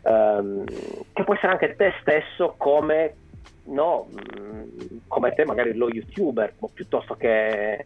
Ehm, 0.08 0.64
che 1.12 1.24
può 1.26 1.34
essere 1.34 1.52
anche 1.52 1.76
te 1.76 1.94
stesso 2.00 2.56
come 2.58 3.18
no, 3.66 4.08
mh, 4.10 5.00
come 5.08 5.34
te 5.34 5.44
magari 5.44 5.74
lo 5.74 5.90
youtuber 5.90 6.56
piuttosto 6.74 7.16
che 7.16 7.74
eh, 7.74 7.86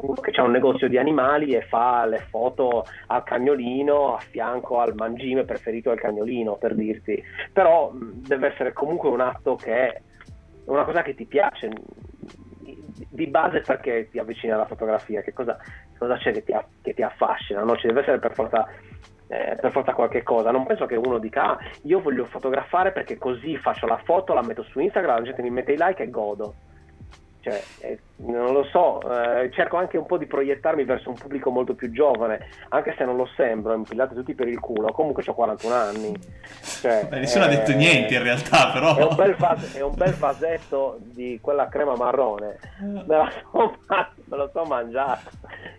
uno 0.00 0.14
che 0.14 0.32
ha 0.32 0.42
un 0.42 0.50
negozio 0.50 0.88
di 0.88 0.98
animali 0.98 1.54
e 1.54 1.62
fa 1.62 2.04
le 2.06 2.26
foto 2.28 2.86
al 3.06 3.22
cagnolino 3.22 4.16
a 4.16 4.18
fianco 4.18 4.80
al 4.80 4.96
mangime 4.96 5.44
preferito 5.44 5.90
del 5.90 6.00
cagnolino 6.00 6.56
per 6.56 6.74
dirti 6.74 7.22
però 7.52 7.92
mh, 7.92 8.26
deve 8.26 8.48
essere 8.48 8.72
comunque 8.72 9.08
un 9.08 9.20
atto 9.20 9.54
che 9.54 9.72
è 9.72 10.02
una 10.64 10.84
cosa 10.84 11.02
che 11.02 11.14
ti 11.14 11.26
piace 11.26 11.68
di- 11.68 13.06
di 13.08 13.26
base 13.28 13.60
perché 13.60 14.08
ti 14.10 14.18
avvicina 14.18 14.56
alla 14.56 14.66
fotografia 14.66 15.22
che 15.22 15.32
cosa, 15.32 15.56
cosa 15.96 16.16
c'è 16.16 16.32
che 16.32 16.42
ti, 16.42 16.52
che 16.82 16.94
ti 16.94 17.02
affascina 17.02 17.62
no? 17.62 17.76
ci 17.76 17.86
deve 17.86 18.00
essere 18.00 18.18
per 18.18 18.34
forza 18.34 18.66
eh, 19.28 19.56
per 19.60 19.70
forza 19.70 19.92
qualche 19.92 20.22
cosa. 20.22 20.50
Non 20.50 20.66
penso 20.66 20.86
che 20.86 20.96
uno 20.96 21.18
dica, 21.18 21.50
ah, 21.50 21.58
io 21.82 22.00
voglio 22.00 22.24
fotografare 22.24 22.92
perché 22.92 23.18
così 23.18 23.56
faccio 23.56 23.86
la 23.86 23.98
foto, 23.98 24.34
la 24.34 24.42
metto 24.42 24.62
su 24.62 24.80
Instagram, 24.80 25.18
la 25.18 25.22
gente 25.22 25.42
mi 25.42 25.50
mette 25.50 25.72
i 25.72 25.78
like 25.78 26.02
e 26.02 26.10
godo. 26.10 26.54
Cioè, 27.48 27.64
eh, 27.80 27.98
non 28.16 28.52
lo 28.52 28.64
so, 28.64 29.00
eh, 29.10 29.50
cerco 29.52 29.76
anche 29.76 29.96
un 29.96 30.06
po' 30.06 30.18
di 30.18 30.26
proiettarmi 30.26 30.84
verso 30.84 31.08
un 31.08 31.14
pubblico 31.16 31.50
molto 31.50 31.74
più 31.74 31.90
giovane, 31.90 32.48
anche 32.70 32.94
se 32.98 33.04
non 33.04 33.16
lo 33.16 33.28
sembro, 33.36 33.74
impillate 33.74 34.14
tutti 34.14 34.34
per 34.34 34.48
il 34.48 34.58
culo. 34.58 34.92
Comunque 34.92 35.22
ho 35.26 35.34
41 35.34 35.74
anni. 35.74 36.14
Cioè, 36.80 37.06
Beh, 37.08 37.20
nessuno 37.20 37.44
ha 37.44 37.48
detto 37.48 37.70
eh, 37.70 37.74
niente 37.76 38.14
in 38.14 38.22
realtà, 38.22 38.70
però. 38.72 38.96
È 38.96 39.04
un, 39.04 39.16
bel 39.16 39.34
vas- 39.36 39.74
è 39.74 39.80
un 39.80 39.94
bel 39.94 40.14
vasetto 40.14 40.98
di 41.00 41.38
quella 41.40 41.68
crema 41.68 41.94
marrone. 41.94 42.58
Me, 42.80 43.04
la 43.06 43.32
so 43.50 43.76
ma- 43.86 44.10
me 44.24 44.36
lo 44.36 44.50
so 44.52 44.64
mangiato. 44.64 45.30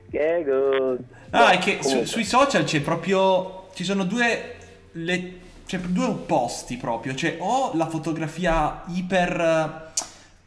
Che 0.10 0.44
good. 0.44 1.00
Ah, 1.32 1.52
è 1.52 1.58
che 1.60 1.80
su- 1.82 2.06
sui 2.06 2.24
social 2.24 2.64
c'è 2.64 2.82
proprio. 2.82 3.68
Ci 3.74 3.84
sono 3.84 4.04
due. 4.06 4.56
Le, 4.94 5.34
c'è 5.68 5.78
due 5.78 6.06
opposti 6.06 6.78
proprio. 6.78 7.14
C'è 7.14 7.36
o 7.40 7.72
la 7.76 7.88
fotografia 7.88 8.82
iper 8.88 9.88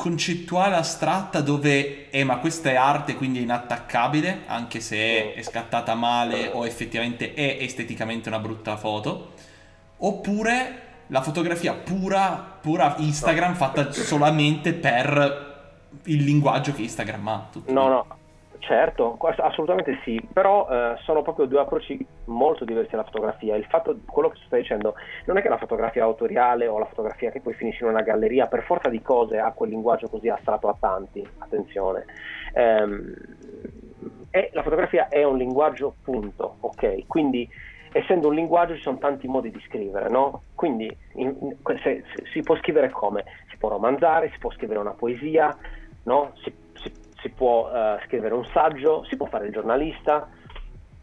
concettuale, 0.03 0.75
astratta, 0.75 1.41
dove. 1.41 2.11
Eh, 2.11 2.25
ma 2.25 2.39
questa 2.39 2.71
è 2.71 2.75
arte, 2.75 3.15
quindi 3.15 3.39
è 3.39 3.43
inattaccabile, 3.43 4.41
anche 4.47 4.81
se 4.81 5.33
è 5.33 5.43
scattata 5.43 5.95
male 5.95 6.51
o 6.53 6.67
effettivamente 6.67 7.35
è 7.35 7.59
esteticamente 7.61 8.29
una 8.29 8.41
brutta 8.41 8.77
foto. 8.77 9.31
Oppure 9.99 10.81
la 11.07 11.23
fotografia 11.23 11.75
pura, 11.75 12.59
pura 12.61 12.97
Instagram 12.99 13.55
fatta 13.55 13.93
solamente 13.93 14.73
per 14.73 15.61
il 16.07 16.25
linguaggio 16.25 16.73
che 16.73 16.83
Instagram 16.83 17.29
ha. 17.29 17.49
tutto 17.53 17.73
No, 17.73 17.87
no, 17.87 18.07
certo, 18.63 19.19
assolutamente 19.21 20.01
sì, 20.05 20.21
però 20.33 20.69
eh, 20.69 20.97
sono 21.03 21.23
proprio 21.23 21.47
due 21.47 21.61
approcci 21.61 22.05
molto 22.27 22.65
diversi 22.65 22.95
alla 22.95 23.05
fotografia. 23.05 23.57
Il 23.57 23.67
fatto, 23.67 23.99
quello 24.07 24.31
che 24.31 24.39
stai 24.47 24.61
dicendo, 24.61 24.95
non 25.27 25.37
è 25.37 25.43
che 25.43 25.49
la 25.49 25.59
fotografia 25.59 26.05
autoriale 26.05 26.67
o 26.67 26.79
la 26.79 26.87
fotografia 26.87 27.31
che 27.31 27.41
poi 27.41 27.55
finisce 27.55 27.85
in 27.85 27.91
una 27.91 28.03
galleria, 28.03 28.47
per 28.47 28.63
forza 28.63 28.89
di 28.89 29.03
cose 29.03 29.39
ha 29.39 29.53
quel 29.53 29.71
linguaggio 29.71 30.09
così 30.09 30.29
astratto 30.29 30.69
a 30.69 30.77
tanti, 30.79 31.27
attenzione. 31.39 32.05
Ehm, 32.55 33.15
e 34.31 34.51
la 34.53 34.63
fotografia 34.63 35.09
è 35.09 35.25
un 35.25 35.37
linguaggio, 35.37 35.97
punto, 36.03 36.57
ok? 36.61 37.07
Quindi 37.07 37.49
essendo 37.93 38.29
un 38.29 38.35
linguaggio 38.35 38.75
ci 38.75 38.81
sono 38.81 38.99
tanti 38.99 39.27
modi 39.27 39.51
di 39.51 39.61
scrivere, 39.67 40.09
no? 40.09 40.45
Quindi 40.55 40.95
in- 41.15 41.37
in- 41.41 41.57
se- 41.83 42.05
se- 42.15 42.25
si 42.33 42.43
può 42.43 42.57
scrivere 42.57 42.89
come? 42.91 43.25
Si 43.51 43.59
può 43.59 43.69
romanzare, 43.69 44.31
si 44.31 44.39
può 44.39 44.51
scrivere 44.53 44.79
una 44.79 44.95
poesia, 44.95 45.55
no? 46.05 46.33
Si, 46.43 46.53
si- 47.23 47.31
può 47.31 47.71
eh, 47.71 48.01
scrivere 48.07 48.35
un 48.35 48.45
saggio, 48.47 49.05
si 49.05 49.17
può 49.17 49.27
fare 49.27 49.47
il 49.47 49.53
giornalista, 49.53 50.29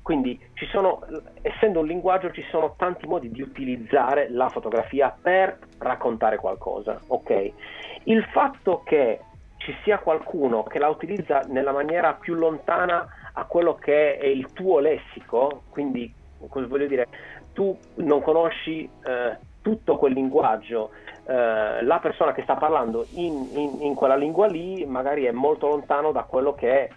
quindi 0.10 0.40
sono, 0.72 1.02
essendo 1.42 1.82
un 1.82 1.86
linguaggio, 1.86 2.32
ci 2.32 2.44
sono 2.50 2.74
tanti 2.78 3.06
modi 3.06 3.30
di 3.30 3.42
utilizzare 3.42 4.30
la 4.30 4.50
fotografia 4.50 5.16
per 5.22 5.60
raccontare 5.78 6.38
qualcosa. 6.38 7.00
ok? 7.08 7.52
Il 8.06 8.24
fatto 8.32 8.82
che 8.84 9.20
ci 9.58 9.76
sia 9.84 10.00
qualcuno 10.00 10.64
che 10.64 10.80
la 10.80 10.88
utilizza 10.90 11.42
nella 11.48 11.72
maniera 11.72 12.14
più 12.14 12.34
lontana 12.34 13.08
a 13.34 13.46
quello 13.46 13.76
che 13.76 14.18
è 14.18 14.26
il 14.26 14.52
tuo 14.54 14.80
lessico, 14.80 15.64
quindi 15.70 16.12
cosa 16.48 16.66
voglio 16.66 16.88
dire, 16.88 17.08
tu 17.54 17.78
non 17.98 18.22
conosci 18.22 18.90
eh, 19.04 19.38
tutto 19.62 19.98
quel 19.98 20.14
linguaggio, 20.14 20.92
eh, 21.26 21.84
la 21.84 22.00
persona 22.00 22.34
che 22.34 22.44
sta 22.44 22.56
parlando 22.56 23.06
in, 23.12 23.50
in, 23.54 23.82
in, 23.82 23.94
quella 23.94 24.16
lingua 24.16 24.48
lì 24.48 24.86
magari 24.86 25.26
è 25.26 25.32
molto 25.32 25.68
lontano 25.68 26.12
da 26.12 26.24
quello 26.24 26.54
che 26.54 26.90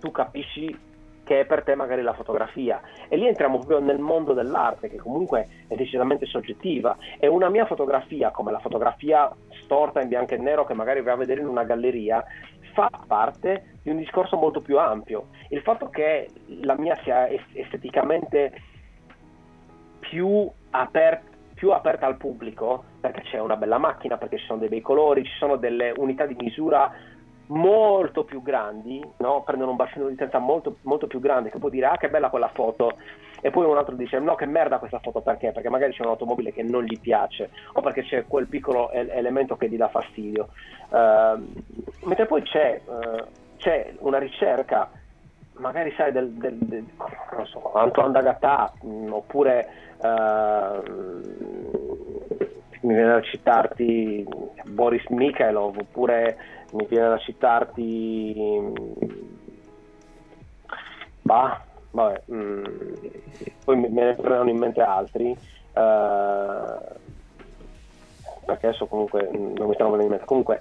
tu 0.00 0.10
capisci 0.10 0.86
che 1.28 1.40
è 1.40 1.44
per 1.44 1.62
te 1.62 1.74
magari 1.74 2.00
la 2.00 2.14
fotografia. 2.14 2.80
E 3.06 3.16
lì 3.18 3.26
entriamo 3.26 3.58
proprio 3.58 3.80
nel 3.80 3.98
mondo 3.98 4.32
dell'arte, 4.32 4.88
che 4.88 4.96
comunque 4.96 5.46
è 5.68 5.74
decisamente 5.74 6.24
soggettiva. 6.24 6.96
E 7.18 7.26
una 7.26 7.50
mia 7.50 7.66
fotografia, 7.66 8.30
come 8.30 8.50
la 8.50 8.60
fotografia 8.60 9.30
storta 9.62 10.00
in 10.00 10.08
bianco 10.08 10.32
e 10.32 10.38
nero 10.38 10.64
che 10.64 10.72
magari 10.72 11.02
vai 11.02 11.12
a 11.12 11.18
vedere 11.18 11.42
in 11.42 11.48
una 11.48 11.64
galleria, 11.64 12.24
fa 12.72 12.90
parte 13.06 13.78
di 13.82 13.90
un 13.90 13.98
discorso 13.98 14.38
molto 14.38 14.60
più 14.60 14.78
ampio. 14.78 15.26
Il 15.50 15.60
fatto 15.60 15.90
che 15.90 16.30
la 16.62 16.78
mia 16.78 16.96
sia 17.02 17.28
esteticamente 17.52 18.52
più 19.98 20.50
aperta 20.70 21.36
più 21.58 21.72
aperta 21.72 22.06
al 22.06 22.16
pubblico 22.16 22.84
perché 23.00 23.22
c'è 23.22 23.40
una 23.40 23.56
bella 23.56 23.78
macchina, 23.78 24.16
perché 24.16 24.38
ci 24.38 24.46
sono 24.46 24.60
dei 24.60 24.68
bei 24.68 24.80
colori, 24.80 25.24
ci 25.24 25.36
sono 25.38 25.56
delle 25.56 25.92
unità 25.96 26.24
di 26.24 26.36
misura 26.38 26.90
molto 27.48 28.22
più 28.22 28.42
grandi, 28.42 29.04
no? 29.16 29.42
prendono 29.42 29.72
un 29.72 29.76
bacino 29.76 30.06
di 30.06 30.12
utenza 30.12 30.38
molto, 30.38 30.76
molto 30.82 31.08
più 31.08 31.18
grande 31.18 31.50
che 31.50 31.58
può 31.58 31.68
dire 31.68 31.86
ah 31.86 31.96
che 31.96 32.10
bella 32.10 32.30
quella 32.30 32.50
foto 32.52 32.92
e 33.40 33.50
poi 33.50 33.64
un 33.64 33.76
altro 33.76 33.96
dice 33.96 34.18
no 34.20 34.36
che 34.36 34.46
merda 34.46 34.78
questa 34.78 35.00
foto 35.00 35.20
perché? 35.20 35.50
Perché 35.50 35.68
magari 35.68 35.92
c'è 35.92 36.02
un'automobile 36.02 36.52
che 36.52 36.62
non 36.62 36.84
gli 36.84 37.00
piace 37.00 37.50
o 37.72 37.80
perché 37.80 38.02
c'è 38.02 38.24
quel 38.26 38.46
piccolo 38.46 38.92
elemento 38.92 39.56
che 39.56 39.68
gli 39.68 39.76
dà 39.76 39.88
fastidio. 39.88 40.48
Uh, 40.90 41.42
mentre 42.04 42.26
poi 42.26 42.42
c'è, 42.42 42.80
uh, 42.84 43.24
c'è, 43.56 43.94
una 43.98 44.18
ricerca 44.18 44.90
magari 45.54 45.92
sai 45.96 46.12
del, 46.12 46.30
del, 46.30 46.56
del 46.56 46.84
non 47.36 47.46
so, 47.46 47.72
Antoine 47.72 48.12
Dagatà 48.12 48.72
oppure 49.10 49.87
mi 52.80 52.94
viene 52.94 53.10
da 53.10 53.20
citarti 53.22 54.26
Boris 54.66 55.06
Mikhailov 55.08 55.76
oppure 55.78 56.36
mi 56.72 56.86
viene 56.86 57.08
da 57.08 57.18
citarti 57.18 58.72
bah, 61.22 61.60
vabbè, 61.90 62.22
mh, 62.26 62.36
mm, 62.36 62.62
poi 63.64 63.76
me 63.76 63.88
ne 63.88 64.14
verranno 64.14 64.50
in 64.50 64.58
mente 64.58 64.80
altri 64.80 65.30
uh, 65.30 67.06
perché 68.48 68.68
adesso 68.68 68.86
comunque 68.86 69.28
non 69.30 69.68
mi 69.68 69.74
stanno 69.74 69.90
venendo 69.90 70.04
in 70.04 70.10
mente. 70.10 70.24
Comunque 70.24 70.58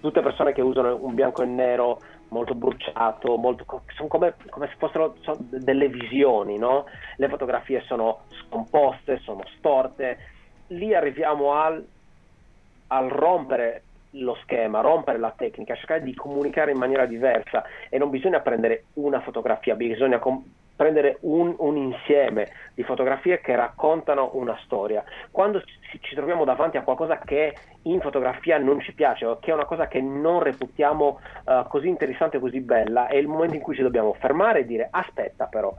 tutte 0.00 0.20
persone 0.20 0.52
che 0.52 0.62
usano 0.62 0.98
un 1.00 1.14
bianco 1.14 1.42
e 1.42 1.46
nero 1.46 2.00
molto 2.28 2.54
bruciato, 2.54 3.36
molto, 3.36 3.64
sono 3.94 4.08
come, 4.08 4.34
come, 4.48 4.68
se 4.68 4.74
fossero 4.78 5.14
delle 5.38 5.88
visioni, 5.88 6.58
no? 6.58 6.86
le 7.16 7.28
fotografie 7.28 7.82
sono 7.86 8.22
scomposte, 8.28 9.18
sono 9.18 9.42
storte, 9.56 10.18
lì 10.68 10.94
arriviamo 10.94 11.52
al, 11.52 11.84
al 12.88 13.08
rompere 13.08 13.82
lo 14.16 14.36
schema, 14.42 14.80
rompere 14.80 15.18
la 15.18 15.34
tecnica, 15.36 15.74
cercare 15.74 16.02
di 16.02 16.14
comunicare 16.14 16.70
in 16.70 16.78
maniera 16.78 17.06
diversa 17.06 17.64
e 17.88 17.98
non 17.98 18.10
bisogna 18.10 18.40
prendere 18.40 18.84
una 18.94 19.20
fotografia, 19.20 19.74
bisogna 19.74 20.18
com- 20.18 20.44
prendere 20.76 21.18
un, 21.20 21.54
un, 21.58 21.76
insieme 21.76 22.48
di 22.74 22.82
fotografie 22.82 23.40
che 23.40 23.54
raccontano 23.54 24.30
una 24.34 24.58
storia. 24.64 25.04
Quando 25.30 25.62
ci, 25.62 26.00
ci, 26.00 26.14
troviamo 26.14 26.44
davanti 26.44 26.76
a 26.76 26.82
qualcosa 26.82 27.18
che 27.18 27.54
in 27.82 28.00
fotografia 28.00 28.58
non 28.58 28.80
ci 28.80 28.92
piace 28.92 29.24
o 29.24 29.38
che 29.38 29.50
è 29.50 29.54
una 29.54 29.66
cosa 29.66 29.86
che 29.86 30.00
non 30.00 30.42
reputiamo 30.42 31.20
uh, 31.44 31.66
così 31.68 31.88
interessante, 31.88 32.38
così 32.38 32.60
bella, 32.60 33.06
è 33.06 33.16
il 33.16 33.28
momento 33.28 33.54
in 33.54 33.60
cui 33.60 33.74
ci 33.74 33.82
dobbiamo 33.82 34.14
fermare 34.14 34.60
e 34.60 34.66
dire 34.66 34.88
aspetta 34.90 35.46
però, 35.46 35.72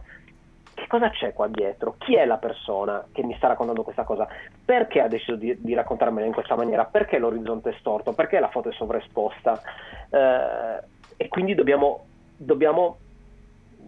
che 0.76 0.88
cosa 0.88 1.10
c'è 1.10 1.34
qua 1.34 1.48
dietro? 1.48 1.96
Chi 1.98 2.16
è 2.16 2.26
la 2.26 2.38
persona 2.38 3.06
che 3.12 3.24
mi 3.24 3.34
sta 3.38 3.48
raccontando 3.48 3.84
questa 3.84 4.04
cosa? 4.04 4.28
Perché 4.64 5.00
ha 5.00 5.08
deciso 5.08 5.36
di, 5.36 5.56
di 5.60 5.74
raccontarmela 5.74 6.28
in 6.28 6.34
questa 6.34 6.56
maniera? 6.56 6.86
Perché 6.86 7.18
l'orizzonte 7.18 7.70
è 7.70 7.76
storto? 7.80 8.12
Perché 8.12 8.40
la 8.40 8.50
foto 8.50 8.70
è 8.70 8.74
sovraesposta? 8.74 9.62
Eh, 10.10 10.84
e 11.16 11.28
quindi 11.30 11.56
dobbiamo, 11.56 12.06
dobbiamo, 12.36 12.98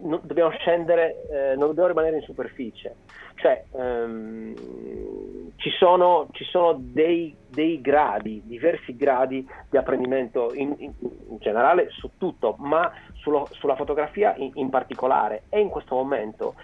no, 0.02 0.20
dobbiamo 0.22 0.50
scendere, 0.50 1.26
eh, 1.30 1.56
non 1.56 1.68
dobbiamo 1.68 1.88
rimanere 1.88 2.16
in 2.16 2.22
superficie. 2.22 2.96
Cioè, 3.36 3.64
ehm, 3.72 4.54
ci 5.56 5.70
sono, 5.70 6.28
ci 6.32 6.44
sono 6.44 6.76
dei, 6.78 7.34
dei, 7.48 7.80
gradi, 7.80 8.42
diversi 8.44 8.96
gradi 8.96 9.46
di 9.68 9.76
apprendimento 9.76 10.52
in, 10.54 10.74
in, 10.78 10.92
in 11.00 11.38
generale 11.38 11.88
su 11.90 12.10
tutto, 12.16 12.56
ma 12.58 12.90
sullo, 13.14 13.48
sulla 13.52 13.76
fotografia 13.76 14.34
in, 14.36 14.50
in, 14.54 14.70
particolare. 14.70 15.42
E 15.48 15.60
in 15.60 15.68
questo 15.68 15.94
momento 15.94 16.54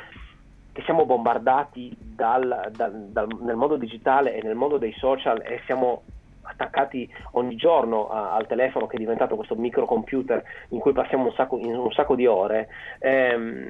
che 0.73 0.83
siamo 0.83 1.07
bombardati 1.07 1.97
dal, 1.99 2.71
dal, 2.75 2.93
dal, 3.11 3.29
nel 3.41 3.57
mondo 3.57 3.77
digitale 3.77 4.35
e 4.35 4.43
nel 4.43 4.57
mondo 4.57 4.77
dei 4.77 4.93
social 4.95 5.41
e 5.45 5.61
siamo 5.67 6.03
attaccati 6.45 7.13
ogni 7.33 7.57
giorno 7.57 8.09
a, 8.09 8.35
al 8.35 8.47
telefono 8.47 8.87
che 8.87 8.97
è 8.97 8.99
diventato 8.99 9.37
questo 9.37 9.55
microcomputer 9.55 10.43
in 10.69 10.79
cui 10.79 10.93
passiamo 10.93 11.25
un 11.25 11.33
sacco, 11.33 11.57
un 11.57 11.93
sacco 11.93 12.15
di 12.15 12.27
ore, 12.27 12.69
ehm, 12.99 13.69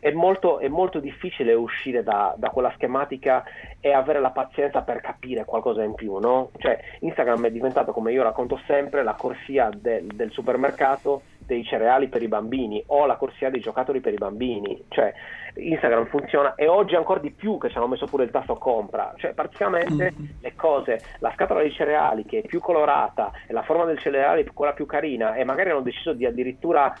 è, 0.00 0.10
molto, 0.12 0.58
è, 0.58 0.68
molto, 0.68 1.00
difficile 1.00 1.54
uscire 1.54 2.02
da, 2.02 2.34
da, 2.36 2.50
quella 2.50 2.72
schematica 2.74 3.44
e 3.80 3.92
avere 3.92 4.20
la 4.20 4.30
pazienza 4.30 4.82
per 4.82 5.00
capire 5.00 5.44
qualcosa 5.44 5.82
in 5.82 5.94
più. 5.94 6.16
No? 6.18 6.50
Cioè, 6.58 6.78
Instagram 7.00 7.46
è 7.46 7.50
diventato, 7.50 7.92
come 7.92 8.12
io 8.12 8.22
racconto 8.22 8.60
sempre, 8.66 9.02
la 9.02 9.14
corsia 9.14 9.70
del, 9.74 10.06
del 10.06 10.30
supermercato 10.30 11.22
dei 11.46 11.62
cereali 11.64 12.08
per 12.08 12.22
i 12.22 12.28
bambini 12.28 12.82
o 12.86 13.06
la 13.06 13.16
corsia 13.16 13.50
dei 13.50 13.60
giocattoli 13.60 14.00
per 14.00 14.14
i 14.14 14.18
bambini. 14.18 14.84
Cioè, 14.88 15.12
Instagram 15.54 16.06
funziona 16.06 16.54
e 16.54 16.66
oggi 16.66 16.94
ancora 16.94 17.20
di 17.20 17.30
più 17.30 17.58
che 17.58 17.70
ci 17.70 17.76
hanno 17.76 17.86
messo 17.86 18.06
pure 18.06 18.24
il 18.24 18.30
tasto 18.30 18.56
compra. 18.56 19.12
Cioè, 19.16 19.32
praticamente 19.34 20.12
mm-hmm. 20.12 20.30
le 20.40 20.54
cose, 20.54 21.00
la 21.18 21.32
scatola 21.34 21.60
dei 21.60 21.72
cereali 21.72 22.24
che 22.24 22.40
è 22.40 22.46
più 22.46 22.60
colorata 22.60 23.30
e 23.46 23.52
la 23.52 23.62
forma 23.62 23.84
del 23.84 23.98
cereale 23.98 24.44
quella 24.52 24.72
più 24.72 24.86
carina 24.86 25.34
e 25.34 25.44
magari 25.44 25.70
hanno 25.70 25.80
deciso 25.80 26.12
di 26.12 26.26
addirittura 26.26 26.94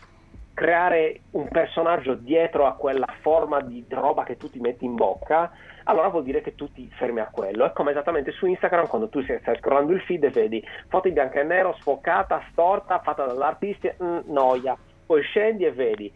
creare 0.54 1.22
un 1.32 1.48
personaggio 1.48 2.14
dietro 2.14 2.66
a 2.66 2.74
quella 2.74 3.08
forma 3.20 3.60
di 3.60 3.84
roba 3.88 4.22
che 4.22 4.36
tu 4.36 4.48
ti 4.48 4.60
metti 4.60 4.84
in 4.84 4.94
bocca, 4.94 5.50
allora 5.84 6.08
vuol 6.08 6.22
dire 6.22 6.40
che 6.40 6.54
tu 6.54 6.72
ti 6.72 6.88
fermi 6.94 7.20
a 7.20 7.28
quello. 7.30 7.64
È 7.66 7.72
come 7.72 7.90
esattamente 7.90 8.30
su 8.30 8.46
Instagram 8.46 8.86
quando 8.86 9.08
tu 9.08 9.20
stai 9.22 9.56
scrollando 9.58 9.92
il 9.92 10.00
feed 10.02 10.24
e 10.24 10.30
vedi 10.30 10.64
foto 10.88 11.08
in 11.08 11.14
bianco 11.14 11.38
e 11.38 11.42
nero, 11.42 11.76
sfoccata, 11.80 12.40
storta, 12.52 13.00
fatta 13.00 13.26
dall'artista, 13.26 13.92
mm, 14.02 14.18
noia. 14.26 14.76
Poi 15.04 15.22
scendi 15.22 15.66
e 15.66 15.72
vedi 15.72 16.10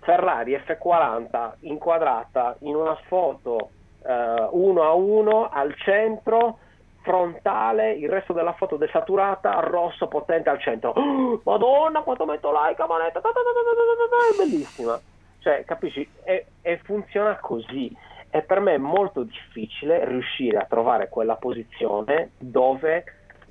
Ferrari 0.00 0.54
F40 0.56 1.52
inquadrata 1.60 2.56
in 2.60 2.74
una 2.74 2.96
foto 3.06 3.70
uh, 4.02 4.48
uno 4.52 4.82
a 4.82 4.92
uno 4.92 5.48
al 5.48 5.74
centro 5.76 6.58
frontale, 7.02 7.92
il 7.92 8.08
resto 8.08 8.32
della 8.32 8.52
foto 8.52 8.76
desaturata, 8.76 9.60
rosso 9.60 10.08
potente 10.08 10.50
al 10.50 10.60
centro. 10.60 10.90
Oh, 10.90 11.40
Madonna, 11.44 12.02
quanto 12.02 12.26
metto 12.26 12.50
like, 12.52 12.84
manetta, 12.86 13.20
è 13.20 14.36
bellissima. 14.36 15.00
Cioè, 15.38 15.64
capisci? 15.64 16.06
E, 16.24 16.46
e 16.60 16.78
funziona 16.84 17.38
così. 17.38 17.94
E 18.30 18.42
per 18.42 18.60
me 18.60 18.74
è 18.74 18.78
molto 18.78 19.22
difficile 19.22 20.04
riuscire 20.04 20.58
a 20.58 20.66
trovare 20.68 21.08
quella 21.08 21.36
posizione 21.36 22.32
dove 22.36 23.04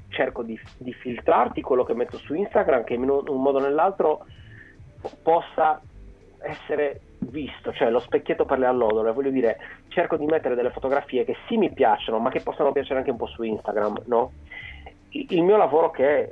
cerco 0.09 0.43
di, 0.43 0.59
di 0.77 0.93
filtrarti 0.93 1.61
quello 1.61 1.83
che 1.83 1.95
metto 1.95 2.17
su 2.17 2.35
Instagram, 2.35 2.83
che 2.83 2.93
in 2.93 3.09
un 3.09 3.41
modo 3.41 3.57
o 3.57 3.61
nell'altro 3.61 4.25
possa 5.23 5.81
essere 6.41 7.01
visto, 7.19 7.73
cioè 7.73 7.89
lo 7.89 7.99
specchietto 7.99 8.45
per 8.45 8.59
le 8.59 8.65
allodole, 8.65 9.11
voglio 9.11 9.31
dire, 9.31 9.57
cerco 9.89 10.17
di 10.17 10.25
mettere 10.25 10.55
delle 10.55 10.71
fotografie 10.71 11.25
che 11.25 11.35
sì 11.47 11.57
mi 11.57 11.71
piacciono, 11.71 12.19
ma 12.19 12.29
che 12.29 12.41
possano 12.41 12.71
piacere 12.71 12.99
anche 12.99 13.11
un 13.11 13.17
po' 13.17 13.27
su 13.27 13.43
Instagram, 13.43 14.03
no? 14.05 14.31
Il 15.09 15.43
mio 15.43 15.57
lavoro 15.57 15.89
che, 15.89 16.19
eh, 16.19 16.31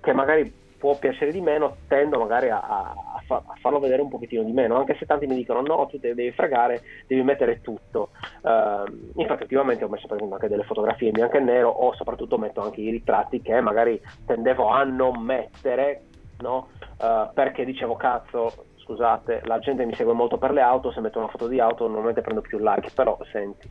che 0.00 0.12
magari 0.12 0.64
può 0.78 0.96
piacere 0.96 1.32
di 1.32 1.40
meno, 1.40 1.76
tendo 1.88 2.18
magari 2.18 2.48
a, 2.48 2.60
a, 2.60 3.22
fa, 3.26 3.36
a, 3.36 3.54
farlo 3.60 3.78
vedere 3.78 4.02
un 4.02 4.08
pochettino 4.08 4.42
di 4.42 4.52
meno, 4.52 4.76
anche 4.76 4.96
se 4.98 5.06
tanti 5.06 5.26
mi 5.26 5.34
dicono 5.34 5.60
no, 5.62 5.86
tu 5.86 5.98
te 5.98 6.14
devi 6.14 6.30
fregare, 6.32 6.82
devi 7.06 7.22
mettere 7.22 7.60
tutto. 7.60 8.10
Uh, 8.42 9.20
infatti 9.20 9.42
ultimamente 9.42 9.84
ho 9.84 9.88
messo 9.88 10.06
per 10.06 10.16
esempio 10.16 10.36
anche 10.36 10.48
delle 10.48 10.64
fotografie 10.64 11.08
in 11.08 11.14
bianco 11.14 11.36
e 11.36 11.40
nero 11.40 11.68
o 11.68 11.94
soprattutto 11.94 12.38
metto 12.38 12.60
anche 12.60 12.80
i 12.80 12.90
ritratti 12.90 13.40
che 13.40 13.60
magari 13.60 14.00
tendevo 14.24 14.68
a 14.68 14.84
non 14.84 15.22
mettere, 15.22 16.02
no? 16.38 16.68
Uh, 16.98 17.32
perché 17.32 17.64
dicevo 17.64 17.96
cazzo, 17.96 18.65
scusate, 18.86 19.42
la 19.44 19.58
gente 19.58 19.84
mi 19.84 19.94
segue 19.94 20.12
molto 20.12 20.38
per 20.38 20.52
le 20.52 20.60
auto, 20.60 20.92
se 20.92 21.00
metto 21.00 21.18
una 21.18 21.26
foto 21.28 21.48
di 21.48 21.58
auto 21.58 21.86
normalmente 21.86 22.20
prendo 22.20 22.40
più 22.40 22.58
like, 22.60 22.92
però 22.94 23.18
senti, 23.32 23.68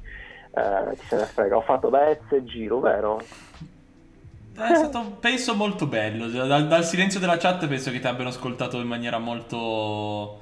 eh, 0.51 0.95
chi 0.97 1.05
se 1.05 1.15
ne 1.15 1.25
frega, 1.25 1.55
ho 1.55 1.61
fatto 1.61 1.89
Bez 1.89 2.31
e 2.31 2.43
giro, 2.43 2.81
vero? 2.81 3.21
È 4.57 4.73
stato, 4.75 5.17
penso, 5.19 5.53
molto 5.55 5.85
bello. 5.85 6.27
Dal, 6.27 6.67
dal 6.67 6.85
silenzio 6.85 7.19
della 7.19 7.37
chat 7.37 7.67
penso 7.67 7.91
che 7.91 7.99
ti 7.99 8.07
abbiano 8.07 8.29
ascoltato 8.29 8.79
in 8.79 8.87
maniera 8.87 9.17
molto, 9.17 10.39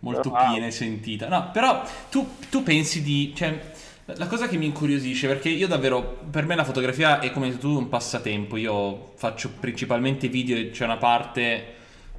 molto 0.00 0.28
Wow. 0.28 0.50
piena 0.50 0.66
e 0.66 0.70
sentita. 0.70 1.28
No, 1.28 1.50
però 1.52 1.82
tu, 2.10 2.36
tu 2.50 2.62
pensi 2.62 3.02
di... 3.02 3.34
Cioè, 3.34 3.58
la 4.04 4.26
cosa 4.26 4.46
che 4.46 4.56
mi 4.58 4.66
incuriosisce, 4.66 5.26
perché 5.26 5.48
io 5.48 5.66
davvero, 5.66 6.18
per 6.30 6.44
me 6.44 6.54
la 6.54 6.64
fotografia 6.64 7.18
è 7.20 7.30
come 7.32 7.56
tu 7.56 7.76
un 7.76 7.88
passatempo. 7.88 8.56
Io 8.58 9.12
faccio 9.14 9.50
principalmente 9.58 10.28
video 10.28 10.56
e 10.58 10.70
c'è 10.70 10.84
una 10.84 10.98
parte 10.98 11.75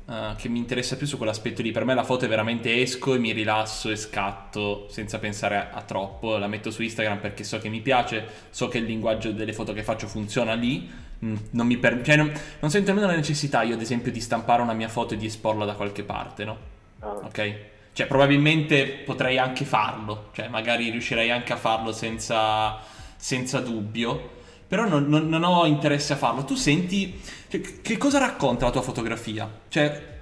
eh, 0.10 0.34
che 0.38 0.50
mi 0.50 0.60
interessa 0.60 0.96
più 0.96 1.06
su 1.06 1.18
quell'aspetto 1.18 1.62
lì. 1.62 1.72
Per 1.72 1.86
me 1.86 1.94
la 1.94 2.04
foto 2.04 2.26
è 2.26 2.28
veramente 2.28 2.82
esco 2.82 3.14
e 3.14 3.18
mi 3.20 3.32
rilasso 3.32 3.90
e 3.90 3.96
scatto 3.96 4.88
senza 4.90 5.20
pensare 5.20 5.56
a, 5.58 5.70
a 5.72 5.82
troppo. 5.82 6.38
La 6.38 6.48
metto 6.48 6.72
su 6.72 6.82
Instagram 6.82 7.20
perché 7.20 7.44
so 7.44 7.58
che 7.60 7.70
mi 7.70 7.82
piace, 7.82 8.26
so 8.50 8.68
che 8.68 8.78
il 8.78 8.86
linguaggio 8.86 9.32
delle 9.32 9.54
foto 9.54 9.74
che 9.74 9.84
faccio 9.84 10.08
funziona 10.08 10.54
lì. 10.54 10.90
Mm, 11.26 11.36
Non, 11.52 11.66
mi 11.68 11.78
per- 11.78 12.02
cioè, 12.04 12.16
non, 12.16 12.32
non 12.60 12.70
sento 12.70 12.92
nemmeno 12.92 13.12
la 13.12 13.18
necessità 13.18 13.64
io 13.64 13.74
ad 13.74 13.82
esempio 13.82 14.12
di 14.12 14.22
stampare 14.22 14.62
una 14.62 14.74
mia 14.74 14.88
foto 14.88 15.16
e 15.16 15.18
di 15.18 15.26
esporla 15.26 15.66
da 15.66 15.74
qualche 15.74 16.04
parte, 16.04 16.46
no? 16.46 16.58
Ah. 17.00 17.20
Ok? 17.24 17.56
Cioè 17.94 18.06
probabilmente 18.06 18.86
potrei 19.04 19.40
anche 19.40 19.66
farlo, 19.66 20.30
cioè 20.34 20.48
magari 20.50 20.92
riuscirei 20.92 21.32
anche 21.32 21.54
a 21.54 21.56
farlo 21.58 21.92
senza, 21.92 22.78
senza 23.16 23.60
dubbio, 23.60 24.37
però 24.68 24.88
non, 24.88 25.08
non- 25.08 25.28
non 25.30 25.44
ho 25.44 25.66
interesse 25.66 26.14
a 26.14 26.18
farlo. 26.18 26.44
Tu 26.44 26.56
senti, 26.56 27.20
cioè, 27.48 27.62
che 27.82 27.98
cosa 27.98 28.20
racconta 28.20 28.66
la 28.66 28.72
tua 28.72 28.82
fotografia? 28.82 29.50
Cioè, 29.70 30.16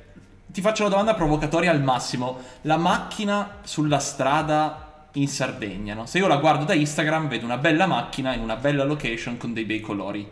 ti 0.47 0.61
faccio 0.61 0.81
una 0.83 0.91
domanda 0.91 1.15
provocatoria 1.15 1.71
al 1.71 1.81
massimo, 1.81 2.39
la 2.61 2.77
macchina 2.77 3.57
sulla 3.63 3.99
strada 3.99 5.07
in 5.13 5.27
Sardegna, 5.27 5.93
no? 5.93 6.05
Se 6.05 6.17
io 6.17 6.27
la 6.27 6.37
guardo 6.37 6.65
da 6.65 6.73
Instagram 6.73 7.27
vedo 7.27 7.45
una 7.45 7.57
bella 7.57 7.85
macchina 7.87 8.33
in 8.33 8.41
una 8.41 8.55
bella 8.55 8.83
location 8.83 9.37
con 9.37 9.53
dei 9.53 9.65
bei 9.65 9.79
colori. 9.81 10.29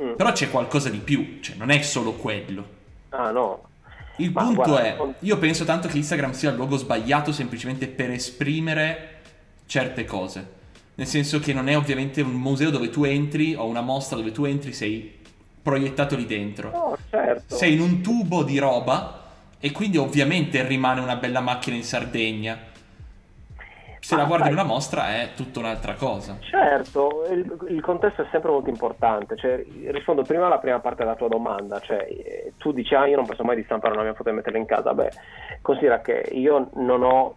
Mm. 0.00 0.14
Però 0.14 0.30
c'è 0.32 0.50
qualcosa 0.50 0.90
di 0.90 0.98
più, 0.98 1.38
cioè 1.40 1.56
non 1.56 1.70
è 1.70 1.80
solo 1.82 2.12
quello. 2.12 2.74
Ah 3.10 3.30
no, 3.30 3.62
Il 4.16 4.32
Ma 4.32 4.42
punto 4.42 4.70
guarda, 4.70 4.82
è, 4.82 5.14
io 5.20 5.38
penso 5.38 5.64
tanto 5.64 5.88
che 5.88 5.96
Instagram 5.96 6.32
sia 6.32 6.50
il 6.50 6.56
luogo 6.56 6.76
sbagliato 6.76 7.32
semplicemente 7.32 7.88
per 7.88 8.10
esprimere 8.10 9.20
certe 9.66 10.04
cose. 10.04 10.54
Nel 10.96 11.06
senso 11.06 11.38
che 11.38 11.52
non 11.52 11.68
è 11.68 11.76
ovviamente 11.76 12.22
un 12.22 12.32
museo 12.32 12.70
dove 12.70 12.88
tu 12.88 13.04
entri 13.04 13.54
o 13.54 13.66
una 13.66 13.82
mostra 13.82 14.16
dove 14.16 14.32
tu 14.32 14.44
entri, 14.44 14.72
sei 14.72 15.14
proiettato 15.62 16.16
lì 16.16 16.26
dentro. 16.26 16.70
no 16.70 16.96
certo. 17.10 17.54
Sei 17.54 17.74
in 17.74 17.80
un 17.80 18.00
tubo 18.00 18.42
di 18.42 18.58
roba 18.58 19.24
e 19.58 19.72
quindi 19.72 19.98
ovviamente 19.98 20.62
rimane 20.66 21.00
una 21.00 21.16
bella 21.16 21.40
macchina 21.40 21.76
in 21.76 21.82
Sardegna. 21.82 22.56
Se 23.98 24.14
Ma 24.14 24.22
la 24.22 24.28
guardi 24.28 24.46
in 24.46 24.52
una 24.52 24.62
mostra 24.62 25.08
è 25.16 25.30
tutta 25.34 25.58
un'altra 25.58 25.94
cosa. 25.94 26.38
Certo, 26.38 27.26
il, 27.28 27.58
il 27.70 27.80
contesto 27.82 28.22
è 28.22 28.28
sempre 28.30 28.52
molto 28.52 28.70
importante. 28.70 29.36
Cioè, 29.36 29.66
rispondo 29.86 30.22
prima 30.22 30.46
alla 30.46 30.60
prima 30.60 30.78
parte 30.78 31.02
della 31.02 31.16
tua 31.16 31.26
domanda. 31.26 31.80
Cioè, 31.80 32.06
eh, 32.08 32.52
tu 32.56 32.70
dici, 32.70 32.94
ah, 32.94 33.06
io 33.06 33.16
non 33.16 33.26
posso 33.26 33.42
mai 33.42 33.56
di 33.56 33.64
stampare 33.64 33.94
una 33.94 34.04
mia 34.04 34.14
foto 34.14 34.28
e 34.28 34.32
metterla 34.32 34.58
in 34.58 34.66
casa. 34.66 34.94
Beh, 34.94 35.10
considera 35.60 36.00
che 36.00 36.30
io 36.32 36.70
non 36.74 37.02
ho 37.02 37.34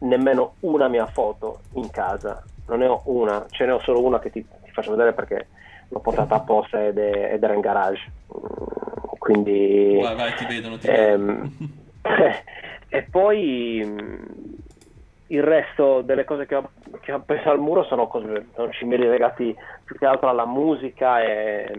nemmeno 0.00 0.54
una 0.60 0.88
mia 0.88 1.06
foto 1.06 1.60
in 1.72 1.90
casa. 1.90 2.42
Non 2.66 2.78
ne 2.78 2.86
ho 2.86 3.02
una, 3.04 3.46
ce 3.50 3.66
ne 3.66 3.72
ho 3.72 3.80
solo 3.80 4.02
una 4.02 4.18
che 4.18 4.30
ti, 4.30 4.40
ti 4.42 4.70
faccio 4.70 4.90
vedere 4.92 5.12
perché 5.12 5.48
l'ho 5.88 6.00
portata 6.00 6.36
apposta 6.36 6.84
ed, 6.84 6.98
è- 6.98 7.32
ed 7.34 7.42
era 7.42 7.54
in 7.54 7.60
garage. 7.60 8.10
Mm, 8.36 9.16
Quindi... 9.18 9.98
Vai, 10.02 10.16
vai, 10.16 10.34
ti 10.34 10.44
vedono, 10.46 10.78
ti. 10.78 10.86
Ehm, 10.88 11.50
e 12.88 13.02
poi 13.04 13.82
mh, 13.84 14.54
il 15.28 15.42
resto 15.42 16.02
delle 16.02 16.24
cose 16.24 16.46
che 16.46 16.54
ho, 16.54 16.70
che 17.00 17.12
ho 17.12 17.16
appeso 17.16 17.50
al 17.50 17.58
muro 17.58 17.84
sono 17.84 18.06
cose, 18.06 18.48
sono 18.54 18.70
cimeli 18.72 19.06
legati 19.06 19.54
più 19.84 19.96
che 19.96 20.06
altro 20.06 20.28
alla 20.28 20.46
musica 20.46 21.22
e 21.22 21.70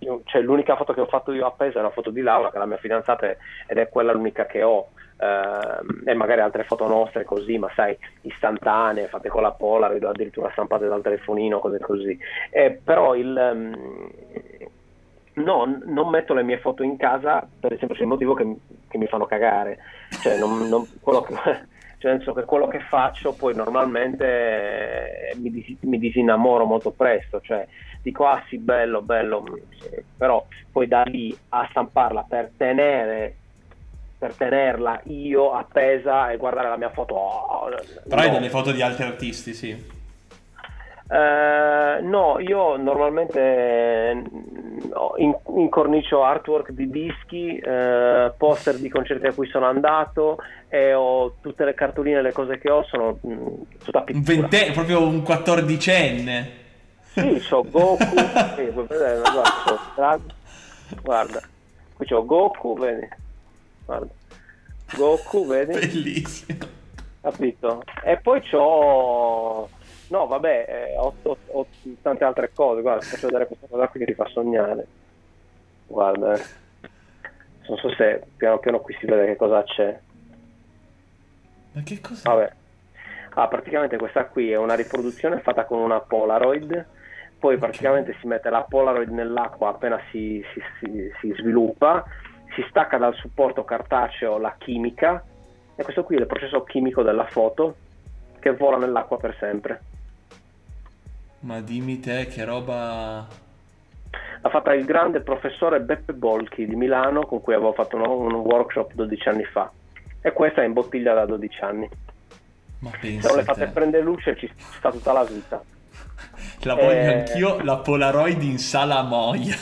io- 0.00 0.22
cioè, 0.24 0.40
l'unica 0.40 0.76
foto 0.76 0.92
che 0.92 1.00
ho 1.00 1.06
fatto 1.06 1.32
io 1.32 1.46
appesa 1.46 1.78
è 1.78 1.82
una 1.82 1.90
foto 1.90 2.10
di 2.10 2.20
Laura 2.22 2.50
che 2.50 2.56
è 2.56 2.58
la 2.58 2.66
mia 2.66 2.78
fidanzata 2.78 3.26
ed 3.66 3.76
è 3.78 3.88
quella 3.88 4.12
l'unica 4.12 4.46
che 4.46 4.62
ho 4.62 4.90
e 6.06 6.14
magari 6.14 6.40
altre 6.40 6.64
foto 6.64 6.86
nostre 6.86 7.24
così 7.24 7.58
ma 7.58 7.70
sai 7.74 7.96
istantanee 8.22 9.08
fatte 9.08 9.28
con 9.28 9.42
la 9.42 9.52
Polaroid 9.52 10.02
addirittura 10.04 10.50
stampate 10.52 10.88
dal 10.88 11.02
telefonino 11.02 11.58
cose 11.58 11.78
così 11.78 12.18
Eh, 12.50 12.80
però 12.82 13.14
il 13.14 13.36
ehm, 13.36 13.74
No, 15.34 15.64
non 15.86 16.08
metto 16.10 16.34
le 16.34 16.42
mie 16.42 16.58
foto 16.58 16.82
in 16.82 16.96
casa 16.96 17.48
per 17.58 17.72
il 17.72 17.78
semplice 17.78 18.04
motivo 18.04 18.34
che, 18.34 18.56
che 18.88 18.98
mi 18.98 19.06
fanno 19.06 19.26
cagare. 19.26 19.78
Cioè, 20.18 20.36
non- 20.36 20.68
non- 20.68 20.88
quello 21.00 21.22
che, 21.22 21.32
cioè, 21.98 22.10
nel 22.12 22.20
senso 22.22 22.32
che 22.34 22.44
quello 22.44 22.66
che 22.66 22.80
faccio 22.80 23.34
poi 23.36 23.54
normalmente 23.54 25.30
eh, 25.30 25.36
mi, 25.36 25.50
dis- 25.50 25.78
mi 25.82 25.98
disinnamoro 25.98 26.64
molto 26.66 26.92
presto. 26.92 27.40
Cioè, 27.40 27.66
dico, 28.02 28.26
ah 28.26 28.42
sì, 28.48 28.58
bello, 28.58 29.02
bello, 29.02 29.44
però 30.16 30.46
poi 30.70 30.86
da 30.88 31.02
lì 31.04 31.38
a 31.50 31.66
stamparla 31.70 32.24
per 32.28 32.52
tenere 32.56 33.39
per 34.20 34.34
tenerla 34.34 35.00
io 35.04 35.52
appesa 35.54 36.30
e 36.30 36.36
guardare 36.36 36.68
la 36.68 36.76
mia 36.76 36.90
foto 36.90 37.14
oh, 37.14 37.70
Però 38.06 38.20
hai 38.20 38.26
no. 38.28 38.34
delle 38.34 38.50
foto 38.50 38.70
di 38.70 38.82
altri 38.82 39.04
artisti, 39.04 39.54
sì. 39.54 39.70
Eh, 41.12 42.00
no, 42.02 42.38
io 42.38 42.76
normalmente 42.76 44.22
incornicio 45.56 46.22
artwork 46.22 46.70
di 46.72 46.90
dischi, 46.90 47.56
eh, 47.56 48.30
poster 48.36 48.76
di 48.76 48.90
concerti 48.90 49.26
a 49.26 49.32
cui 49.32 49.48
sono 49.48 49.64
andato 49.66 50.36
e 50.68 50.92
ho 50.92 51.36
tutte 51.40 51.64
le 51.64 51.72
cartoline 51.72 52.18
e 52.18 52.22
le 52.22 52.32
cose 52.32 52.58
che 52.58 52.70
ho 52.70 52.84
sono 52.84 53.18
mh, 53.22 53.46
tutta 53.82 54.04
Un 54.06 54.22
pittura. 54.22 54.46
vente- 54.48 54.70
proprio 54.72 55.02
un 55.02 55.22
quattordicenne. 55.22 56.58
Sì, 57.12 57.42
c'ho 57.48 57.64
Goku, 57.68 58.04
sì, 58.54 58.64
puoi 58.66 58.86
vedere, 58.86 59.18
guarda, 59.20 59.42
c'ho 59.96 60.20
guarda, 61.02 61.40
qui 61.96 62.06
c'ho 62.06 62.24
Goku, 62.24 62.78
vedi, 62.78 63.08
guarda, 63.90 64.12
Goku, 64.96 65.46
vedi, 65.46 65.72
Bellissimo. 65.72 66.58
capito? 67.20 67.82
E 68.04 68.18
poi 68.18 68.40
c'ho, 68.42 69.68
no 70.08 70.26
vabbè, 70.26 70.64
eh, 70.68 70.96
ho, 70.96 71.12
ho- 71.22 71.36
ho 71.48 71.66
tante 72.02 72.24
altre 72.24 72.52
cose, 72.54 72.82
guarda, 72.82 73.00
faccio 73.04 73.26
vedere 73.26 73.46
questa 73.46 73.66
cosa 73.68 73.88
qui 73.88 74.00
che 74.00 74.06
ti 74.06 74.14
fa 74.14 74.26
sognare, 74.26 74.86
guarda, 75.86 76.34
eh. 76.34 76.42
non 77.68 77.78
so 77.78 77.90
se 77.96 78.22
piano 78.36 78.58
piano 78.58 78.80
qui 78.80 78.96
si 79.00 79.06
vede 79.06 79.26
che 79.26 79.36
cosa 79.36 79.62
c'è, 79.64 80.00
Ma 81.72 81.82
che 81.82 82.00
cos'è? 82.00 82.28
Vabbè. 82.28 82.52
Ah, 83.34 83.46
praticamente 83.46 83.96
questa 83.96 84.24
qui 84.26 84.50
è 84.50 84.56
una 84.56 84.74
riproduzione 84.74 85.38
fatta 85.40 85.64
con 85.64 85.78
una 85.80 86.00
Polaroid, 86.00 86.86
poi 87.38 87.56
praticamente 87.58 88.16
si 88.20 88.26
mette 88.26 88.50
la 88.50 88.62
Polaroid 88.68 89.08
nell'acqua 89.10 89.68
appena 89.70 90.00
si, 90.10 90.42
si- 90.52 90.60
si- 90.80 91.10
si 91.20 91.32
sviluppa, 91.38 92.04
si 92.54 92.64
stacca 92.68 92.96
dal 92.98 93.14
supporto 93.14 93.64
cartaceo 93.64 94.38
la 94.38 94.54
chimica 94.58 95.22
e 95.76 95.82
questo 95.82 96.04
qui 96.04 96.16
è 96.16 96.20
il 96.20 96.26
processo 96.26 96.62
chimico 96.64 97.02
della 97.02 97.26
foto 97.26 97.76
che 98.38 98.52
vola 98.54 98.76
nell'acqua 98.78 99.16
per 99.18 99.36
sempre. 99.38 99.80
Ma 101.40 101.60
dimmi 101.60 102.00
te 102.00 102.26
che 102.26 102.44
roba... 102.44 103.26
L'ha 104.42 104.48
fatta 104.50 104.72
il 104.74 104.84
grande 104.86 105.20
professore 105.20 105.80
Beppe 105.80 106.12
Bolchi 106.14 106.66
di 106.66 106.74
Milano 106.74 107.26
con 107.26 107.40
cui 107.42 107.52
avevo 107.54 107.72
fatto 107.74 107.96
un 107.96 108.32
workshop 108.34 108.92
12 108.94 109.28
anni 109.28 109.44
fa 109.44 109.70
e 110.22 110.32
questa 110.32 110.62
è 110.62 110.64
in 110.64 110.72
bottiglia 110.72 111.12
da 111.14 111.26
12 111.26 111.60
anni. 111.62 111.88
Ma 112.80 112.90
Se 112.92 112.98
pensa 113.00 113.28
non 113.28 113.36
le 113.36 113.42
fate 113.44 113.64
te. 113.66 113.70
prendere 113.70 114.02
luce 114.02 114.36
ci 114.36 114.50
sta 114.56 114.90
tutta 114.90 115.12
la 115.12 115.24
vita. 115.24 115.62
La 116.62 116.74
voglio 116.74 116.90
Eh. 116.90 117.18
anch'io, 117.18 117.62
la 117.62 117.78
Polaroid 117.78 118.42
in 118.42 118.58
sala 118.58 119.02
Moia. 119.02 119.54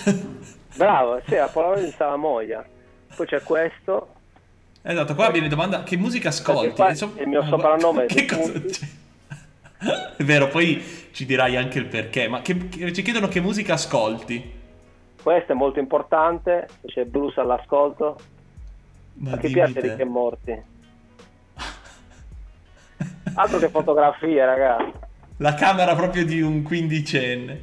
Bravo, 0.76 1.20
sì, 1.26 1.34
la 1.36 1.48
Polaroid 1.48 1.84
in 1.84 1.92
Salamoia. 1.92 2.64
Poi 3.18 3.26
c'è 3.26 3.42
questo. 3.42 4.14
esatto, 4.80 5.16
qua 5.16 5.30
viene 5.32 5.48
domanda 5.48 5.82
che 5.82 5.96
musica 5.96 6.28
ascolti? 6.28 6.70
qua 6.70 6.90
il 6.92 7.26
mio 7.26 7.42
soprannome 7.42 8.04
è 8.04 8.06
Che 8.14 8.26
cosa? 8.26 8.52
È 10.16 10.22
vero, 10.22 10.46
poi 10.46 10.80
ci 11.10 11.24
dirai 11.26 11.56
anche 11.56 11.78
il 11.80 11.86
perché, 11.86 12.28
ma 12.28 12.42
che- 12.42 12.68
che- 12.68 12.92
ci 12.92 13.02
chiedono 13.02 13.26
che 13.26 13.40
musica 13.40 13.72
ascolti. 13.74 14.54
Questo 15.20 15.50
è 15.50 15.54
molto 15.56 15.80
importante. 15.80 16.68
C'è 16.86 17.04
blues 17.06 17.36
all'ascolto. 17.38 18.18
Ma 19.14 19.34
dimmi 19.34 19.52
piace 19.54 19.72
te. 19.74 19.80
Ricchi 19.80 20.00
e 20.00 20.04
Morti? 20.04 20.62
Altro 23.34 23.58
che 23.58 23.68
fotografie, 23.68 24.44
ragazzi. 24.44 24.92
La 25.38 25.54
camera 25.54 25.96
proprio 25.96 26.24
di 26.24 26.40
un 26.40 26.62
quindicenne. 26.62 27.60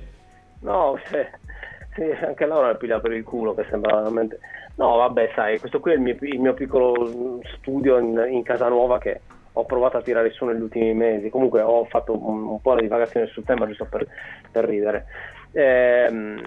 No, 0.59 0.97
sì, 1.09 1.15
sì, 1.95 2.25
anche 2.25 2.45
Laura 2.45 2.67
le 2.71 2.77
piglia 2.77 2.99
per 2.99 3.13
il 3.13 3.23
culo, 3.23 3.53
che 3.55 3.65
sembra 3.69 3.95
veramente... 3.95 4.39
No, 4.75 4.97
vabbè, 4.97 5.31
sai, 5.33 5.59
questo 5.59 5.79
qui 5.79 5.91
è 5.91 5.95
il 5.95 6.01
mio, 6.01 6.17
il 6.19 6.39
mio 6.39 6.53
piccolo 6.53 7.39
studio 7.57 7.97
in, 7.97 8.27
in 8.29 8.43
casa 8.43 8.67
nuova 8.67 8.97
che 8.97 9.21
ho 9.53 9.63
provato 9.65 9.97
a 9.97 10.01
tirare 10.01 10.31
su 10.31 10.45
negli 10.45 10.61
ultimi 10.61 10.93
mesi. 10.93 11.29
Comunque 11.29 11.61
ho 11.61 11.85
fatto 11.85 12.11
un, 12.13 12.43
un 12.43 12.61
po' 12.61 12.75
di 12.75 12.81
divagazione 12.81 13.27
sul 13.27 13.45
tema 13.45 13.67
giusto 13.67 13.85
per, 13.85 14.05
per 14.51 14.65
ridere. 14.65 15.05
Ehm, 15.53 16.41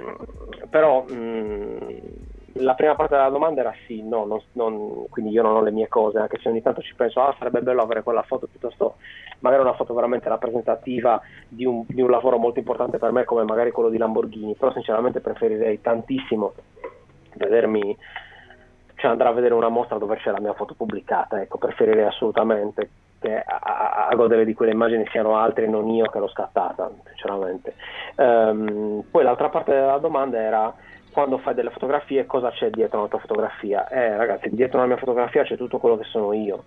però, 0.69 1.07
mm, 1.11 1.77
la 2.61 2.75
prima 2.75 2.95
parte 2.95 3.15
della 3.17 3.31
domanda 3.31 3.61
era 3.61 3.75
sì, 3.87 4.03
no, 4.03 4.27
non, 4.27 4.43
non, 4.53 5.07
quindi 5.09 5.31
io 5.33 5.43
non 5.43 5.57
ho 5.57 5.63
le 5.63 5.71
mie 5.71 5.89
cose, 5.89 6.19
anche 6.19 6.39
se 6.43 6.49
ogni 6.49 6.61
tanto 6.61 6.83
ci 6.83 6.95
penso, 6.95 7.23
ah 7.23 7.35
sarebbe 7.39 7.63
bello 7.63 7.83
avere 7.83 8.03
quella 8.03 8.23
foto 8.23 8.47
piuttosto, 8.47 8.97
magari 9.41 9.63
una 9.63 9.75
foto 9.75 9.95
veramente 9.95 10.29
rappresentativa 10.29 11.21
di 11.49 11.65
un, 11.65 11.85
di 11.87 12.03
un 12.03 12.11
lavoro 12.11 12.37
molto 12.37 12.59
importante 12.59 12.99
per 12.99 13.13
me 13.13 13.25
come 13.25 13.45
magari 13.45 13.71
quello 13.71 13.89
di 13.89 13.99
Lamborghini, 13.99 14.55
però 14.55 14.73
sinceramente 14.73 15.21
preferirei 15.21 15.81
tantissimo 15.81 16.53
vedermi, 17.39 17.97
cioè 18.97 19.11
andare 19.11 19.31
a 19.31 19.33
vedere 19.33 19.55
una 19.55 19.69
mostra 19.69 19.97
dove 19.97 20.17
c'è 20.17 20.31
la 20.31 20.41
mia 20.41 20.53
foto 20.53 20.75
pubblicata, 20.75 21.41
ecco, 21.41 21.57
preferirei 21.59 22.05
assolutamente 22.05 22.91
che 23.21 23.43
a, 23.45 24.07
a, 24.09 24.15
godere 24.15 24.45
di 24.45 24.55
quelle 24.55 24.73
immagini 24.73 25.07
siano 25.11 25.37
altri 25.37 25.65
e 25.65 25.69
non 25.69 25.89
io 25.89 26.07
che 26.07 26.19
l'ho 26.19 26.29
scattata, 26.29 26.91
sinceramente. 27.07 27.75
Um, 28.17 29.05
poi 29.11 29.25
l'altra 29.25 29.49
parte 29.49 29.73
della 29.73 29.99
domanda 29.99 30.41
era 30.41 30.75
quando 31.11 31.39
fai 31.39 31.55
delle 31.55 31.71
fotografie 31.71 32.27
cosa 32.27 32.51
c'è 32.51 32.71
dietro 32.71 33.01
una 33.01 33.09
tua 33.09 33.19
fotografia? 33.19 33.89
Eh 33.89 34.17
ragazzi, 34.17 34.51
dietro 34.51 34.79
una 34.79 34.87
mia 34.87 34.97
fotografia 34.97 35.43
c'è 35.43 35.57
tutto 35.57 35.79
quello 35.79 35.97
che 35.97 36.05
sono 36.05 36.33
io. 36.33 36.65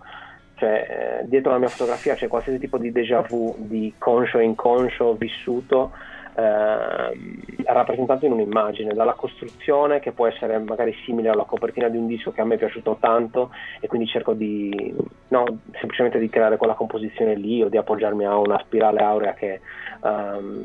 Cioè, 0.56 1.20
eh, 1.22 1.28
dietro 1.28 1.52
la 1.52 1.58
mia 1.58 1.68
fotografia 1.68 2.14
c'è 2.14 2.28
qualsiasi 2.28 2.58
tipo 2.58 2.78
di 2.78 2.92
déjà 2.92 3.20
vu, 3.22 3.54
di 3.58 3.94
conscio 3.98 4.38
e 4.38 4.44
inconscio 4.44 5.14
vissuto 5.14 5.92
eh, 6.34 7.62
rappresentato 7.64 8.26
in 8.26 8.32
un'immagine, 8.32 8.94
dalla 8.94 9.14
costruzione 9.14 10.00
che 10.00 10.12
può 10.12 10.26
essere 10.26 10.58
magari 10.58 10.94
simile 11.04 11.28
alla 11.28 11.44
copertina 11.44 11.88
di 11.88 11.96
un 11.96 12.06
disco 12.06 12.32
che 12.32 12.40
a 12.40 12.44
me 12.44 12.54
è 12.54 12.58
piaciuto 12.58 12.96
tanto 13.00 13.50
e 13.80 13.86
quindi 13.86 14.06
cerco 14.06 14.32
di 14.32 14.94
no, 15.28 15.44
semplicemente 15.72 16.18
di 16.18 16.28
creare 16.28 16.56
quella 16.56 16.74
composizione 16.74 17.34
lì 17.34 17.62
o 17.62 17.68
di 17.68 17.76
appoggiarmi 17.76 18.24
a 18.24 18.36
una 18.36 18.58
spirale 18.64 19.00
aurea 19.00 19.34
che 19.34 19.60
um, 20.00 20.62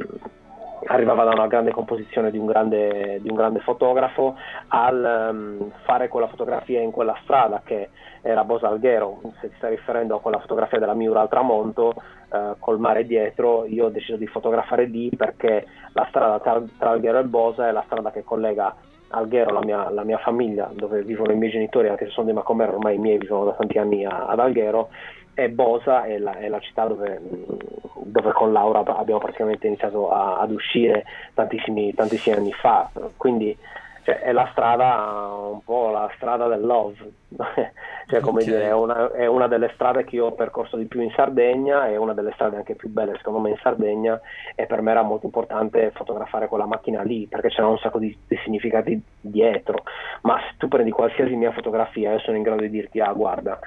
arrivava 0.86 1.24
da 1.24 1.32
una 1.32 1.48
grande 1.48 1.72
composizione 1.72 2.32
di 2.32 2.38
un 2.38 2.45
grande, 2.45 3.20
di 3.22 3.30
un 3.30 3.36
grande 3.36 3.60
fotografo 3.60 4.36
al 4.70 5.30
um, 5.32 5.72
fare 5.84 6.08
quella 6.08 6.28
fotografia 6.28 6.82
in 6.82 6.91
quella 6.91 7.18
strada 7.24 7.62
che 7.64 7.90
era 8.22 8.44
Bosa 8.44 8.68
Alghero, 8.68 9.22
se 9.40 9.49
ti 9.49 9.56
stai 9.58 9.76
riferendo 9.76 10.16
a 10.16 10.22
quella 10.22 10.40
fotografia 10.40 10.80
della 10.80 10.94
Miura 10.94 11.22
al 11.22 11.30
tramonto 11.30 11.94
uh, 12.30 12.56
col 12.60 12.80
mare 12.80 13.06
dietro, 13.06 13.66
io 13.66 13.86
ho 13.86 13.90
deciso 13.90 14.18
di 14.18 14.28
fotografare 14.28 14.86
lì 14.86 15.10
perché 15.16 15.66
la 15.94 16.06
strada 16.10 16.40
tra, 16.40 16.62
tra 16.78 16.91
Alghero 16.91 17.20
e 17.20 17.24
Bosa 17.24 17.68
è 17.68 17.72
la 17.72 17.84
strada 17.86 18.12
che 18.12 18.24
collega 18.24 18.76
Alghero, 19.10 19.54
la 19.54 19.64
mia, 19.64 19.90
la 19.90 20.04
mia, 20.04 20.18
famiglia, 20.18 20.70
dove 20.74 21.02
vivono 21.04 21.32
i 21.32 21.38
miei 21.38 21.52
genitori, 21.52 21.88
anche 21.88 22.06
se 22.06 22.12
sono 22.12 22.28
di 22.28 22.34
Macomero, 22.34 22.74
ormai 22.74 22.95
i 22.95 22.99
miei 22.99 23.18
vivono 23.18 23.45
da 23.45 23.54
tanti 23.54 23.78
anni 23.78 24.06
a, 24.06 24.26
ad 24.26 24.40
Alghero, 24.40 24.90
e 25.39 25.49
Bosa 25.49 26.05
è 26.05 26.18
la, 26.18 26.34
è 26.38 26.47
la 26.47 26.59
città 26.59 26.88
dove, 26.88 27.22
dove, 27.22 28.31
con 28.31 28.51
Laura 28.51 28.80
abbiamo 28.80 29.19
praticamente 29.19 29.68
iniziato 29.68 30.09
a, 30.09 30.39
ad 30.39 30.49
uscire 30.49 31.05
tantissimi, 31.35 31.93
tantissimi 31.93 32.35
anni 32.35 32.53
fa. 32.53 32.89
Quindi 33.15 33.55
cioè, 34.01 34.22
è 34.22 34.31
la 34.31 34.47
strada, 34.51 35.30
un 35.51 35.61
po' 35.64 35.91
la 35.91 36.09
strada 36.15 36.47
del 36.47 36.65
love, 36.65 36.95
cioè, 38.07 38.19
come 38.19 38.41
okay. 38.41 38.45
dire, 38.45 38.64
è 38.64 38.73
una, 38.73 39.11
è 39.11 39.27
una, 39.27 39.47
delle 39.47 39.69
strade 39.76 40.05
che 40.05 40.15
io 40.15 40.26
ho 40.26 40.31
percorso 40.31 40.76
di 40.76 40.85
più 40.85 41.01
in 41.01 41.11
Sardegna, 41.11 41.88
è 41.88 41.97
una 41.97 42.14
delle 42.14 42.31
strade 42.31 42.55
anche 42.55 42.73
più 42.73 42.89
belle 42.89 43.15
secondo 43.18 43.39
me 43.39 43.51
in 43.51 43.57
Sardegna 43.61 44.19
e 44.55 44.65
per 44.65 44.81
me 44.81 44.89
era 44.89 45.03
molto 45.03 45.27
importante 45.27 45.91
fotografare 45.93 46.47
quella 46.47 46.65
macchina 46.65 47.03
lì 47.03 47.27
perché 47.27 47.49
c'era 47.49 47.68
un 47.68 47.77
sacco 47.77 47.99
di, 47.99 48.18
di 48.27 48.39
significati 48.43 48.99
dietro, 49.22 49.84
ma 50.22 50.39
se 50.39 50.55
tu 50.57 50.68
prendi 50.68 50.89
qualsiasi 50.89 51.35
mia 51.35 51.51
fotografia 51.51 52.14
io 52.14 52.19
sono 52.19 52.38
in 52.38 52.43
grado 52.43 52.61
di 52.61 52.69
dirti, 52.69 52.99
ah 53.01 53.11
guarda, 53.11 53.59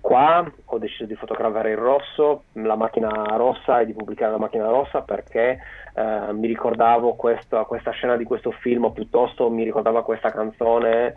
Qua 0.00 0.50
ho 0.64 0.78
deciso 0.78 1.04
di 1.04 1.14
fotografare 1.16 1.72
il 1.72 1.76
rosso, 1.76 2.44
la 2.52 2.76
macchina 2.76 3.10
rossa 3.36 3.80
e 3.80 3.86
di 3.86 3.92
pubblicare 3.92 4.30
la 4.30 4.38
macchina 4.38 4.68
rossa 4.68 5.02
perché 5.02 5.58
eh, 5.94 6.32
mi 6.32 6.46
ricordavo 6.46 7.14
questa, 7.14 7.64
questa, 7.64 7.90
scena 7.90 8.16
di 8.16 8.24
questo 8.24 8.52
film 8.52 8.84
o 8.84 8.92
piuttosto 8.92 9.50
mi 9.50 9.64
ricordava 9.64 10.04
questa 10.04 10.30
canzone. 10.30 11.14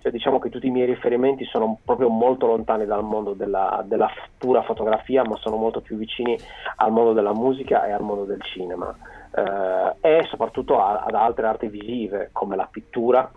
Cioè, 0.00 0.10
diciamo 0.10 0.40
che 0.40 0.48
tutti 0.48 0.66
i 0.66 0.70
miei 0.70 0.86
riferimenti 0.86 1.44
sono 1.44 1.78
proprio 1.84 2.08
molto 2.08 2.46
lontani 2.46 2.86
dal 2.86 3.04
mondo 3.04 3.34
della, 3.34 3.84
della 3.86 4.10
pura 4.36 4.62
fotografia, 4.62 5.22
ma 5.22 5.36
sono 5.36 5.56
molto 5.56 5.80
più 5.80 5.96
vicini 5.96 6.36
al 6.76 6.90
mondo 6.90 7.12
della 7.12 7.32
musica 7.32 7.86
e 7.86 7.92
al 7.92 8.02
mondo 8.02 8.24
del 8.24 8.42
cinema. 8.42 8.92
Eh, 9.34 9.94
e 10.00 10.26
soprattutto 10.28 10.80
a, 10.80 11.04
ad 11.06 11.14
altre 11.14 11.46
arti 11.46 11.68
visive 11.68 12.30
come 12.32 12.56
la 12.56 12.66
pittura, 12.68 13.30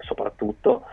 soprattutto 0.00 0.84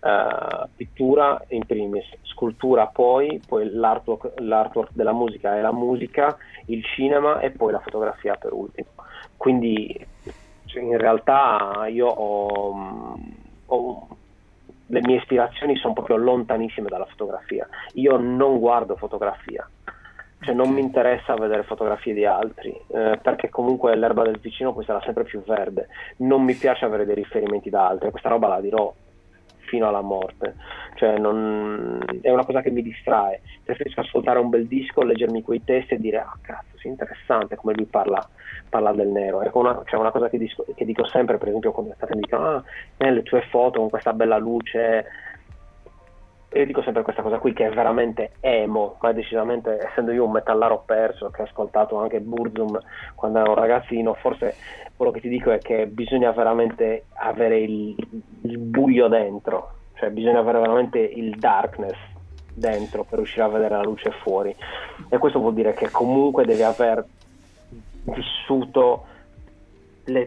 uh, 0.00 0.68
pittura 0.74 1.42
in 1.48 1.64
primis, 1.66 2.06
scultura 2.22 2.86
poi, 2.86 3.40
poi 3.46 3.70
l'artwork, 3.70 4.40
l'artwork, 4.40 4.90
della 4.92 5.12
musica 5.12 5.56
è 5.56 5.60
la 5.60 5.72
musica, 5.72 6.36
il 6.66 6.84
cinema 6.84 7.40
e 7.40 7.50
poi 7.50 7.72
la 7.72 7.80
fotografia 7.80 8.34
per 8.34 8.52
ultimo. 8.52 8.88
Quindi 9.36 10.06
cioè, 10.66 10.82
in 10.82 10.96
realtà 10.96 11.86
io 11.88 12.06
ho, 12.06 13.18
ho 13.66 14.08
le 14.90 15.00
mie 15.02 15.16
ispirazioni 15.16 15.76
sono 15.76 15.92
proprio 15.92 16.16
lontanissime 16.16 16.88
dalla 16.88 17.06
fotografia. 17.06 17.68
Io 17.94 18.16
non 18.16 18.58
guardo 18.58 18.96
fotografia, 18.96 19.68
cioè 20.40 20.54
non 20.54 20.70
mi 20.70 20.80
interessa 20.80 21.34
vedere 21.34 21.62
fotografie 21.62 22.12
di 22.12 22.24
altri, 22.24 22.70
eh, 22.88 23.18
perché 23.22 23.48
comunque 23.48 23.94
l'erba 23.96 24.24
del 24.24 24.38
vicino 24.38 24.72
poi 24.72 24.84
sarà 24.84 25.00
sempre 25.02 25.24
più 25.24 25.42
verde. 25.44 25.88
Non 26.18 26.42
mi 26.42 26.54
piace 26.54 26.84
avere 26.84 27.04
dei 27.04 27.14
riferimenti 27.14 27.70
da 27.70 27.86
altri, 27.86 28.10
questa 28.10 28.28
roba 28.28 28.48
la 28.48 28.60
dirò 28.60 28.92
fino 29.70 29.86
alla 29.86 30.00
morte, 30.00 30.56
cioè 30.96 31.16
non, 31.16 32.02
è 32.20 32.28
una 32.28 32.44
cosa 32.44 32.60
che 32.60 32.70
mi 32.70 32.82
distrae, 32.82 33.40
preferisco 33.64 34.00
ascoltare 34.00 34.40
un 34.40 34.48
bel 34.48 34.66
disco, 34.66 35.02
leggermi 35.02 35.42
quei 35.42 35.62
testi 35.62 35.94
e 35.94 36.00
dire 36.00 36.18
ah 36.18 36.36
cazzo, 36.42 36.76
sì, 36.76 36.88
interessante 36.88 37.54
come 37.54 37.74
lui 37.74 37.86
parla, 37.86 38.28
parla 38.68 38.92
del 38.92 39.08
nero, 39.08 39.42
ecco 39.42 39.60
una, 39.60 39.80
cioè 39.86 40.00
una 40.00 40.10
cosa 40.10 40.28
che, 40.28 40.38
disco, 40.38 40.66
che, 40.74 40.84
dico 40.84 41.06
sempre, 41.06 41.38
per 41.38 41.48
esempio 41.48 41.70
quando 41.70 41.94
state 41.94 42.16
mi 42.16 42.22
dicono 42.22 42.48
ah, 42.48 42.64
eh, 42.96 43.12
le 43.12 43.22
tue 43.22 43.42
foto 43.42 43.78
con 43.78 43.90
questa 43.90 44.12
bella 44.12 44.38
luce, 44.38 45.06
io 46.52 46.66
dico 46.66 46.82
sempre 46.82 47.02
questa 47.02 47.22
cosa 47.22 47.38
qui 47.38 47.52
che 47.52 47.66
è 47.66 47.70
veramente 47.70 48.32
emo, 48.40 48.96
ma 49.00 49.12
decisamente 49.12 49.78
essendo 49.86 50.10
io 50.10 50.24
un 50.24 50.32
metallaro 50.32 50.82
perso 50.84 51.30
che 51.30 51.42
ho 51.42 51.44
ascoltato 51.44 51.96
anche 51.96 52.20
Burzum 52.20 52.78
quando 53.14 53.38
ero 53.38 53.50
un 53.50 53.56
ragazzino, 53.56 54.14
forse 54.14 54.56
quello 54.96 55.12
che 55.12 55.20
ti 55.20 55.28
dico 55.28 55.52
è 55.52 55.58
che 55.58 55.86
bisogna 55.86 56.32
veramente 56.32 57.04
avere 57.14 57.58
il, 57.60 57.94
il 58.42 58.58
buio 58.58 59.06
dentro, 59.06 59.74
cioè 59.94 60.10
bisogna 60.10 60.40
avere 60.40 60.58
veramente 60.58 60.98
il 60.98 61.36
darkness 61.38 61.96
dentro 62.52 63.04
per 63.04 63.18
riuscire 63.18 63.44
a 63.44 63.48
vedere 63.48 63.76
la 63.76 63.82
luce 63.82 64.10
fuori. 64.10 64.54
E 65.08 65.18
questo 65.18 65.38
vuol 65.38 65.54
dire 65.54 65.72
che 65.72 65.90
comunque 65.90 66.44
devi 66.44 66.62
aver 66.62 67.04
vissuto 68.02 69.04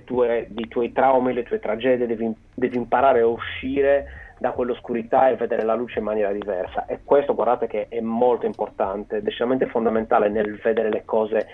tue, 0.06 0.48
i 0.56 0.68
tuoi 0.70 0.92
traumi, 0.94 1.34
le 1.34 1.44
tue 1.44 1.60
tragedie, 1.60 2.08
devi, 2.08 2.34
devi 2.54 2.78
imparare 2.78 3.20
a 3.20 3.28
uscire 3.28 4.23
da 4.44 4.52
quell'oscurità 4.52 5.30
e 5.30 5.38
vedere 5.38 5.64
la 5.64 5.74
luce 5.74 6.00
in 6.00 6.04
maniera 6.04 6.34
diversa. 6.34 6.86
E 6.86 7.00
questo 7.06 7.34
guardate 7.34 7.66
che 7.66 7.88
è 7.88 8.02
molto 8.02 8.46
importante, 8.46 9.22
decisamente 9.22 9.68
fondamentale 9.68 10.28
nel 10.28 10.60
vedere 10.62 10.90
le 10.90 11.06
cose 11.06 11.48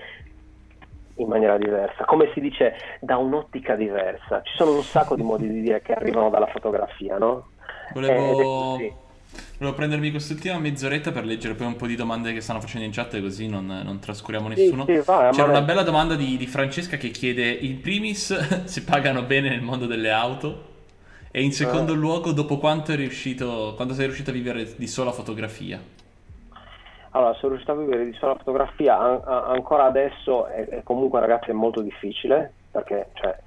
in 1.17 1.27
maniera 1.27 1.55
diversa, 1.59 2.05
come 2.05 2.31
si 2.33 2.39
dice 2.39 2.73
da 2.99 3.17
un'ottica 3.17 3.75
diversa. 3.75 4.41
Ci 4.41 4.55
sono 4.55 4.73
un 4.73 4.81
sacco 4.81 5.15
di 5.15 5.21
modi 5.21 5.47
di 5.47 5.61
dire 5.61 5.83
che 5.83 5.93
arrivano 5.93 6.31
dalla 6.31 6.47
fotografia, 6.47 7.19
no? 7.19 7.49
Volevo, 7.93 8.77
volevo 9.59 9.75
prendermi 9.75 10.09
quest'ultima 10.09 10.57
mezz'oretta 10.57 11.11
per 11.11 11.25
leggere 11.25 11.53
poi 11.53 11.67
un 11.67 11.75
po' 11.75 11.85
di 11.85 11.95
domande 11.95 12.33
che 12.33 12.41
stanno 12.41 12.59
facendo 12.59 12.87
in 12.87 12.91
chat 12.91 13.21
così 13.21 13.47
non, 13.47 13.67
non 13.67 13.99
trascuriamo 13.99 14.47
nessuno. 14.47 14.85
Sì, 14.85 14.95
sì, 14.95 15.01
vai, 15.05 15.31
C'era 15.31 15.49
una 15.49 15.61
bella 15.61 15.83
domanda 15.83 16.15
di, 16.15 16.37
di 16.37 16.47
Francesca 16.47 16.97
che 16.97 17.11
chiede 17.11 17.51
in 17.51 17.81
primis 17.81 18.33
se 18.65 18.81
pagano 18.81 19.21
bene 19.21 19.49
nel 19.49 19.61
mondo 19.61 19.85
delle 19.85 20.09
auto. 20.09 20.68
E 21.31 21.43
in 21.43 21.51
secondo 21.51 21.93
eh. 21.93 21.95
luogo, 21.95 22.31
dopo 22.31 22.57
quanto, 22.57 22.95
riuscito, 22.95 23.73
quando 23.75 23.93
sei 23.93 24.05
riuscito 24.05 24.31
a 24.31 24.33
vivere 24.33 24.73
di 24.75 24.87
sola 24.87 25.11
fotografia? 25.11 25.79
Allora, 27.11 27.33
sono 27.33 27.53
riuscito 27.53 27.71
a 27.71 27.75
vivere 27.75 28.05
di 28.05 28.13
sola 28.13 28.35
fotografia 28.35 28.97
an- 28.97 29.21
ancora 29.25 29.85
adesso 29.85 30.47
è, 30.47 30.67
è, 30.67 30.83
comunque 30.83 31.19
ragazzi 31.19 31.51
è 31.51 31.53
molto 31.53 31.81
difficile 31.81 32.53
perché 32.71 33.09
cioè, 33.13 33.37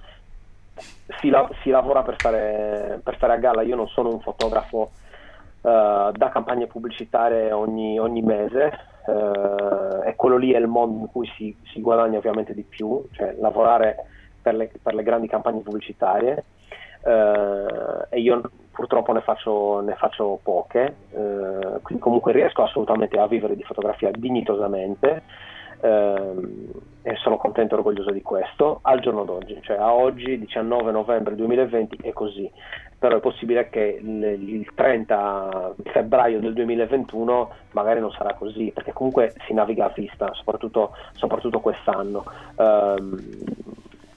si, 1.21 1.29
la- 1.29 1.49
si, 1.63 1.71
lavora 1.71 2.03
per 2.03 2.17
stare, 2.19 3.01
per 3.03 3.17
stare, 3.17 3.33
a 3.33 3.37
galla. 3.37 3.63
Io 3.63 3.77
non 3.77 3.89
sono 3.89 4.11
un 4.11 4.21
fotografo 4.21 4.93
uh, 5.61 6.13
da 6.13 6.31
campagne 6.33 6.69
pubblicitarie 6.69 7.51
ogni, 7.51 7.99
ogni 7.99 8.23
mese 8.23 8.73
uh, 9.07 10.03
e 10.05 10.15
quello 10.15 10.37
lì 10.37 10.53
è 10.53 10.59
il 10.59 10.69
mondo 10.69 11.01
in 11.01 11.11
cui 11.11 11.29
si, 11.37 11.57
si 11.73 11.81
guadagna 11.81 12.19
ovviamente 12.19 12.55
di 12.55 12.63
più, 12.63 13.05
cioè 13.11 13.35
lavorare 13.41 14.07
per 14.41 14.55
le, 14.55 14.71
per 14.81 14.95
le 14.95 15.03
grandi 15.03 15.27
campagne 15.27 15.63
pubblicitarie 15.63 16.45
eh, 17.05 18.07
e 18.09 18.21
io 18.21 18.41
purtroppo 18.71 19.13
ne 19.13 19.21
faccio, 19.21 19.81
ne 19.81 19.95
faccio 19.95 20.39
poche, 20.43 20.95
eh, 21.11 21.81
quindi 21.83 22.03
comunque 22.03 22.33
riesco 22.33 22.63
assolutamente 22.63 23.19
a 23.19 23.27
vivere 23.27 23.55
di 23.57 23.63
fotografia 23.63 24.11
dignitosamente 24.11 25.23
eh, 25.81 26.33
e 27.03 27.17
sono 27.17 27.37
contento 27.37 27.75
e 27.75 27.79
orgoglioso 27.79 28.13
di 28.13 28.23
questo 28.23 28.79
al 28.83 29.01
giorno 29.01 29.25
d'oggi, 29.25 29.59
cioè 29.63 29.77
a 29.77 29.93
oggi 29.93 30.39
19 30.39 30.93
novembre 30.93 31.35
2020 31.35 31.99
è 32.03 32.13
così, 32.13 32.51
però 32.99 33.17
è 33.17 33.21
possibile 33.21 33.69
che 33.69 33.99
il, 34.01 34.23
il 34.23 34.69
30 34.75 35.75
febbraio 35.83 36.39
del 36.39 36.53
2021 36.53 37.51
magari 37.73 37.99
non 37.99 38.13
sarà 38.13 38.35
così, 38.35 38.71
perché 38.73 38.93
comunque 38.93 39.35
si 39.47 39.53
naviga 39.53 39.87
a 39.87 39.93
vista, 39.95 40.33
soprattutto, 40.35 40.95
soprattutto 41.15 41.59
quest'anno. 41.59 42.25
Um, 42.57 43.72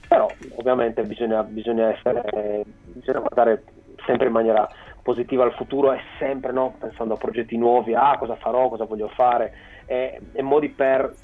però 0.06 0.34
ovviamente 0.56 1.04
bisogna, 1.04 1.42
bisogna, 1.42 1.90
essere, 1.90 2.64
bisogna 2.84 3.20
guardare 3.20 3.64
sempre 4.04 4.26
in 4.26 4.32
maniera 4.32 4.68
positiva 5.02 5.44
al 5.44 5.54
futuro 5.54 5.92
e 5.92 6.00
sempre 6.18 6.52
no, 6.52 6.74
pensando 6.78 7.14
a 7.14 7.18
progetti 7.18 7.56
nuovi, 7.56 7.94
ah 7.94 8.16
cosa 8.18 8.36
farò, 8.36 8.68
cosa 8.68 8.84
voglio 8.84 9.08
fare, 9.08 9.52
e, 9.86 10.20
e 10.32 10.42
modi 10.42 10.70
per 10.70 11.14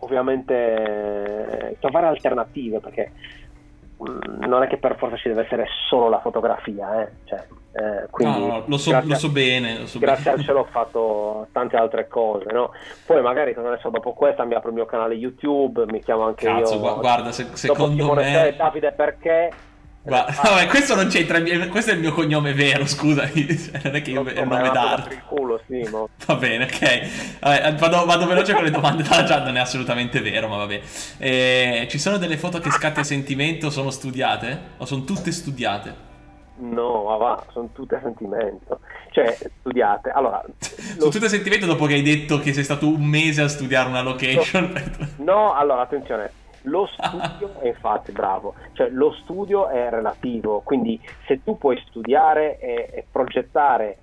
ovviamente 0.00 1.76
trovare 1.80 2.06
alternative 2.06 2.80
perché 2.80 3.12
non 3.98 4.62
è 4.62 4.66
che 4.68 4.76
per 4.76 4.96
forza 4.96 5.16
ci 5.16 5.28
deve 5.28 5.42
essere 5.42 5.66
solo 5.88 6.08
la 6.08 6.20
fotografia, 6.20 7.02
eh. 7.02 7.08
Cioè, 7.24 7.44
eh, 7.72 8.06
quindi 8.10 8.46
No, 8.46 8.62
lo 8.66 8.76
so, 8.76 8.98
lo 9.02 9.14
so 9.16 9.28
bene. 9.30 9.80
Lo 9.80 9.86
so 9.86 9.98
grazie 9.98 10.30
al 10.30 10.40
cielo 10.42 10.60
ho 10.60 10.64
fatto 10.70 11.48
tante 11.52 11.76
altre 11.76 12.06
cose, 12.08 12.46
no? 12.52 12.70
Poi 13.06 13.20
magari 13.22 13.54
cosa 13.54 13.70
ne 13.70 13.78
so, 13.80 13.90
dopo 13.90 14.12
questa 14.12 14.44
mi 14.44 14.54
apro 14.54 14.68
il 14.68 14.74
mio 14.76 14.86
canale 14.86 15.14
YouTube, 15.14 15.84
mi 15.86 16.00
chiamo 16.02 16.24
anche 16.26 16.46
Cazzo, 16.46 16.74
io. 16.74 16.80
gua- 16.80 16.94
guarda, 16.94 17.32
se- 17.32 17.44
dopo 17.44 17.56
secondo 17.56 18.02
Simone 18.02 18.22
me- 18.30 18.54
Davide 18.56 18.92
perché? 18.92 19.50
Guarda, 20.08 20.34
vabbè, 20.42 20.66
questo 20.68 20.94
non 20.94 21.06
c'entra. 21.08 21.40
Questo 21.68 21.90
è 21.90 21.94
il 21.94 22.00
mio 22.00 22.12
cognome 22.12 22.54
vero, 22.54 22.86
scusami. 22.86 23.46
Non 23.84 23.94
è 23.94 24.02
che 24.02 24.10
io 24.10 24.24
è 24.24 24.40
il 24.40 24.46
nome 24.48 24.70
d'arte. 24.70 25.14
il 25.14 25.22
culo, 25.26 25.60
sì, 25.68 25.86
mo. 25.90 26.08
Va 26.26 26.34
bene, 26.36 26.64
ok. 26.64 27.38
Vabbè, 27.40 27.74
vado, 27.74 28.04
vado 28.04 28.26
veloce 28.26 28.54
con 28.54 28.64
le 28.64 28.70
domande 28.70 29.02
dalla 29.08 29.24
chat, 29.24 29.44
non 29.44 29.56
è 29.56 29.60
assolutamente 29.60 30.20
vero, 30.20 30.48
ma 30.48 30.56
vabbè. 30.56 30.80
Eh, 31.18 31.86
ci 31.90 31.98
sono 31.98 32.16
delle 32.16 32.36
foto 32.36 32.58
che 32.58 32.70
scatti 32.70 33.00
a 33.00 33.04
sentimento, 33.04 33.70
sono 33.70 33.90
studiate? 33.90 34.60
O 34.78 34.84
sono 34.86 35.04
tutte 35.04 35.30
studiate? 35.30 36.06
No, 36.60 37.04
ma 37.04 37.16
va, 37.16 37.44
sono 37.52 37.68
tutte 37.72 37.94
a 37.96 38.00
sentimento. 38.02 38.80
Cioè, 39.12 39.36
studiate. 39.60 40.10
Allora, 40.10 40.42
Sono 40.58 41.04
lo- 41.04 41.08
tutte 41.08 41.26
a 41.26 41.28
sentimento 41.28 41.66
dopo 41.66 41.86
che 41.86 41.94
hai 41.94 42.02
detto 42.02 42.40
che 42.40 42.52
sei 42.52 42.64
stato 42.64 42.88
un 42.88 43.04
mese 43.04 43.42
a 43.42 43.48
studiare 43.48 43.88
una 43.88 44.02
location. 44.02 44.72
No, 45.18 45.54
allora 45.54 45.82
attenzione, 45.82 46.30
lo 46.68 46.86
studio 46.92 47.58
è 47.60 47.68
infatti 47.68 48.12
bravo, 48.12 48.54
cioè 48.72 48.88
lo 48.90 49.12
studio 49.12 49.68
è 49.68 49.90
relativo, 49.90 50.60
quindi 50.60 51.00
se 51.26 51.42
tu 51.42 51.58
puoi 51.58 51.82
studiare 51.86 52.58
e, 52.58 52.90
e 52.92 53.04
progettare 53.10 53.98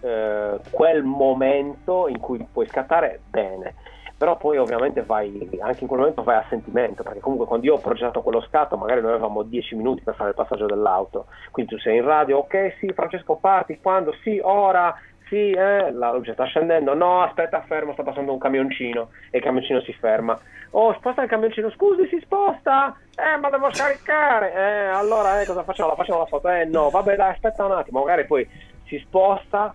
eh, 0.00 0.58
quel 0.70 1.02
momento 1.02 2.08
in 2.08 2.20
cui 2.20 2.46
puoi 2.50 2.66
scattare, 2.68 3.20
bene. 3.28 3.74
Però 4.16 4.36
poi 4.36 4.58
ovviamente 4.58 5.02
vai, 5.02 5.48
anche 5.60 5.80
in 5.80 5.88
quel 5.88 5.98
momento 5.98 6.22
vai 6.22 6.36
a 6.36 6.44
sentimento, 6.48 7.02
perché 7.02 7.18
comunque 7.18 7.46
quando 7.46 7.66
io 7.66 7.74
ho 7.74 7.78
progettato 7.78 8.22
quello 8.22 8.40
scatto 8.42 8.76
magari 8.76 9.00
noi 9.00 9.10
avevamo 9.10 9.42
10 9.42 9.74
minuti 9.74 10.02
per 10.02 10.14
fare 10.14 10.30
il 10.30 10.36
passaggio 10.36 10.66
dell'auto, 10.66 11.26
quindi 11.50 11.74
tu 11.74 11.80
sei 11.80 11.96
in 11.96 12.04
radio, 12.04 12.38
ok 12.38 12.76
sì 12.78 12.92
Francesco 12.94 13.34
parti, 13.36 13.80
quando? 13.82 14.14
Sì, 14.22 14.40
ora, 14.42 14.94
sì, 15.28 15.50
eh, 15.50 15.90
la 15.92 16.12
luce 16.12 16.32
sta 16.32 16.44
scendendo, 16.44 16.94
no 16.94 17.22
aspetta 17.22 17.62
fermo, 17.62 17.92
sta 17.92 18.02
passando 18.02 18.32
un 18.32 18.38
camioncino 18.38 19.10
e 19.30 19.38
il 19.38 19.44
camioncino 19.44 19.80
si 19.80 19.92
ferma. 19.94 20.38
Oh 20.70 20.92
sposta 20.94 21.22
il 21.22 21.28
camioncino, 21.28 21.70
scusi 21.70 22.06
si 22.08 22.18
sposta? 22.20 22.96
Eh 23.16 23.38
ma 23.38 23.48
devo 23.48 23.72
scaricare, 23.72 24.52
eh 24.52 24.86
allora 24.86 25.40
eh, 25.40 25.46
cosa 25.46 25.62
facciamo? 25.62 25.90
La 25.90 25.94
facciamo 25.94 26.18
la 26.18 26.26
foto? 26.26 26.48
Eh 26.50 26.64
no, 26.64 26.90
vabbè 26.90 27.16
dai 27.16 27.30
aspetta 27.30 27.64
un 27.64 27.72
attimo, 27.72 28.00
magari 28.00 28.26
poi 28.26 28.48
si 28.86 28.98
sposta 28.98 29.74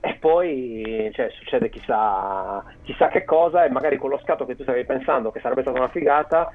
e 0.00 0.14
poi 0.20 1.10
cioè, 1.14 1.30
succede 1.30 1.70
chissà, 1.70 2.62
chissà 2.82 3.08
che 3.08 3.24
cosa 3.24 3.64
e 3.64 3.70
magari 3.70 3.96
quello 3.96 4.18
scatto 4.18 4.44
che 4.44 4.54
tu 4.54 4.62
stavi 4.62 4.84
pensando 4.84 5.30
che 5.30 5.40
sarebbe 5.40 5.62
stata 5.62 5.78
una 5.78 5.88
figata 5.88 6.52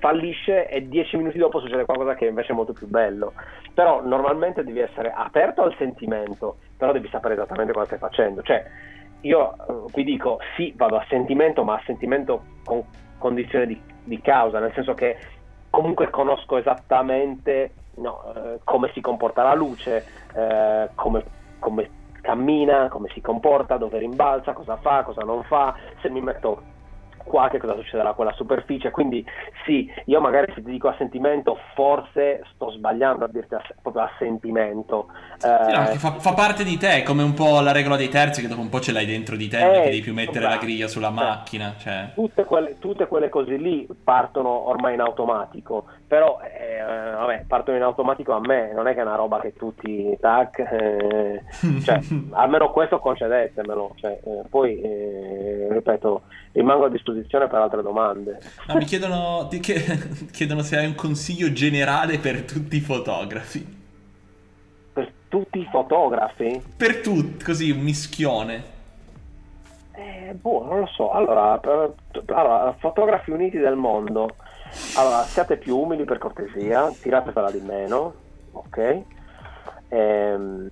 fallisce 0.00 0.68
e 0.68 0.88
dieci 0.88 1.16
minuti 1.16 1.38
dopo 1.38 1.60
succede 1.60 1.84
qualcosa 1.84 2.14
che 2.14 2.26
invece 2.26 2.52
è 2.52 2.54
molto 2.56 2.72
più 2.72 2.88
bello. 2.88 3.32
Però 3.72 4.02
normalmente 4.04 4.64
devi 4.64 4.80
essere 4.80 5.12
aperto 5.14 5.62
al 5.62 5.74
sentimento, 5.76 6.56
però 6.76 6.92
devi 6.92 7.08
sapere 7.08 7.34
esattamente 7.34 7.72
cosa 7.72 7.86
stai 7.86 7.98
facendo. 7.98 8.42
Cioè, 8.42 8.64
io 9.20 9.52
eh, 9.52 9.92
qui 9.92 10.02
dico 10.02 10.38
sì, 10.56 10.72
vado 10.76 10.96
a 10.96 11.04
sentimento, 11.08 11.62
ma 11.62 11.74
a 11.74 11.82
sentimento 11.84 12.42
con 12.64 12.82
condizione 13.18 13.66
di, 13.66 13.80
di 14.02 14.20
causa, 14.20 14.58
nel 14.58 14.72
senso 14.72 14.94
che 14.94 15.16
comunque 15.68 16.10
conosco 16.10 16.56
esattamente 16.56 17.72
no, 17.96 18.32
eh, 18.34 18.60
come 18.64 18.90
si 18.92 19.00
comporta 19.00 19.42
la 19.42 19.54
luce, 19.54 20.04
eh, 20.34 20.88
come, 20.94 21.22
come 21.58 21.90
cammina, 22.20 22.88
come 22.88 23.08
si 23.12 23.20
comporta, 23.20 23.76
dove 23.76 23.98
rimbalza, 23.98 24.52
cosa 24.52 24.76
fa, 24.76 25.02
cosa 25.02 25.22
non 25.22 25.42
fa, 25.44 25.74
se 26.00 26.08
mi 26.10 26.20
metto 26.20 26.78
qua 27.24 27.48
che 27.48 27.58
cosa 27.58 27.74
succederà 27.76 28.10
a 28.10 28.14
quella 28.14 28.32
superficie, 28.32 28.90
quindi 28.90 29.24
sì, 29.64 29.90
io 30.06 30.20
magari 30.20 30.52
se 30.54 30.62
ti 30.62 30.70
dico 30.70 30.88
a 30.88 30.94
sentimento 30.98 31.58
forse 31.74 32.42
sto 32.54 32.70
sbagliando 32.70 33.24
a 33.24 33.28
dirti 33.28 33.54
a- 33.54 33.62
proprio 33.82 34.02
a 34.02 34.10
sentimento. 34.18 35.06
Sì, 35.38 35.46
no, 35.46 35.82
Eh, 35.88 35.90
che 35.92 35.98
fa, 35.98 36.12
fa 36.18 36.32
parte 36.34 36.64
di 36.64 36.76
te, 36.76 37.02
come 37.02 37.22
un 37.22 37.34
po' 37.34 37.60
la 37.60 37.72
regola 37.72 37.96
dei 37.96 38.08
terzi 38.08 38.40
che 38.42 38.48
dopo 38.48 38.60
un 38.60 38.68
po' 38.68 38.80
ce 38.80 38.92
l'hai 38.92 39.06
dentro 39.06 39.36
di 39.36 39.48
te, 39.48 39.58
Eh, 39.58 39.64
non 39.64 39.74
è 39.74 39.82
che 39.82 39.90
devi 39.90 40.00
più 40.02 40.12
mettere 40.14 40.40
bravo. 40.40 40.54
la 40.54 40.60
griglia 40.60 40.88
sulla 40.88 41.08
Cioè, 41.08 41.24
macchina. 41.24 41.74
Cioè. 41.78 42.10
tutte 42.14 42.44
quelle, 42.44 42.78
tutte 42.78 43.06
quelle 43.06 43.28
cose 43.28 43.56
lì 43.56 43.86
partono 44.04 44.68
ormai 44.68 44.94
in 44.94 45.00
automatico, 45.00 45.84
però 46.06 46.38
eh, 46.42 46.80
vabbè, 46.82 47.44
partono 47.46 47.76
in 47.76 47.82
automatico 47.82 48.32
a 48.32 48.40
me, 48.40 48.72
non 48.72 48.86
è 48.86 48.94
che 48.94 49.00
è 49.00 49.04
una 49.04 49.14
roba 49.16 49.40
che 49.40 49.54
tutti, 49.54 50.16
tac, 50.20 50.58
eh, 50.58 51.42
cioè, 51.84 52.00
almeno 52.32 52.70
questo 52.70 52.98
concedetemelo, 52.98 53.92
cioè, 53.96 54.18
eh, 54.24 54.42
poi, 54.48 54.80
eh, 54.80 55.68
ripeto, 55.70 56.22
rimango 56.52 56.86
a 56.86 56.88
disposizione 56.88 57.46
per 57.48 57.60
altre 57.60 57.82
domande. 57.82 58.40
Ah, 58.66 58.76
mi 58.76 58.84
chiedono, 58.84 59.48
chie- 59.60 59.84
chiedono 60.32 60.62
se 60.62 60.76
hai 60.76 60.86
un 60.86 60.94
consiglio 60.94 61.52
generale 61.52 62.18
per 62.18 62.42
tutti 62.42 62.76
i 62.76 62.80
fotografi. 62.80 63.78
Per 64.92 65.12
tutti 65.28 65.58
i 65.60 65.68
fotografi? 65.70 66.62
Per 66.76 67.00
tutti, 67.00 67.44
così, 67.44 67.70
un 67.70 67.80
mischione. 67.80 68.78
Eh, 69.92 70.34
boh, 70.34 70.64
non 70.64 70.80
lo 70.80 70.86
so. 70.86 71.10
Allora, 71.12 71.58
per- 71.58 71.94
allora, 72.26 72.74
fotografi 72.78 73.30
uniti 73.30 73.58
del 73.58 73.76
mondo. 73.76 74.34
Allora, 74.96 75.22
siate 75.22 75.56
più 75.56 75.76
umili 75.76 76.04
per 76.04 76.18
cortesia, 76.18 76.90
tiratevela 76.90 77.50
di 77.50 77.60
meno, 77.60 78.14
ok? 78.52 79.02
Ehm, 79.88 80.68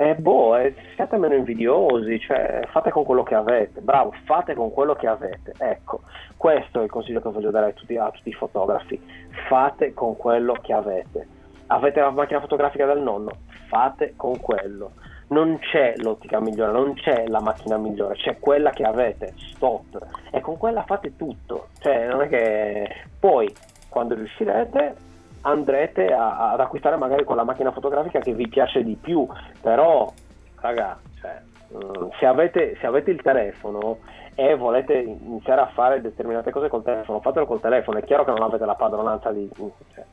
E 0.00 0.14
boh, 0.14 0.56
eh, 0.56 0.74
siate 0.94 1.18
meno 1.18 1.34
invidiosi, 1.34 2.18
cioè 2.20 2.62
fate 2.70 2.90
con 2.90 3.04
quello 3.04 3.22
che 3.22 3.34
avete, 3.34 3.82
bravo, 3.82 4.14
fate 4.24 4.54
con 4.54 4.72
quello 4.72 4.94
che 4.94 5.06
avete. 5.06 5.52
Ecco, 5.58 6.00
questo 6.38 6.80
è 6.80 6.84
il 6.84 6.90
consiglio 6.90 7.20
che 7.20 7.28
voglio 7.28 7.50
dare 7.50 7.66
a 7.66 7.72
tutti, 7.72 7.98
a 7.98 8.10
tutti 8.10 8.30
i 8.30 8.32
fotografi. 8.32 8.98
Fate 9.46 9.92
con 9.92 10.16
quello 10.16 10.54
che 10.54 10.72
avete. 10.72 11.28
Avete 11.66 12.00
la 12.00 12.08
macchina 12.08 12.40
fotografica 12.40 12.86
del 12.86 13.02
nonno? 13.02 13.30
Fate 13.68 14.14
con 14.16 14.40
quello. 14.40 14.92
Non 15.28 15.58
c'è 15.58 15.92
l'ottica 15.98 16.40
migliore, 16.40 16.72
non 16.72 16.94
c'è 16.94 17.26
la 17.26 17.42
macchina 17.42 17.76
migliore, 17.76 18.14
c'è 18.14 18.38
quella 18.38 18.70
che 18.70 18.84
avete, 18.84 19.34
stop. 19.36 19.98
E 20.30 20.40
con 20.40 20.56
quella 20.56 20.82
fate 20.84 21.14
tutto. 21.14 21.66
Cioè, 21.78 22.06
non 22.06 22.22
è 22.22 22.28
che 22.28 22.88
poi 23.18 23.54
quando 23.90 24.14
riuscirete 24.14 25.08
andrete 25.42 26.12
a- 26.12 26.52
ad 26.52 26.60
acquistare 26.60 26.96
magari 26.96 27.24
quella 27.24 27.44
macchina 27.44 27.72
fotografica 27.72 28.20
che 28.20 28.32
vi 28.32 28.48
piace 28.48 28.82
di 28.82 28.96
più, 29.00 29.26
però 29.60 30.12
raga, 30.60 30.98
cioè, 31.20 31.40
mm, 31.74 32.08
se, 32.18 32.26
avete, 32.26 32.76
se 32.80 32.86
avete 32.86 33.10
il 33.10 33.22
telefono 33.22 33.98
e 34.34 34.54
volete 34.54 34.94
iniziare 34.94 35.60
a 35.60 35.66
fare 35.66 36.00
determinate 36.00 36.50
cose 36.50 36.68
col 36.68 36.82
telefono, 36.82 37.20
fatelo 37.20 37.46
col 37.46 37.60
telefono, 37.60 37.98
è 37.98 38.04
chiaro 38.04 38.24
che 38.24 38.30
non 38.30 38.42
avete 38.42 38.64
la 38.64 38.74
padronanza 38.74 39.30
di, 39.32 39.50
cioè, 39.94 40.04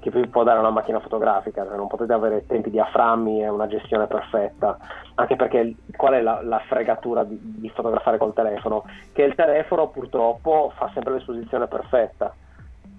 che 0.00 0.10
vi 0.10 0.26
può 0.28 0.42
dare 0.42 0.58
una 0.58 0.70
macchina 0.70 1.00
fotografica, 1.00 1.64
cioè, 1.64 1.76
non 1.76 1.86
potete 1.86 2.12
avere 2.12 2.46
tempi 2.46 2.70
diaframmi 2.70 3.42
e 3.42 3.48
una 3.48 3.66
gestione 3.66 4.06
perfetta, 4.06 4.76
anche 5.14 5.36
perché 5.36 5.74
qual 5.96 6.14
è 6.14 6.20
la, 6.20 6.40
la 6.42 6.60
fregatura 6.60 7.24
di, 7.24 7.38
di 7.40 7.68
fotografare 7.70 8.18
col 8.18 8.34
telefono? 8.34 8.84
Che 9.12 9.22
il 9.22 9.34
telefono 9.34 9.88
purtroppo 9.88 10.72
fa 10.76 10.90
sempre 10.94 11.14
l'esposizione 11.14 11.66
perfetta. 11.66 12.34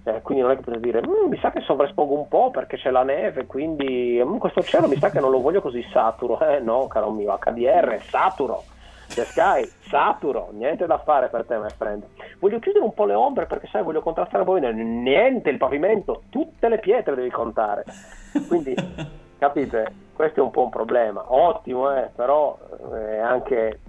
Cioè, 0.02 0.22
quindi 0.22 0.42
non 0.42 0.52
è 0.52 0.56
che 0.56 0.62
potete 0.62 0.82
dire 0.82 1.02
"Mm, 1.06 1.28
mi 1.28 1.38
sa 1.38 1.50
che 1.50 1.60
sovraespongo 1.60 2.14
un 2.14 2.26
po' 2.26 2.50
perché 2.50 2.78
c'è 2.78 2.90
la 2.90 3.02
neve 3.02 3.44
quindi 3.44 4.20
mm, 4.24 4.38
questo 4.38 4.62
cielo 4.62 4.88
mi 4.88 4.96
sa 4.96 5.10
che 5.10 5.20
non 5.20 5.30
lo 5.30 5.40
voglio 5.40 5.60
così 5.60 5.82
saturo. 5.92 6.40
Eh 6.40 6.60
no 6.60 6.86
caro 6.88 7.10
mio 7.10 7.36
HDR 7.38 8.00
saturo. 8.02 8.64
The 9.12 9.24
Sky 9.24 9.68
saturo 9.88 10.50
niente 10.52 10.86
da 10.86 10.98
fare 10.98 11.28
per 11.28 11.44
te 11.44 11.56
my 11.58 11.68
friend. 11.76 12.04
Voglio 12.38 12.60
chiudere 12.60 12.84
un 12.84 12.94
po' 12.94 13.04
le 13.04 13.14
ombre 13.14 13.46
perché 13.46 13.66
sai 13.66 13.82
voglio 13.82 14.00
contrastare 14.00 14.44
bene. 14.44 14.72
niente 14.72 15.50
il 15.50 15.58
pavimento 15.58 16.22
tutte 16.30 16.68
le 16.68 16.78
pietre 16.78 17.14
devi 17.14 17.30
contare. 17.30 17.84
Quindi 18.48 18.74
capite 19.38 19.92
questo 20.14 20.40
è 20.40 20.42
un 20.42 20.50
po' 20.50 20.62
un 20.62 20.70
problema. 20.70 21.24
Ottimo 21.26 21.94
eh, 21.94 22.08
però 22.14 22.56
è 22.94 23.18
anche 23.18 23.80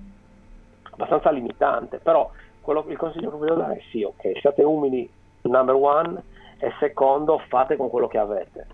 abbastanza 0.91 1.29
limitante. 1.31 1.99
Però 1.99 2.29
quello, 2.59 2.83
il 2.89 2.97
consiglio 2.97 3.31
che 3.31 3.37
voglio 3.37 3.55
dare 3.55 3.75
è 3.75 3.81
sì 3.91 4.03
ok 4.03 4.39
siate 4.39 4.63
umili 4.63 5.09
number 5.43 5.75
one 5.75 6.21
e 6.59 6.71
secondo 6.79 7.41
fate 7.47 7.75
con 7.75 7.89
quello 7.89 8.07
che 8.07 8.17
avete 8.17 8.65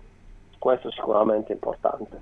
questo 0.58 0.90
sicuramente 0.90 1.50
è 1.50 1.54
importante 1.54 2.18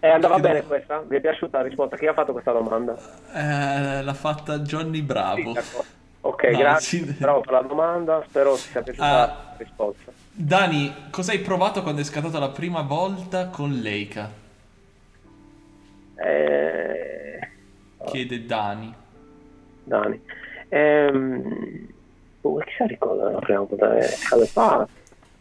e 0.00 0.08
andava 0.08 0.38
bene 0.38 0.62
questa? 0.64 1.00
vi 1.06 1.16
è 1.16 1.20
piaciuta 1.20 1.58
la 1.58 1.64
risposta? 1.64 1.96
chi 1.96 2.06
ha 2.06 2.12
fatto 2.12 2.32
questa 2.32 2.52
domanda? 2.52 2.94
Eh, 3.32 4.02
l'ha 4.02 4.14
fatta 4.14 4.58
Johnny 4.58 5.00
Bravo. 5.02 5.36
Sì, 5.40 5.52
d'accordo. 5.52 5.88
ok 6.22 6.42
No, 6.44 6.58
grazie 6.58 6.98
sì. 7.06 7.12
bravo 7.12 7.40
per 7.40 7.52
la 7.52 7.62
domanda 7.62 8.22
spero 8.28 8.56
sia 8.56 8.82
piaciuta 8.82 9.06
Ah. 9.06 9.26
la 9.26 9.54
risposta 9.58 10.12
Dani, 10.36 10.92
cosa 11.10 11.30
hai 11.32 11.38
provato 11.38 11.82
quando 11.82 12.00
hai 12.00 12.06
scattato 12.06 12.38
la 12.40 12.50
prima 12.50 12.82
volta 12.82 13.48
con 13.48 13.70
Leica? 13.70 14.28
eh, 16.16 17.38
Chiede 18.06 18.44
Dani. 18.46 18.94
Dani 19.84 20.20
ehm, 20.68 21.86
oh, 22.48 22.58
chi 22.58 22.70
si 22.76 22.86
ricorda 22.86 23.30
la 23.30 23.38
prima 23.38 23.60
volta? 23.60 23.96
Eh, 23.98 24.16
cade 24.28 24.46
fa 24.46 24.86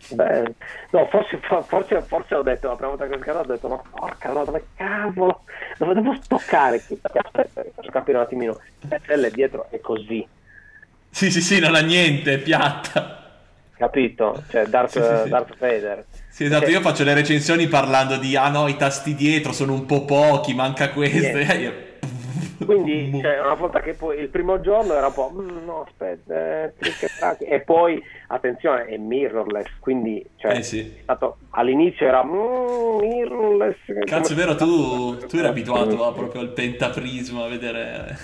Beh, 0.10 0.54
no, 0.90 1.08
forse, 1.10 1.40
forse, 1.66 2.02
forse 2.02 2.36
ho 2.36 2.42
detto 2.42 2.68
la 2.68 2.76
prima 2.76 2.90
volta 2.90 3.08
che 3.08 3.16
ho 3.16 3.20
scattato 3.20 3.50
ho 3.50 3.54
detto 3.54 3.68
ma 3.70 3.82
porca 3.90 4.34
no, 4.34 4.44
dove 4.44 4.66
cavolo 4.76 5.44
dove 5.78 5.94
devo 5.94 6.14
stoccare 6.22 6.76
aspetta 7.14 7.64
faccio 7.74 7.90
capire 7.90 8.18
un 8.18 8.24
attimino 8.24 8.60
SL 8.90 9.32
dietro 9.32 9.68
è 9.70 9.80
così 9.80 10.28
sì 11.10 11.32
sì 11.32 11.40
sì 11.42 11.60
non 11.60 11.76
ha 11.76 11.80
niente 11.80 12.34
è 12.34 12.38
piatta 12.40 13.22
capito 13.78 14.44
cioè 14.50 14.66
Darth, 14.66 14.92
Sì, 14.92 15.00
sì, 15.02 15.24
sì. 15.24 15.30
Darth 15.30 15.58
Vader 15.58 16.06
sì 16.30 16.44
esatto 16.44 16.66
Cioè, 16.66 16.74
io 16.74 16.82
faccio 16.82 17.04
le 17.06 17.14
recensioni 17.14 17.68
parlando 17.68 18.18
di 18.18 18.36
ah 18.36 18.50
no 18.50 18.68
i 18.68 18.76
tasti 18.76 19.16
dietro 19.16 19.54
sono 19.54 19.72
un 19.72 19.86
po' 19.86 20.04
pochi 20.04 20.54
manca 20.54 20.90
questo 20.92 21.38
Niente. 21.38 21.93
Quindi 22.66 23.20
cioè, 23.22 23.40
una 23.40 23.54
volta 23.56 23.82
che 23.82 23.94
poi 23.94 24.20
il 24.20 24.30
primo 24.30 24.60
giorno 24.62 24.94
era 24.94 25.08
un 25.08 25.14
po' 25.14 25.32
"Mm, 25.34 25.66
no 25.66 25.84
aspetta 25.88 26.34
eh, 26.66 26.74
e 26.78 27.10
track", 27.16 27.42
e 27.42 27.62
poi 27.62 28.02
attenzione 28.28 28.86
è 28.86 28.98
mirrorless 28.98 29.70
quindi 29.80 30.24
cioè, 30.38 30.58
Eh 30.58 30.64
sì. 30.64 30.94
stato- 31.02 31.38
all'inizio 31.52 32.08
era 32.08 32.24
"Mm, 32.24 32.98
mirrorless 33.00 33.78
Cazzo, 34.06 34.34
è 34.34 34.36
vero, 34.36 34.56
tu, 34.56 35.18
tu 35.28 35.38
eri 35.38 35.48
abituato 35.48 36.06
a 36.06 36.12
proprio 36.14 36.42
al 36.42 36.50
pentaprisma 36.50 37.46
a 37.46 37.48
vedere. 37.48 38.18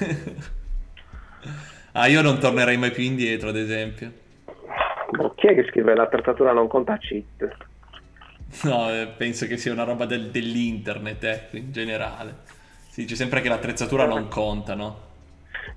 ah, 1.94 2.08
io 2.08 2.22
non 2.22 2.40
tornerei 2.40 2.78
mai 2.78 2.92
più 2.92 3.04
indietro, 3.04 3.50
ad 3.50 3.56
esempio. 3.58 4.12
Ma 5.12 5.32
chi 5.36 5.48
è 5.48 5.56
che 5.56 5.66
scrive 5.70 5.96
l'attrezzatura 5.96 6.52
non 6.52 6.68
conta 6.68 6.98
cheat? 6.98 7.58
No, 8.64 8.90
eh, 8.92 9.08
penso 9.16 9.46
che 9.48 9.58
sia 9.58 9.72
una 9.72 9.84
roba 9.84 10.06
del- 10.06 10.30
dell'internet, 10.32 11.24
ecco, 11.24 11.58
in 11.58 11.72
generale. 11.72 12.58
Si 12.90 13.02
dice 13.02 13.16
sempre 13.16 13.42
che 13.42 13.50
l'attrezzatura 13.50 14.06
non 14.06 14.28
conta, 14.28 14.74
no? 14.76 15.08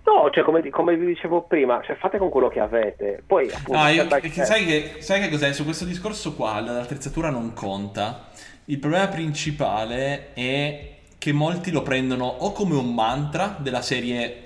No, 0.05 0.31
cioè 0.33 0.43
come, 0.43 0.69
come 0.71 0.97
vi 0.97 1.07
dicevo 1.07 1.43
prima, 1.43 1.81
cioè, 1.85 1.95
fate 1.97 2.19
con 2.19 2.29
quello 2.31 2.49
che 2.49 2.59
avete. 2.59 3.23
Poi 3.25 3.49
appunto, 3.53 3.79
Ah, 3.81 3.91
io- 3.91 4.07
by 4.07 4.21
che- 4.21 4.31
step. 4.31 4.45
sai, 4.47 4.65
che, 4.65 4.95
sai 4.99 5.21
che 5.21 5.29
cos'è? 5.29 5.53
Su 5.53 5.65
questo 5.65 5.85
discorso 5.85 6.35
qua, 6.35 6.59
l'attrezzatura 6.61 7.31
non 7.31 7.53
conta. 7.53 8.29
Il 8.67 8.79
problema 8.79 9.07
principale 9.09 10.33
è 10.33 10.89
che 11.19 11.33
molti 11.33 11.71
lo 11.71 11.83
prendono 11.83 12.25
o 12.27 12.53
come 12.53 12.75
un 12.75 12.93
mantra 12.95 13.57
della 13.59 13.83
serie 13.83 14.39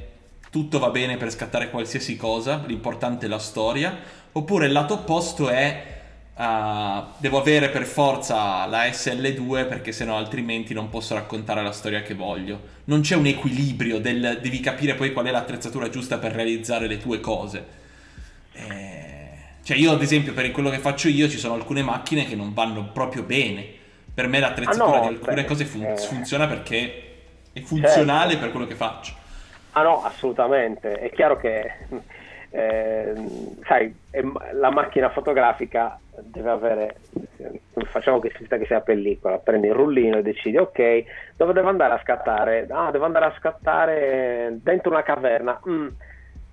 tutto 0.51 0.79
va 0.79 0.91
bene 0.91 1.17
per 1.17 1.31
scattare 1.31 1.71
qualsiasi 1.71 2.17
cosa, 2.17 2.63
l'importante 2.67 3.27
è 3.27 3.29
la 3.29 3.39
storia, 3.39 3.95
oppure 4.33 4.67
il 4.67 4.73
lato 4.73 4.95
opposto 4.95 5.49
è 5.49 5.96
ah, 6.37 7.13
devo 7.19 7.39
avere 7.39 7.69
per 7.71 7.85
forza 7.85 8.67
la 8.67 8.85
SL2 8.87 9.67
perché 9.69 9.93
sennò 9.93 10.17
altrimenti 10.17 10.75
non 10.75 10.89
posso 10.89 11.15
raccontare 11.15 11.63
la 11.63 11.73
storia 11.73 12.03
che 12.03 12.15
voglio. 12.15 12.61
Non 12.85 13.01
c'è 13.01 13.17
un 13.17 13.27
equilibrio 13.27 13.99
del 13.99 14.39
devi 14.43 14.61
capire 14.61 14.95
poi 14.95 15.13
qual 15.13 15.27
è 15.27 15.31
l'attrezzatura 15.31 15.89
giusta 15.89 16.19
per 16.19 16.33
realizzare 16.33 16.87
le 16.87 16.99
tue 16.99 17.21
cose. 17.21 17.67
Eh, 18.53 19.25
Cioè 19.63 19.77
io 19.77 19.93
ad 19.93 20.03
esempio 20.03 20.33
per 20.33 20.51
quello 20.53 20.71
che 20.71 20.79
faccio 20.79 21.09
io 21.09 21.29
ci 21.29 21.39
sono 21.39 21.55
alcune 21.55 21.83
macchine 21.83 22.25
che 22.27 22.37
non 22.37 22.53
vanno 22.55 22.91
proprio 22.93 23.23
bene. 23.23 23.67
Per 24.15 24.29
me 24.29 24.39
l'attrezzatura 24.41 24.99
Ah, 24.99 25.01
no, 25.01 25.09
di 25.09 25.15
alcune 25.15 25.43
beh, 25.43 25.45
cose 25.45 25.65
fun- 25.65 25.95
eh. 25.97 25.97
funziona 25.97 26.47
perché 26.47 27.03
è 27.53 27.61
funzionale 27.61 28.31
Certo. 28.31 28.39
per 28.39 28.51
quello 28.51 28.67
che 28.67 28.75
faccio. 28.75 29.15
Ah 29.73 29.83
no, 29.83 30.03
assolutamente. 30.05 30.99
È 30.99 31.11
chiaro 31.11 31.37
che, 31.39 31.61
ehm, 32.51 33.59
sai, 33.65 33.95
la 34.53 34.71
macchina 34.71 35.11
fotografica 35.11 35.99
deve 36.21 36.51
avere, 36.51 36.97
facciamo 37.87 38.19
che 38.21 38.31
che 38.31 38.65
sia 38.67 38.81
pellicola, 38.81 39.39
prendi 39.39 39.67
il 39.69 39.75
rullino 39.75 40.19
e 40.19 40.23
decidi, 40.23 40.57
ok, 40.57 41.05
dove 41.37 41.53
devo 41.53 41.69
andare 41.69 41.95
a 41.95 42.01
scattare? 42.03 42.67
Ah, 42.71 42.91
devo 42.91 43.05
andare 43.05 43.27
a 43.27 43.35
scattare 43.37 44.59
dentro 44.63 44.91
una 44.91 45.03
caverna. 45.03 45.61
Mm, 45.69 45.89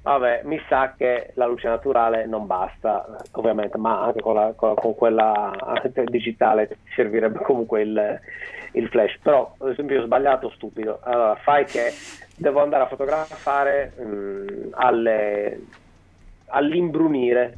Vabbè, 0.04 0.42
mi 0.44 0.62
sa 0.68 0.96
che 0.98 1.32
la 1.36 1.46
luce 1.46 1.70
naturale 1.70 2.26
non 2.26 2.46
basta, 2.46 3.06
ovviamente, 3.32 3.78
ma 3.78 4.02
anche 4.04 4.20
con, 4.20 4.34
la- 4.34 4.52
con- 4.54 4.76
con 4.76 4.94
quella 4.96 5.54
digitale 6.04 6.68
servirebbe 6.94 7.40
comunque 7.40 7.84
il, 7.84 8.20
il 8.74 8.90
flash. 8.90 9.18
Però, 9.24 9.56
ad 9.58 9.70
esempio, 9.70 10.02
ho 10.02 10.04
sbagliato, 10.04 10.50
stupido. 10.50 11.00
Allora, 11.04 11.36
fai 11.36 11.64
che 11.64 11.94
devo 12.36 12.62
andare 12.62 12.84
a 12.84 12.88
fotografare 12.88 13.94
mm, 14.02 14.48
alle- 14.72 15.60
all'imbrunire, 16.54 17.58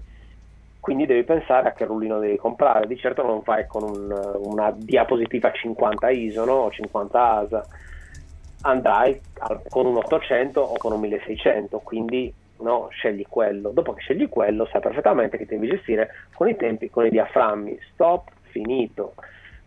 quindi 0.79 1.05
devi 1.05 1.23
pensare 1.23 1.67
a 1.67 1.73
che 1.73 1.85
rullino 1.85 2.19
devi 2.19 2.37
comprare. 2.37 2.87
Di 2.87 2.97
certo 2.97 3.23
non 3.23 3.43
fai 3.43 3.67
con 3.67 3.83
un- 3.83 4.33
una 4.37 4.71
diapositiva 4.75 5.51
50 5.51 6.09
ISO 6.09 6.45
no? 6.45 6.53
o 6.53 6.71
50 6.71 7.31
ASA 7.31 7.65
andrai 8.61 9.19
con 9.69 9.85
un 9.85 9.97
800 9.97 10.59
o 10.61 10.77
con 10.77 10.93
un 10.93 10.99
1600, 10.99 11.79
quindi 11.79 12.33
no, 12.59 12.87
scegli 12.91 13.25
quello. 13.27 13.69
Dopo 13.69 13.93
che 13.93 14.01
scegli 14.01 14.29
quello, 14.29 14.65
sai 14.71 14.81
perfettamente 14.81 15.37
che 15.37 15.45
devi 15.45 15.67
gestire 15.67 16.09
con 16.33 16.47
i 16.47 16.55
tempi, 16.55 16.89
con 16.89 17.05
i 17.05 17.09
diaframmi, 17.09 17.77
stop, 17.93 18.29
finito. 18.49 19.13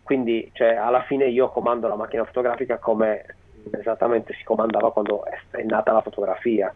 Quindi, 0.03 0.49
cioè, 0.53 0.75
alla 0.75 1.03
fine 1.03 1.27
io 1.27 1.49
comando 1.49 1.87
la 1.87 1.95
macchina 1.95 2.25
fotografica 2.25 2.77
come 2.77 3.25
esattamente 3.71 4.33
si 4.33 4.43
comandava 4.43 4.91
quando 4.91 5.23
è 5.25 5.63
nata 5.63 5.91
la 5.91 6.01
fotografia. 6.01 6.73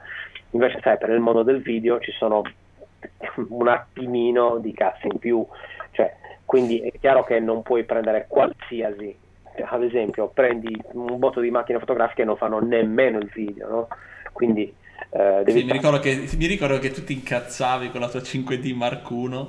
Invece, 0.53 0.79
sai, 0.81 0.97
per 0.97 1.09
il 1.09 1.19
mondo 1.19 1.43
del 1.43 1.61
video 1.61 1.99
ci 1.99 2.11
sono 2.11 2.41
un 3.49 3.67
attimino 3.67 4.57
di 4.57 4.73
cazzo 4.73 5.07
in 5.07 5.19
più. 5.19 5.45
Cioè, 5.91 6.15
quindi 6.45 6.79
è 6.79 6.91
chiaro 6.99 7.23
che 7.23 7.39
non 7.39 7.61
puoi 7.61 7.83
prendere 7.83 8.25
qualsiasi 8.27 9.19
ad 9.65 9.83
esempio 9.83 10.29
prendi 10.29 10.75
un 10.93 11.19
botto 11.19 11.39
di 11.39 11.51
macchine 11.51 11.79
fotografiche 11.79 12.23
e 12.23 12.25
non 12.25 12.37
fanno 12.37 12.59
nemmeno 12.59 13.19
il 13.19 13.29
video, 13.31 13.69
no? 13.69 13.87
Quindi 14.31 14.73
eh, 15.11 15.43
Sì, 15.45 15.63
mi, 15.63 15.71
ricordo 15.71 15.99
che, 15.99 16.27
mi 16.37 16.47
ricordo 16.47 16.79
che 16.79 16.91
tu 16.91 17.03
ti 17.03 17.13
incazzavi 17.13 17.91
con 17.91 17.99
la 18.01 18.09
tua 18.09 18.21
5D 18.21 18.73
Mark 18.75 19.09
I 19.11 19.47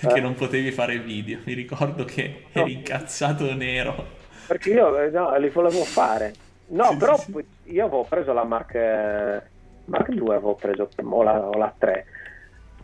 perché 0.00 0.18
Eh. 0.18 0.20
non 0.20 0.34
potevi 0.34 0.72
fare 0.72 0.98
video. 0.98 1.38
Mi 1.44 1.52
ricordo 1.54 2.04
che 2.04 2.46
eri 2.52 2.72
incazzato 2.72 3.54
nero. 3.54 4.22
perché 4.46 4.70
io 4.70 4.98
eh, 4.98 5.10
no, 5.10 5.34
li 5.36 5.48
volevo 5.50 5.84
fare. 5.84 6.32
No, 6.66 6.84
Sì, 6.84 6.96
però 6.96 7.16
sì, 7.16 7.32
io 7.64 7.84
avevo 7.86 8.04
preso 8.04 8.32
la 8.32 8.44
Mark, 8.44 8.74
eh, 8.74 9.42
Mark 9.86 10.10
2, 10.10 10.34
avevo 10.34 10.54
preso 10.54 10.88
o 10.98 11.22
la, 11.22 11.40
o 11.40 11.56
la 11.58 11.72
3. 11.76 12.06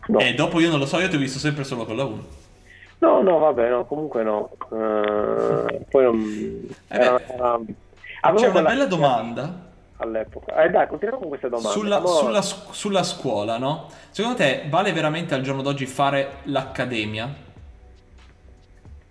No. 0.07 0.19
E 0.19 0.33
dopo 0.33 0.59
io 0.59 0.69
non 0.69 0.79
lo 0.79 0.85
so, 0.85 0.99
io 0.99 1.09
ti 1.09 1.15
ho 1.15 1.19
visto 1.19 1.39
sempre 1.39 1.63
solo 1.63 1.85
con 1.85 1.95
la 1.95 2.03
1. 2.05 2.23
no, 2.99 3.21
no, 3.21 3.37
vabbè, 3.39 3.69
no, 3.69 3.85
comunque 3.85 4.23
no. 4.23 4.51
Eh, 4.71 5.85
poi 5.89 6.03
non... 6.03 6.75
era- 6.87 7.15
beh. 7.17 7.33
era- 7.33 7.59
avevo 8.21 8.41
C'è 8.43 8.49
una 8.49 8.61
bella 8.61 8.85
domanda 8.85 9.69
all'epoca. 9.97 10.63
Eh 10.63 10.69
dai, 10.69 10.87
continuiamo 10.87 11.19
con 11.21 11.29
queste 11.29 11.49
domande. 11.49 11.77
sulla, 11.77 11.99
Mo- 11.99 12.07
sulla 12.07 12.41
sulla 12.41 13.03
scuola, 13.03 13.57
no? 13.57 13.89
Secondo 14.09 14.37
te 14.37 14.63
vale 14.69 14.91
veramente 14.93 15.33
al 15.35 15.41
giorno 15.41 15.61
d'oggi 15.61 15.85
fare 15.85 16.37
l'accademia? 16.43 17.49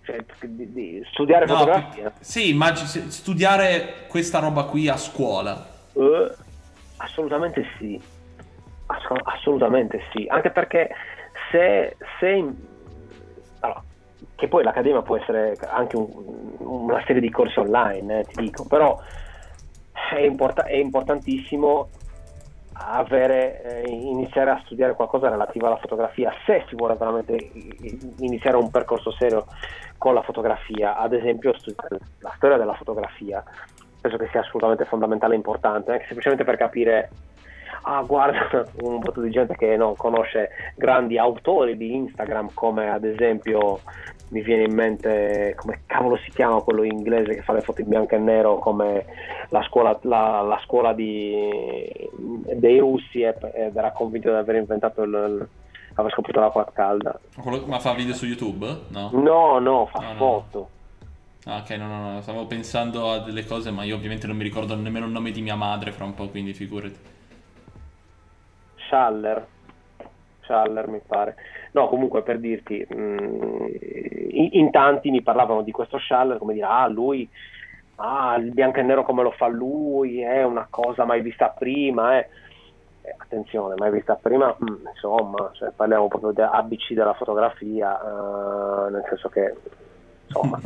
cioè, 0.02 0.24
di- 0.40 0.72
di 0.72 1.02
studiare 1.12 1.46
No, 1.46 1.56
fotografia. 1.58 2.12
sì, 2.20 2.52
se- 2.86 3.10
studiare 3.10 4.06
questa 4.08 4.38
roba 4.40 4.64
qui 4.64 4.88
a 4.88 4.96
scuola. 4.96 5.68
Eh, 5.92 6.30
assolutamente 7.00 7.64
sì, 7.78 8.00
Ass- 8.86 9.20
assolutamente 9.24 10.02
sì, 10.12 10.26
anche 10.28 10.50
perché 10.50 10.90
se, 11.50 11.96
se 12.18 12.44
allora, 13.60 13.82
che 14.34 14.48
poi 14.48 14.64
l'accademia 14.64 15.02
può 15.02 15.16
essere 15.16 15.56
anche 15.68 15.96
un- 15.96 16.56
una 16.58 17.02
serie 17.06 17.20
di 17.20 17.30
corsi 17.30 17.58
online, 17.58 18.20
eh, 18.20 18.24
ti 18.24 18.42
dico, 18.42 18.64
però 18.66 18.98
è, 20.10 20.18
import- 20.18 20.62
è 20.62 20.74
importantissimo 20.76 21.88
avere, 22.72 23.82
eh, 23.84 23.90
iniziare 23.90 24.50
a 24.50 24.60
studiare 24.64 24.94
qualcosa 24.94 25.28
relativo 25.28 25.66
alla 25.66 25.76
fotografia 25.76 26.32
se 26.46 26.64
si 26.68 26.74
vuole 26.74 26.94
veramente 26.98 27.36
iniziare 28.18 28.56
un 28.56 28.70
percorso 28.70 29.12
serio 29.12 29.46
con 29.98 30.14
la 30.14 30.22
fotografia, 30.22 30.96
ad 30.96 31.12
esempio 31.12 31.56
studiare 31.58 31.98
la 32.20 32.32
storia 32.36 32.56
della 32.56 32.74
fotografia, 32.74 33.44
penso 34.00 34.16
che 34.16 34.28
sia 34.30 34.40
assolutamente 34.40 34.84
fondamentale 34.84 35.34
e 35.34 35.36
importante, 35.36 35.92
anche 35.92 36.04
semplicemente 36.06 36.44
per 36.44 36.56
capire, 36.56 37.10
ah 37.82 38.02
guarda, 38.02 38.64
un 38.82 38.98
botto 38.98 39.20
di 39.20 39.30
gente 39.30 39.56
che 39.56 39.76
non 39.76 39.96
conosce 39.96 40.50
grandi 40.76 41.18
autori 41.18 41.76
di 41.76 41.94
Instagram 41.94 42.50
come 42.54 42.90
ad 42.90 43.04
esempio 43.04 43.80
mi 44.32 44.42
viene 44.42 44.62
in 44.62 44.72
mente 44.74 45.54
come 45.56 45.80
cavolo 45.86 46.16
si 46.18 46.30
chiama 46.30 46.60
quello 46.60 46.84
inglese 46.84 47.34
che 47.34 47.42
fa 47.42 47.52
le 47.52 47.62
foto 47.62 47.80
in 47.80 47.88
bianco 47.88 48.14
e 48.14 48.18
nero 48.18 48.58
come 48.58 49.04
la 49.48 49.60
scuola, 49.64 49.98
la, 50.02 50.40
la 50.42 50.60
scuola 50.64 50.92
di, 50.92 52.08
dei 52.54 52.78
russi 52.78 53.22
ed 53.22 53.74
era 53.74 53.90
convinto 53.90 54.28
di 54.30 54.36
aver 54.36 54.54
inventato 54.54 55.02
il, 55.02 55.10
il- 55.10 55.48
aver 55.94 56.12
scoperto 56.12 56.38
l'acqua 56.38 56.64
calda 56.72 57.18
Ma 57.66 57.80
fa 57.80 57.92
video 57.94 58.14
su 58.14 58.24
YouTube? 58.24 58.64
No. 58.90 59.10
no 59.12 59.58
no 59.58 59.86
fa 59.86 60.12
No, 60.12 60.44
no. 60.52 60.68
Ah, 61.46 61.58
ok, 61.58 61.70
no, 61.70 61.86
no, 61.86 62.12
no, 62.12 62.20
stavo 62.20 62.46
pensando 62.46 63.10
a 63.10 63.18
delle 63.20 63.46
cose, 63.46 63.70
ma 63.70 63.82
io 63.84 63.96
ovviamente 63.96 64.26
non 64.26 64.36
mi 64.36 64.42
ricordo 64.42 64.76
nemmeno 64.76 65.06
il 65.06 65.12
nome 65.12 65.30
di 65.30 65.40
mia 65.40 65.56
madre 65.56 65.90
fra 65.90 66.04
un 66.04 66.12
po', 66.12 66.28
quindi 66.28 66.52
figurati. 66.52 66.98
Schaller, 68.86 69.46
Schaller 70.42 70.88
mi 70.88 71.00
pare. 71.06 71.36
No, 71.72 71.88
comunque 71.88 72.22
per 72.22 72.38
dirti, 72.40 72.84
mh, 72.86 72.94
in, 74.32 74.48
in 74.52 74.70
tanti 74.70 75.10
mi 75.10 75.22
parlavano 75.22 75.62
di 75.62 75.70
questo 75.70 75.98
Schaller 75.98 76.36
come 76.36 76.52
dire, 76.52 76.66
ah 76.66 76.88
lui, 76.88 77.26
ah 77.96 78.36
il 78.36 78.52
bianco 78.52 78.80
e 78.80 78.82
nero 78.82 79.02
come 79.02 79.22
lo 79.22 79.30
fa 79.30 79.46
lui, 79.46 80.20
è 80.20 80.42
una 80.42 80.66
cosa 80.68 81.06
mai 81.06 81.22
vista 81.22 81.48
prima, 81.48 82.18
eh. 82.18 82.28
eh, 83.00 83.14
attenzione, 83.16 83.76
mai 83.78 83.90
vista 83.90 84.14
prima, 84.14 84.54
mm, 84.62 84.88
insomma, 84.92 85.50
cioè, 85.54 85.70
parliamo 85.70 86.08
proprio 86.08 86.32
di 86.32 86.42
ABC 86.42 86.92
della 86.92 87.14
fotografia, 87.14 87.98
eh, 87.98 88.90
nel 88.90 89.04
senso 89.08 89.30
che 89.30 89.54
insomma, 90.30 90.60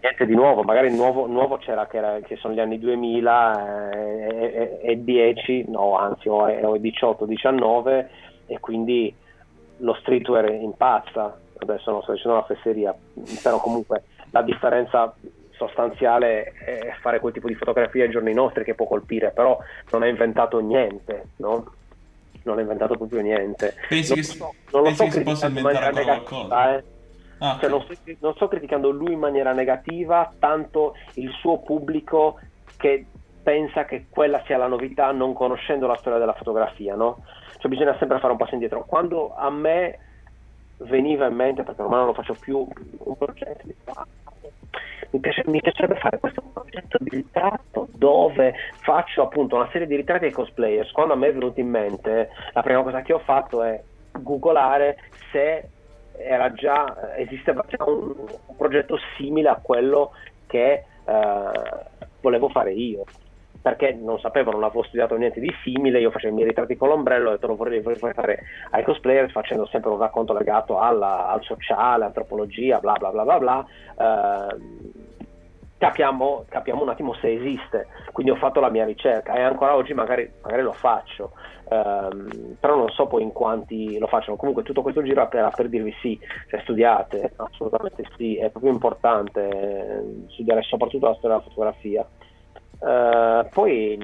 niente 0.00 0.26
di 0.26 0.34
nuovo, 0.34 0.62
magari 0.62 0.94
nuovo, 0.94 1.26
nuovo 1.26 1.58
c'era 1.58 1.86
che, 1.86 1.98
era, 1.98 2.18
che 2.20 2.36
sono 2.36 2.54
gli 2.54 2.60
anni 2.60 2.78
2000 2.78 3.90
eh, 3.92 4.80
e, 4.82 4.90
e 4.90 5.04
10, 5.04 5.66
no 5.68 5.96
anzi 5.96 6.28
o, 6.28 6.36
o 6.36 6.76
18-19 6.76 8.06
e 8.46 8.60
quindi 8.60 9.14
lo 9.78 9.94
streetwear 10.00 10.50
impazza, 10.52 11.38
adesso 11.58 11.90
non 11.90 12.02
sto 12.02 12.12
dicendo 12.12 12.36
una 12.36 12.46
fesseria, 12.46 12.94
però 13.42 13.60
comunque 13.60 14.04
la 14.30 14.42
differenza 14.42 15.14
sostanziale 15.52 16.52
è 16.52 16.94
fare 17.00 17.20
quel 17.20 17.32
tipo 17.32 17.48
di 17.48 17.54
fotografia 17.54 18.04
ai 18.04 18.10
giorni 18.10 18.32
nostri 18.32 18.64
che 18.64 18.74
può 18.74 18.86
colpire, 18.86 19.30
però 19.30 19.58
non 19.90 20.02
ha 20.02 20.06
inventato 20.06 20.58
niente, 20.60 21.28
no? 21.36 21.72
Non 22.42 22.58
ha 22.58 22.60
inventato 22.60 22.94
proprio 22.94 23.22
niente. 23.22 23.74
Pensi 23.88 24.14
non 24.14 24.18
che, 24.18 24.22
so, 24.22 24.54
non 24.70 24.82
lo 24.82 24.82
pensi 24.82 24.96
so 24.96 25.04
che 25.04 25.10
si 25.10 25.22
possa 25.22 25.46
inventare 25.48 26.02
qualcosa? 26.04 26.76
eh. 26.76 26.84
Ah, 27.38 27.58
Cioè, 27.60 27.68
non, 27.68 27.82
sto, 27.82 27.94
non 28.20 28.34
sto 28.34 28.48
criticando 28.48 28.90
lui 28.90 29.12
in 29.12 29.18
maniera 29.18 29.52
negativa, 29.52 30.32
tanto 30.38 30.94
il 31.14 31.30
suo 31.32 31.58
pubblico 31.58 32.38
che 32.76 33.06
pensa 33.42 33.84
che 33.84 34.06
quella 34.08 34.42
sia 34.46 34.56
la 34.56 34.66
novità 34.66 35.12
non 35.12 35.32
conoscendo 35.32 35.86
la 35.86 35.96
storia 35.98 36.18
della 36.18 36.34
fotografia, 36.34 36.94
no? 36.94 37.22
Cioè 37.58 37.70
bisogna 37.70 37.96
sempre 37.98 38.18
fare 38.18 38.32
un 38.32 38.38
passo 38.38 38.54
indietro. 38.54 38.84
Quando 38.84 39.34
a 39.34 39.50
me 39.50 39.98
veniva 40.78 41.26
in 41.26 41.34
mente, 41.34 41.62
perché 41.62 41.82
ormai 41.82 41.98
non 41.98 42.08
lo 42.08 42.14
faccio 42.14 42.34
più, 42.34 42.66
un 42.98 43.16
progetto 43.16 43.66
di 43.66 43.74
mi, 45.10 45.20
piace- 45.20 45.44
mi 45.46 45.60
piacerebbe 45.60 45.96
fare 45.96 46.18
questo 46.18 46.42
progetto 46.52 46.98
di 47.00 47.10
ritratto 47.10 47.88
dove 47.92 48.54
faccio 48.80 49.22
appunto 49.22 49.56
una 49.56 49.68
serie 49.70 49.86
di 49.86 49.96
ritratti 49.96 50.26
ai 50.26 50.32
cosplayers. 50.32 50.90
Quando 50.90 51.14
a 51.14 51.16
me 51.16 51.28
è 51.28 51.32
venuto 51.32 51.60
in 51.60 51.68
mente, 51.68 52.30
la 52.52 52.62
prima 52.62 52.82
cosa 52.82 53.02
che 53.02 53.12
ho 53.12 53.20
fatto 53.20 53.62
è 53.62 53.82
googolare 54.10 54.96
se 55.30 55.70
già, 56.54 57.14
esisteva 57.16 57.64
già 57.68 57.84
un, 57.84 58.14
un 58.46 58.56
progetto 58.56 58.98
simile 59.16 59.48
a 59.48 59.60
quello 59.60 60.12
che 60.46 60.84
eh, 61.04 61.50
volevo 62.20 62.48
fare 62.48 62.72
io 62.72 63.04
perché 63.66 63.98
non 64.00 64.20
sapevo, 64.20 64.52
non 64.52 64.62
avevo 64.62 64.84
studiato 64.84 65.16
niente 65.16 65.40
di 65.40 65.52
simile, 65.64 65.98
io 65.98 66.12
facevo 66.12 66.32
i 66.32 66.36
miei 66.36 66.48
ritratti 66.48 66.76
con 66.76 66.88
l'ombrello, 66.88 67.30
ho 67.30 67.32
detto 67.32 67.48
lo 67.48 67.56
vorrei, 67.56 67.80
vorrei 67.80 68.12
fare 68.12 68.44
ai 68.70 68.84
cosplayers 68.84 69.32
facendo 69.32 69.66
sempre 69.66 69.90
un 69.90 69.98
racconto 69.98 70.32
legato 70.32 70.78
alla- 70.78 71.26
al 71.26 71.42
sociale, 71.42 72.04
antropologia, 72.04 72.78
bla 72.78 72.92
bla 72.92 73.10
bla 73.10 73.24
bla 73.24 73.38
bla. 73.40 73.66
Ehm, 73.98 74.92
capiamo, 75.78 76.44
capiamo 76.48 76.82
un 76.82 76.88
attimo 76.88 77.14
se 77.14 77.32
esiste, 77.32 77.86
quindi 78.12 78.32
ho 78.32 78.36
fatto 78.36 78.60
la 78.60 78.70
mia 78.70 78.84
ricerca 78.84 79.34
e 79.34 79.42
ancora 79.42 79.74
oggi 79.74 79.92
magari, 79.94 80.30
magari 80.42 80.62
lo 80.62 80.72
faccio, 80.72 81.32
ehm, 81.68 82.56
però 82.58 82.76
non 82.76 82.88
so 82.90 83.06
poi 83.06 83.22
in 83.22 83.32
quanti 83.32 83.98
lo 83.98 84.06
facciano. 84.06 84.36
Comunque 84.36 84.62
tutto 84.62 84.82
questo 84.82 85.02
giro 85.02 85.28
era 85.30 85.50
per, 85.50 85.68
dirvi 85.68 85.94
sì, 86.00 86.18
cioè 86.48 86.60
studiate, 86.62 87.32
assolutamente 87.36 88.04
sì, 88.16 88.36
è 88.36 88.50
proprio 88.50 88.72
importante 88.72 89.48
eh, 89.48 90.24
studiare 90.28 90.62
soprattutto 90.62 91.06
la 91.06 91.14
storia 91.14 91.36
della 91.36 91.48
fotografia. 91.48 92.08
Eh, 92.78 93.48
poi 93.52 93.98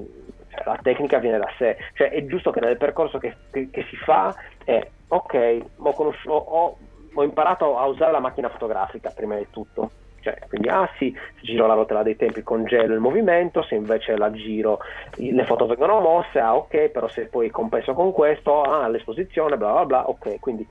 cioè, 0.49 0.63
la 0.65 0.79
tecnica 0.81 1.17
viene 1.19 1.37
da 1.39 1.49
sé, 1.57 1.77
cioè 1.93 2.09
è 2.09 2.25
giusto 2.25 2.51
che 2.51 2.59
nel 2.59 2.77
percorso 2.77 3.17
che, 3.17 3.35
che- 3.51 3.69
che 3.71 3.85
si 3.89 3.95
fa 3.97 4.33
è 4.63 4.87
ok, 5.07 5.61
ho- 5.77 6.35
ho- 6.35 6.77
ho 7.15 7.23
imparato 7.23 7.77
a 7.77 7.85
usare 7.85 8.11
la 8.11 8.19
macchina 8.19 8.49
fotografica 8.49 9.11
prima 9.11 9.35
di 9.37 9.47
tutto. 9.51 9.91
Cioè, 10.23 10.37
quindi 10.47 10.69
ah 10.69 10.89
sì, 10.97 11.13
se 11.35 11.41
giro 11.41 11.67
la 11.67 11.73
rotella 11.73 12.01
dei 12.01 12.15
tempi 12.15 12.43
congelo 12.43 12.93
il 12.93 13.01
movimento, 13.01 13.61
se 13.61 13.75
invece 13.75 14.15
la 14.15 14.31
giro 14.31 14.79
le 15.17 15.43
foto 15.43 15.65
vengono 15.65 15.99
mosse, 15.99 16.39
ah 16.39 16.55
ok, 16.55 16.87
però 16.89 17.09
se 17.09 17.27
poi 17.27 17.49
compenso 17.49 17.93
con 17.93 18.13
questo, 18.13 18.61
ah 18.61 18.87
l'esposizione, 18.87 19.57
bla 19.57 19.73
bla 19.73 19.85
bla, 19.85 20.09
ok, 20.09 20.39
quindi 20.39 20.65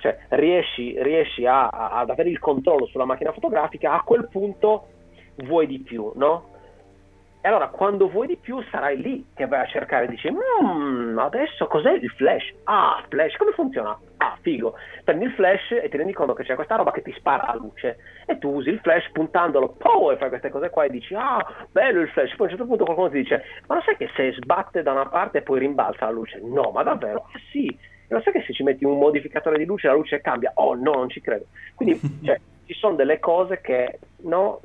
cioè, 0.00 0.18
riesci, 0.30 1.00
riesci 1.00 1.46
a- 1.46 1.68
a- 1.68 1.90
ad 2.00 2.10
avere 2.10 2.30
il 2.30 2.40
controllo 2.40 2.86
sulla 2.86 3.04
macchina 3.04 3.30
fotografica, 3.32 3.92
a 3.92 4.02
quel 4.02 4.28
punto 4.28 4.88
vuoi 5.36 5.68
di 5.68 5.78
più, 5.78 6.10
no? 6.16 6.48
E 7.46 7.48
allora 7.48 7.68
quando 7.68 8.08
vuoi 8.08 8.26
di 8.26 8.36
più 8.36 8.60
sarai 8.72 9.00
lì 9.00 9.24
che 9.32 9.46
vai 9.46 9.60
a 9.60 9.66
cercare 9.66 10.06
e 10.06 10.08
dici 10.08 10.28
"Mm, 10.28 11.16
adesso 11.16 11.68
cos'è 11.68 11.92
il 11.92 12.10
flash? 12.10 12.52
Ah, 12.64 13.00
flash, 13.08 13.36
come 13.36 13.52
funziona? 13.52 13.96
Ah, 14.16 14.36
figo. 14.40 14.74
Prendi 15.04 15.26
il 15.26 15.30
flash 15.30 15.70
e 15.80 15.88
ti 15.88 15.96
rendi 15.96 16.12
conto 16.12 16.34
che 16.34 16.42
c'è 16.42 16.56
questa 16.56 16.74
roba 16.74 16.90
che 16.90 17.02
ti 17.02 17.12
spara 17.12 17.46
la 17.46 17.54
luce 17.54 17.98
e 18.26 18.38
tu 18.38 18.48
usi 18.52 18.70
il 18.70 18.80
flash 18.80 19.12
puntandolo 19.12 19.76
pow, 19.78 20.10
e 20.10 20.16
fai 20.16 20.28
queste 20.28 20.50
cose 20.50 20.70
qua 20.70 20.86
e 20.86 20.90
dici 20.90 21.14
ah, 21.14 21.38
bello 21.70 22.00
il 22.00 22.08
flash. 22.08 22.34
Poi 22.34 22.38
a 22.40 22.42
un 22.42 22.48
certo 22.48 22.66
punto 22.66 22.82
qualcuno 22.82 23.10
ti 23.10 23.18
dice 23.18 23.44
ma 23.68 23.76
lo 23.76 23.80
sai 23.82 23.96
che 23.96 24.10
se 24.16 24.32
sbatte 24.32 24.82
da 24.82 24.90
una 24.90 25.06
parte 25.06 25.42
poi 25.42 25.60
rimbalza 25.60 26.06
la 26.06 26.10
luce? 26.10 26.40
No, 26.42 26.72
ma 26.72 26.82
davvero? 26.82 27.28
Ah 27.32 27.38
sì. 27.52 27.66
E 27.68 28.12
lo 28.12 28.20
sai 28.22 28.32
che 28.32 28.42
se 28.42 28.54
ci 28.54 28.64
metti 28.64 28.84
un 28.84 28.98
modificatore 28.98 29.56
di 29.56 29.66
luce 29.66 29.86
la 29.86 29.94
luce 29.94 30.20
cambia? 30.20 30.50
Oh 30.56 30.74
no, 30.74 30.94
non 30.94 31.08
ci 31.10 31.20
credo. 31.20 31.44
Quindi 31.76 31.96
cioè, 32.24 32.40
ci 32.64 32.74
sono 32.74 32.96
delle 32.96 33.20
cose 33.20 33.60
che 33.60 34.00
no, 34.22 34.62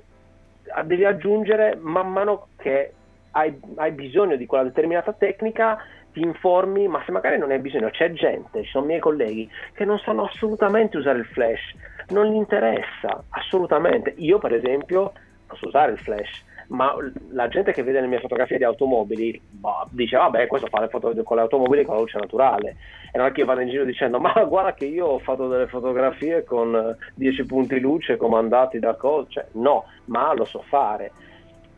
devi 0.86 1.06
aggiungere 1.06 1.78
man 1.80 2.12
mano 2.12 2.48
che 2.58 2.94
hai, 3.32 3.60
hai 3.76 3.92
bisogno 3.92 4.36
di 4.36 4.46
quella 4.46 4.64
determinata 4.64 5.14
tecnica, 5.14 5.78
ti 6.12 6.22
informi, 6.22 6.88
ma 6.88 7.02
se 7.06 7.12
magari 7.12 7.38
non 7.38 7.52
hai 7.52 7.60
bisogno, 7.60 7.90
c'è 7.90 8.12
gente, 8.12 8.64
ci 8.64 8.70
sono 8.70 8.86
miei 8.86 9.00
colleghi 9.00 9.50
che 9.74 9.86
non 9.86 9.98
sanno 10.00 10.26
assolutamente 10.26 10.98
usare 10.98 11.20
il 11.20 11.26
flash, 11.26 11.74
non 12.10 12.26
gli 12.26 12.36
interessa 12.36 13.24
assolutamente. 13.30 14.14
Io, 14.18 14.38
per 14.38 14.54
esempio, 14.54 15.14
non 15.48 15.58
so 15.58 15.68
usare 15.68 15.94
il 15.94 16.00
flash, 16.00 16.44
ma 16.72 16.96
la 17.32 17.48
gente 17.50 17.74
che 17.74 17.84
vede 17.84 18.00
le 18.00 18.08
mie 18.08 18.20
fotografie 18.20 18.58
di 18.58 18.64
automobili 18.64 19.40
boh, 19.50 19.88
dice 19.92 20.16
vabbè 20.16 20.48
questo 20.48 20.68
fa 20.68 20.80
le 20.80 20.88
foto 20.88 21.14
con 21.24 21.36
le 21.36 21.44
automobili 21.44 21.84
con 21.84 21.96
la 21.96 22.02
luce 22.02 22.18
naturale. 22.18 22.78
E 23.12 23.18
non 23.18 23.28
è 23.28 23.32
che 23.34 23.42
io 23.42 23.46
vado 23.46 23.60
in 23.60 23.70
giro 23.70 23.84
dicendo 23.84 24.20
ma 24.20 24.32
guarda 24.48 24.74
che 24.74 24.86
io 24.86 25.06
ho 25.06 25.20
fatto 25.20 25.48
delle 25.50 25.68
fotografie 25.68 26.44
con 26.44 26.74
eh, 26.76 26.96
10 27.16 27.46
punti 27.46 27.80
luce 27.80 28.16
comandati 28.18 28.80
da 28.80 28.96
cose 28.96 29.28
cioè, 29.30 29.46
no 29.54 29.86
ma 30.06 30.34
lo 30.34 30.46
so 30.46 30.64
fare. 30.68 31.12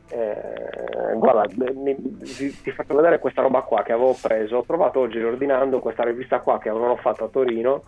Eh, 0.09 1.15
guarda 1.15 1.45
mi- 1.73 1.95
ti, 2.19 2.61
ti 2.61 2.71
faccio 2.71 2.93
vedere 2.93 3.17
questa 3.17 3.41
roba 3.41 3.61
qua 3.61 3.81
che 3.81 3.93
avevo 3.93 4.15
preso 4.21 4.57
ho 4.57 4.61
provato 4.63 4.99
oggi 4.99 5.17
riordinando 5.17 5.79
questa 5.79 6.03
rivista 6.03 6.39
qua 6.39 6.59
che 6.59 6.69
avevano 6.69 6.97
fatto 6.97 7.23
a 7.23 7.29
Torino 7.29 7.83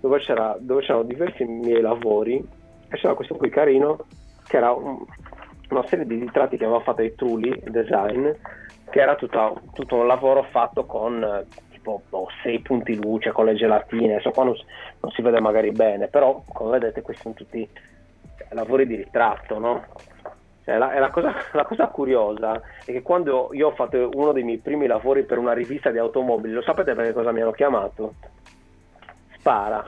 dove, 0.00 0.20
dove 0.58 0.80
c'erano 0.82 1.04
diversi 1.04 1.44
miei 1.44 1.80
lavori 1.80 2.36
e 2.36 2.96
c'era 2.96 3.14
questo 3.14 3.36
qui 3.36 3.48
carino 3.48 4.04
che 4.46 4.56
era 4.58 4.72
un- 4.72 5.02
una 5.70 5.86
serie 5.86 6.06
di 6.06 6.18
ritratti 6.18 6.56
che 6.56 6.64
aveva 6.64 6.80
fatto 6.80 7.02
i 7.02 7.14
Trulli 7.14 7.62
Design, 7.66 8.30
che 8.90 9.00
era 9.00 9.14
tutta- 9.14 9.52
tutto 9.72 9.96
un 9.96 10.06
lavoro 10.06 10.42
fatto 10.44 10.84
con 10.84 11.22
eh, 11.22 11.46
tipo 11.70 12.02
boh, 12.08 12.28
sei 12.42 12.60
punti 12.60 12.94
luce, 12.96 13.32
con 13.32 13.46
le 13.46 13.54
gelatine, 13.54 14.14
adesso 14.14 14.30
qua 14.30 14.44
non, 14.44 14.54
non 15.00 15.10
si 15.12 15.22
vede 15.22 15.40
magari 15.40 15.70
bene, 15.70 16.08
però 16.08 16.42
come 16.46 16.78
vedete 16.78 17.02
questi 17.02 17.22
sono 17.22 17.34
tutti 17.34 17.68
lavori 18.50 18.86
di 18.86 18.96
ritratto, 18.96 19.58
no? 19.58 19.84
Cioè, 20.64 20.76
la, 20.76 20.98
la 20.98 21.10
cosa, 21.10 21.34
la 21.52 21.64
cosa 21.64 21.88
curiosa 21.88 22.60
è 22.84 22.92
che 22.92 23.02
quando 23.02 23.50
io 23.52 23.68
ho 23.68 23.74
fatto 23.74 24.10
uno 24.12 24.32
dei 24.32 24.42
miei 24.42 24.58
primi 24.58 24.86
lavori 24.86 25.24
per 25.24 25.38
una 25.38 25.52
rivista 25.52 25.90
di 25.90 25.98
automobili, 25.98 26.54
lo 26.54 26.62
sapete 26.62 26.94
perché 26.94 27.12
cosa 27.12 27.32
mi 27.32 27.40
hanno 27.40 27.52
chiamato? 27.52 28.14
Spara, 29.38 29.84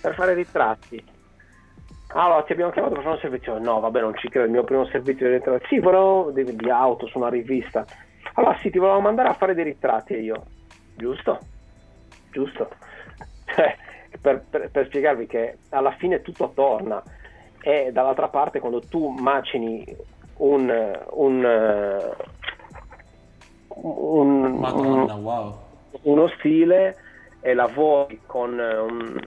per 0.00 0.14
fare 0.14 0.34
ritratti. 0.34 1.04
Allora, 2.16 2.42
ti 2.42 2.52
abbiamo 2.52 2.70
chiamato 2.70 2.94
per 2.94 3.02
fare 3.02 3.14
un 3.16 3.20
servizio? 3.20 3.58
No, 3.58 3.80
vabbè, 3.80 4.00
non 4.00 4.14
ci 4.16 4.28
credo, 4.28 4.46
il 4.46 4.52
mio 4.52 4.62
primo 4.62 4.86
servizio 4.86 5.26
di 5.26 5.34
ritratti. 5.34 5.66
Sì, 5.66 5.80
volevo 5.80 6.30
di, 6.30 6.54
di 6.54 6.70
auto 6.70 7.06
su 7.08 7.18
una 7.18 7.28
rivista. 7.28 7.84
Allora, 8.34 8.56
sì, 8.60 8.70
ti 8.70 8.78
volevo 8.78 9.00
mandare 9.00 9.28
a 9.30 9.34
fare 9.34 9.54
dei 9.54 9.64
ritratti 9.64 10.14
io. 10.14 10.44
Giusto? 10.94 11.38
Giusto. 12.30 12.68
Cioè, 13.54 13.76
per, 14.20 14.46
per- 14.48 14.70
per 14.70 14.86
spiegarvi 14.86 15.26
che 15.26 15.58
alla 15.70 15.92
fine 15.92 16.22
tutto 16.22 16.52
torna. 16.54 17.02
E 17.60 17.90
dall'altra 17.92 18.28
parte, 18.28 18.58
quando 18.60 18.80
tu 18.80 19.08
macini 19.08 19.84
un... 20.38 20.98
un, 21.10 21.44
eh, 21.44 22.16
un, 23.76 24.56
Madonna, 24.56 25.14
un- 25.14 25.22
wow. 25.22 25.54
uno 26.02 26.28
stile 26.38 26.96
e 27.40 27.54
lavori 27.54 28.20
con 28.26 28.58
eh, 28.58 28.78
un, 28.78 29.20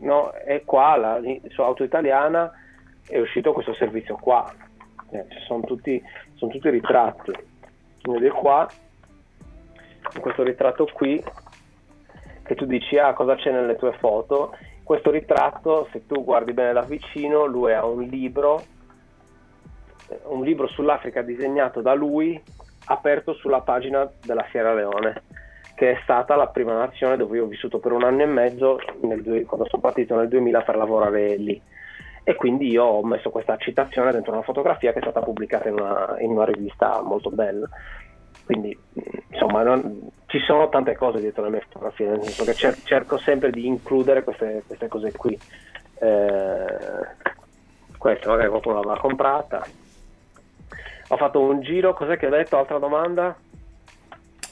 no, 0.00 0.32
e 0.32 0.64
qua 0.64 0.96
la, 0.96 1.20
su 1.48 1.62
auto 1.62 1.84
italiana 1.84 2.50
è 3.06 3.18
uscito 3.18 3.52
questo 3.52 3.74
servizio 3.74 4.16
qua. 4.16 4.50
Eh, 5.10 5.26
sono 5.46 5.62
tutti 5.62 6.02
sono 6.34 6.50
tutti 6.50 6.70
ritratti. 6.70 7.32
Vedi 8.02 8.28
qua 8.28 8.68
in 10.14 10.20
questo 10.20 10.42
ritratto 10.42 10.88
qui 10.92 11.22
che 12.42 12.54
tu 12.54 12.64
dici 12.64 12.98
ah 12.98 13.12
cosa 13.12 13.34
c'è 13.36 13.50
nelle 13.50 13.76
tue 13.76 13.92
foto? 13.98 14.56
Questo 14.82 15.10
ritratto 15.10 15.88
se 15.92 16.06
tu 16.06 16.24
guardi 16.24 16.52
bene 16.52 16.72
da 16.72 16.82
vicino 16.82 17.44
lui 17.44 17.72
ha 17.72 17.84
un 17.84 18.02
libro 18.02 18.62
eh, 20.08 20.20
un 20.24 20.42
libro 20.42 20.66
sull'Africa 20.66 21.22
disegnato 21.22 21.80
da 21.80 21.94
lui 21.94 22.40
aperto 22.86 23.34
sulla 23.34 23.60
pagina 23.60 24.10
della 24.24 24.46
Sierra 24.50 24.74
Leone 24.74 25.22
che 25.80 25.92
è 25.92 26.00
stata 26.02 26.36
la 26.36 26.48
prima 26.48 26.74
nazione 26.74 27.16
dove 27.16 27.38
io 27.38 27.44
ho 27.44 27.48
vissuto 27.48 27.78
per 27.78 27.92
un 27.92 28.04
anno 28.04 28.20
e 28.20 28.26
mezzo 28.26 28.78
due- 29.00 29.44
quando 29.46 29.66
sono 29.66 29.80
partito 29.80 30.14
nel 30.14 30.28
2000 30.28 30.60
per 30.60 30.76
lavorare 30.76 31.36
lì 31.36 31.58
e 32.22 32.34
quindi 32.34 32.68
io 32.68 32.84
ho 32.84 33.02
messo 33.02 33.30
questa 33.30 33.56
citazione 33.56 34.12
dentro 34.12 34.32
una 34.32 34.42
fotografia 34.42 34.92
che 34.92 34.98
è 34.98 35.02
stata 35.02 35.22
pubblicata 35.22 35.68
in 35.68 35.80
una, 35.80 36.16
in 36.18 36.32
una 36.32 36.44
rivista 36.44 37.00
molto 37.00 37.30
bella 37.30 37.66
quindi 38.44 38.78
insomma 39.30 39.62
non- 39.62 40.10
ci 40.26 40.38
sono 40.40 40.68
tante 40.68 40.94
cose 40.96 41.18
dietro 41.18 41.44
le 41.44 41.50
mie 41.50 41.60
fotografie, 41.62 42.08
nel 42.08 42.24
senso 42.24 42.44
che 42.44 42.54
cer- 42.54 42.82
cerco 42.84 43.16
sempre 43.16 43.50
di 43.50 43.66
includere 43.66 44.22
queste, 44.22 44.62
queste 44.66 44.86
cose 44.86 45.12
qui. 45.12 45.38
Eh, 45.98 46.76
questa 47.96 48.28
magari 48.28 48.48
qualcuno 48.48 48.76
l'avrà 48.76 48.98
comprata. 49.00 49.66
Ho 51.08 51.16
fatto 51.16 51.40
un 51.40 51.60
giro, 51.62 51.94
cos'è 51.94 52.16
che 52.16 52.26
hai 52.26 52.32
detto? 52.32 52.58
Altra 52.58 52.78
domanda? 52.78 53.36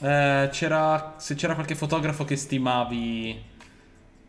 Eh, 0.01 0.49
c'era, 0.51 1.15
se 1.17 1.35
c'era 1.35 1.55
qualche 1.55 1.75
fotografo 1.75 2.23
che 2.23 2.35
stimavi 2.37 3.43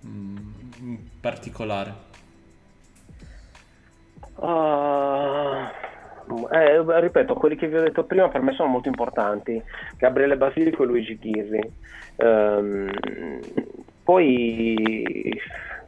mm, 0.07 0.37
in 0.81 0.99
particolare. 1.21 2.09
Ah, 4.43 5.71
eh, 6.53 7.01
ripeto, 7.01 7.35
quelli 7.35 7.57
che 7.57 7.69
vi 7.69 7.77
ho 7.77 7.83
detto 7.83 8.05
prima 8.05 8.29
per 8.29 8.43
me 8.43 8.53
sono 8.53 8.69
molto 8.69 8.89
importanti, 8.89 9.63
Gabriele 9.97 10.37
Basilico 10.37 10.83
e 10.83 10.87
Luigi 10.87 11.19
Ghirri. 11.19 11.73
Ehm, 12.17 12.91
poi, 14.03 15.39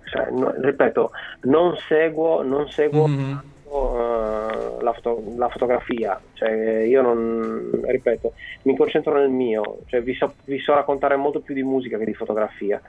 cioè, 0.05 0.31
no- 0.31 0.55
ripeto, 0.61 1.11
non 1.43 1.77
seguo, 1.89 2.43
non 2.43 2.69
seguo 2.69 3.09
Mhm. 3.09 3.52
Eh, 3.73 4.83
la, 4.83 4.93
foto- 4.93 5.23
la 5.37 5.49
fotografia, 5.49 6.21
cioè, 6.35 6.51
io 6.83 7.03
non, 7.03 7.81
ripeto, 7.85 8.33
mi 8.63 8.77
concentro 8.77 9.15
nel 9.15 9.31
mio, 9.31 9.81
cioè, 9.87 10.03
vi, 10.03 10.15
so, 10.15 10.35
vi 10.45 10.59
so 10.59 10.75
raccontare 10.75 11.17
molto 11.17 11.41
più 11.41 11.55
di 11.55 11.63
musica 11.63 11.99
che 11.99 12.05
di 12.05 12.15
fotografia. 12.15 12.81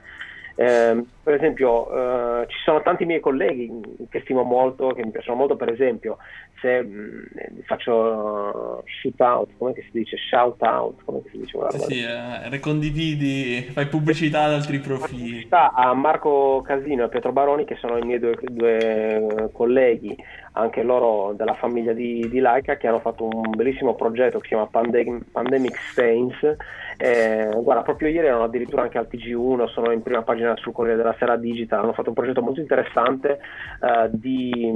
Ehm, 0.56 1.06
per 1.24 1.34
esempio, 1.36 2.42
eh, 2.42 2.48
ci 2.48 2.58
sono 2.64 2.82
tanti 2.82 3.06
miei 3.06 3.20
colleghi 3.20 3.72
che 4.10 4.22
stimo 4.22 4.44
molto, 4.44 4.90
che 4.90 5.04
mi 5.04 5.12
piacciono 5.12 5.38
molto, 5.38 5.56
per 5.56 5.72
esempio, 5.72 6.18
se 6.62 6.82
mh, 6.82 7.64
faccio 7.66 8.84
shoot 8.86 9.20
out, 9.20 9.50
come 9.58 9.74
si 9.74 9.90
dice? 9.92 10.18
Shout 10.18 10.62
out, 10.62 11.02
come 11.06 11.22
si 11.32 11.40
dice? 11.40 11.58
Guarda, 11.58 11.78
sì, 11.80 12.02
eh, 12.02 12.50
ricondividi, 12.50 13.62
fai 13.72 13.88
pubblicità 13.88 14.44
ad 14.44 14.54
altri 14.54 14.80
profili. 14.80 15.22
pubblicità 15.24 15.72
a 15.74 15.94
Marco 15.94 16.62
Casino 16.66 17.06
e 17.06 17.10
Pietro 17.10 17.32
Baroni 17.32 17.66
che 17.66 17.76
sono 17.80 17.98
i 17.98 18.06
miei 18.06 18.20
due, 18.20 18.38
due 18.42 19.50
colleghi 19.54 20.16
anche 20.54 20.84
loro 20.84 21.34
della 21.34 21.56
famiglia 21.56 21.94
di, 21.94 22.28
di 22.30 22.40
Laika 22.40 22.78
che 22.78 22.88
hanno 22.88 23.00
fatto 23.00 23.26
un 23.26 23.50
bellissimo 23.56 23.96
progetto 23.96 24.38
che 24.38 24.44
si 24.44 24.50
chiama 24.50 24.68
Pandem- 24.68 25.24
Pandemic 25.32 25.76
Stains 25.92 26.36
Eh, 27.04 27.50
guarda 27.62 27.82
proprio 27.82 28.08
ieri 28.08 28.28
erano 28.28 28.46
addirittura 28.46 28.84
anche 28.84 28.98
al 28.98 29.10
TG1 29.12 29.68
sono 29.68 29.92
in 29.92 30.02
prima 30.02 30.22
pagina 30.22 30.56
sul 30.56 30.72
Corriere 30.72 30.96
della 30.96 31.14
Sera 31.20 31.36
Digital 31.36 31.84
hanno 31.84 31.92
fatto 31.92 32.08
un 32.08 32.16
progetto 32.16 32.42
molto 32.42 32.62
interessante 32.62 33.40
eh, 33.82 34.10
di, 34.10 34.74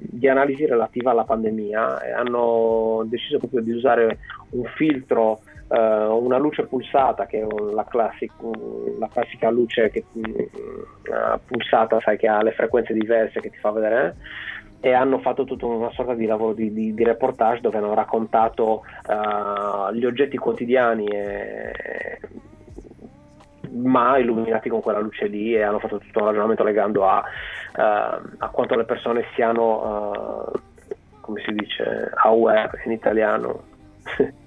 di 0.00 0.28
analisi 0.28 0.66
relativa 0.66 1.12
alla 1.12 1.22
pandemia 1.22 2.00
e 2.00 2.10
hanno 2.10 3.06
deciso 3.06 3.38
proprio 3.38 3.60
di 3.60 3.70
usare 3.70 4.18
un 4.50 4.64
filtro 4.74 5.38
eh, 5.68 5.78
una 5.78 6.38
luce 6.38 6.66
pulsata 6.66 7.26
che 7.26 7.42
è 7.42 7.46
la, 7.72 7.84
classic- 7.84 8.32
la 8.98 9.08
classica 9.12 9.48
luce 9.48 9.90
che, 9.90 10.04
mm, 10.18 10.34
pulsata 11.46 12.00
sai 12.00 12.16
che 12.16 12.26
ha 12.26 12.42
le 12.42 12.54
frequenze 12.54 12.92
diverse 12.92 13.38
che 13.38 13.50
ti 13.50 13.58
fa 13.58 13.70
vedere 13.70 14.04
eh? 14.04 14.47
E 14.80 14.92
hanno 14.92 15.18
fatto 15.18 15.44
tutta 15.44 15.66
una 15.66 15.90
sorta 15.92 16.14
di 16.14 16.26
lavoro 16.26 16.52
di, 16.52 16.72
di, 16.72 16.94
di 16.94 17.04
reportage 17.04 17.60
dove 17.60 17.78
hanno 17.78 17.94
raccontato 17.94 18.84
uh, 19.06 19.92
gli 19.92 20.04
oggetti 20.04 20.36
quotidiani 20.36 21.06
e, 21.06 22.20
ma 23.70 24.18
illuminati 24.18 24.68
con 24.68 24.80
quella 24.80 25.00
luce 25.00 25.26
lì 25.26 25.54
e 25.54 25.62
hanno 25.62 25.78
fatto 25.80 25.98
tutto 25.98 26.20
un 26.20 26.26
ragionamento 26.26 26.62
legando 26.62 27.08
a, 27.08 27.18
uh, 27.76 27.80
a 28.38 28.48
quanto 28.48 28.76
le 28.76 28.84
persone 28.84 29.24
siano 29.34 30.50
uh, 30.52 30.58
come 31.20 31.42
si 31.44 31.52
dice 31.52 32.10
aware 32.14 32.82
in 32.84 32.92
italiano 32.92 33.64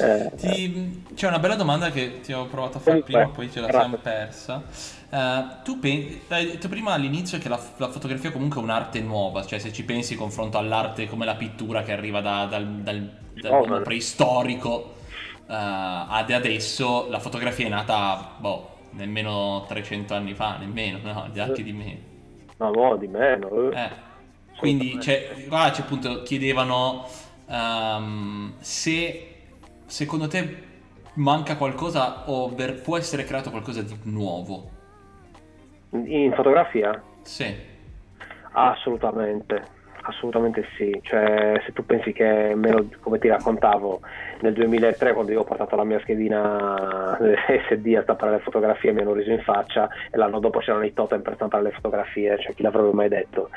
eh, 0.00 0.30
ti, 0.36 1.04
c'è 1.14 1.26
una 1.26 1.38
bella 1.38 1.56
domanda 1.56 1.90
che 1.90 2.20
ti 2.20 2.32
ho 2.32 2.46
provato 2.46 2.78
a 2.78 2.80
fare 2.80 3.02
prima, 3.02 3.24
beh, 3.24 3.32
poi 3.32 3.50
ce 3.50 3.60
la 3.60 3.68
siamo 3.68 3.96
persa. 3.96 4.62
Uh, 5.10 5.62
tu 5.62 5.78
pensi, 5.78 6.20
hai 6.28 6.44
detto 6.44 6.68
prima 6.68 6.92
all'inizio 6.92 7.38
che 7.38 7.48
la, 7.48 7.58
la, 7.78 7.88
fotografia 7.88 8.30
comunque 8.30 8.60
è 8.60 8.62
un'arte 8.62 9.00
nuova, 9.00 9.42
cioè 9.46 9.58
se 9.58 9.72
ci 9.72 9.82
pensi 9.82 10.12
in 10.12 10.18
confronto 10.18 10.58
all'arte 10.58 11.08
come 11.08 11.24
la 11.24 11.34
pittura 11.34 11.82
che 11.82 11.92
arriva 11.92 12.20
da, 12.20 12.44
dal, 12.44 12.66
dal, 12.66 13.10
dal 13.32 13.52
oh, 13.52 13.80
preistorico 13.80 14.94
uh, 15.46 15.46
ad 15.46 16.30
adesso, 16.30 17.08
la 17.08 17.20
fotografia 17.20 17.64
è 17.64 17.70
nata, 17.70 18.34
boh, 18.36 18.76
nemmeno 18.90 19.64
300 19.66 20.12
anni 20.14 20.34
fa, 20.34 20.58
nemmeno, 20.58 20.98
no, 21.02 21.30
anche 21.34 21.62
di 21.62 21.72
meno. 21.72 22.00
No, 22.58 22.70
no, 22.70 22.96
di 22.96 23.06
meno. 23.06 23.70
Eh. 23.70 23.90
Quindi, 24.58 25.00
cioè, 25.00 25.46
qua 25.48 25.70
c'è 25.70 25.82
appunto, 25.82 26.22
chiedevano 26.22 27.06
um, 27.46 28.52
se 28.58 29.36
secondo 29.86 30.28
te 30.28 30.66
manca 31.14 31.56
qualcosa 31.56 32.28
o 32.28 32.54
può 32.82 32.98
essere 32.98 33.24
creato 33.24 33.50
qualcosa 33.50 33.80
di 33.80 33.96
nuovo? 34.02 34.76
In 35.90 36.32
fotografia? 36.34 37.02
Sì. 37.22 37.54
Assolutamente, 38.52 39.62
assolutamente 40.02 40.66
sì. 40.76 40.98
Cioè, 41.02 41.62
se 41.64 41.72
tu 41.72 41.84
pensi 41.86 42.12
che, 42.12 42.52
meno, 42.54 42.88
come 43.00 43.18
ti 43.18 43.28
raccontavo, 43.28 44.00
nel 44.40 44.52
2003 44.52 45.12
quando 45.12 45.32
io 45.32 45.40
ho 45.40 45.44
portato 45.44 45.76
la 45.76 45.84
mia 45.84 46.00
schedina 46.00 47.18
SD 47.68 47.94
a 47.96 48.02
stampare 48.02 48.32
le 48.32 48.38
fotografie 48.40 48.92
mi 48.92 49.00
hanno 49.00 49.12
riso 49.12 49.30
in 49.30 49.42
faccia 49.42 49.88
e 50.10 50.16
l'anno 50.16 50.38
dopo 50.40 50.60
c'erano 50.60 50.84
i 50.84 50.92
totem 50.92 51.22
per 51.22 51.34
stampare 51.34 51.64
le 51.64 51.72
fotografie, 51.72 52.38
cioè 52.38 52.54
chi 52.54 52.62
l'avrebbe 52.62 52.92
mai 52.92 53.08
detto 53.08 53.50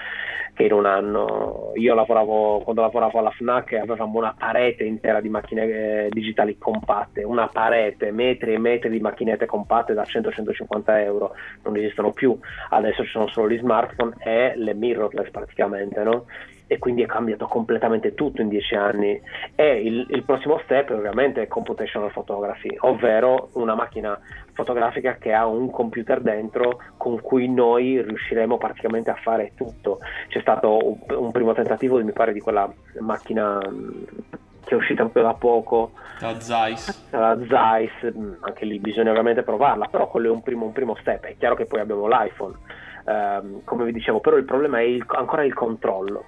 in 0.65 0.73
un 0.73 0.85
anno. 0.85 1.71
Io 1.75 1.93
lavoravo 1.93 2.59
quando 2.59 2.81
lavoravo 2.81 3.19
alla 3.19 3.31
FNAC 3.31 3.73
avevamo 3.73 4.17
una 4.17 4.35
parete 4.37 4.83
intera 4.83 5.21
di 5.21 5.29
macchine 5.29 5.63
eh, 5.63 6.09
digitali 6.09 6.57
compatte, 6.57 7.23
una 7.23 7.47
parete, 7.47 8.11
metri 8.11 8.53
e 8.53 8.59
metri 8.59 8.89
di 8.89 8.99
macchinette 8.99 9.45
compatte 9.45 9.93
da 9.93 10.03
100-150 10.03 10.83
euro, 11.03 11.35
non 11.63 11.77
esistono 11.77 12.11
più, 12.11 12.37
adesso 12.69 13.03
ci 13.03 13.09
sono 13.09 13.27
solo 13.27 13.49
gli 13.49 13.57
smartphone 13.57 14.15
e 14.19 14.53
le 14.55 14.73
mirrorless 14.73 15.29
praticamente, 15.29 16.03
no? 16.03 16.25
e 16.71 16.79
quindi 16.79 17.01
è 17.01 17.05
cambiato 17.05 17.47
completamente 17.47 18.13
tutto 18.13 18.41
in 18.41 18.47
dieci 18.47 18.75
anni. 18.75 19.21
E 19.55 19.81
il, 19.81 20.05
il, 20.09 20.23
prossimo 20.23 20.57
step 20.63 20.91
ovviamente 20.91 21.41
è 21.41 21.47
computational 21.47 22.13
photography 22.13 22.73
ovvero 22.79 23.49
una 23.55 23.75
macchina 23.75 24.17
fotografica 24.61 25.15
che 25.15 25.33
ha 25.33 25.45
un 25.45 25.69
computer 25.69 26.21
dentro 26.21 26.79
con 26.97 27.19
cui 27.21 27.47
noi 27.47 28.01
riusciremo 28.01 28.57
praticamente 28.57 29.09
a 29.09 29.15
fare 29.15 29.53
tutto. 29.55 29.99
C'è 30.27 30.39
stato 30.41 30.77
un, 30.77 30.97
un 31.17 31.31
primo 31.31 31.53
tentativo 31.53 32.01
mi 32.03 32.11
pare 32.11 32.33
di 32.33 32.39
quella 32.39 32.71
macchina 32.99 33.59
che 33.59 34.75
è 34.75 34.77
uscita 34.77 35.03
proprio 35.03 35.23
da 35.23 35.33
poco. 35.33 35.91
La 36.19 36.39
Zeiss. 36.39 37.09
La 37.09 37.37
Zeiss 37.47 38.13
anche 38.41 38.65
lì 38.65 38.79
bisogna 38.79 39.09
ovviamente 39.09 39.43
provarla 39.43 39.87
però 39.87 40.07
quello 40.07 40.27
è 40.27 40.31
un 40.31 40.43
primo, 40.43 40.65
un 40.65 40.71
primo 40.71 40.95
step. 40.95 41.25
È 41.25 41.35
chiaro 41.37 41.55
che 41.55 41.65
poi 41.65 41.79
abbiamo 41.79 42.07
l'iPhone 42.07 42.55
Um, 43.03 43.63
come 43.63 43.85
vi 43.85 43.93
dicevo, 43.93 44.19
però 44.19 44.37
il 44.37 44.45
problema 44.45 44.77
è 44.77 44.83
il, 44.83 45.03
ancora 45.07 45.43
il 45.43 45.55
controllo 45.55 46.25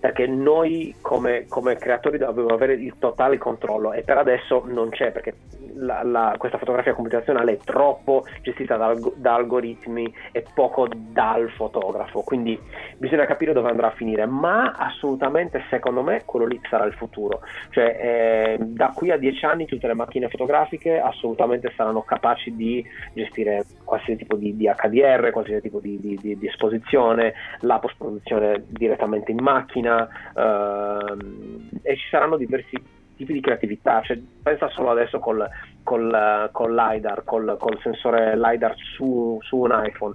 perché 0.00 0.26
noi 0.26 0.94
come, 1.00 1.46
come, 1.48 1.76
creatori 1.76 2.18
dobbiamo 2.18 2.54
avere 2.54 2.74
il 2.74 2.94
totale 2.98 3.36
controllo 3.36 3.92
e 3.92 4.02
per 4.02 4.16
adesso 4.18 4.62
non 4.66 4.90
c'è 4.90 5.10
perché 5.10 5.34
la, 5.74 6.02
la, 6.04 6.34
questa 6.38 6.58
fotografia 6.58 6.94
computazionale 6.94 7.52
è 7.52 7.58
troppo 7.58 8.24
gestita 8.42 8.76
da, 8.76 8.94
da, 9.16 9.34
algoritmi 9.34 10.12
e 10.30 10.44
poco 10.54 10.88
dal 10.88 11.50
fotografo. 11.50 12.20
Quindi 12.22 12.58
bisogna 12.96 13.26
capire 13.26 13.52
dove 13.52 13.70
andrà 13.70 13.88
a 13.88 13.92
finire. 13.92 14.26
Ma 14.26 14.72
assolutamente 14.72 15.64
secondo 15.68 16.02
me 16.02 16.22
quello 16.24 16.46
lì 16.46 16.60
sarà 16.68 16.84
il 16.84 16.94
futuro. 16.94 17.40
Cioè 17.70 17.98
eh, 18.00 18.56
da 18.60 18.92
qui 18.94 19.10
a 19.10 19.16
dieci 19.16 19.44
anni 19.44 19.66
tutte 19.66 19.88
le 19.88 19.94
macchine 19.94 20.28
fotografiche 20.28 21.00
assolutamente 21.00 21.72
saranno 21.76 22.02
capaci 22.02 22.54
di 22.54 22.84
gestire 23.14 23.64
qualsiasi 23.84 24.20
tipo 24.20 24.36
di, 24.36 24.56
di 24.56 24.66
HDR 24.66 25.30
qualsiasi 25.30 25.62
tipo 25.62 25.80
di, 25.80 25.98
di, 26.00 26.18
di 26.20 26.46
esposizione 26.46 27.34
la 27.60 27.78
post 27.78 27.96
produzione 27.96 28.64
direttamente 28.68 29.30
in 29.30 29.38
macchina 29.40 29.87
Uh, 29.88 31.78
e 31.82 31.96
ci 31.96 32.08
saranno 32.10 32.36
diversi 32.36 32.76
tipi 33.18 33.32
di 33.32 33.40
creatività. 33.40 34.00
Cioè, 34.02 34.18
pensa 34.42 34.68
solo 34.68 34.90
adesso 34.90 35.18
col, 35.18 35.46
col, 35.82 36.48
col 36.52 36.74
LiDAR, 36.74 37.24
col, 37.24 37.56
col, 37.58 37.78
sensore 37.82 38.36
LiDAR 38.36 38.74
su, 38.76 39.38
su, 39.42 39.56
un 39.56 39.82
iPhone. 39.84 40.14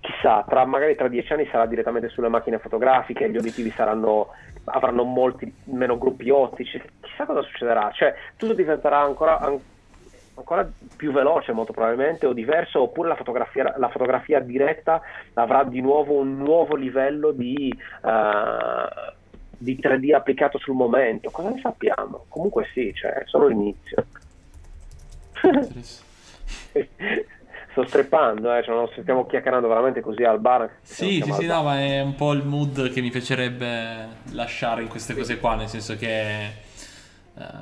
Chissà, 0.00 0.44
tra, 0.48 0.64
magari 0.64 0.94
tra 0.94 1.08
dieci 1.08 1.32
anni 1.32 1.48
sarà 1.50 1.66
direttamente 1.66 2.08
sulle 2.08 2.28
macchine 2.28 2.58
fotografiche, 2.58 3.30
gli 3.30 3.36
obiettivi 3.36 3.70
saranno, 3.70 4.28
avranno 4.64 5.04
molti 5.04 5.52
meno 5.64 5.98
gruppi 5.98 6.30
ottici. 6.30 6.80
Chissà 7.00 7.24
cosa 7.24 7.42
succederà. 7.42 7.90
Cioè, 7.92 8.14
tutto 8.36 8.54
diventerà 8.54 9.00
ancora, 9.00 9.40
ancora 10.40 10.68
più 10.96 11.12
veloce 11.12 11.52
molto 11.52 11.72
probabilmente 11.72 12.26
o 12.26 12.32
diverso 12.32 12.82
oppure 12.82 13.08
la 13.08 13.16
fotografia, 13.16 13.74
la 13.76 13.88
fotografia 13.88 14.40
diretta 14.40 15.00
avrà 15.34 15.64
di 15.64 15.80
nuovo 15.80 16.14
un 16.14 16.36
nuovo 16.36 16.74
livello 16.74 17.30
di, 17.30 17.72
uh, 18.02 19.12
di 19.56 19.78
3D 19.80 20.14
applicato 20.14 20.58
sul 20.58 20.74
momento 20.74 21.30
cosa 21.30 21.50
ne 21.50 21.60
sappiamo? 21.60 22.24
comunque 22.28 22.66
sì, 22.72 22.92
cioè, 22.94 23.12
è 23.12 23.22
solo 23.26 23.46
l'inizio 23.46 24.04
sto 27.70 27.86
streppando, 27.86 28.54
eh, 28.54 28.62
cioè 28.62 28.74
non 28.74 28.88
stiamo 28.90 29.26
chiacchierando 29.26 29.68
veramente 29.68 30.00
così 30.00 30.24
al 30.24 30.40
bar. 30.40 30.78
Sì, 30.82 31.22
sì, 31.24 31.32
sì, 31.32 31.46
no, 31.46 31.62
ma 31.62 31.80
è 31.80 32.00
un 32.00 32.14
po' 32.14 32.32
il 32.32 32.44
mood 32.44 32.90
che 32.90 33.00
mi 33.00 33.10
piacerebbe 33.10 34.08
lasciare 34.32 34.82
in 34.82 34.88
queste 34.88 35.14
cose 35.14 35.38
qua, 35.38 35.54
nel 35.54 35.68
senso 35.68 35.96
che 35.96 36.68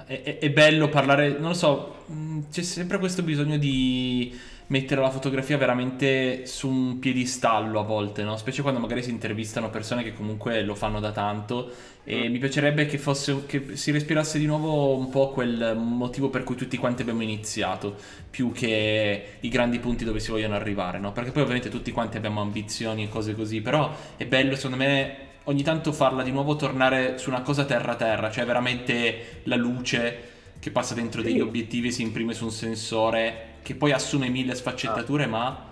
eh, 0.06 0.22
è, 0.22 0.38
è 0.38 0.50
bello 0.50 0.88
parlare, 0.88 1.30
non 1.38 1.50
lo 1.50 1.54
so, 1.54 2.04
mh, 2.06 2.40
c'è 2.50 2.62
sempre 2.62 2.98
questo 2.98 3.22
bisogno 3.22 3.56
di 3.56 4.36
mettere 4.68 5.00
la 5.00 5.10
fotografia 5.10 5.56
veramente 5.56 6.44
su 6.46 6.68
un 6.68 6.98
piedistallo 6.98 7.80
a 7.80 7.82
volte, 7.84 8.22
no? 8.22 8.36
Specie 8.36 8.60
quando 8.60 8.80
magari 8.80 9.02
si 9.02 9.10
intervistano 9.10 9.70
persone 9.70 10.02
che 10.02 10.12
comunque 10.12 10.62
lo 10.62 10.74
fanno 10.74 11.00
da 11.00 11.10
tanto 11.10 11.70
e 12.04 12.28
mi 12.28 12.38
piacerebbe 12.38 12.86
che, 12.86 12.98
fosse, 12.98 13.46
che 13.46 13.76
si 13.76 13.90
respirasse 13.92 14.38
di 14.38 14.46
nuovo 14.46 14.96
un 14.96 15.08
po' 15.10 15.30
quel 15.30 15.74
motivo 15.76 16.28
per 16.28 16.44
cui 16.44 16.54
tutti 16.56 16.76
quanti 16.76 17.02
abbiamo 17.02 17.22
iniziato, 17.22 17.96
più 18.30 18.52
che 18.52 19.36
i 19.40 19.48
grandi 19.48 19.78
punti 19.78 20.04
dove 20.04 20.20
si 20.20 20.30
vogliono 20.30 20.54
arrivare, 20.54 20.98
no? 20.98 21.12
Perché 21.12 21.30
poi 21.30 21.42
ovviamente 21.42 21.70
tutti 21.70 21.90
quanti 21.90 22.16
abbiamo 22.18 22.40
ambizioni 22.42 23.04
e 23.04 23.08
cose 23.08 23.34
così, 23.34 23.60
però 23.62 23.94
è 24.16 24.26
bello 24.26 24.54
secondo 24.54 24.76
me 24.76 25.27
ogni 25.48 25.62
tanto 25.62 25.92
farla 25.92 26.22
di 26.22 26.30
nuovo 26.30 26.56
tornare 26.56 27.18
su 27.18 27.30
una 27.30 27.40
cosa 27.40 27.64
terra-terra, 27.64 28.30
cioè 28.30 28.44
veramente 28.44 29.40
la 29.44 29.56
luce 29.56 30.36
che 30.60 30.70
passa 30.70 30.94
dentro 30.94 31.22
degli 31.22 31.40
obiettivi 31.40 31.88
e 31.88 31.90
si 31.90 32.02
imprime 32.02 32.34
su 32.34 32.44
un 32.44 32.50
sensore 32.50 33.56
che 33.62 33.74
poi 33.74 33.92
assume 33.92 34.28
mille 34.28 34.54
sfaccettature, 34.54 35.24
ah. 35.24 35.28
ma 35.28 35.66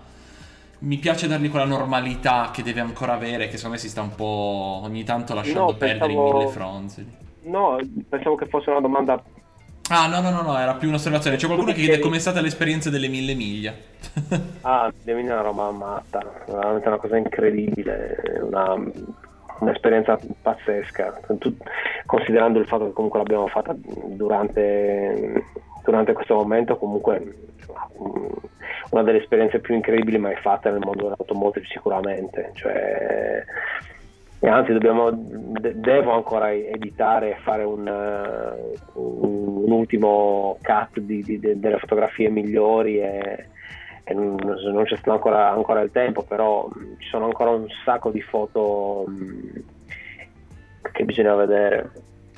mi 0.78 0.96
piace 0.96 1.26
dargli 1.26 1.50
quella 1.50 1.64
normalità 1.64 2.50
che 2.52 2.62
deve 2.62 2.80
ancora 2.80 3.14
avere, 3.14 3.48
che 3.48 3.56
secondo 3.56 3.76
me 3.76 3.82
si 3.82 3.88
sta 3.88 4.00
un 4.00 4.14
po' 4.14 4.80
ogni 4.82 5.04
tanto 5.04 5.34
lasciando 5.34 5.72
no, 5.72 5.74
perdere 5.74 5.98
pensavo... 5.98 6.28
in 6.28 6.36
mille 6.36 6.50
fronzoli. 6.50 7.16
No, 7.42 7.78
pensavo 8.08 8.34
che 8.34 8.46
fosse 8.46 8.70
una 8.70 8.80
domanda 8.80 9.22
Ah, 9.88 10.08
no, 10.08 10.20
no, 10.20 10.30
no, 10.30 10.42
no, 10.42 10.58
era 10.58 10.74
più 10.74 10.88
un'osservazione. 10.88 11.36
C'è 11.36 11.46
qualcuno 11.46 11.72
che 11.72 11.80
chiede 11.80 12.00
com'è 12.00 12.18
stata 12.18 12.40
l'esperienza 12.40 12.90
delle 12.90 13.06
mille 13.06 13.34
miglia. 13.34 13.72
ah, 14.62 14.92
le 15.04 15.14
miglia 15.14 15.30
è 15.30 15.32
una 15.34 15.42
roba 15.42 15.70
matta, 15.70 16.44
veramente 16.44 16.88
una 16.88 16.96
cosa 16.96 17.16
incredibile, 17.16 18.40
una, 18.42 18.74
un'esperienza 19.60 20.18
pazzesca, 20.42 21.20
considerando 22.04 22.58
il 22.58 22.66
fatto 22.66 22.86
che 22.86 22.92
comunque 22.92 23.20
l'abbiamo 23.20 23.46
fatta 23.46 23.74
durante, 23.74 25.44
durante 25.84 26.12
questo 26.12 26.34
momento, 26.34 26.76
comunque 26.76 27.34
una 28.90 29.02
delle 29.02 29.18
esperienze 29.18 29.60
più 29.60 29.74
incredibili 29.74 30.18
mai 30.18 30.36
fatte 30.36 30.70
nel 30.70 30.80
mondo 30.80 31.04
dell'automotive 31.04 31.66
sicuramente. 31.66 32.50
Cioè, 32.54 33.44
anzi 34.40 34.72
dobbiamo, 34.72 35.10
devo 35.12 36.12
ancora 36.12 36.52
editare 36.52 37.30
e 37.30 37.40
fare 37.42 37.64
un, 37.64 37.86
un, 38.92 39.56
un 39.64 39.70
ultimo 39.70 40.58
cut 40.62 41.00
di, 41.00 41.22
di, 41.22 41.38
di, 41.38 41.58
delle 41.58 41.78
fotografie 41.78 42.30
migliori 42.30 43.00
e 43.00 43.48
non, 44.14 44.36
non, 44.36 44.84
c'è 44.84 44.96
stato 44.96 45.12
ancora, 45.12 45.50
ancora, 45.50 45.80
il 45.80 45.90
tempo 45.90 46.22
però 46.22 46.68
ci 46.98 47.08
sono 47.08 47.24
ancora 47.24 47.50
un 47.50 47.66
sacco 47.84 48.10
di 48.10 48.20
foto 48.22 49.04
che 50.92 51.04
bisogna 51.04 51.34
vedere 51.34 51.90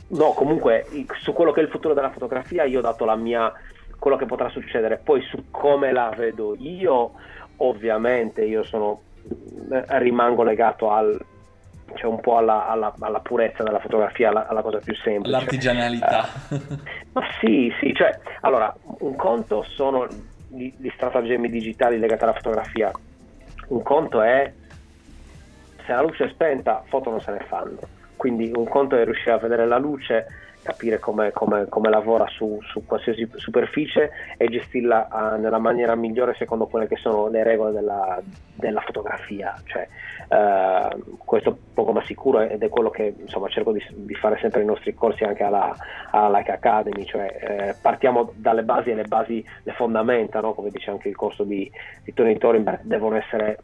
no 0.09 0.33
comunque 0.33 0.87
su 1.21 1.33
quello 1.35 1.53
che 1.53 1.61
è 1.61 1.65
il 1.65 1.69
futuro 1.69 1.93
della 1.93 2.11
fotografia 2.11 2.65
io 2.65 2.79
ho 2.79 2.83
dato 2.83 3.05
la 3.05 3.17
mia 3.17 3.53
quello 3.99 4.17
che 4.17 4.27
potrà 4.27 4.49
succedere. 4.49 5.01
Poi 5.03 5.23
su 5.23 5.51
come 5.51 5.93
la 5.93 6.13
vedo 6.17 6.55
io, 6.57 7.13
ovviamente 7.57 8.45
io 8.45 8.65
sono, 8.65 9.01
eh, 9.71 9.85
rimango 9.99 10.43
legato 10.43 10.91
al, 10.91 11.21
cioè 11.95 12.11
un 12.11 12.21
po' 12.21 12.37
alla, 12.39 12.69
alla, 12.69 12.95
alla, 12.99 13.21
purezza 13.21 13.63
della 13.63 13.81
fotografia, 13.81 14.29
alla, 14.29 14.47
alla, 14.47 14.63
cosa 14.63 14.79
più 14.79 14.95
semplice. 14.95 15.31
L'artigianalità. 15.31 16.27
Eh, 16.51 16.61
ma 17.13 17.23
sì, 17.41 17.73
sì, 17.81 17.93
cioè, 17.95 18.19
allora, 18.41 18.75
un 19.01 19.17
conto 19.17 19.65
sono 19.65 20.07
gli, 20.49 20.73
gli 20.77 20.91
stratagemmi 20.95 21.49
digitali 21.49 21.99
legati 21.99 22.25
alla 22.25 22.35
fotografia, 22.35 22.91
un 23.69 23.83
conto 23.83 24.23
è 24.23 24.53
se 25.89 25.95
la 25.95 26.03
luce 26.03 26.25
è 26.25 26.29
spenta, 26.29 26.83
foto 26.87 27.09
non 27.11 27.21
se 27.21 27.31
ne 27.31 27.45
fanno. 27.49 27.79
Quindi 28.15 28.53
un 28.55 28.69
conto 28.69 28.97
è 28.97 29.05
riuscire 29.05 29.33
a 29.33 29.39
vedere 29.39 29.67
la 29.67 29.79
luce 29.79 30.27
capire 30.69 30.99
come, 30.99 31.33
come, 31.33 31.67
come 31.69 31.89
lavora 31.89 32.27
su, 32.29 32.59
su, 32.71 32.85
qualsiasi 32.85 33.27
superficie 33.37 34.11
e 34.37 34.49
gestirla 34.49 35.09
uh, 35.11 35.41
nella 35.41 35.59
maniera 35.59 35.95
migliore 35.95 36.35
secondo 36.35 36.67
quelle 36.67 36.87
che 36.87 36.97
sono 36.97 37.29
le 37.29 37.43
regole 37.43 37.73
della, 37.73 38.21
della 38.55 38.83
fotografia. 38.83 39.55
Cioè, 39.65 39.89
uh, 40.29 41.17
questo 41.25 41.57
poco 41.73 41.93
ma 41.93 42.05
sicuro 42.05 42.41
ed 42.41 42.63
è 42.63 42.69
quello 42.69 42.91
che 42.91 43.15
insomma, 43.19 43.49
cerco 43.49 43.73
di, 43.73 43.83
di, 43.95 44.15
fare 44.15 44.37
sempre 44.41 44.59
nei 44.59 44.69
nostri 44.69 44.93
corsi 44.93 45.25
anche 45.25 45.43
alla, 45.43 45.75
alla 46.11 46.37
Like 46.37 46.53
Academy, 46.53 47.05
cioè 47.07 47.39
eh, 47.41 47.75
partiamo 47.81 48.33
dalle 48.35 48.63
basi 48.63 48.91
e 48.91 48.95
le 48.95 49.05
basi, 49.05 49.43
le 49.63 49.73
fondamenta, 49.73 50.41
no? 50.41 50.53
come 50.53 50.69
dice 50.69 50.91
anche 50.91 51.09
il 51.09 51.17
corso 51.17 51.45
di, 51.45 51.71
di 52.05 52.13
Tony 52.13 52.37
Thorenberg, 52.37 52.81
devono 52.83 53.17
essere 53.17 53.61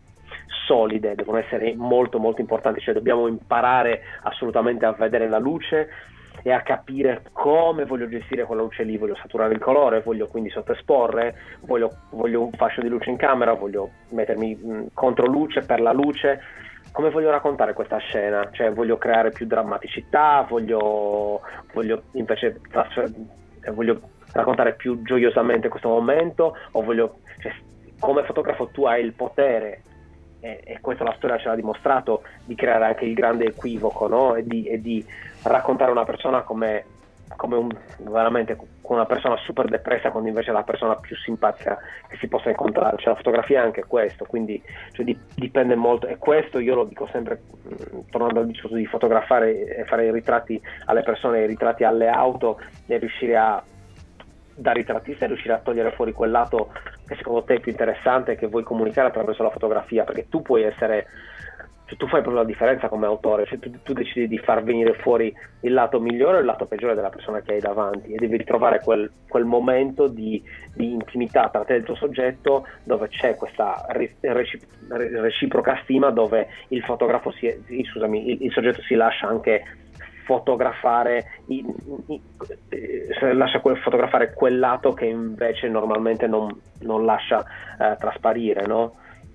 solide, 0.67 1.15
devono 1.15 1.37
essere 1.37 1.75
molto 1.77 2.19
molto 2.19 2.41
importanti, 2.41 2.81
cioè 2.81 2.95
dobbiamo 2.95 3.27
imparare 3.27 4.01
assolutamente 4.23 4.87
a 4.87 4.93
vedere 4.93 5.29
la 5.29 5.39
luce 5.39 5.89
e 6.43 6.53
a 6.53 6.63
capire 6.63 7.23
come 7.33 7.85
voglio 7.85 8.09
gestire 8.09 8.45
quella 8.45 8.63
luce 8.63 8.83
lì, 8.83 8.97
voglio 8.97 9.17
saturare 9.17 9.55
il 9.55 9.61
colore, 9.61 10.03
voglio 10.03 10.27
quindi 10.27 10.51
sottoesporre, 10.51 11.35
voglio, 11.61 11.91
voglio 12.11 12.43
un 12.43 12.53
fascio 12.53 12.81
di 12.81 12.89
luce 12.89 13.11
in 13.11 13.17
camera, 13.17 13.55
voglio 13.55 13.91
mettermi 14.11 14.55
mh, 14.55 14.87
contro 14.93 15.27
luce 15.27 15.63
per 15.63 15.81
la 15.81 15.93
luce, 15.93 16.41
come 16.93 17.11
voglio 17.11 17.31
raccontare 17.31 17.73
questa 17.73 17.99
scena? 17.99 18.49
Cioè 18.53 18.71
voglio 18.73 18.99
creare 18.99 19.31
più 19.31 19.47
drammaticità, 19.47 20.47
voglio, 20.49 21.41
voglio 21.73 22.03
invece 22.13 22.61
voglio 23.73 24.01
raccontare 24.33 24.75
più 24.75 25.03
gioiosamente 25.03 25.69
questo 25.69 25.89
momento 25.89 26.57
o 26.73 26.83
voglio, 26.83 27.19
cioè, 27.41 27.53
come 27.99 28.25
fotografo 28.25 28.69
tu 28.69 28.85
hai 28.85 29.03
il 29.03 29.13
potere 29.13 29.83
e, 30.45 30.61
e 30.63 30.81
questa 30.83 31.05
la 31.05 31.15
storia 31.17 31.39
ce 31.39 31.49
l'ha 31.49 31.55
dimostrato, 31.55 32.23
di 32.45 32.55
creare 32.55 32.85
anche 32.85 33.07
il 33.07 33.15
grande 33.15 33.47
equivoco 33.47 34.07
no? 34.07 34.35
e, 34.35 34.45
di, 34.45 34.67
e, 34.67 34.79
di, 34.79 35.05
raccontare 35.45 35.91
una 35.91 36.05
persona 36.05 36.43
come, 36.43 36.85
come 37.37 37.57
un, 37.57 37.75
veramente 38.11 38.59
una 38.83 39.07
persona 39.07 39.37
super 39.39 39.69
depressa 39.69 40.11
quando 40.11 40.29
invece 40.29 40.51
è 40.51 40.53
la 40.53 40.63
persona 40.63 40.97
più 40.97 41.17
simpatica 41.17 41.79
che 42.07 42.19
si 42.19 42.29
possa 42.29 42.51
incontrare. 42.51 42.99
Cioè, 42.99 43.09
la 43.09 43.17
fotografia 43.17 43.63
è 43.63 43.65
anche 43.65 43.85
questo, 43.85 44.27
quindi 44.27 44.63
cioè, 44.93 45.07
dipende 45.35 45.75
molto. 45.75 46.07
E 46.07 46.19
questo 46.19 46.59
io 46.59 46.75
lo 46.75 46.85
dico 46.85 47.09
sempre, 47.11 47.41
mh, 47.63 48.11
tornando 48.11 48.41
al 48.41 48.47
discorso 48.47 48.77
di 48.77 48.85
fotografare 48.85 49.77
e 49.77 49.85
fare 49.85 50.07
i 50.07 50.13
ritratti 50.13 50.61
alle 50.85 51.03
persone, 51.03 51.43
i 51.43 51.47
ritratti 51.47 51.85
alle 51.85 52.09
auto 52.09 52.61
e 52.87 52.99
riuscire 52.99 53.37
a 53.37 53.63
da 54.57 54.71
ritrattista 54.71 55.27
riuscire 55.27 55.55
a 55.55 55.59
togliere 55.59 55.91
fuori 55.91 56.13
quel 56.13 56.31
lato 56.31 56.71
che 57.07 57.17
secondo 57.17 57.43
te 57.43 57.55
è 57.55 57.61
più 57.61 57.71
interessante 57.71 58.37
che 58.37 58.47
vuoi 58.47 58.63
comunicare 58.63 59.09
attraverso 59.09 59.43
la 59.43 59.51
fotografia? 59.51 60.05
Perché 60.05 60.29
tu 60.29 60.43
puoi 60.43 60.63
essere 60.63 61.07
cioè, 61.87 61.99
tu 61.99 62.07
fai 62.07 62.23
proprio 62.23 62.43
la 62.43 62.49
differenza 62.49 62.89
come 62.89 63.05
autore 63.05 63.45
cioè 63.45 63.59
tu, 63.59 63.71
tu, 63.83 63.93
decidi 63.93 64.27
di 64.27 64.39
far 64.39 64.63
venire 64.63 64.95
fuori 64.95 65.35
il 65.61 65.73
lato 65.75 66.01
migliore 66.01 66.39
o 66.39 66.41
il 66.41 66.47
lato 66.47 66.65
peggiore 66.65 66.95
della 66.95 67.11
persona 67.11 67.43
che 67.43 67.55
hai 67.55 67.61
davanti 67.61 68.13
e 68.13 68.17
devi 68.17 68.39
ritrovare 68.39 68.81
quel, 68.81 69.11
quel 69.29 69.45
momento 69.45 70.09
di, 70.09 70.43
di, 70.75 70.93
intimità 70.93 71.51
tra 71.51 71.65
te 71.65 71.75
e 71.75 71.79
il 71.79 71.85
tuo 71.85 71.95
soggetto 71.95 72.67
dove 72.85 73.09
c'è 73.09 73.35
questa 73.35 73.87
reciproca 74.89 75.79
stima 75.83 76.11
dove 76.11 76.49
il 76.69 76.83
fotografo 76.83 77.31
si, 77.33 77.53
scusami, 77.91 78.31
il, 78.31 78.45
il 78.45 78.53
soggetto 78.53 78.81
si 78.81 78.95
lascia 78.95 79.29
anche 79.29 79.63
fotografare, 80.25 81.41
i, 81.47 81.65
i, 82.07 82.21
eh, 82.69 83.33
lascia 83.33 83.61
quel, 83.61 83.79
fotografare 83.79 84.33
quel 84.33 84.59
lato 84.59 84.93
che 84.93 85.07
invece 85.07 85.69
normalmente 85.69 86.27
non, 86.27 86.49
non 86.81 87.05
lascia 87.05 87.45
eh, 87.79 87.97
trasparire, 87.99 88.67
no? 88.67 88.95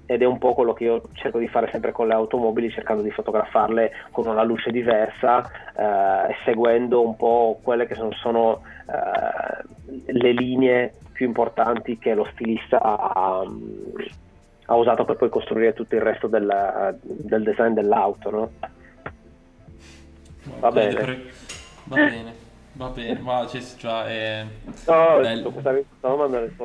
ed 0.10 0.24
è 0.24 0.26
un 0.26 0.40
po' 0.40 0.56
quello 0.56 0.74
che 0.74 0.86
io 0.86 1.04
cerco 1.14 1.38
di 1.38 1.48
fare 1.48 1.70
sempre 1.72 1.92
con 1.92 2.08
le 2.08 2.16
automobili, 2.16 2.72
cercando 2.72 3.04
di 3.04 3.12
fotografarle 3.12 3.92
con 4.10 4.26
una 4.26 4.42
luce 4.42 4.72
diversa 4.72 5.44
eh, 5.44 6.36
seguendo 6.46 7.06
un 7.06 7.16
po' 7.16 7.60
quelle 7.62 7.86
che 7.86 7.94
sono, 7.94 8.12
sono 8.14 8.62
eh, 8.88 10.12
le 10.12 10.32
linee 10.32 10.94
più 11.12 11.28
importanti 11.28 12.00
che 12.00 12.16
lo 12.16 12.28
stilista 12.32 12.82
ha, 12.82 13.44
ha, 14.66 14.76
usato 14.76 15.06
per 15.06 15.16
poi 15.16 15.30
costruire 15.30 15.74
tutto 15.74 15.94
il 15.94 16.02
resto 16.02 16.26
del, 16.26 16.98
del 17.04 17.44
design 17.44 17.74
dell'auto. 17.74 18.32
No? 18.32 18.50
Va 20.60 20.72
bene. 20.72 21.32
Va 21.84 21.96
bene. 21.96 22.48
Va 22.74 22.88
bene, 22.90 23.20
ma 23.20 23.46
c'è 23.46 23.62
già 23.78 24.08
è 24.08 24.46
no, 24.86 25.20
bello. 25.20 25.54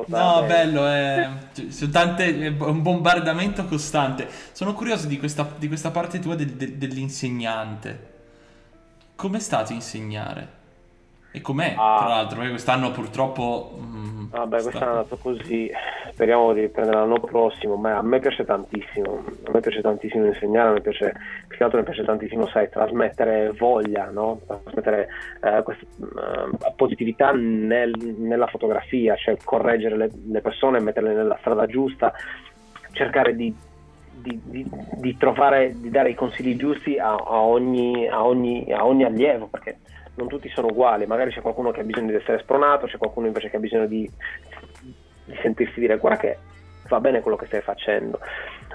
No, 0.05 0.43
bello, 0.45 0.87
è, 0.87 1.29
cioè, 1.53 1.89
tante, 1.89 2.39
è 2.39 2.47
un 2.47 2.81
bombardamento 2.81 3.65
costante. 3.65 4.29
Sono 4.53 4.73
curioso 4.73 5.07
di 5.07 5.17
questa, 5.17 5.51
di 5.57 5.67
questa 5.67 5.91
parte 5.91 6.19
tua 6.19 6.35
del, 6.35 6.51
del, 6.51 6.73
dell'insegnante. 6.75 8.13
Com'è 9.15 9.39
stato 9.39 9.73
insegnare? 9.73 10.63
E 11.35 11.41
com'è, 11.41 11.73
ah. 11.75 11.97
tra 11.97 12.07
l'altro, 12.07 12.35
perché 12.37 12.51
quest'anno 12.51 12.91
purtroppo... 12.91 13.77
Mh, 13.77 14.13
Vabbè, 14.35 14.61
quest'anno 14.61 14.85
è 14.85 14.95
andato 14.95 15.17
così, 15.17 15.71
speriamo 16.11 16.51
di 16.53 16.61
riprendere 16.61 16.97
l'anno 16.97 17.19
prossimo, 17.19 17.75
ma 17.75 17.97
a 17.97 18.01
me 18.01 18.19
piace 18.19 18.43
tantissimo, 18.43 19.23
a 19.45 19.51
me 19.51 19.59
piace 19.61 19.81
tantissimo 19.81 20.25
insegnare, 20.25 20.69
a 20.69 20.71
me 20.73 20.81
piace, 20.81 21.13
più 21.47 21.57
che 21.57 21.63
altro 21.63 21.79
mi 21.79 21.85
piace 21.85 22.03
tantissimo, 22.03 22.47
sai, 22.47 22.69
trasmettere 22.69 23.51
voglia, 23.51 24.09
no? 24.09 24.41
trasmettere 24.45 25.07
eh, 25.41 25.63
questa 25.63 25.85
uh, 25.99 26.75
positività 26.75 27.31
nel, 27.31 27.93
nella 28.17 28.47
fotografia, 28.47 29.15
cioè 29.15 29.37
correggere 29.41 29.95
le, 29.95 30.09
le 30.27 30.41
persone, 30.41 30.79
metterle 30.79 31.13
nella 31.13 31.37
strada 31.39 31.65
giusta, 31.65 32.13
cercare 32.91 33.35
di 33.35 33.53
di, 34.17 34.41
di, 34.43 34.65
di, 34.97 35.17
trovare, 35.17 35.73
di 35.75 35.91
dare 35.91 36.09
i 36.09 36.15
consigli 36.15 36.55
giusti 36.55 36.97
a, 36.97 37.13
a, 37.13 37.41
ogni, 37.41 38.07
a, 38.07 38.25
ogni, 38.25 38.71
a 38.73 38.83
ogni 38.85 39.03
allievo, 39.03 39.47
perché 39.47 39.77
non 40.15 40.27
tutti 40.27 40.49
sono 40.49 40.67
uguali, 40.67 41.05
magari 41.05 41.31
c'è 41.31 41.41
qualcuno 41.41 41.71
che 41.71 41.81
ha 41.81 41.83
bisogno 41.83 42.09
di 42.11 42.15
essere 42.15 42.39
spronato, 42.39 42.87
c'è 42.87 42.97
qualcuno 42.97 43.27
invece 43.27 43.49
che 43.49 43.57
ha 43.57 43.59
bisogno 43.59 43.85
di, 43.85 44.09
di 45.25 45.37
sentirsi 45.41 45.79
dire 45.79 45.97
guarda 45.97 46.19
che 46.19 46.37
va 46.87 46.99
bene 46.99 47.21
quello 47.21 47.37
che 47.37 47.45
stai 47.47 47.61
facendo. 47.61 48.19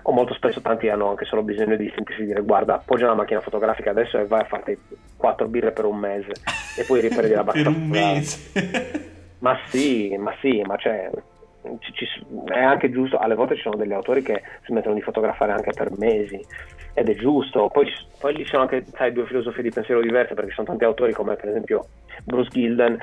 O 0.03 0.13
molto 0.13 0.33
spesso 0.35 0.61
tanti 0.63 0.89
hanno 0.89 1.09
anche 1.11 1.27
solo 1.27 1.43
bisogno 1.43 1.77
di 1.77 1.91
sentirsi 1.95 2.25
dire 2.25 2.41
guarda 2.43 2.75
appoggia 2.77 3.07
la 3.07 3.15
macchina 3.15 3.41
fotografica 3.41 3.91
adesso 3.91 4.19
e 4.19 4.27
vai 4.27 4.41
a 4.41 4.45
farti 4.47 4.79
quattro 5.17 5.47
birre 5.47 5.73
per 5.73 5.85
un 5.85 5.99
mese 5.99 6.33
e 6.79 6.85
poi 6.85 7.01
riprendi 7.01 7.35
la 7.35 7.45
per 7.45 7.55
battuta. 7.65 7.69
un 7.69 7.87
mese. 7.89 9.09
Ma 9.41 9.59
sì, 9.69 10.15
ma 10.19 10.35
sì, 10.41 10.61
ma 10.67 10.77
c'è. 10.77 11.11
ci- 11.79 11.93
ci- 11.95 12.27
è 12.47 12.59
anche 12.63 12.91
giusto, 12.91 13.17
alle 13.19 13.35
volte 13.35 13.55
ci 13.57 13.63
sono 13.63 13.77
degli 13.77 13.93
autori 13.93 14.21
che 14.23 14.43
si 14.67 14.73
mettono 14.73 14.95
di 14.95 15.01
fotografare 15.01 15.53
anche 15.53 15.71
per 15.75 15.91
mesi 15.97 16.39
ed 16.95 17.09
è 17.09 17.15
giusto, 17.15 17.69
poi, 17.69 17.87
poi 18.19 18.35
lì 18.35 18.45
ci 18.45 18.51
sono 18.51 18.63
anche 18.63 18.85
sai, 18.95 19.13
due 19.13 19.27
filosofie 19.27 19.63
di 19.63 19.71
pensiero 19.71 20.01
diverse 20.01 20.35
perché 20.35 20.51
ci 20.51 20.57
sono 20.57 20.69
tanti 20.69 20.85
autori 20.85 21.13
come 21.13 21.37
per 21.37 21.49
esempio 21.49 21.87
Bruce 22.25 22.51
Gilden 22.51 22.99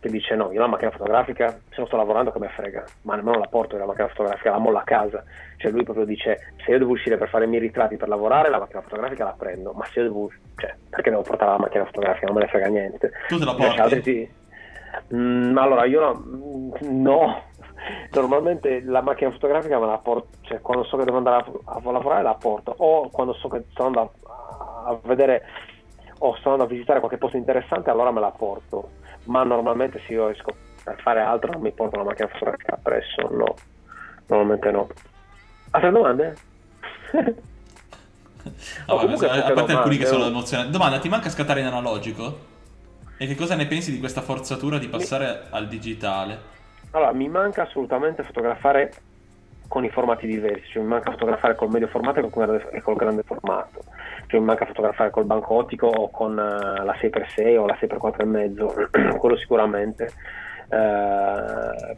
che 0.00 0.08
dice 0.10 0.36
no, 0.36 0.52
io 0.52 0.60
la 0.60 0.68
macchina 0.68 0.90
fotografica 0.90 1.50
se 1.50 1.76
non 1.76 1.86
sto 1.86 1.96
lavorando 1.96 2.30
che 2.30 2.38
me 2.38 2.48
frega, 2.48 2.84
ma 3.02 3.16
nemmeno 3.16 3.38
la 3.38 3.46
porto 3.46 3.76
la 3.76 3.86
macchina 3.86 4.08
fotografica, 4.08 4.50
la 4.50 4.58
mollo 4.58 4.78
a 4.78 4.84
casa, 4.84 5.24
cioè 5.56 5.72
lui 5.72 5.82
proprio 5.82 6.04
dice 6.04 6.52
se 6.64 6.70
io 6.70 6.78
devo 6.78 6.92
uscire 6.92 7.16
per 7.16 7.28
fare 7.28 7.44
i 7.44 7.48
miei 7.48 7.62
ritratti 7.62 7.96
per 7.96 8.08
lavorare 8.08 8.48
la 8.48 8.58
macchina 8.58 8.82
fotografica 8.82 9.24
la 9.24 9.34
prendo, 9.36 9.72
ma 9.72 9.84
se 9.86 10.00
io 10.00 10.04
devo, 10.06 10.30
cioè 10.56 10.74
perché 10.88 11.10
devo 11.10 11.22
portare 11.22 11.50
la 11.50 11.58
macchina 11.58 11.84
fotografica, 11.84 12.26
non 12.26 12.36
me 12.36 12.42
ne 12.42 12.48
frega 12.48 12.66
niente. 12.68 13.10
Tu 13.26 13.38
te 13.38 13.44
la 13.44 13.54
porti? 13.54 13.80
altri 13.80 14.02
sì. 14.02 14.28
Mm, 15.14 15.56
allora 15.56 15.84
io 15.84 16.00
no, 16.00 16.72
no. 16.80 17.42
Normalmente 18.12 18.82
la 18.84 19.02
macchina 19.02 19.30
fotografica 19.30 19.78
me 19.78 19.86
la 19.86 19.98
porto, 19.98 20.28
cioè 20.42 20.60
quando 20.60 20.84
so 20.84 20.96
che 20.96 21.04
devo 21.04 21.18
andare 21.18 21.44
a, 21.44 21.72
a 21.76 21.90
lavorare 21.90 22.22
la 22.22 22.34
porto 22.34 22.74
o 22.76 23.08
quando 23.10 23.34
so 23.34 23.48
che 23.48 23.64
sto 23.70 23.86
andando 23.86 24.12
a, 24.26 24.90
a 24.90 24.98
vedere 25.02 25.42
o 26.18 26.34
sto 26.36 26.50
andando 26.50 26.64
a 26.64 26.74
visitare 26.74 26.98
qualche 26.98 27.18
posto 27.18 27.36
interessante 27.36 27.90
allora 27.90 28.10
me 28.10 28.20
la 28.20 28.30
porto, 28.30 28.90
ma 29.24 29.42
normalmente 29.44 30.00
se 30.06 30.12
io 30.12 30.28
esco 30.28 30.52
per 30.82 31.00
fare 31.00 31.20
altro 31.20 31.52
non 31.52 31.60
mi 31.60 31.72
porto 31.72 31.96
la 31.96 32.04
macchina 32.04 32.28
fotografica 32.28 32.74
appresso, 32.74 33.28
no, 33.30 33.54
normalmente 34.26 34.70
no. 34.70 34.88
Altre 35.70 35.90
domande? 35.90 36.36
Ah, 38.86 38.94
vabbè, 38.94 39.26
a 39.26 39.52
parte 39.52 39.72
alcuni 39.72 39.98
che 39.98 40.04
domande, 40.04 40.06
sono 40.06 40.24
oh. 40.24 40.28
emozionati. 40.28 40.70
Domanda, 40.70 40.98
ti 40.98 41.08
manca 41.08 41.28
scattare 41.28 41.60
in 41.60 41.66
analogico? 41.66 42.46
E 43.18 43.26
che 43.26 43.34
cosa 43.34 43.56
ne 43.56 43.66
pensi 43.66 43.90
di 43.90 43.98
questa 43.98 44.22
forzatura 44.22 44.78
di 44.78 44.88
passare 44.88 45.48
al 45.50 45.68
digitale? 45.68 46.56
Allora, 46.92 47.12
mi 47.12 47.28
manca 47.28 47.62
assolutamente 47.62 48.22
fotografare 48.22 48.92
con 49.68 49.84
i 49.84 49.90
formati 49.90 50.26
diversi, 50.26 50.70
cioè 50.72 50.82
mi 50.82 50.88
manca 50.88 51.10
fotografare 51.10 51.54
col 51.54 51.68
medio 51.68 51.88
formato 51.88 52.20
e 52.20 52.80
col 52.80 52.96
grande, 52.96 53.22
formato, 53.22 53.80
cioè 54.26 54.40
mi 54.40 54.46
manca 54.46 54.64
fotografare 54.64 55.10
col 55.10 55.26
banco 55.26 55.54
ottico 55.54 55.86
o 55.86 56.10
con 56.10 56.32
eh, 56.38 56.84
la 56.84 56.96
6x6 56.98 57.56
o 57.58 57.66
la 57.66 57.76
6x4,5, 57.78 59.16
quello 59.20 59.36
sicuramente, 59.36 60.04
eh, 60.70 61.96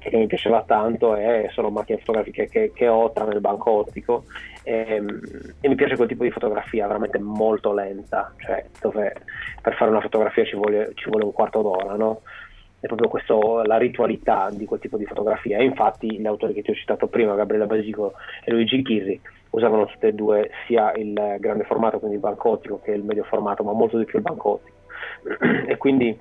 perché 0.00 0.16
mi 0.16 0.26
piaceva 0.28 0.62
tanto 0.62 1.16
e 1.16 1.48
sono 1.52 1.70
macchine 1.70 1.98
fotografiche 1.98 2.48
che, 2.48 2.72
che 2.72 2.86
ho 2.86 3.10
tranne 3.10 3.34
il 3.34 3.40
banco 3.40 3.70
ottico 3.70 4.24
e, 4.62 5.02
e 5.60 5.68
mi 5.68 5.74
piace 5.74 5.96
quel 5.96 6.08
tipo 6.08 6.22
di 6.22 6.30
fotografia 6.30 6.86
veramente 6.86 7.18
molto 7.18 7.72
lenta, 7.72 8.32
cioè 8.38 8.64
dove 8.80 9.12
per 9.60 9.74
fare 9.74 9.90
una 9.90 10.00
fotografia 10.00 10.44
ci 10.44 10.54
vuole, 10.54 10.92
ci 10.94 11.10
vuole 11.10 11.24
un 11.24 11.32
quarto 11.32 11.62
d'ora, 11.62 11.94
no? 11.94 12.22
È 12.80 12.86
proprio 12.86 13.08
questo, 13.08 13.62
la 13.64 13.76
ritualità 13.76 14.50
di 14.52 14.64
quel 14.64 14.80
tipo 14.80 14.96
di 14.96 15.04
fotografia. 15.04 15.60
Infatti 15.62 16.18
gli 16.18 16.26
autori 16.26 16.54
che 16.54 16.62
ti 16.62 16.70
ho 16.70 16.74
citato 16.74 17.08
prima, 17.08 17.34
Gabriele 17.34 17.66
Basico 17.66 18.12
e 18.44 18.52
Luigi 18.52 18.82
Chirri, 18.82 19.20
usavano 19.50 19.86
tutte 19.86 20.08
e 20.08 20.12
due 20.12 20.50
sia 20.66 20.92
il 20.94 21.36
grande 21.38 21.64
formato, 21.64 21.98
quindi 21.98 22.16
il 22.16 22.22
banco 22.22 22.50
ottico, 22.50 22.80
che 22.80 22.92
il 22.92 23.02
medio 23.02 23.24
formato, 23.24 23.64
ma 23.64 23.72
molto 23.72 23.98
di 23.98 24.04
più 24.04 24.18
il 24.18 24.24
banco 24.24 24.50
ottico. 24.50 24.76
e 25.66 25.76
quindi 25.76 26.16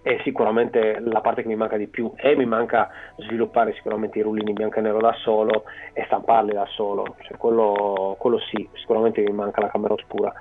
è 0.00 0.18
sicuramente 0.22 1.00
la 1.00 1.20
parte 1.20 1.42
che 1.42 1.48
mi 1.48 1.56
manca 1.56 1.76
di 1.76 1.86
più 1.86 2.12
e 2.16 2.34
mi 2.34 2.46
manca 2.46 2.88
sviluppare 3.16 3.74
sicuramente 3.74 4.18
i 4.18 4.22
rullini 4.22 4.54
bianco 4.54 4.78
e 4.78 4.82
nero 4.82 5.00
da 5.00 5.12
solo 5.18 5.64
e 5.92 6.04
stamparli 6.06 6.52
da 6.52 6.66
solo, 6.70 7.16
cioè, 7.22 7.36
quello, 7.36 8.16
quello 8.18 8.38
sì, 8.38 8.66
sicuramente 8.74 9.20
mi 9.20 9.32
manca 9.32 9.60
la 9.60 9.68
camera 9.68 9.94
oscura. 9.94 10.32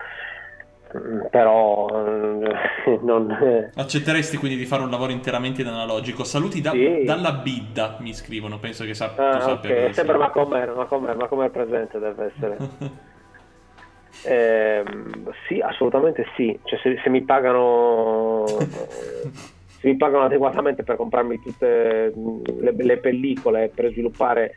Mm, 0.95 1.25
Però 1.29 1.87
eh, 1.89 2.99
non, 3.03 3.29
eh, 3.31 3.71
Accetteresti 3.75 4.37
quindi 4.37 4.57
di 4.57 4.65
fare 4.65 4.83
un 4.83 4.89
lavoro 4.89 5.11
interamente 5.11 5.61
in 5.61 5.67
analogico? 5.67 6.23
Saluti 6.23 6.61
da- 6.61 6.71
Sì. 6.71 7.03
dalla 7.03 7.33
bidda, 7.33 7.97
mi 7.99 8.13
scrivono, 8.13 8.57
penso 8.59 8.85
che 8.85 8.93
sa- 8.93 9.09
tu 9.09 9.21
Ah, 9.21 9.39
sappia 9.41 9.69
ok, 9.69 9.75
cosa 9.81 9.93
sempre 9.93 10.15
sia. 10.15 10.23
Macomer, 10.25 10.73
Macomer, 10.75 11.15
Macomer 11.17 11.51
presente 11.51 11.99
deve 11.99 12.31
essere. 12.33 12.57
Ehm, 14.23 15.31
sì, 15.47 15.59
assolutamente 15.61 16.25
sì. 16.35 16.57
Cioè, 16.63 16.79
se, 16.79 16.99
se 17.01 17.09
mi 17.09 17.23
pagano 17.23 18.45
se 19.79 19.87
mi 19.87 19.95
pagano 19.95 20.25
adeguatamente 20.25 20.83
per 20.83 20.95
comprarmi 20.97 21.39
tutte 21.39 22.11
le, 22.59 22.73
le 22.75 22.97
pellicole 22.97 23.71
per 23.73 23.91
sviluppare 23.91 24.53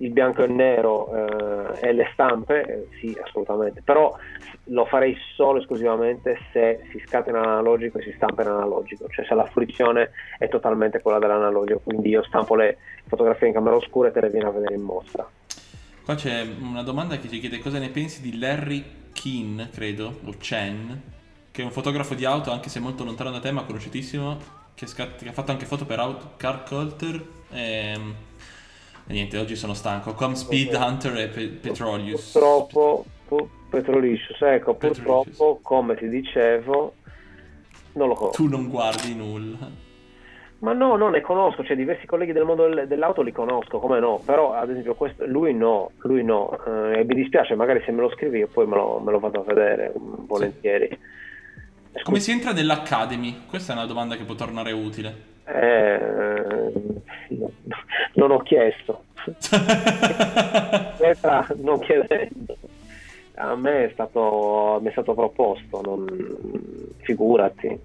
il 0.00 0.12
bianco 0.12 0.42
e 0.42 0.46
il 0.46 0.52
nero 0.52 1.10
eh, 1.14 1.88
e 1.88 1.92
le 1.92 2.08
stampe, 2.12 2.62
eh, 2.62 2.88
sì, 2.98 3.16
assolutamente. 3.22 3.82
Però 3.82 4.16
lo 4.64 4.84
farei 4.86 5.16
solo 5.34 5.58
e 5.58 5.60
esclusivamente 5.60 6.38
se 6.52 6.80
si 6.90 7.02
scatta 7.06 7.30
in 7.30 7.36
analogico 7.36 7.98
e 7.98 8.02
si 8.02 8.12
stampa 8.16 8.42
in 8.42 8.48
analogico, 8.48 9.08
cioè 9.08 9.24
se 9.24 9.34
la 9.34 9.44
fruizione 9.46 10.10
è 10.38 10.48
totalmente 10.48 11.00
quella 11.00 11.18
dell'analogico. 11.18 11.80
Quindi 11.84 12.10
io 12.10 12.22
stampo 12.24 12.54
le 12.54 12.78
fotografie 13.06 13.48
in 13.48 13.54
camera 13.54 13.76
oscura 13.76 14.08
e 14.08 14.12
te 14.12 14.20
le 14.20 14.30
vieni 14.30 14.46
a 14.46 14.50
vedere 14.50 14.74
in 14.74 14.82
mostra. 14.82 15.28
Qua 16.04 16.14
c'è 16.14 16.46
una 16.60 16.82
domanda 16.82 17.18
che 17.18 17.28
ci 17.28 17.38
chiede 17.38 17.58
cosa 17.58 17.78
ne 17.78 17.90
pensi 17.90 18.22
di 18.22 18.38
Larry 18.38 18.82
Keane, 19.12 19.68
credo, 19.70 20.20
o 20.24 20.34
Chen, 20.38 21.02
che 21.50 21.60
è 21.60 21.64
un 21.64 21.70
fotografo 21.70 22.14
di 22.14 22.24
auto, 22.24 22.50
anche 22.50 22.70
se 22.70 22.80
molto 22.80 23.04
lontano 23.04 23.30
da 23.30 23.40
te, 23.40 23.50
ma 23.50 23.64
conosciutissimo, 23.64 24.38
che, 24.74 24.86
scat- 24.86 25.22
che 25.22 25.28
ha 25.28 25.32
fatto 25.32 25.50
anche 25.50 25.66
foto 25.66 25.84
per 25.84 25.98
auto, 25.98 26.32
Car 26.36 26.64
Culture. 26.64 27.22
E, 27.52 28.28
e 29.10 29.12
niente, 29.12 29.36
oggi 29.38 29.56
sono 29.56 29.74
stanco. 29.74 30.14
Com 30.14 30.34
Speed 30.34 30.72
Hunter 30.72 31.16
e 31.16 31.26
Pe- 31.26 31.48
Petroleus. 31.48 32.30
Purtroppo, 32.30 33.04
pu- 33.26 33.48
Petrolicious, 33.68 34.40
ecco, 34.42 34.74
Petrolicious. 34.74 35.24
purtroppo, 35.36 35.58
come 35.62 35.96
ti 35.96 36.08
dicevo, 36.08 36.94
non 37.94 38.06
lo 38.08 38.14
conosco. 38.14 38.36
Tu 38.42 38.48
non 38.48 38.68
guardi 38.68 39.14
nulla. 39.16 39.88
Ma 40.60 40.72
no, 40.74 40.94
no, 40.96 41.08
ne 41.08 41.20
conosco, 41.22 41.64
cioè 41.64 41.74
diversi 41.74 42.06
colleghi 42.06 42.32
del 42.32 42.44
mondo 42.44 42.68
del- 42.68 42.86
dell'auto 42.86 43.22
li 43.22 43.32
conosco, 43.32 43.80
come 43.80 43.98
no, 43.98 44.20
però 44.24 44.52
ad 44.52 44.70
esempio 44.70 44.94
questo, 44.94 45.26
lui 45.26 45.54
no, 45.54 45.90
lui 46.02 46.22
no, 46.22 46.56
eh, 46.92 47.00
e 47.00 47.04
mi 47.04 47.14
dispiace, 47.14 47.54
magari 47.56 47.82
se 47.84 47.90
me 47.92 48.02
lo 48.02 48.10
scrivi 48.10 48.38
io 48.38 48.46
poi 48.46 48.66
me 48.66 48.76
lo, 48.76 49.00
me 49.00 49.10
lo 49.10 49.18
vado 49.18 49.40
a 49.40 49.44
vedere, 49.44 49.92
mm, 49.98 50.26
volentieri. 50.26 50.98
Come 52.04 52.20
si 52.20 52.30
entra 52.30 52.52
nell'Academy? 52.52 53.46
Questa 53.48 53.72
è 53.72 53.76
una 53.76 53.86
domanda 53.86 54.16
che 54.16 54.22
può 54.24 54.34
tornare 54.36 54.70
utile. 54.70 55.28
Eh, 55.52 56.72
no, 57.28 57.50
non 58.14 58.30
ho 58.30 58.38
chiesto, 58.38 59.04
non 61.56 61.80
chiedendo. 61.80 62.56
A 63.34 63.56
me 63.56 63.86
è 63.86 63.90
stato, 63.92 64.78
mi 64.82 64.88
è 64.88 64.92
stato 64.92 65.14
proposto, 65.14 65.80
non, 65.82 66.06
figurati, 66.98 67.78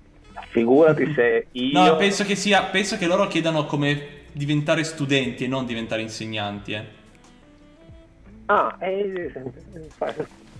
figurati 0.49 1.13
se 1.13 1.47
io... 1.51 1.81
No, 1.81 1.95
penso 1.95 2.25
che 2.25 2.35
sia. 2.35 2.63
Penso 2.63 2.97
che 2.97 3.07
loro 3.07 3.27
chiedano 3.27 3.65
come 3.65 4.23
diventare 4.33 4.83
studenti 4.83 5.45
e 5.45 5.47
non 5.47 5.65
diventare 5.65 6.01
insegnanti, 6.01 6.73
eh. 6.73 7.03
Ah, 8.47 8.75
eh, 8.79 9.31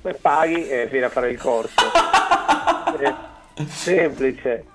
eh, 0.02 0.14
paghi 0.14 0.68
e 0.68 0.88
vieni 0.88 1.06
a 1.06 1.10
fare 1.10 1.32
il 1.32 1.38
corso. 1.38 1.74
Eh, 3.58 3.66
semplice. 3.66 4.66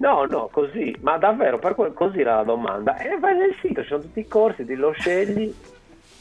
No, 0.00 0.24
no, 0.24 0.48
così, 0.50 0.96
ma 1.02 1.18
davvero, 1.18 1.58
per 1.58 1.74
que- 1.74 1.92
così 1.92 2.20
era 2.20 2.36
la 2.36 2.42
domanda. 2.42 2.96
E 2.96 3.18
vai 3.18 3.36
nel 3.36 3.54
sito, 3.60 3.82
ci 3.82 3.88
sono 3.88 4.00
tutti 4.00 4.20
i 4.20 4.26
corsi, 4.26 4.64
ti 4.64 4.74
lo 4.74 4.92
scegli. 4.92 5.54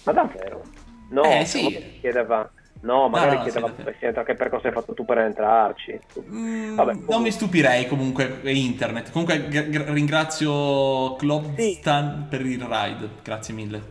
Ma 0.03 0.11
davvero? 0.11 0.63
No, 1.11 1.23
Eh, 1.23 1.45
sì. 1.45 1.63
magari 1.63 1.97
chiedeva... 2.01 2.51
No, 2.81 3.09
magari 3.09 3.31
no, 3.31 3.37
no, 3.37 3.43
chiedeva 3.43 3.73
sì, 3.99 4.05
entra, 4.05 4.23
che 4.23 4.35
percorso 4.35 4.67
hai 4.67 4.73
fatto 4.73 4.93
tu 4.93 5.03
per 5.05 5.17
entrarci. 5.19 5.99
Mm, 6.29 6.75
Vabbè, 6.75 6.93
non 7.09 7.21
mi 7.21 7.31
stupirei 7.31 7.87
comunque, 7.87 8.41
è 8.41 8.49
internet. 8.49 9.11
Comunque 9.11 9.47
gra- 9.49 9.61
gra- 9.63 9.91
ringrazio 9.93 11.15
Clubstan 11.17 12.27
per 12.29 12.41
il 12.45 12.61
ride, 12.61 13.09
grazie 13.21 13.53
mille. 13.53 13.81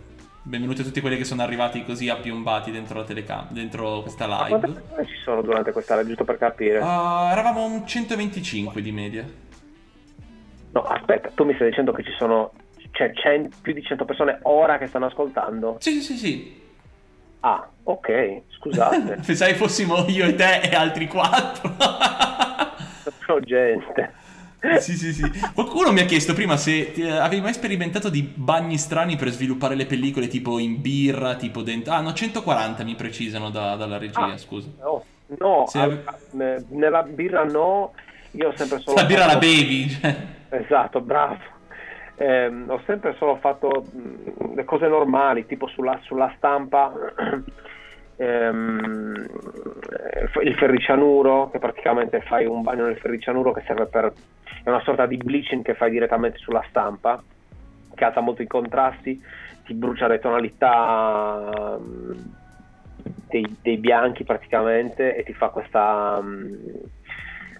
Benvenuti 0.42 0.80
a 0.80 0.84
tutti 0.84 1.02
quelli 1.02 1.18
che 1.18 1.24
sono 1.24 1.42
arrivati 1.42 1.84
così 1.84 2.08
appiombati 2.08 2.70
dentro 2.70 2.98
la 3.00 3.04
telecamera, 3.04 3.48
dentro 3.50 4.00
questa 4.00 4.26
Ma 4.26 4.46
quante 4.46 4.66
live. 4.68 4.80
persone 4.80 5.06
ci 5.06 5.16
sono 5.22 5.42
durante 5.42 5.72
questa 5.72 5.94
live, 5.96 6.08
giusto 6.08 6.24
per 6.24 6.38
capire? 6.38 6.78
Ah, 6.82 7.28
eravamo 7.32 7.64
un 7.66 7.86
125 7.86 8.80
di 8.80 8.92
media. 8.92 9.24
No, 10.72 10.82
aspetta, 10.82 11.30
tu 11.34 11.44
mi 11.44 11.54
stai 11.54 11.68
dicendo 11.70 11.92
che 11.92 12.02
ci 12.04 12.12
sono 12.18 12.52
cioè, 12.92 13.12
100 13.12 13.56
più 13.62 13.72
di 13.72 13.82
100 13.82 14.04
persone 14.04 14.38
ora 14.42 14.78
che 14.78 14.86
stanno 14.86 15.06
ascoltando? 15.06 15.76
Sì, 15.80 15.92
sì, 15.92 16.02
sì, 16.02 16.16
sì. 16.16 16.66
Ah, 17.40 17.68
ok, 17.84 18.42
scusate, 18.58 19.20
Pensai 19.26 19.54
fossimo 19.54 20.04
io 20.08 20.26
e 20.26 20.34
te 20.34 20.60
e 20.60 20.74
altri 20.74 21.06
quattro. 21.06 21.74
sono 23.24 23.40
gente. 23.40 24.14
sì, 24.80 24.96
sì, 24.96 25.12
sì. 25.12 25.30
Qualcuno 25.54 25.92
mi 25.92 26.00
ha 26.00 26.04
chiesto 26.04 26.34
prima 26.34 26.56
se 26.56 26.90
ti- 26.92 27.02
avevi 27.08 27.40
mai 27.40 27.52
sperimentato 27.52 28.08
di 28.08 28.22
bagni 28.22 28.76
strani 28.76 29.16
per 29.16 29.28
sviluppare 29.28 29.76
le 29.76 29.86
pellicole 29.86 30.26
tipo 30.26 30.58
in 30.58 30.80
birra, 30.80 31.36
tipo 31.36 31.62
dentro... 31.62 31.92
Ah, 31.92 32.00
no, 32.00 32.12
140 32.12 32.82
mi 32.84 32.94
precisano 32.94 33.50
da- 33.50 33.76
dalla 33.76 33.98
regia, 33.98 34.32
Ah. 34.32 34.36
scusa. 34.36 34.68
No, 34.80 35.04
no 35.38 35.66
Sì, 35.68 35.78
allora, 35.78 36.18
eh, 36.40 36.64
nella 36.70 37.02
birra 37.04 37.44
no, 37.44 37.92
io 38.32 38.48
ho 38.48 38.54
sempre 38.56 38.80
solo 38.80 38.96
La 38.96 39.06
birra 39.06 39.26
la 39.26 39.38
bevi, 39.38 39.88
cioè. 39.90 40.16
Esatto, 40.50 41.00
bravo. 41.00 41.56
Ehm, 42.16 42.64
ho 42.68 42.80
sempre 42.84 43.14
solo 43.16 43.36
fatto 43.36 43.86
mh, 43.92 44.54
le 44.54 44.64
cose 44.64 44.88
normali, 44.88 45.46
tipo 45.46 45.68
sulla, 45.68 45.98
sulla 46.02 46.32
stampa, 46.36 46.92
ehm, 48.16 49.26
il 50.42 50.54
ferricianuro, 50.56 51.50
che 51.50 51.58
praticamente 51.58 52.20
fai 52.22 52.46
un 52.46 52.62
bagno 52.62 52.86
nel 52.86 52.98
ferricianuro 52.98 53.52
che 53.52 53.62
serve 53.66 53.86
per... 53.86 54.12
è 54.64 54.68
una 54.68 54.82
sorta 54.82 55.06
di 55.06 55.16
bleaching 55.16 55.62
che 55.62 55.74
fai 55.74 55.90
direttamente 55.90 56.38
sulla 56.38 56.64
stampa, 56.68 57.22
che 57.94 58.04
alza 58.04 58.20
molto 58.20 58.42
i 58.42 58.46
contrasti, 58.46 59.22
ti 59.64 59.74
brucia 59.74 60.08
le 60.08 60.18
tonalità 60.18 61.78
mh, 61.78 62.34
dei, 63.28 63.56
dei 63.62 63.76
bianchi 63.76 64.24
praticamente 64.24 65.14
e 65.14 65.22
ti 65.22 65.34
fa 65.34 65.50
questa... 65.50 66.20
mh, 66.20 66.96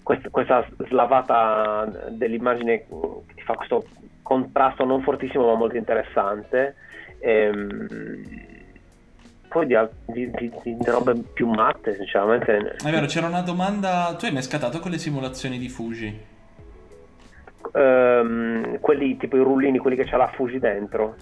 questa, 0.09 0.31
questa 0.31 0.67
slavata 0.89 1.85
dell'immagine 2.09 2.79
che 2.79 2.87
ti 3.35 3.43
fa 3.43 3.53
questo 3.53 3.85
contrasto 4.23 4.87
non 4.87 5.03
fortissimo 5.03 5.45
ma 5.45 5.55
molto 5.55 5.77
interessante. 5.77 6.77
Ehm, 7.19 7.87
poi 9.49 9.67
di, 9.67 9.77
di- 10.07 10.31
di- 10.31 10.51
di 10.63 10.85
robe 10.87 11.15
più 11.35 11.47
matte, 11.47 11.95
sinceramente. 11.97 12.77
È 12.83 12.91
vero, 12.91 13.05
c'era 13.05 13.27
una 13.27 13.43
domanda. 13.43 14.17
Tu 14.19 14.25
hai 14.25 14.33
mai 14.33 14.43
scattato 14.43 14.79
con 14.79 14.91
le 14.91 14.99
simulazioni 14.99 15.59
di 15.59 15.69
Fuji? 15.69 16.25
Ehm, 17.75 18.79
quelli 18.81 19.15
tipo 19.19 19.37
i 19.37 19.43
rullini, 19.43 19.77
quelli 19.77 19.97
che 19.97 20.05
c'ha 20.05 20.17
la 20.17 20.29
Fuji 20.29 20.59
dentro. 20.59 21.17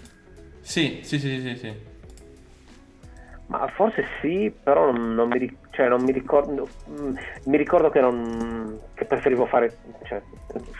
Sì, 0.60 1.00
sì, 1.02 1.18
sì, 1.18 1.40
sì, 1.40 1.56
sì. 1.56 1.74
Ma 3.48 3.66
forse 3.68 4.04
sì, 4.20 4.52
però 4.62 4.92
non, 4.92 5.14
non 5.14 5.28
mi, 5.28 5.38
ri- 5.38 5.56
cioè, 5.76 5.88
non 5.88 6.02
mi 6.02 6.10
ricordo. 6.10 6.66
mm, 6.90 7.14
Mi 7.44 7.58
ricordo 7.58 7.90
che, 7.90 8.00
non, 8.00 8.78
che 8.94 9.04
preferivo 9.04 9.44
fare 9.44 9.76
cioè, 10.04 10.22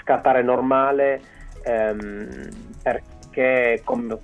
scattare 0.01 0.43
normale 0.43 1.20
ehm, 1.62 2.48
perché 2.82 3.82
come, 3.85 4.18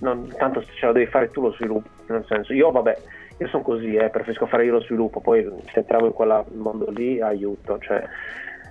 non, 0.00 0.30
tanto 0.36 0.62
ce 0.62 0.86
la 0.86 0.92
devi 0.92 1.06
fare 1.06 1.30
tu 1.30 1.40
lo 1.40 1.52
sviluppo. 1.52 1.88
Nel 2.08 2.24
senso, 2.28 2.52
io 2.52 2.70
vabbè, 2.70 2.96
io 3.38 3.48
sono 3.48 3.62
così, 3.62 3.94
eh, 3.94 4.10
preferisco 4.10 4.44
fare 4.44 4.66
io 4.66 4.72
lo 4.72 4.82
sviluppo, 4.82 5.20
poi 5.20 5.42
se 5.72 5.78
entriamo 5.78 6.06
in 6.06 6.12
quel 6.12 6.44
mondo 6.52 6.90
lì 6.90 7.22
aiuto, 7.22 7.78
cioè 7.78 8.04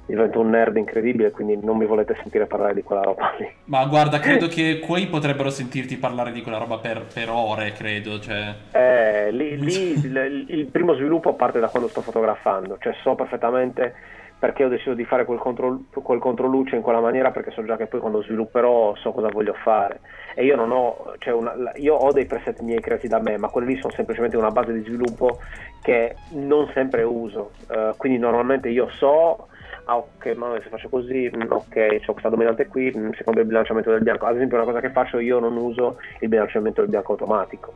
divento 0.05 0.39
un 0.39 0.49
nerd 0.49 0.77
incredibile, 0.77 1.31
quindi 1.31 1.57
non 1.61 1.77
mi 1.77 1.85
volete 1.85 2.15
sentire 2.21 2.45
parlare 2.45 2.73
di 2.73 2.83
quella 2.83 3.01
roba 3.01 3.33
lì. 3.37 3.49
Ma 3.65 3.85
guarda, 3.85 4.19
credo 4.19 4.47
che 4.49 4.79
quei 4.79 5.07
potrebbero 5.07 5.49
sentirti 5.49 5.97
parlare 5.97 6.31
di 6.31 6.41
quella 6.41 6.57
roba 6.57 6.77
per, 6.77 7.05
per 7.13 7.29
ore, 7.29 7.71
credo. 7.71 8.19
Cioè. 8.19 8.55
Eh, 8.71 9.31
lì, 9.31 9.57
lì 9.57 9.91
il, 9.91 10.45
il 10.49 10.65
primo 10.67 10.93
sviluppo 10.95 11.33
parte 11.33 11.59
da 11.59 11.67
quando 11.69 11.89
sto 11.89 12.01
fotografando, 12.01 12.77
cioè 12.79 12.93
so 13.01 13.15
perfettamente 13.15 14.21
perché 14.43 14.65
ho 14.65 14.67
deciso 14.67 14.93
di 14.93 15.05
fare 15.05 15.23
quel, 15.23 15.39
contro, 15.39 15.83
quel 15.89 16.19
controluce 16.19 16.75
in 16.75 16.81
quella 16.81 16.99
maniera 16.99 17.31
perché 17.31 17.51
so 17.51 17.63
già 17.63 17.77
che 17.77 17.85
poi 17.85 18.01
quando 18.01 18.21
svilupperò 18.23 18.93
so 18.97 19.13
cosa 19.13 19.29
voglio 19.29 19.53
fare 19.53 20.01
e 20.35 20.43
io 20.43 20.57
non 20.57 20.69
ho, 20.71 21.13
cioè 21.19 21.33
una, 21.33 21.53
io 21.75 21.95
ho 21.95 22.11
dei 22.11 22.25
preset 22.25 22.59
miei 22.59 22.81
creati 22.81 23.07
da 23.07 23.21
me 23.21 23.37
ma 23.37 23.47
quelli 23.47 23.75
lì 23.75 23.79
sono 23.79 23.93
semplicemente 23.93 24.35
una 24.35 24.51
base 24.51 24.73
di 24.73 24.83
sviluppo 24.83 25.39
che 25.81 26.17
non 26.31 26.69
sempre 26.73 27.03
uso, 27.03 27.51
Eh, 27.69 27.93
quindi 27.95 28.19
normalmente 28.19 28.67
io 28.67 28.89
so 28.89 29.47
ah 29.85 29.97
ok 29.97 30.25
ma 30.35 30.57
se 30.61 30.69
faccio 30.69 30.89
così 30.89 31.29
mm, 31.35 31.41
ok 31.51 31.97
ho 32.05 32.11
questa 32.11 32.29
dominante 32.29 32.67
qui 32.67 32.93
mm, 32.95 33.11
secondo 33.17 33.41
il 33.41 33.45
bilanciamento 33.47 33.89
del 33.91 34.01
bianco 34.01 34.25
ad 34.25 34.35
esempio 34.35 34.57
una 34.57 34.65
cosa 34.65 34.79
che 34.79 34.91
faccio 34.91 35.19
io 35.19 35.39
non 35.39 35.57
uso 35.57 35.97
il 36.21 36.29
bilanciamento 36.29 36.81
del 36.81 36.89
bianco 36.89 37.11
automatico 37.13 37.73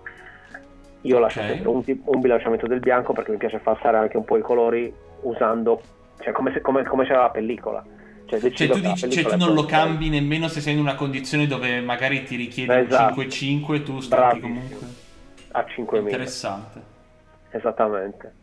io 1.02 1.20
lascio 1.20 1.40
Ok. 1.40 1.46
sempre 1.48 1.70
un, 1.70 1.84
un 2.06 2.20
bilanciamento 2.22 2.66
del 2.68 2.80
bianco 2.80 3.14
perché 3.14 3.32
mi 3.32 3.38
piace 3.38 3.60
falsare 3.60 3.98
anche 3.98 4.18
un 4.18 4.24
po' 4.26 4.38
i 4.38 4.42
colori 4.42 4.94
usando 5.22 5.82
cioè 6.20 6.32
come, 6.34 6.52
se, 6.54 6.62
come, 6.62 6.84
come 6.84 7.06
c'era 7.06 7.22
la 7.24 7.30
pellicola 7.30 7.84
cioè, 8.26 8.40
Cioè, 8.52 8.68
tu, 8.68 8.80
dici, 8.82 9.10
cioè, 9.10 9.24
tu 9.24 9.38
non 9.38 9.54
lo 9.54 9.64
cambi 9.66 10.10
nemmeno 10.10 10.50
se 10.50 10.60
sei 10.60 10.74
in 10.74 10.80
una 10.80 10.96
condizione 10.96 11.48
dove 11.48 11.80
magari 11.80 12.24
ti 12.24 12.36
richiede 12.36 12.80
Esatto. 12.80 13.20
un 13.22 13.26
5-5, 13.28 13.84
tu 13.84 14.00
stacchi 14.02 14.42
comunque. 14.42 14.78
a 15.52 15.66
5000 15.66 16.04
Interessante. 16.10 16.82
esattamente 17.52 18.34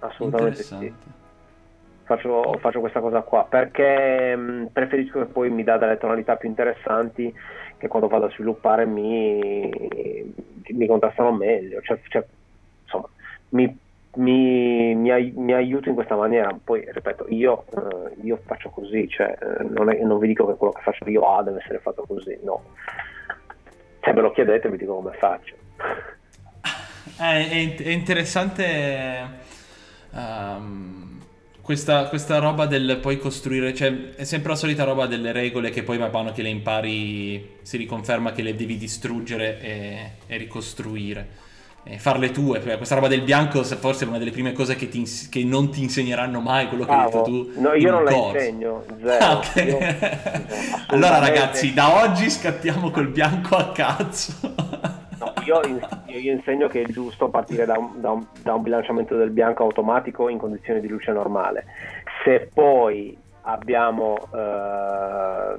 assolutamente 0.00 0.62
sì 0.62 0.74
Interessante. 0.74 1.20
Faccio, 2.16 2.58
faccio 2.58 2.80
questa 2.80 3.00
cosa 3.00 3.22
qua 3.22 3.46
perché 3.48 4.36
mh, 4.36 4.68
preferisco 4.72 5.18
che 5.20 5.26
poi 5.26 5.50
mi 5.50 5.64
dà 5.64 5.76
delle 5.78 5.98
tonalità 5.98 6.36
più 6.36 6.48
interessanti 6.48 7.34
che 7.78 7.88
quando 7.88 8.08
vado 8.08 8.26
a 8.26 8.30
sviluppare 8.30 8.86
mi, 8.86 9.70
mi 10.68 10.86
contrastano 10.86 11.32
meglio 11.32 11.80
cioè, 11.80 11.98
cioè, 12.08 12.24
insomma 12.84 13.08
mi, 13.50 13.78
mi, 14.14 14.94
mi, 14.94 15.10
ai- 15.10 15.32
mi 15.34 15.52
aiuto 15.52 15.88
in 15.88 15.94
questa 15.94 16.16
maniera. 16.16 16.54
Poi 16.62 16.84
ripeto 16.90 17.26
io, 17.28 17.64
eh, 17.70 18.14
io 18.22 18.38
faccio 18.44 18.68
così 18.70 19.08
cioè, 19.08 19.36
eh, 19.40 19.62
non, 19.64 19.90
è- 19.90 20.02
non 20.02 20.18
vi 20.18 20.26
dico 20.28 20.46
che 20.46 20.54
quello 20.56 20.72
che 20.72 20.82
faccio 20.82 21.08
io 21.08 21.22
ah, 21.22 21.42
deve 21.42 21.60
essere 21.60 21.78
fatto 21.78 22.04
così 22.06 22.38
no. 22.42 22.62
Se 24.02 24.12
me 24.12 24.20
lo 24.20 24.32
chiedete 24.32 24.68
vi 24.68 24.76
dico 24.76 24.96
come 24.96 25.12
faccio. 25.12 25.54
Eh, 27.20 27.48
è, 27.48 27.82
è 27.82 27.88
interessante 27.90 28.64
ehm, 30.14 31.20
questa, 31.72 32.04
questa 32.04 32.38
roba 32.38 32.66
del 32.66 32.98
poi 33.00 33.18
costruire, 33.18 33.74
cioè 33.74 34.10
è 34.14 34.24
sempre 34.24 34.50
la 34.50 34.56
solita 34.56 34.84
roba 34.84 35.06
delle 35.06 35.32
regole 35.32 35.70
che 35.70 35.82
poi 35.82 35.96
man 35.96 36.10
mano 36.12 36.30
che 36.30 36.42
le 36.42 36.50
impari 36.50 37.56
si 37.62 37.78
riconferma 37.78 38.32
che 38.32 38.42
le 38.42 38.54
devi 38.54 38.76
distruggere 38.76 39.58
e, 39.58 40.10
e 40.26 40.36
ricostruire. 40.36 41.40
E 41.84 41.98
farle 41.98 42.30
tue, 42.30 42.62
Cioè, 42.62 42.76
questa 42.76 42.94
roba 42.94 43.08
del 43.08 43.22
bianco 43.22 43.64
se 43.64 43.76
forse 43.76 44.04
è 44.04 44.08
una 44.08 44.18
delle 44.18 44.30
prime 44.30 44.52
cose 44.52 44.76
che, 44.76 44.88
ti 44.88 45.02
che 45.30 45.42
non 45.44 45.70
ti 45.70 45.82
insegneranno 45.82 46.40
mai 46.40 46.68
quello 46.68 46.84
che 46.84 46.92
hai 46.92 47.04
detto 47.04 47.22
tu. 47.22 47.50
No, 47.56 47.72
io 47.72 47.90
non 47.90 48.04
la 48.04 48.10
corso. 48.12 48.36
insegno, 48.36 48.84
zero. 49.02 49.24
Ah, 49.24 49.36
ok. 49.38 49.54
Io- 49.56 49.78
allora 50.88 51.18
ragazzi, 51.18 51.72
da 51.72 52.02
oggi 52.02 52.28
scattiamo 52.28 52.90
col 52.90 53.08
bianco 53.08 53.56
a 53.56 53.72
cazzo. 53.72 54.90
Io, 55.44 55.60
io- 56.06 56.32
insegno 56.32 56.68
che 56.68 56.82
è 56.82 56.86
giusto 56.86 57.28
partire 57.28 57.64
da 57.64 57.78
un, 57.78 58.00
da 58.00 58.10
un- 58.10 58.26
da 58.42 58.54
un 58.54 58.62
bilanciamento 58.62 59.16
del 59.16 59.30
bianco 59.30 59.62
automatico 59.64 60.28
in 60.28 60.38
condizioni 60.38 60.80
di 60.80 60.88
luce 60.88 61.12
normale. 61.12 61.64
Se 62.24 62.48
poi 62.52 63.16
abbiamo 63.42 64.28
eh, 64.34 65.56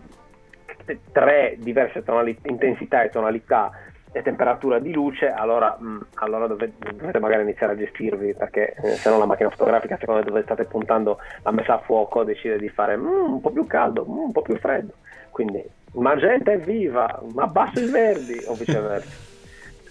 tre 1.12 1.56
diverse 1.60 2.04
tonali- 2.04 2.38
intensità 2.46 3.04
e 3.04 3.10
tonalità 3.10 3.72
e 4.12 4.22
temperatura 4.22 4.78
di 4.80 4.94
luce, 4.94 5.28
allora, 5.32 5.76
mh, 5.80 6.08
allora 6.16 6.46
dove- 6.48 6.74
dovete 6.78 7.20
magari 7.20 7.42
iniziare 7.44 7.74
a 7.74 7.78
gestirvi 7.78 8.34
perché 8.36 8.74
eh, 8.76 8.90
se 8.98 9.10
no 9.10 9.18
la 9.18 9.26
macchina 9.26 9.50
fotografica, 9.50 9.98
secondo 9.98 10.22
me 10.22 10.28
dove 10.28 10.44
state 10.44 10.66
puntando 10.66 11.18
la 11.42 11.52
messa 11.52 11.76
a 11.76 11.80
fuoco, 11.80 12.24
decide 12.24 12.58
di 12.58 12.70
fare 12.70 12.96
"Mm, 12.96 13.34
un 13.34 13.42
po' 13.42 13.50
più 13.50 13.66
caldo, 13.66 14.06
mm, 14.08 14.18
un 14.18 14.32
po' 14.32 14.42
più 14.44 14.56
freddo. 14.58 14.94
Quindi 15.32 15.64
magenta 15.94 16.52
è 16.52 16.60
viva, 16.60 17.22
ma 17.34 17.44
abbasso 17.44 17.80
i 17.80 17.90
verdi 17.90 18.40
o 18.46 18.54
viceversa. 18.54 19.32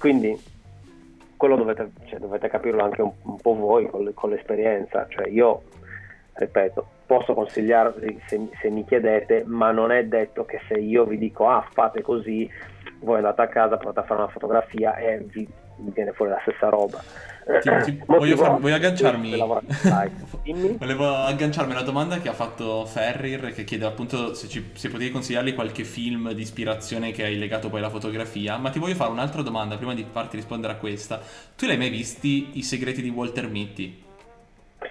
Quindi 0.02 0.36
quello 1.36 1.54
dovete, 1.54 1.92
cioè, 2.06 2.18
dovete 2.18 2.48
capirlo 2.48 2.82
anche 2.82 3.02
un, 3.02 3.12
un 3.22 3.36
po' 3.36 3.54
voi 3.54 3.88
con, 3.88 4.10
con 4.14 4.30
l'esperienza. 4.30 5.06
Cioè, 5.08 5.28
io, 5.28 5.62
ripeto, 6.32 6.84
posso 7.06 7.34
consigliarvi 7.34 8.20
se, 8.26 8.48
se 8.60 8.68
mi 8.68 8.84
chiedete, 8.84 9.44
ma 9.46 9.70
non 9.70 9.92
è 9.92 10.04
detto 10.04 10.44
che 10.44 10.60
se 10.66 10.74
io 10.74 11.04
vi 11.04 11.18
dico 11.18 11.48
ah 11.48 11.64
fate 11.70 12.02
così, 12.02 12.50
voi 12.98 13.18
andate 13.18 13.42
a 13.42 13.46
casa, 13.46 13.76
provate 13.76 14.00
a 14.00 14.02
fare 14.02 14.22
una 14.22 14.32
fotografia 14.32 14.96
e 14.96 15.18
vi 15.18 15.48
viene 15.90 16.12
fuori 16.12 16.30
la 16.30 16.38
stessa 16.42 16.68
roba. 16.68 17.02
Ti- 17.60 17.70
ti- 17.84 18.02
voglio, 18.06 18.36
far- 18.36 18.60
voglio 18.60 18.74
agganciarmi. 18.74 19.36
Volevo 20.78 21.14
agganciarmi 21.14 21.72
alla 21.72 21.82
domanda 21.82 22.18
che 22.20 22.28
ha 22.28 22.32
fatto 22.32 22.84
Ferrir, 22.86 23.52
che 23.52 23.64
chiede 23.64 23.84
appunto 23.84 24.34
se, 24.34 24.48
ci, 24.48 24.70
se 24.74 24.88
potevi 24.88 25.10
consigliargli 25.10 25.54
qualche 25.54 25.84
film 25.84 26.32
di 26.32 26.42
ispirazione 26.42 27.10
che 27.10 27.24
hai 27.24 27.36
legato 27.38 27.68
poi 27.68 27.80
alla 27.80 27.90
fotografia. 27.90 28.56
Ma 28.58 28.70
ti 28.70 28.78
voglio 28.78 28.94
fare 28.94 29.10
un'altra 29.10 29.42
domanda 29.42 29.76
prima 29.76 29.94
di 29.94 30.06
farti 30.08 30.36
rispondere 30.36 30.74
a 30.74 30.76
questa. 30.76 31.20
Tu 31.56 31.66
l'hai 31.66 31.76
mai 31.78 31.90
visti 31.90 32.58
I 32.58 32.62
segreti 32.62 33.02
di 33.02 33.08
Walter 33.08 33.48
Mitty? 33.48 34.02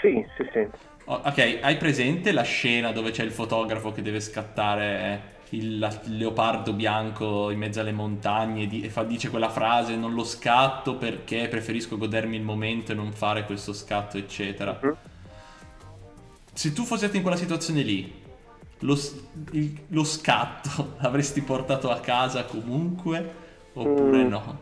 Sì, 0.01 0.26
sì, 0.35 0.49
sì. 0.51 0.68
Oh, 1.05 1.22
ok, 1.26 1.59
hai 1.61 1.77
presente 1.77 2.31
la 2.31 2.43
scena 2.43 2.91
dove 2.91 3.11
c'è 3.11 3.23
il 3.23 3.31
fotografo 3.31 3.91
che 3.91 4.01
deve 4.01 4.19
scattare 4.19 5.39
il, 5.52 5.99
leopardo 6.06 6.73
bianco 6.73 7.49
in 7.49 7.60
mezzo 7.60 7.80
alle 7.80 7.91
montagne 7.91 8.68
di- 8.68 8.84
e 8.84 8.90
fa- 8.90 9.03
dice 9.03 9.30
quella 9.30 9.49
frase 9.49 9.95
non 9.95 10.14
lo 10.14 10.23
scatto 10.23 10.95
perché 10.95 11.48
preferisco 11.49 11.98
godermi 11.98 12.36
il 12.36 12.44
momento 12.44 12.91
e 12.91 12.95
non 12.95 13.11
fare 13.11 13.44
questo 13.45 13.73
scatto, 13.73 14.18
eccetera. 14.18 14.80
Mm. 14.86 14.90
Se 16.53 16.73
tu 16.73 16.84
fossi 16.84 17.03
stato 17.03 17.15
in 17.18 17.22
quella 17.22 17.38
situazione 17.38 17.82
lì, 17.82 18.14
lo, 18.80 18.95
il- 19.52 19.80
lo 19.90 20.03
scatto 20.03 20.94
l'avresti 21.02 21.41
portato 21.41 21.90
a 21.90 21.99
casa 21.99 22.45
comunque 22.45 23.40
oppure 23.73 24.23
Mm. 24.23 24.28
no? 24.28 24.57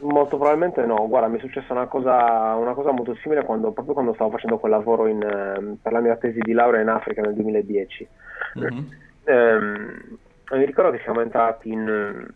Molto 0.00 0.36
probabilmente 0.36 0.84
no, 0.86 1.06
guarda, 1.08 1.28
mi 1.28 1.36
è 1.38 1.40
successa 1.40 1.72
una 1.74 1.86
cosa, 1.86 2.54
una 2.54 2.72
cosa 2.72 2.92
molto 2.92 3.14
simile 3.22 3.44
quando, 3.44 3.72
proprio 3.72 3.94
quando 3.94 4.14
stavo 4.14 4.30
facendo 4.30 4.58
quel 4.58 4.72
lavoro 4.72 5.06
in, 5.06 5.22
ehm, 5.22 5.76
per 5.82 5.92
la 5.92 6.00
mia 6.00 6.16
tesi 6.16 6.40
di 6.40 6.52
laurea 6.52 6.80
in 6.80 6.88
Africa 6.88 7.20
nel 7.22 7.34
2010. 7.34 8.08
Mhm. 8.54 8.88
Ehm, 9.24 10.18
mi 10.50 10.64
ricordo 10.64 10.90
che 10.90 11.02
siamo 11.02 11.20
entrati 11.20 11.70
in, 11.70 12.26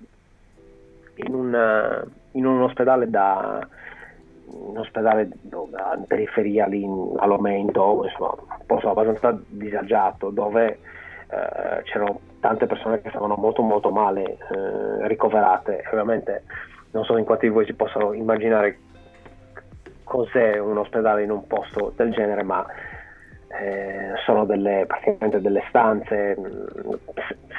in, 1.14 1.34
un, 1.34 2.06
in 2.32 2.46
un 2.46 2.62
ospedale 2.62 3.08
da 3.10 3.66
un 4.50 4.78
ospedale 4.78 5.28
in 5.42 6.04
periferia 6.06 6.66
lì 6.66 6.84
a 6.84 7.26
insomma, 8.04 8.34
posto 8.66 8.90
abbastanza 8.90 9.38
disagiato 9.46 10.30
dove 10.30 10.78
eh, 11.28 11.82
c'erano 11.82 12.20
tante 12.40 12.66
persone 12.66 13.02
che 13.02 13.10
stavano 13.10 13.34
molto 13.36 13.62
molto 13.62 13.90
male 13.90 14.22
eh, 14.24 15.06
ricoverate. 15.06 15.84
Ovviamente 15.90 16.44
non 16.92 17.04
so 17.04 17.16
in 17.18 17.24
quanti 17.24 17.46
di 17.46 17.52
voi 17.52 17.66
si 17.66 17.74
possano 17.74 18.14
immaginare 18.14 18.78
cos'è 20.04 20.58
un 20.58 20.78
ospedale 20.78 21.22
in 21.22 21.30
un 21.30 21.46
posto 21.46 21.92
del 21.96 22.12
genere, 22.12 22.42
ma 22.42 22.64
eh, 23.60 24.12
sono 24.24 24.44
delle, 24.44 24.84
praticamente 24.86 25.40
delle 25.40 25.64
stanze 25.68 26.36
mh, 26.36 26.98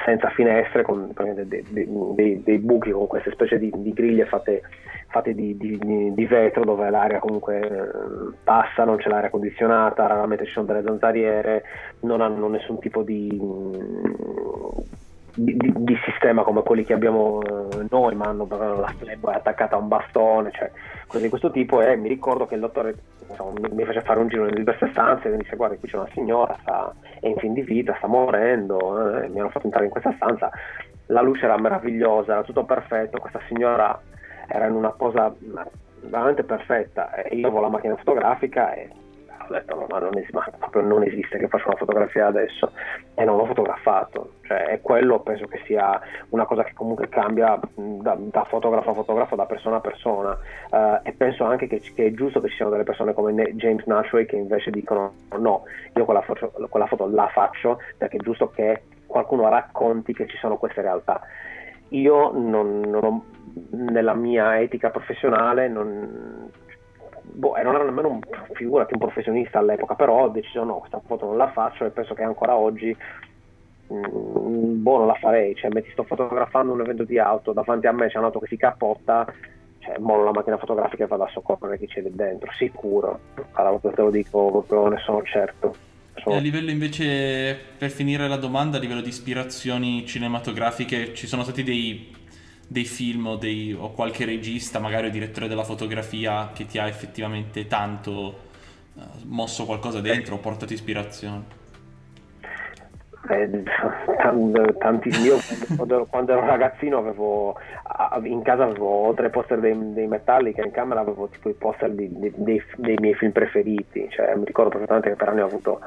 senza 0.04 0.30
finestre, 0.30 0.82
con 0.82 1.12
dei, 1.44 1.64
dei, 1.70 2.42
dei, 2.42 2.58
buchi 2.58 2.90
con 2.90 3.06
queste 3.06 3.30
specie 3.32 3.58
di, 3.58 3.70
di 3.76 3.92
griglie 3.92 4.24
fatte, 4.26 4.62
fatte 5.08 5.34
di, 5.34 5.56
di, 5.56 5.78
di, 6.14 6.26
vetro 6.26 6.64
dove 6.64 6.88
l'aria 6.88 7.18
comunque 7.18 7.60
eh, 7.60 8.34
passa, 8.42 8.84
non 8.84 8.96
c'è 8.96 9.08
l'aria 9.08 9.30
condizionata, 9.30 10.06
raramente 10.06 10.46
ci 10.46 10.52
sono 10.52 10.66
delle 10.66 10.82
zanzariere, 10.82 11.62
non 12.00 12.20
hanno 12.20 12.48
nessun 12.48 12.78
tipo 12.78 13.02
di, 13.02 13.28
di, 15.34 15.56
di, 15.56 15.96
sistema 16.04 16.42
come 16.42 16.62
quelli 16.62 16.84
che 16.84 16.92
abbiamo 16.92 17.40
eh, 17.42 17.86
noi, 17.90 18.14
ma 18.14 18.26
hanno 18.26 18.46
la 18.48 18.94
è 19.00 19.36
attaccata 19.36 19.76
a 19.76 19.78
un 19.78 19.88
bastone, 19.88 20.50
cioè 20.52 20.70
cose 21.06 21.22
di 21.22 21.28
questo 21.28 21.50
tipo. 21.50 21.82
E 21.82 21.96
mi 21.96 22.08
ricordo 22.08 22.46
che 22.46 22.54
il 22.54 22.60
dottore 22.60 22.94
insomma, 23.28 23.52
mi, 23.60 23.68
mi 23.74 23.84
fece 23.84 24.00
fare 24.00 24.20
un 24.20 24.28
giro 24.28 24.46
in 24.46 24.54
diverse 24.54 24.88
stanze 24.90 25.28
e 25.28 25.30
mi 25.30 25.38
dice: 25.38 25.56
Guarda, 25.56 25.76
qui 25.76 25.88
c'è 25.88 25.96
una 25.96 26.08
signora, 26.12 26.56
sta, 26.60 26.92
è 27.20 27.26
in 27.26 27.36
fin 27.36 27.52
di 27.52 27.62
vita, 27.62 27.94
sta 27.96 28.06
morendo. 28.06 29.20
Eh, 29.22 29.28
mi 29.28 29.40
hanno 29.40 29.50
fatto 29.50 29.66
entrare 29.66 29.86
in 29.86 29.90
questa 29.90 30.12
stanza. 30.16 30.50
La 31.06 31.22
luce 31.22 31.44
era 31.44 31.58
meravigliosa, 31.58 32.32
era 32.32 32.42
tutto 32.42 32.64
perfetto. 32.64 33.18
Questa 33.18 33.40
signora 33.48 33.98
era 34.46 34.66
in 34.66 34.74
una 34.74 34.90
posa 34.90 35.34
veramente 36.02 36.44
perfetta. 36.44 37.14
E 37.14 37.36
io 37.36 37.46
avevo 37.46 37.62
la 37.62 37.68
macchina 37.68 37.96
fotografica 37.96 38.72
e 38.74 38.88
ho 39.50 39.58
detto 39.58 39.74
no, 39.74 39.86
ma 39.88 39.98
non, 39.98 40.16
es- 40.16 40.30
ma 40.30 40.46
proprio 40.58 40.82
non 40.82 41.02
esiste 41.02 41.38
che 41.38 41.48
faccio 41.48 41.68
una 41.68 41.76
fotografia 41.76 42.26
adesso. 42.26 42.72
E 43.14 43.24
non 43.24 43.36
l'ho 43.36 43.46
fotografato, 43.46 44.34
cioè 44.42 44.66
è 44.66 44.80
quello 44.80 45.20
penso 45.20 45.46
che 45.46 45.60
sia 45.64 46.00
una 46.30 46.46
cosa 46.46 46.64
che 46.64 46.72
comunque 46.74 47.08
cambia 47.08 47.58
da, 47.74 48.16
da 48.18 48.44
fotografo 48.44 48.90
a 48.90 48.94
fotografo, 48.94 49.36
da 49.36 49.46
persona 49.46 49.76
a 49.76 49.80
persona. 49.80 50.38
Uh, 50.70 51.00
e 51.02 51.12
penso 51.12 51.44
anche 51.44 51.66
che, 51.66 51.80
che, 51.80 52.06
è 52.06 52.12
giusto 52.12 52.40
che 52.40 52.48
ci 52.48 52.56
siano 52.56 52.70
delle 52.70 52.84
persone 52.84 53.12
come 53.12 53.32
James 53.54 53.84
Nashway 53.84 54.26
che 54.26 54.36
invece 54.36 54.70
dicono 54.70 55.12
no, 55.38 55.64
io 55.94 56.04
quella 56.04 56.22
foto, 56.22 56.52
quella 56.68 56.86
foto 56.86 57.08
la 57.08 57.28
faccio 57.28 57.80
perché 57.98 58.16
è 58.16 58.20
giusto 58.20 58.50
che 58.50 58.82
qualcuno 59.06 59.48
racconti 59.48 60.12
che 60.14 60.26
ci 60.28 60.36
sono 60.36 60.56
queste 60.56 60.80
realtà. 60.80 61.20
Io 61.88 62.30
non, 62.30 62.80
non 62.80 63.04
ho, 63.04 63.24
nella 63.70 64.14
mia 64.14 64.60
etica 64.60 64.90
professionale 64.90 65.66
non, 65.66 66.48
boh, 67.32 67.54
non 67.62 67.74
ero 67.74 67.84
nemmeno 67.84 68.08
un, 68.08 68.20
figurati 68.52 68.94
un 68.94 69.00
professionista 69.00 69.58
all'epoca, 69.58 69.94
però 69.94 70.24
ho 70.24 70.28
deciso 70.28 70.64
no, 70.64 70.78
questa 70.78 71.00
foto 71.04 71.26
non 71.26 71.36
la 71.36 71.50
faccio 71.50 71.84
e 71.84 71.90
penso 71.90 72.14
che 72.14 72.22
ancora 72.22 72.56
oggi 72.56 72.96
mh, 73.86 73.94
mm, 73.94 74.82
boh, 74.82 74.98
non 74.98 75.06
la 75.06 75.14
farei, 75.14 75.54
cioè 75.54 75.72
metti 75.72 75.90
sto 75.90 76.04
fotografando 76.04 76.72
un 76.72 76.80
evento 76.80 77.04
di 77.04 77.18
auto, 77.18 77.52
davanti 77.52 77.86
a 77.86 77.92
me 77.92 78.08
c'è 78.08 78.18
un'auto 78.18 78.38
che 78.40 78.46
si 78.48 78.56
cappotta, 78.56 79.32
cioè 79.78 79.98
mollo 79.98 80.24
la 80.24 80.32
macchina 80.32 80.58
fotografica 80.58 81.04
e 81.04 81.06
vado 81.06 81.24
a 81.24 81.30
soccorrere 81.30 81.78
chi 81.78 81.86
c'è 81.86 82.02
dentro, 82.02 82.50
sicuro, 82.52 83.18
allora 83.52 83.78
te 83.78 84.02
lo 84.02 84.10
dico, 84.10 84.50
proprio 84.50 84.88
ne 84.88 84.98
sono 84.98 85.22
certo. 85.22 85.88
E 86.22 86.34
a 86.34 86.38
livello 86.38 86.70
invece, 86.70 87.58
per 87.78 87.88
finire 87.88 88.28
la 88.28 88.36
domanda, 88.36 88.76
a 88.76 88.80
livello 88.80 89.00
di 89.00 89.08
ispirazioni 89.08 90.04
cinematografiche, 90.04 91.14
ci 91.14 91.26
sono 91.26 91.42
stati 91.42 91.62
dei 91.62 92.14
dei 92.70 92.84
film 92.84 93.26
o, 93.26 93.36
dei, 93.36 93.72
o 93.72 93.90
qualche 93.90 94.24
regista, 94.24 94.78
magari 94.78 95.08
o 95.08 95.10
direttore 95.10 95.48
della 95.48 95.64
fotografia 95.64 96.50
che 96.54 96.66
ti 96.66 96.78
ha 96.78 96.86
effettivamente 96.86 97.66
tanto 97.66 98.38
uh, 98.94 99.02
mosso 99.24 99.64
qualcosa 99.64 100.00
dentro 100.00 100.36
o 100.36 100.38
portato 100.38 100.72
ispirazione? 100.72 101.58
Eh, 103.28 103.64
tantissimi. 104.78 105.26
Io 105.26 105.38
quando 106.08 106.32
ero, 106.32 106.46
ragazzino 106.46 106.98
avevo 106.98 107.58
in 108.22 108.42
casa 108.42 108.64
avevo 108.64 109.12
tre 109.14 109.30
poster 109.30 109.58
dei, 109.58 109.76
dei 109.92 110.06
Metallica, 110.06 110.64
in 110.64 110.70
camera 110.70 111.00
avevo 111.00 111.28
tipo 111.28 111.48
i 111.48 111.54
poster 111.54 111.90
di, 111.90 112.08
dei, 112.36 112.62
dei, 112.76 112.96
miei 113.00 113.14
film 113.14 113.32
preferiti. 113.32 114.08
Cioè, 114.10 114.36
mi 114.36 114.44
ricordo 114.44 114.70
perfettamente 114.70 115.08
che 115.10 115.16
per 115.16 115.28
anni 115.28 115.40
ho 115.40 115.46
avuto 115.46 115.80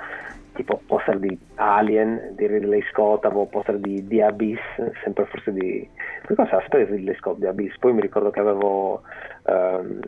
tipo 0.53 0.81
poster 0.85 1.19
di 1.19 1.37
Alien 1.55 2.33
di 2.35 2.47
Ridley 2.47 2.81
Scott, 2.91 3.25
avevo 3.25 3.45
poster 3.45 3.77
di, 3.77 4.05
di 4.07 4.21
Abyss, 4.21 4.59
sempre 5.03 5.25
forse 5.25 5.51
di... 5.51 5.87
cosa 6.35 6.57
aspetta 6.57 6.77
di 6.77 6.95
Ridley 6.95 7.15
Scott 7.15 7.37
di 7.37 7.45
Abyss, 7.45 7.77
poi 7.77 7.93
mi 7.93 8.01
ricordo 8.01 8.29
che 8.29 8.39
avevo... 8.39 9.01
Um, 9.43 9.99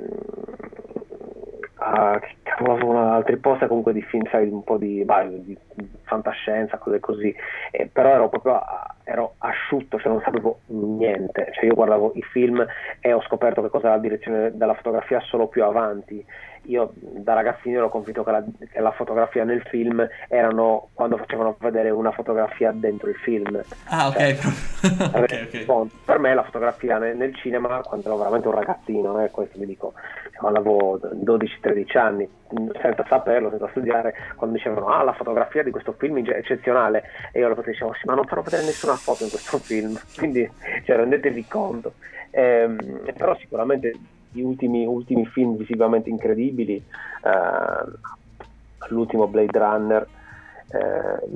ah, 1.75 2.19
avevo 2.57 2.97
altri 2.97 3.37
poster 3.37 3.67
comunque 3.67 3.93
di 3.93 4.01
film, 4.01 4.23
sai, 4.29 4.47
un 4.49 4.63
po' 4.63 4.77
di, 4.77 5.03
bah, 5.03 5.23
di 5.23 5.57
fantascienza, 6.03 6.77
cose 6.77 6.99
così, 6.99 7.35
eh, 7.71 7.89
però 7.91 8.09
ero 8.09 8.29
proprio 8.29 8.61
ero 9.03 9.35
asciutto, 9.37 9.99
cioè 9.99 10.11
non 10.11 10.21
sapevo 10.21 10.59
niente, 10.67 11.49
cioè 11.53 11.65
io 11.65 11.75
guardavo 11.75 12.13
i 12.15 12.21
film 12.23 12.65
e 12.99 13.13
ho 13.13 13.21
scoperto 13.21 13.61
che 13.61 13.69
cosa 13.69 13.87
era 13.87 13.95
la 13.95 14.01
direzione 14.01 14.51
della 14.55 14.73
fotografia 14.73 15.19
solo 15.21 15.47
più 15.47 15.63
avanti 15.63 16.25
io 16.65 16.93
da 16.95 17.33
ragazzino 17.33 17.77
ero 17.77 17.89
convinto 17.89 18.23
che 18.23 18.31
la, 18.31 18.43
che 18.71 18.79
la, 18.79 18.91
fotografia 18.91 19.43
nel 19.43 19.61
film 19.63 20.07
erano 20.27 20.89
quando 20.93 21.17
facevano 21.17 21.55
vedere 21.59 21.89
una 21.89 22.11
fotografia 22.11 22.71
dentro 22.71 23.09
il 23.09 23.15
film. 23.15 23.61
Ah, 23.85 24.07
ok. 24.07 24.15
Cioè, 24.15 24.33
okay, 25.23 25.43
okay. 25.43 25.89
Per 26.05 26.19
me 26.19 26.33
la 26.33 26.43
fotografia 26.43 26.97
nel, 26.97 27.17
nel, 27.17 27.35
cinema, 27.35 27.81
quando 27.81 28.07
ero 28.07 28.17
veramente 28.17 28.47
un 28.47 28.55
ragazzino, 28.55 29.23
eh, 29.23 29.31
questo 29.31 29.59
mi 29.59 29.65
dico, 29.65 29.93
quando 30.37 30.59
avevo 30.59 30.99
12-13 30.99 31.97
anni, 31.97 32.29
senza 32.81 33.05
saperlo, 33.07 33.49
senza 33.49 33.67
studiare, 33.69 34.13
quando 34.35 34.55
dicevano 34.55 34.87
ah 34.87 35.03
la 35.03 35.13
fotografia 35.13 35.63
di 35.63 35.71
questo 35.71 35.93
film 35.93 36.23
è 36.23 36.37
eccezionale 36.37 37.03
e 37.31 37.39
io 37.39 37.47
allora 37.47 37.61
dicevo 37.61 37.93
sì 37.93 38.05
ma 38.05 38.13
non 38.13 38.25
farò 38.25 38.41
vedere 38.41 38.63
nessuna 38.63 38.95
foto 38.95 39.23
in 39.23 39.29
questo 39.29 39.57
film, 39.57 39.99
quindi 40.17 40.49
cioè, 40.83 40.95
rendetevi 40.95 41.45
conto. 41.47 41.93
Eh, 42.31 42.75
però 43.15 43.35
sicuramente 43.37 43.93
gli 44.35 44.41
ultimi, 44.41 44.85
ultimi 44.85 45.25
film 45.27 45.55
visivamente 45.55 46.09
incredibili, 46.09 46.75
eh, 46.75 48.87
l'ultimo 48.89 49.27
Blade 49.27 49.57
Runner, 49.57 50.07
eh, 50.71 51.27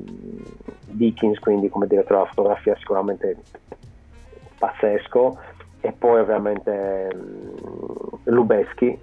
Dickens 0.85 1.39
quindi 1.39 1.69
come 1.69 1.87
direttore 1.87 2.19
della 2.19 2.29
fotografia 2.29 2.75
sicuramente 2.77 3.37
pazzesco 4.57 5.39
e 5.81 5.91
poi 5.91 6.19
ovviamente 6.19 7.09
mm, 7.15 8.25
Lubeschi 8.25 8.99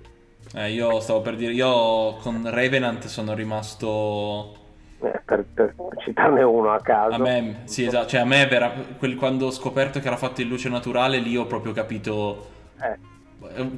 eh, 0.54 0.70
io 0.70 1.00
stavo 1.00 1.22
per 1.22 1.36
dire 1.36 1.52
io 1.52 2.16
con 2.16 2.42
Revenant 2.44 3.04
sono 3.06 3.34
rimasto 3.34 4.54
eh, 5.00 5.20
per, 5.24 5.44
per, 5.54 5.74
citarne 6.04 6.42
uno 6.42 6.72
a 6.72 6.80
caso 6.80 7.14
a 7.14 7.18
me, 7.18 7.62
sì, 7.64 7.84
esatto. 7.84 8.08
cioè, 8.08 8.20
a 8.20 8.24
me 8.24 8.46
vera, 8.46 8.72
quel, 8.98 9.14
quando 9.14 9.46
ho 9.46 9.50
scoperto 9.50 10.00
che 10.00 10.06
era 10.06 10.16
fatto 10.16 10.42
in 10.42 10.48
luce 10.48 10.68
naturale 10.68 11.18
lì 11.18 11.36
ho 11.36 11.46
proprio 11.46 11.72
capito 11.72 12.46
eh 12.82 13.14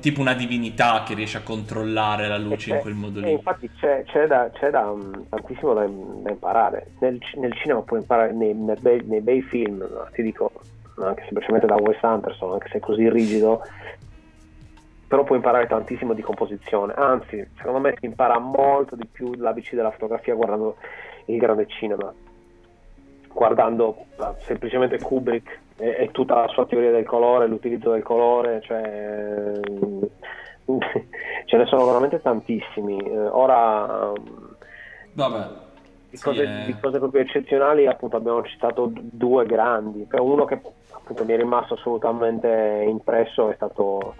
tipo 0.00 0.20
una 0.20 0.34
divinità 0.34 1.02
che 1.04 1.14
riesce 1.14 1.38
a 1.38 1.42
controllare 1.42 2.28
la 2.28 2.38
luce 2.38 2.74
in 2.74 2.80
quel 2.80 2.94
modo 2.94 3.20
lì. 3.20 3.32
infatti 3.32 3.70
c'è, 3.78 4.04
c'è, 4.04 4.26
da, 4.26 4.50
c'è 4.52 4.70
da, 4.70 4.88
um, 4.88 5.26
tantissimo 5.28 5.74
da, 5.74 5.86
da 5.86 6.30
imparare. 6.30 6.92
Nel, 7.00 7.18
nel, 7.36 7.52
cinema 7.54 7.82
puoi 7.82 8.00
imparare, 8.00 8.32
nei, 8.32 8.54
nei, 8.54 8.76
bei, 8.80 9.02
nei 9.04 9.20
bei 9.20 9.42
film, 9.42 9.78
no? 9.78 10.08
ti 10.12 10.22
dico, 10.22 10.50
anche 10.98 11.22
semplicemente 11.24 11.66
da 11.66 11.76
Wes 11.76 12.02
Anderson, 12.02 12.52
anche 12.52 12.68
se 12.68 12.78
è 12.78 12.80
così 12.80 13.08
rigido, 13.10 13.62
però 15.06 15.24
puoi 15.24 15.38
imparare 15.38 15.66
tantissimo 15.66 16.14
di 16.14 16.22
composizione. 16.22 16.94
Anzi, 16.94 17.46
secondo 17.56 17.80
me 17.80 17.94
si 17.98 18.06
impara 18.06 18.38
molto 18.38 18.96
di 18.96 19.06
più 19.06 19.34
l'ABC 19.34 19.74
della 19.74 19.90
fotografia 19.90 20.34
guardando 20.34 20.76
il 21.26 21.38
grande 21.38 21.66
cinema 21.66 22.12
guardando 23.38 24.06
semplicemente 24.38 24.98
Kubrick 24.98 25.60
e, 25.78 25.96
e, 26.00 26.10
tutta 26.10 26.34
la 26.34 26.48
sua 26.48 26.66
teoria 26.66 26.90
del 26.90 27.06
colore, 27.06 27.46
l'utilizzo 27.46 27.92
del 27.92 28.02
colore, 28.02 28.60
cioè, 28.62 29.60
ce 31.46 31.56
ne 31.56 31.66
sono 31.66 31.86
veramente 31.86 32.20
tantissimi. 32.20 32.98
Eh, 32.98 33.18
ora, 33.18 34.12
Vabbè, 35.12 35.48
di, 36.10 36.18
cose, 36.18 36.46
sì, 36.46 36.72
di 36.72 36.78
cose 36.80 36.98
proprio 36.98 37.22
eccezionali, 37.22 37.86
appunto, 37.86 38.16
abbiamo 38.16 38.42
citato 38.42 38.90
due 38.92 39.46
grandi. 39.46 40.06
Uno 40.10 40.44
che 40.44 40.60
appunto 40.90 41.24
mi 41.24 41.32
è 41.32 41.36
rimasto 41.36 41.74
assolutamente 41.74 42.84
impresso 42.86 43.50
è 43.50 43.54
stato 43.54 44.14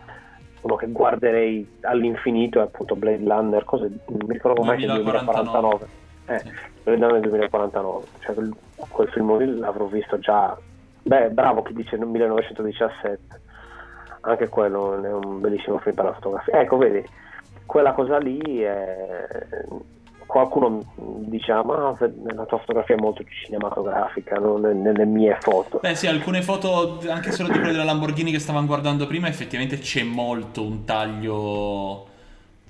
uno 0.61 0.77
che 0.77 0.89
guarderei 0.89 1.79
all'infinito, 1.83 2.61
è 2.61 2.63
appunto 2.63 2.97
Blade 2.97 3.25
Runner, 3.25 3.65
cose, 3.65 3.91
mi 4.07 4.33
ricordo 4.33 4.63
mai 4.63 4.79
che 4.79 4.85
è 4.87 4.95
2049. 4.95 5.87
Eh, 6.27 6.39
sì. 6.39 6.53
Blade 6.83 7.05
Runner 7.05 7.21
2049, 7.21 8.05
cioè 8.21 8.37
quel 8.89 9.09
film 9.09 9.37
lì 9.39 9.59
l'avrò 9.59 9.85
visto 9.87 10.19
già, 10.19 10.57
beh 11.03 11.31
bravo 11.31 11.63
chi 11.63 11.73
dice 11.73 11.97
1917, 11.97 13.41
anche 14.23 14.49
quello 14.49 15.03
è 15.03 15.13
un 15.13 15.41
bellissimo 15.41 15.79
film 15.79 15.95
per 15.95 16.05
la 16.05 16.15
fotografia, 16.15 16.61
ecco 16.61 16.77
vedi, 16.77 17.05
quella 17.67 17.93
cosa 17.93 18.19
lì 18.19 18.61
è... 18.61 19.27
qualcuno 20.27 20.83
diciamo 20.95 21.73
ah, 21.73 21.97
la 21.99 22.45
tua 22.45 22.59
fotografia 22.59 22.95
è 22.95 22.99
molto 23.01 23.25
cinematografica 23.25 24.37
non 24.37 24.61
nelle 24.61 25.05
mie 25.05 25.37
foto. 25.41 25.79
Beh 25.81 25.95
sì 25.95 26.07
alcune 26.07 26.43
foto 26.43 27.01
anche 27.09 27.33
solo 27.33 27.49
di 27.49 27.59
quelle 27.59 27.73
della 27.73 27.85
Lamborghini 27.85 28.31
che 28.31 28.39
stavamo 28.39 28.67
guardando 28.67 29.07
prima 29.07 29.29
effettivamente 29.29 29.79
c'è 29.79 30.03
molto 30.03 30.63
un 30.63 30.85
taglio 30.85 32.07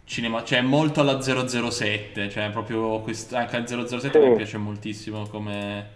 cinema, 0.09 0.43
cioè 0.43 0.63
molto 0.63 1.01
alla 1.01 1.21
007, 1.21 2.31
cioè 2.31 2.51
proprio 2.51 3.01
quest- 3.01 3.35
anche 3.35 3.57
al 3.57 3.69
007 3.69 4.19
Sì. 4.21 4.27
mi 4.27 4.35
piace 4.37 4.57
moltissimo 4.57 5.27
come... 5.29 5.87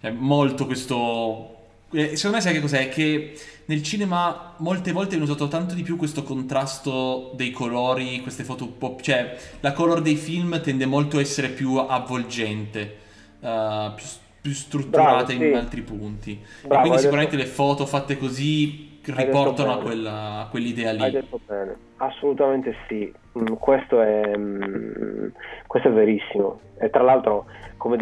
Cioè, 0.00 0.10
molto 0.10 0.66
questo... 0.66 1.54
eh, 1.92 2.16
Secondo 2.16 2.36
me 2.36 2.42
sai 2.42 2.52
che 2.54 2.60
cos'è? 2.60 2.88
Che 2.88 3.34
nel 3.66 3.82
cinema 3.82 4.54
molte 4.58 4.92
volte 4.92 5.10
viene 5.16 5.24
usato 5.24 5.48
tanto 5.48 5.74
di 5.74 5.82
più 5.82 5.96
questo 5.96 6.22
contrasto 6.22 7.32
dei 7.34 7.50
colori, 7.50 8.20
queste 8.20 8.44
foto 8.44 8.64
un 8.64 8.78
po'... 8.78 8.96
cioè 9.00 9.36
la 9.60 9.72
color 9.72 10.00
dei 10.02 10.16
film 10.16 10.60
tende 10.60 10.86
molto 10.86 11.18
a 11.18 11.20
essere 11.20 11.48
più 11.48 11.76
avvolgente, 11.76 12.96
eh, 13.40 13.92
più, 13.94 14.04
più 14.40 14.52
strutturata 14.52 15.24
Bravo, 15.24 15.32
in 15.32 15.38
sì. 15.38 15.52
altri 15.52 15.82
punti. 15.82 16.32
e 16.32 16.66
Bravo, 16.66 16.80
quindi 16.80 16.98
hai 16.98 17.02
sicuramente 17.02 17.36
le 17.36 17.46
foto 17.46 17.86
fatte 17.86 18.16
così 18.16 19.00
detto 19.02 19.14
riportano 19.20 19.72
a, 19.72 19.78
quella, 19.78 20.40
a 20.40 20.46
quell'idea 20.48 20.90
Hai 20.90 20.98
lì. 20.98 21.10
detto 21.10 21.40
bene, 21.46 21.76
assolutamente 21.96 22.74
sì, 22.88 23.12
Mm, 23.38 23.54
questo 23.58 24.00
è, 24.00 24.36
mm, 24.36 25.28
questo 25.66 25.88
è 25.88 25.92
verissimo. 25.92 26.60
E 26.78 26.88
tra 26.90 27.02
l'altro, 27.02 27.46
come 27.76 27.96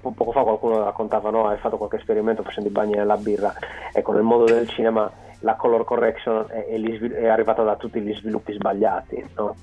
po- 0.00 0.12
poco 0.14 0.32
fa 0.32 0.42
qualcuno 0.42 0.84
raccontava, 0.84 1.30
no? 1.30 1.46
hai 1.48 1.58
fatto 1.58 1.76
qualche 1.76 1.96
esperimento 1.96 2.42
facendo 2.42 2.68
i 2.68 2.72
bagni 2.72 2.94
nella 2.94 3.16
birra. 3.16 3.52
Ecco, 3.92 4.12
nel 4.12 4.22
mondo 4.22 4.44
del 4.44 4.68
cinema 4.68 5.10
la 5.40 5.54
color 5.54 5.84
correction 5.84 6.46
è, 6.48 6.66
è 6.66 6.78
è 6.78 7.28
arrivata 7.28 7.62
da 7.62 7.76
tutti 7.76 8.00
gli 8.00 8.14
sviluppi 8.14 8.52
sbagliati. 8.52 9.24
no? 9.36 9.56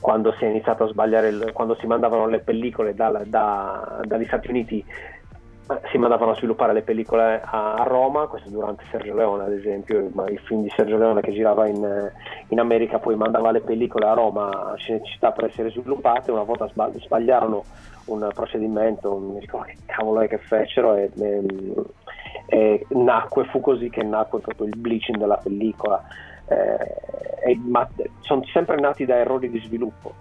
Quando 0.00 0.32
si 0.32 0.44
è 0.44 0.48
iniziato 0.48 0.84
a 0.84 0.88
sbagliare, 0.88 1.28
il- 1.28 1.50
quando 1.52 1.76
si 1.76 1.86
mandavano 1.86 2.26
le 2.26 2.40
pellicole 2.40 2.94
dal- 2.94 3.24
da- 3.26 4.00
dagli 4.02 4.26
Stati 4.26 4.50
Uniti 4.50 4.84
si 5.90 5.96
mandavano 5.96 6.32
a 6.32 6.34
sviluppare 6.34 6.74
le 6.74 6.82
pellicole 6.82 7.40
a, 7.42 7.84
Roma, 7.84 8.26
questo 8.26 8.50
durante 8.50 8.84
Sergio 8.90 9.14
Leone 9.14 9.44
ad 9.44 9.52
esempio, 9.52 9.98
il, 9.98 10.40
film 10.44 10.62
di 10.62 10.70
Sergio 10.76 10.98
Leone 10.98 11.22
che 11.22 11.32
girava 11.32 11.66
in, 11.66 12.12
in 12.48 12.60
America 12.60 12.98
poi 12.98 13.16
mandava 13.16 13.50
le 13.50 13.60
pellicole 13.60 14.06
a 14.06 14.12
Roma 14.12 14.72
a 14.72 14.76
Cinecittà 14.76 15.32
per 15.32 15.46
essere 15.46 15.70
sviluppate, 15.70 16.30
una 16.30 16.42
volta 16.42 16.68
sbag- 16.68 16.98
sbagliarono 17.00 17.64
un 18.06 18.28
procedimento, 18.34 19.08
non 19.08 19.32
mi 19.32 19.40
ricordo 19.40 19.66
che 19.66 19.78
cavolo 19.86 20.20
è 20.20 20.28
che 20.28 20.38
fecero 20.38 20.94
e, 20.94 21.10
ehm, 21.16 21.84
e 22.46 22.86
nacque, 22.90 23.44
fu 23.44 23.60
così 23.60 23.88
che 23.90 24.02
nacque 24.02 24.40
proprio 24.40 24.66
il 24.66 24.76
bleaching 24.76 25.18
della 25.18 25.36
pellicola, 25.36 26.02
Eh, 26.46 27.52
e- 27.52 27.58
ma 27.64 27.88
sono 28.20 28.44
sempre 28.52 28.76
nati 28.76 29.06
da 29.06 29.16
errori 29.16 29.48
di 29.48 29.58
sviluppo 29.60 30.12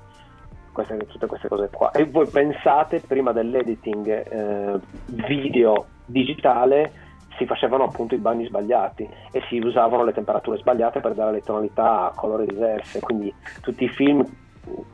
queste- 0.72 1.06
tutte 1.06 1.28
queste 1.28 1.50
cose 1.50 1.70
qua. 1.70 1.92
E 1.92 2.06
voi 2.06 2.28
pensate, 2.28 3.02
prima 3.02 3.34
dell'editing 3.34 4.08
eh, 4.08 4.80
video 5.06 5.88
digitale 6.06 6.94
si 7.38 7.46
facevano 7.46 7.86
appunto 7.86 8.16
i 8.16 8.20
bagni 8.20 8.46
sbagliati 8.46 9.08
e 9.32 9.42
si 9.50 9.58
usavano 9.58 10.06
le 10.06 10.14
temperature 10.14 10.58
sbagliate 10.58 11.02
per 11.02 11.14
dare 11.14 11.34
le 11.34 11.42
tonalità 11.42 12.06
a 12.06 12.14
colori 12.16 12.46
diverse. 12.46 13.00
Quindi 13.02 13.34
tutti 13.62 13.84
i 13.84 13.90
film 13.90 14.26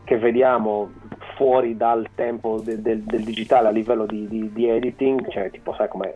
che 0.03 0.17
vediamo 0.17 0.89
fuori 1.35 1.77
dal 1.77 2.07
tempo 2.15 2.59
de- 2.61 2.81
del- 2.81 3.03
del 3.03 3.23
digitale 3.23 3.67
a 3.67 3.71
livello 3.71 4.05
di, 4.05 4.27
di- 4.27 4.51
di 4.51 4.67
editing, 4.69 5.29
cioè 5.29 5.49
tipo 5.51 5.73
sai 5.73 5.87
come 5.87 6.15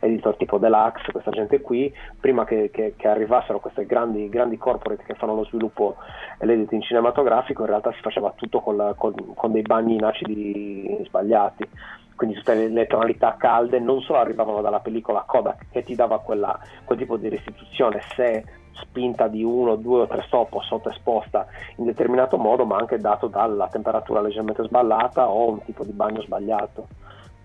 editor 0.00 0.36
tipo 0.36 0.58
Deluxe, 0.58 1.12
questa 1.12 1.30
gente 1.30 1.60
qui, 1.60 1.92
prima 2.20 2.44
che, 2.44 2.70
che- 2.72 2.94
che 2.96 3.06
arrivassero 3.08 3.60
queste 3.60 3.86
grandi, 3.86 4.28
grandi 4.28 4.56
corporate 4.58 5.04
che 5.04 5.14
fanno 5.14 5.34
lo 5.34 5.44
sviluppo 5.44 5.96
e 6.38 6.46
l'editing 6.46 6.82
cinematografico, 6.82 7.62
in 7.62 7.68
realtà 7.68 7.92
si 7.92 8.00
faceva 8.00 8.32
tutto 8.34 8.60
con, 8.60 8.76
la- 8.76 8.94
con- 8.94 9.14
con 9.34 9.52
dei 9.52 9.62
bagni 9.62 9.94
in 9.94 10.04
acidi 10.04 10.98
sbagliati. 11.06 11.68
Quindi 12.16 12.36
tutte 12.36 12.54
le, 12.54 12.68
le 12.68 12.86
tonalità 12.86 13.36
calde 13.38 13.78
non 13.80 14.00
solo 14.00 14.18
arrivavano 14.18 14.60
dalla 14.60 14.80
pellicola 14.80 15.24
Kodak 15.26 15.66
che 15.70 15.82
ti 15.84 15.94
dava 15.94 16.18
quella- 16.20 16.58
quel 16.84 16.98
tipo 16.98 17.16
di 17.16 17.28
restituzione 17.28 18.00
se 18.16 18.44
spinta 18.74 19.28
di 19.28 19.42
uno, 19.42 19.76
due 19.76 20.02
o 20.02 20.06
tre 20.06 20.22
stop 20.26 20.54
o 20.54 20.62
sottoesposta 20.62 21.46
in 21.76 21.84
determinato 21.84 22.36
modo, 22.38 22.64
ma 22.64 22.76
anche 22.76 22.98
dato 22.98 23.26
dalla 23.26 23.68
temperatura 23.68 24.20
leggermente 24.20 24.62
sballata 24.64 25.28
o 25.28 25.50
un 25.50 25.62
tipo 25.64 25.84
di 25.84 25.92
bagno 25.92 26.22
sbagliato. 26.22 26.88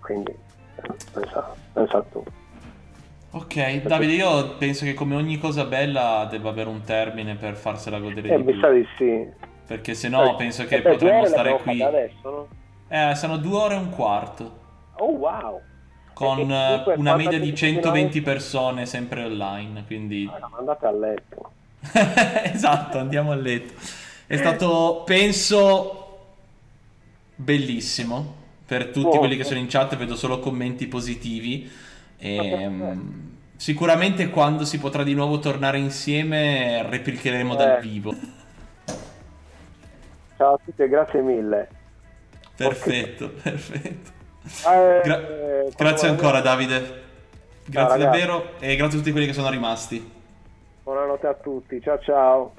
Quindi 0.01 0.31
eh, 0.31 0.81
pensa, 1.13 1.53
pensa 1.73 2.01
tu. 2.03 2.23
Ok, 3.31 3.81
Davide, 3.83 4.13
io 4.13 4.55
penso 4.57 4.85
che 4.85 4.93
come 4.93 5.15
ogni 5.15 5.37
cosa 5.37 5.65
bella 5.65 6.25
debba 6.29 6.49
avere 6.49 6.69
un 6.69 6.81
termine 6.83 7.35
per 7.35 7.55
farsela 7.55 7.99
godere 7.99 8.29
Eh, 8.29 8.37
di 8.43 8.51
più. 8.53 8.73
di 8.73 8.87
sì. 8.97 9.29
Perché 9.67 9.93
se 9.95 10.07
no 10.07 10.35
penso 10.37 10.65
che 10.65 10.77
E 10.77 10.81
per 10.81 10.93
potremmo 10.93 11.25
stare 11.25 11.57
qui. 11.59 11.81
adesso, 11.83 12.29
no? 12.29 12.47
Eh, 12.87 13.13
sono 13.15 13.35
due 13.37 13.57
ore 13.57 13.75
e 13.75 13.77
un 13.79 13.89
quarto. 13.89 14.51
Oh 14.99 15.11
wow! 15.11 15.59
Con 16.17 16.51
E- 16.51 16.83
e 16.87 16.91
eh, 16.91 16.93
una 16.95 17.15
media 17.15 17.39
di 17.39 17.53
gente 17.53 17.81
120 17.81 18.21
persone 18.21 18.85
sempre 18.87 19.23
online. 19.23 19.83
Quindi 19.85 20.27
Ah, 20.31 20.49
Andate 20.57 20.85
a 20.87 20.91
letto. 20.91 21.51
esatto, 22.53 22.97
andiamo 22.97 23.31
a 23.31 23.35
letto. 23.35 23.73
È 24.25 24.35
stato, 24.35 25.03
penso, 25.05 26.17
bellissimo. 27.35 28.35
Per 28.65 28.87
tutti 28.87 29.15
Oh. 29.15 29.19
quelli 29.19 29.37
che 29.37 29.43
sono 29.43 29.59
in 29.59 29.67
chat 29.67 29.95
vedo 29.95 30.15
solo 30.15 30.39
commenti 30.39 30.87
positivi. 30.87 31.71
Ehm, 32.17 33.35
sicuramente 33.55 34.29
quando 34.29 34.65
si 34.65 34.79
potrà 34.79 35.03
di 35.03 35.13
nuovo 35.13 35.39
tornare 35.39 35.77
insieme 35.77 36.81
replicheremo 36.89 37.55
dal 37.55 37.77
Eh. 37.77 37.81
vivo. 37.81 38.13
Ciao 40.35 40.55
a 40.55 40.59
tutti 40.65 40.81
e 40.81 40.89
grazie 40.89 41.21
mille. 41.21 41.69
Perfetto, 42.55 43.29
perfetto. 43.41 44.15
Eh, 44.47 45.01
Gra- 45.03 45.27
eh, 45.27 45.71
grazie 45.75 46.07
ancora 46.07 46.41
Davide. 46.41 47.05
Grazie 47.65 47.97
ragazzi. 47.97 48.19
davvero 48.19 48.49
e 48.59 48.75
grazie 48.75 48.97
a 48.97 49.01
tutti 49.01 49.11
quelli 49.11 49.27
che 49.27 49.33
sono 49.33 49.49
rimasti. 49.49 50.11
Buonanotte 50.83 51.27
a 51.27 51.33
tutti. 51.33 51.81
Ciao 51.81 51.99
ciao. 51.99 52.53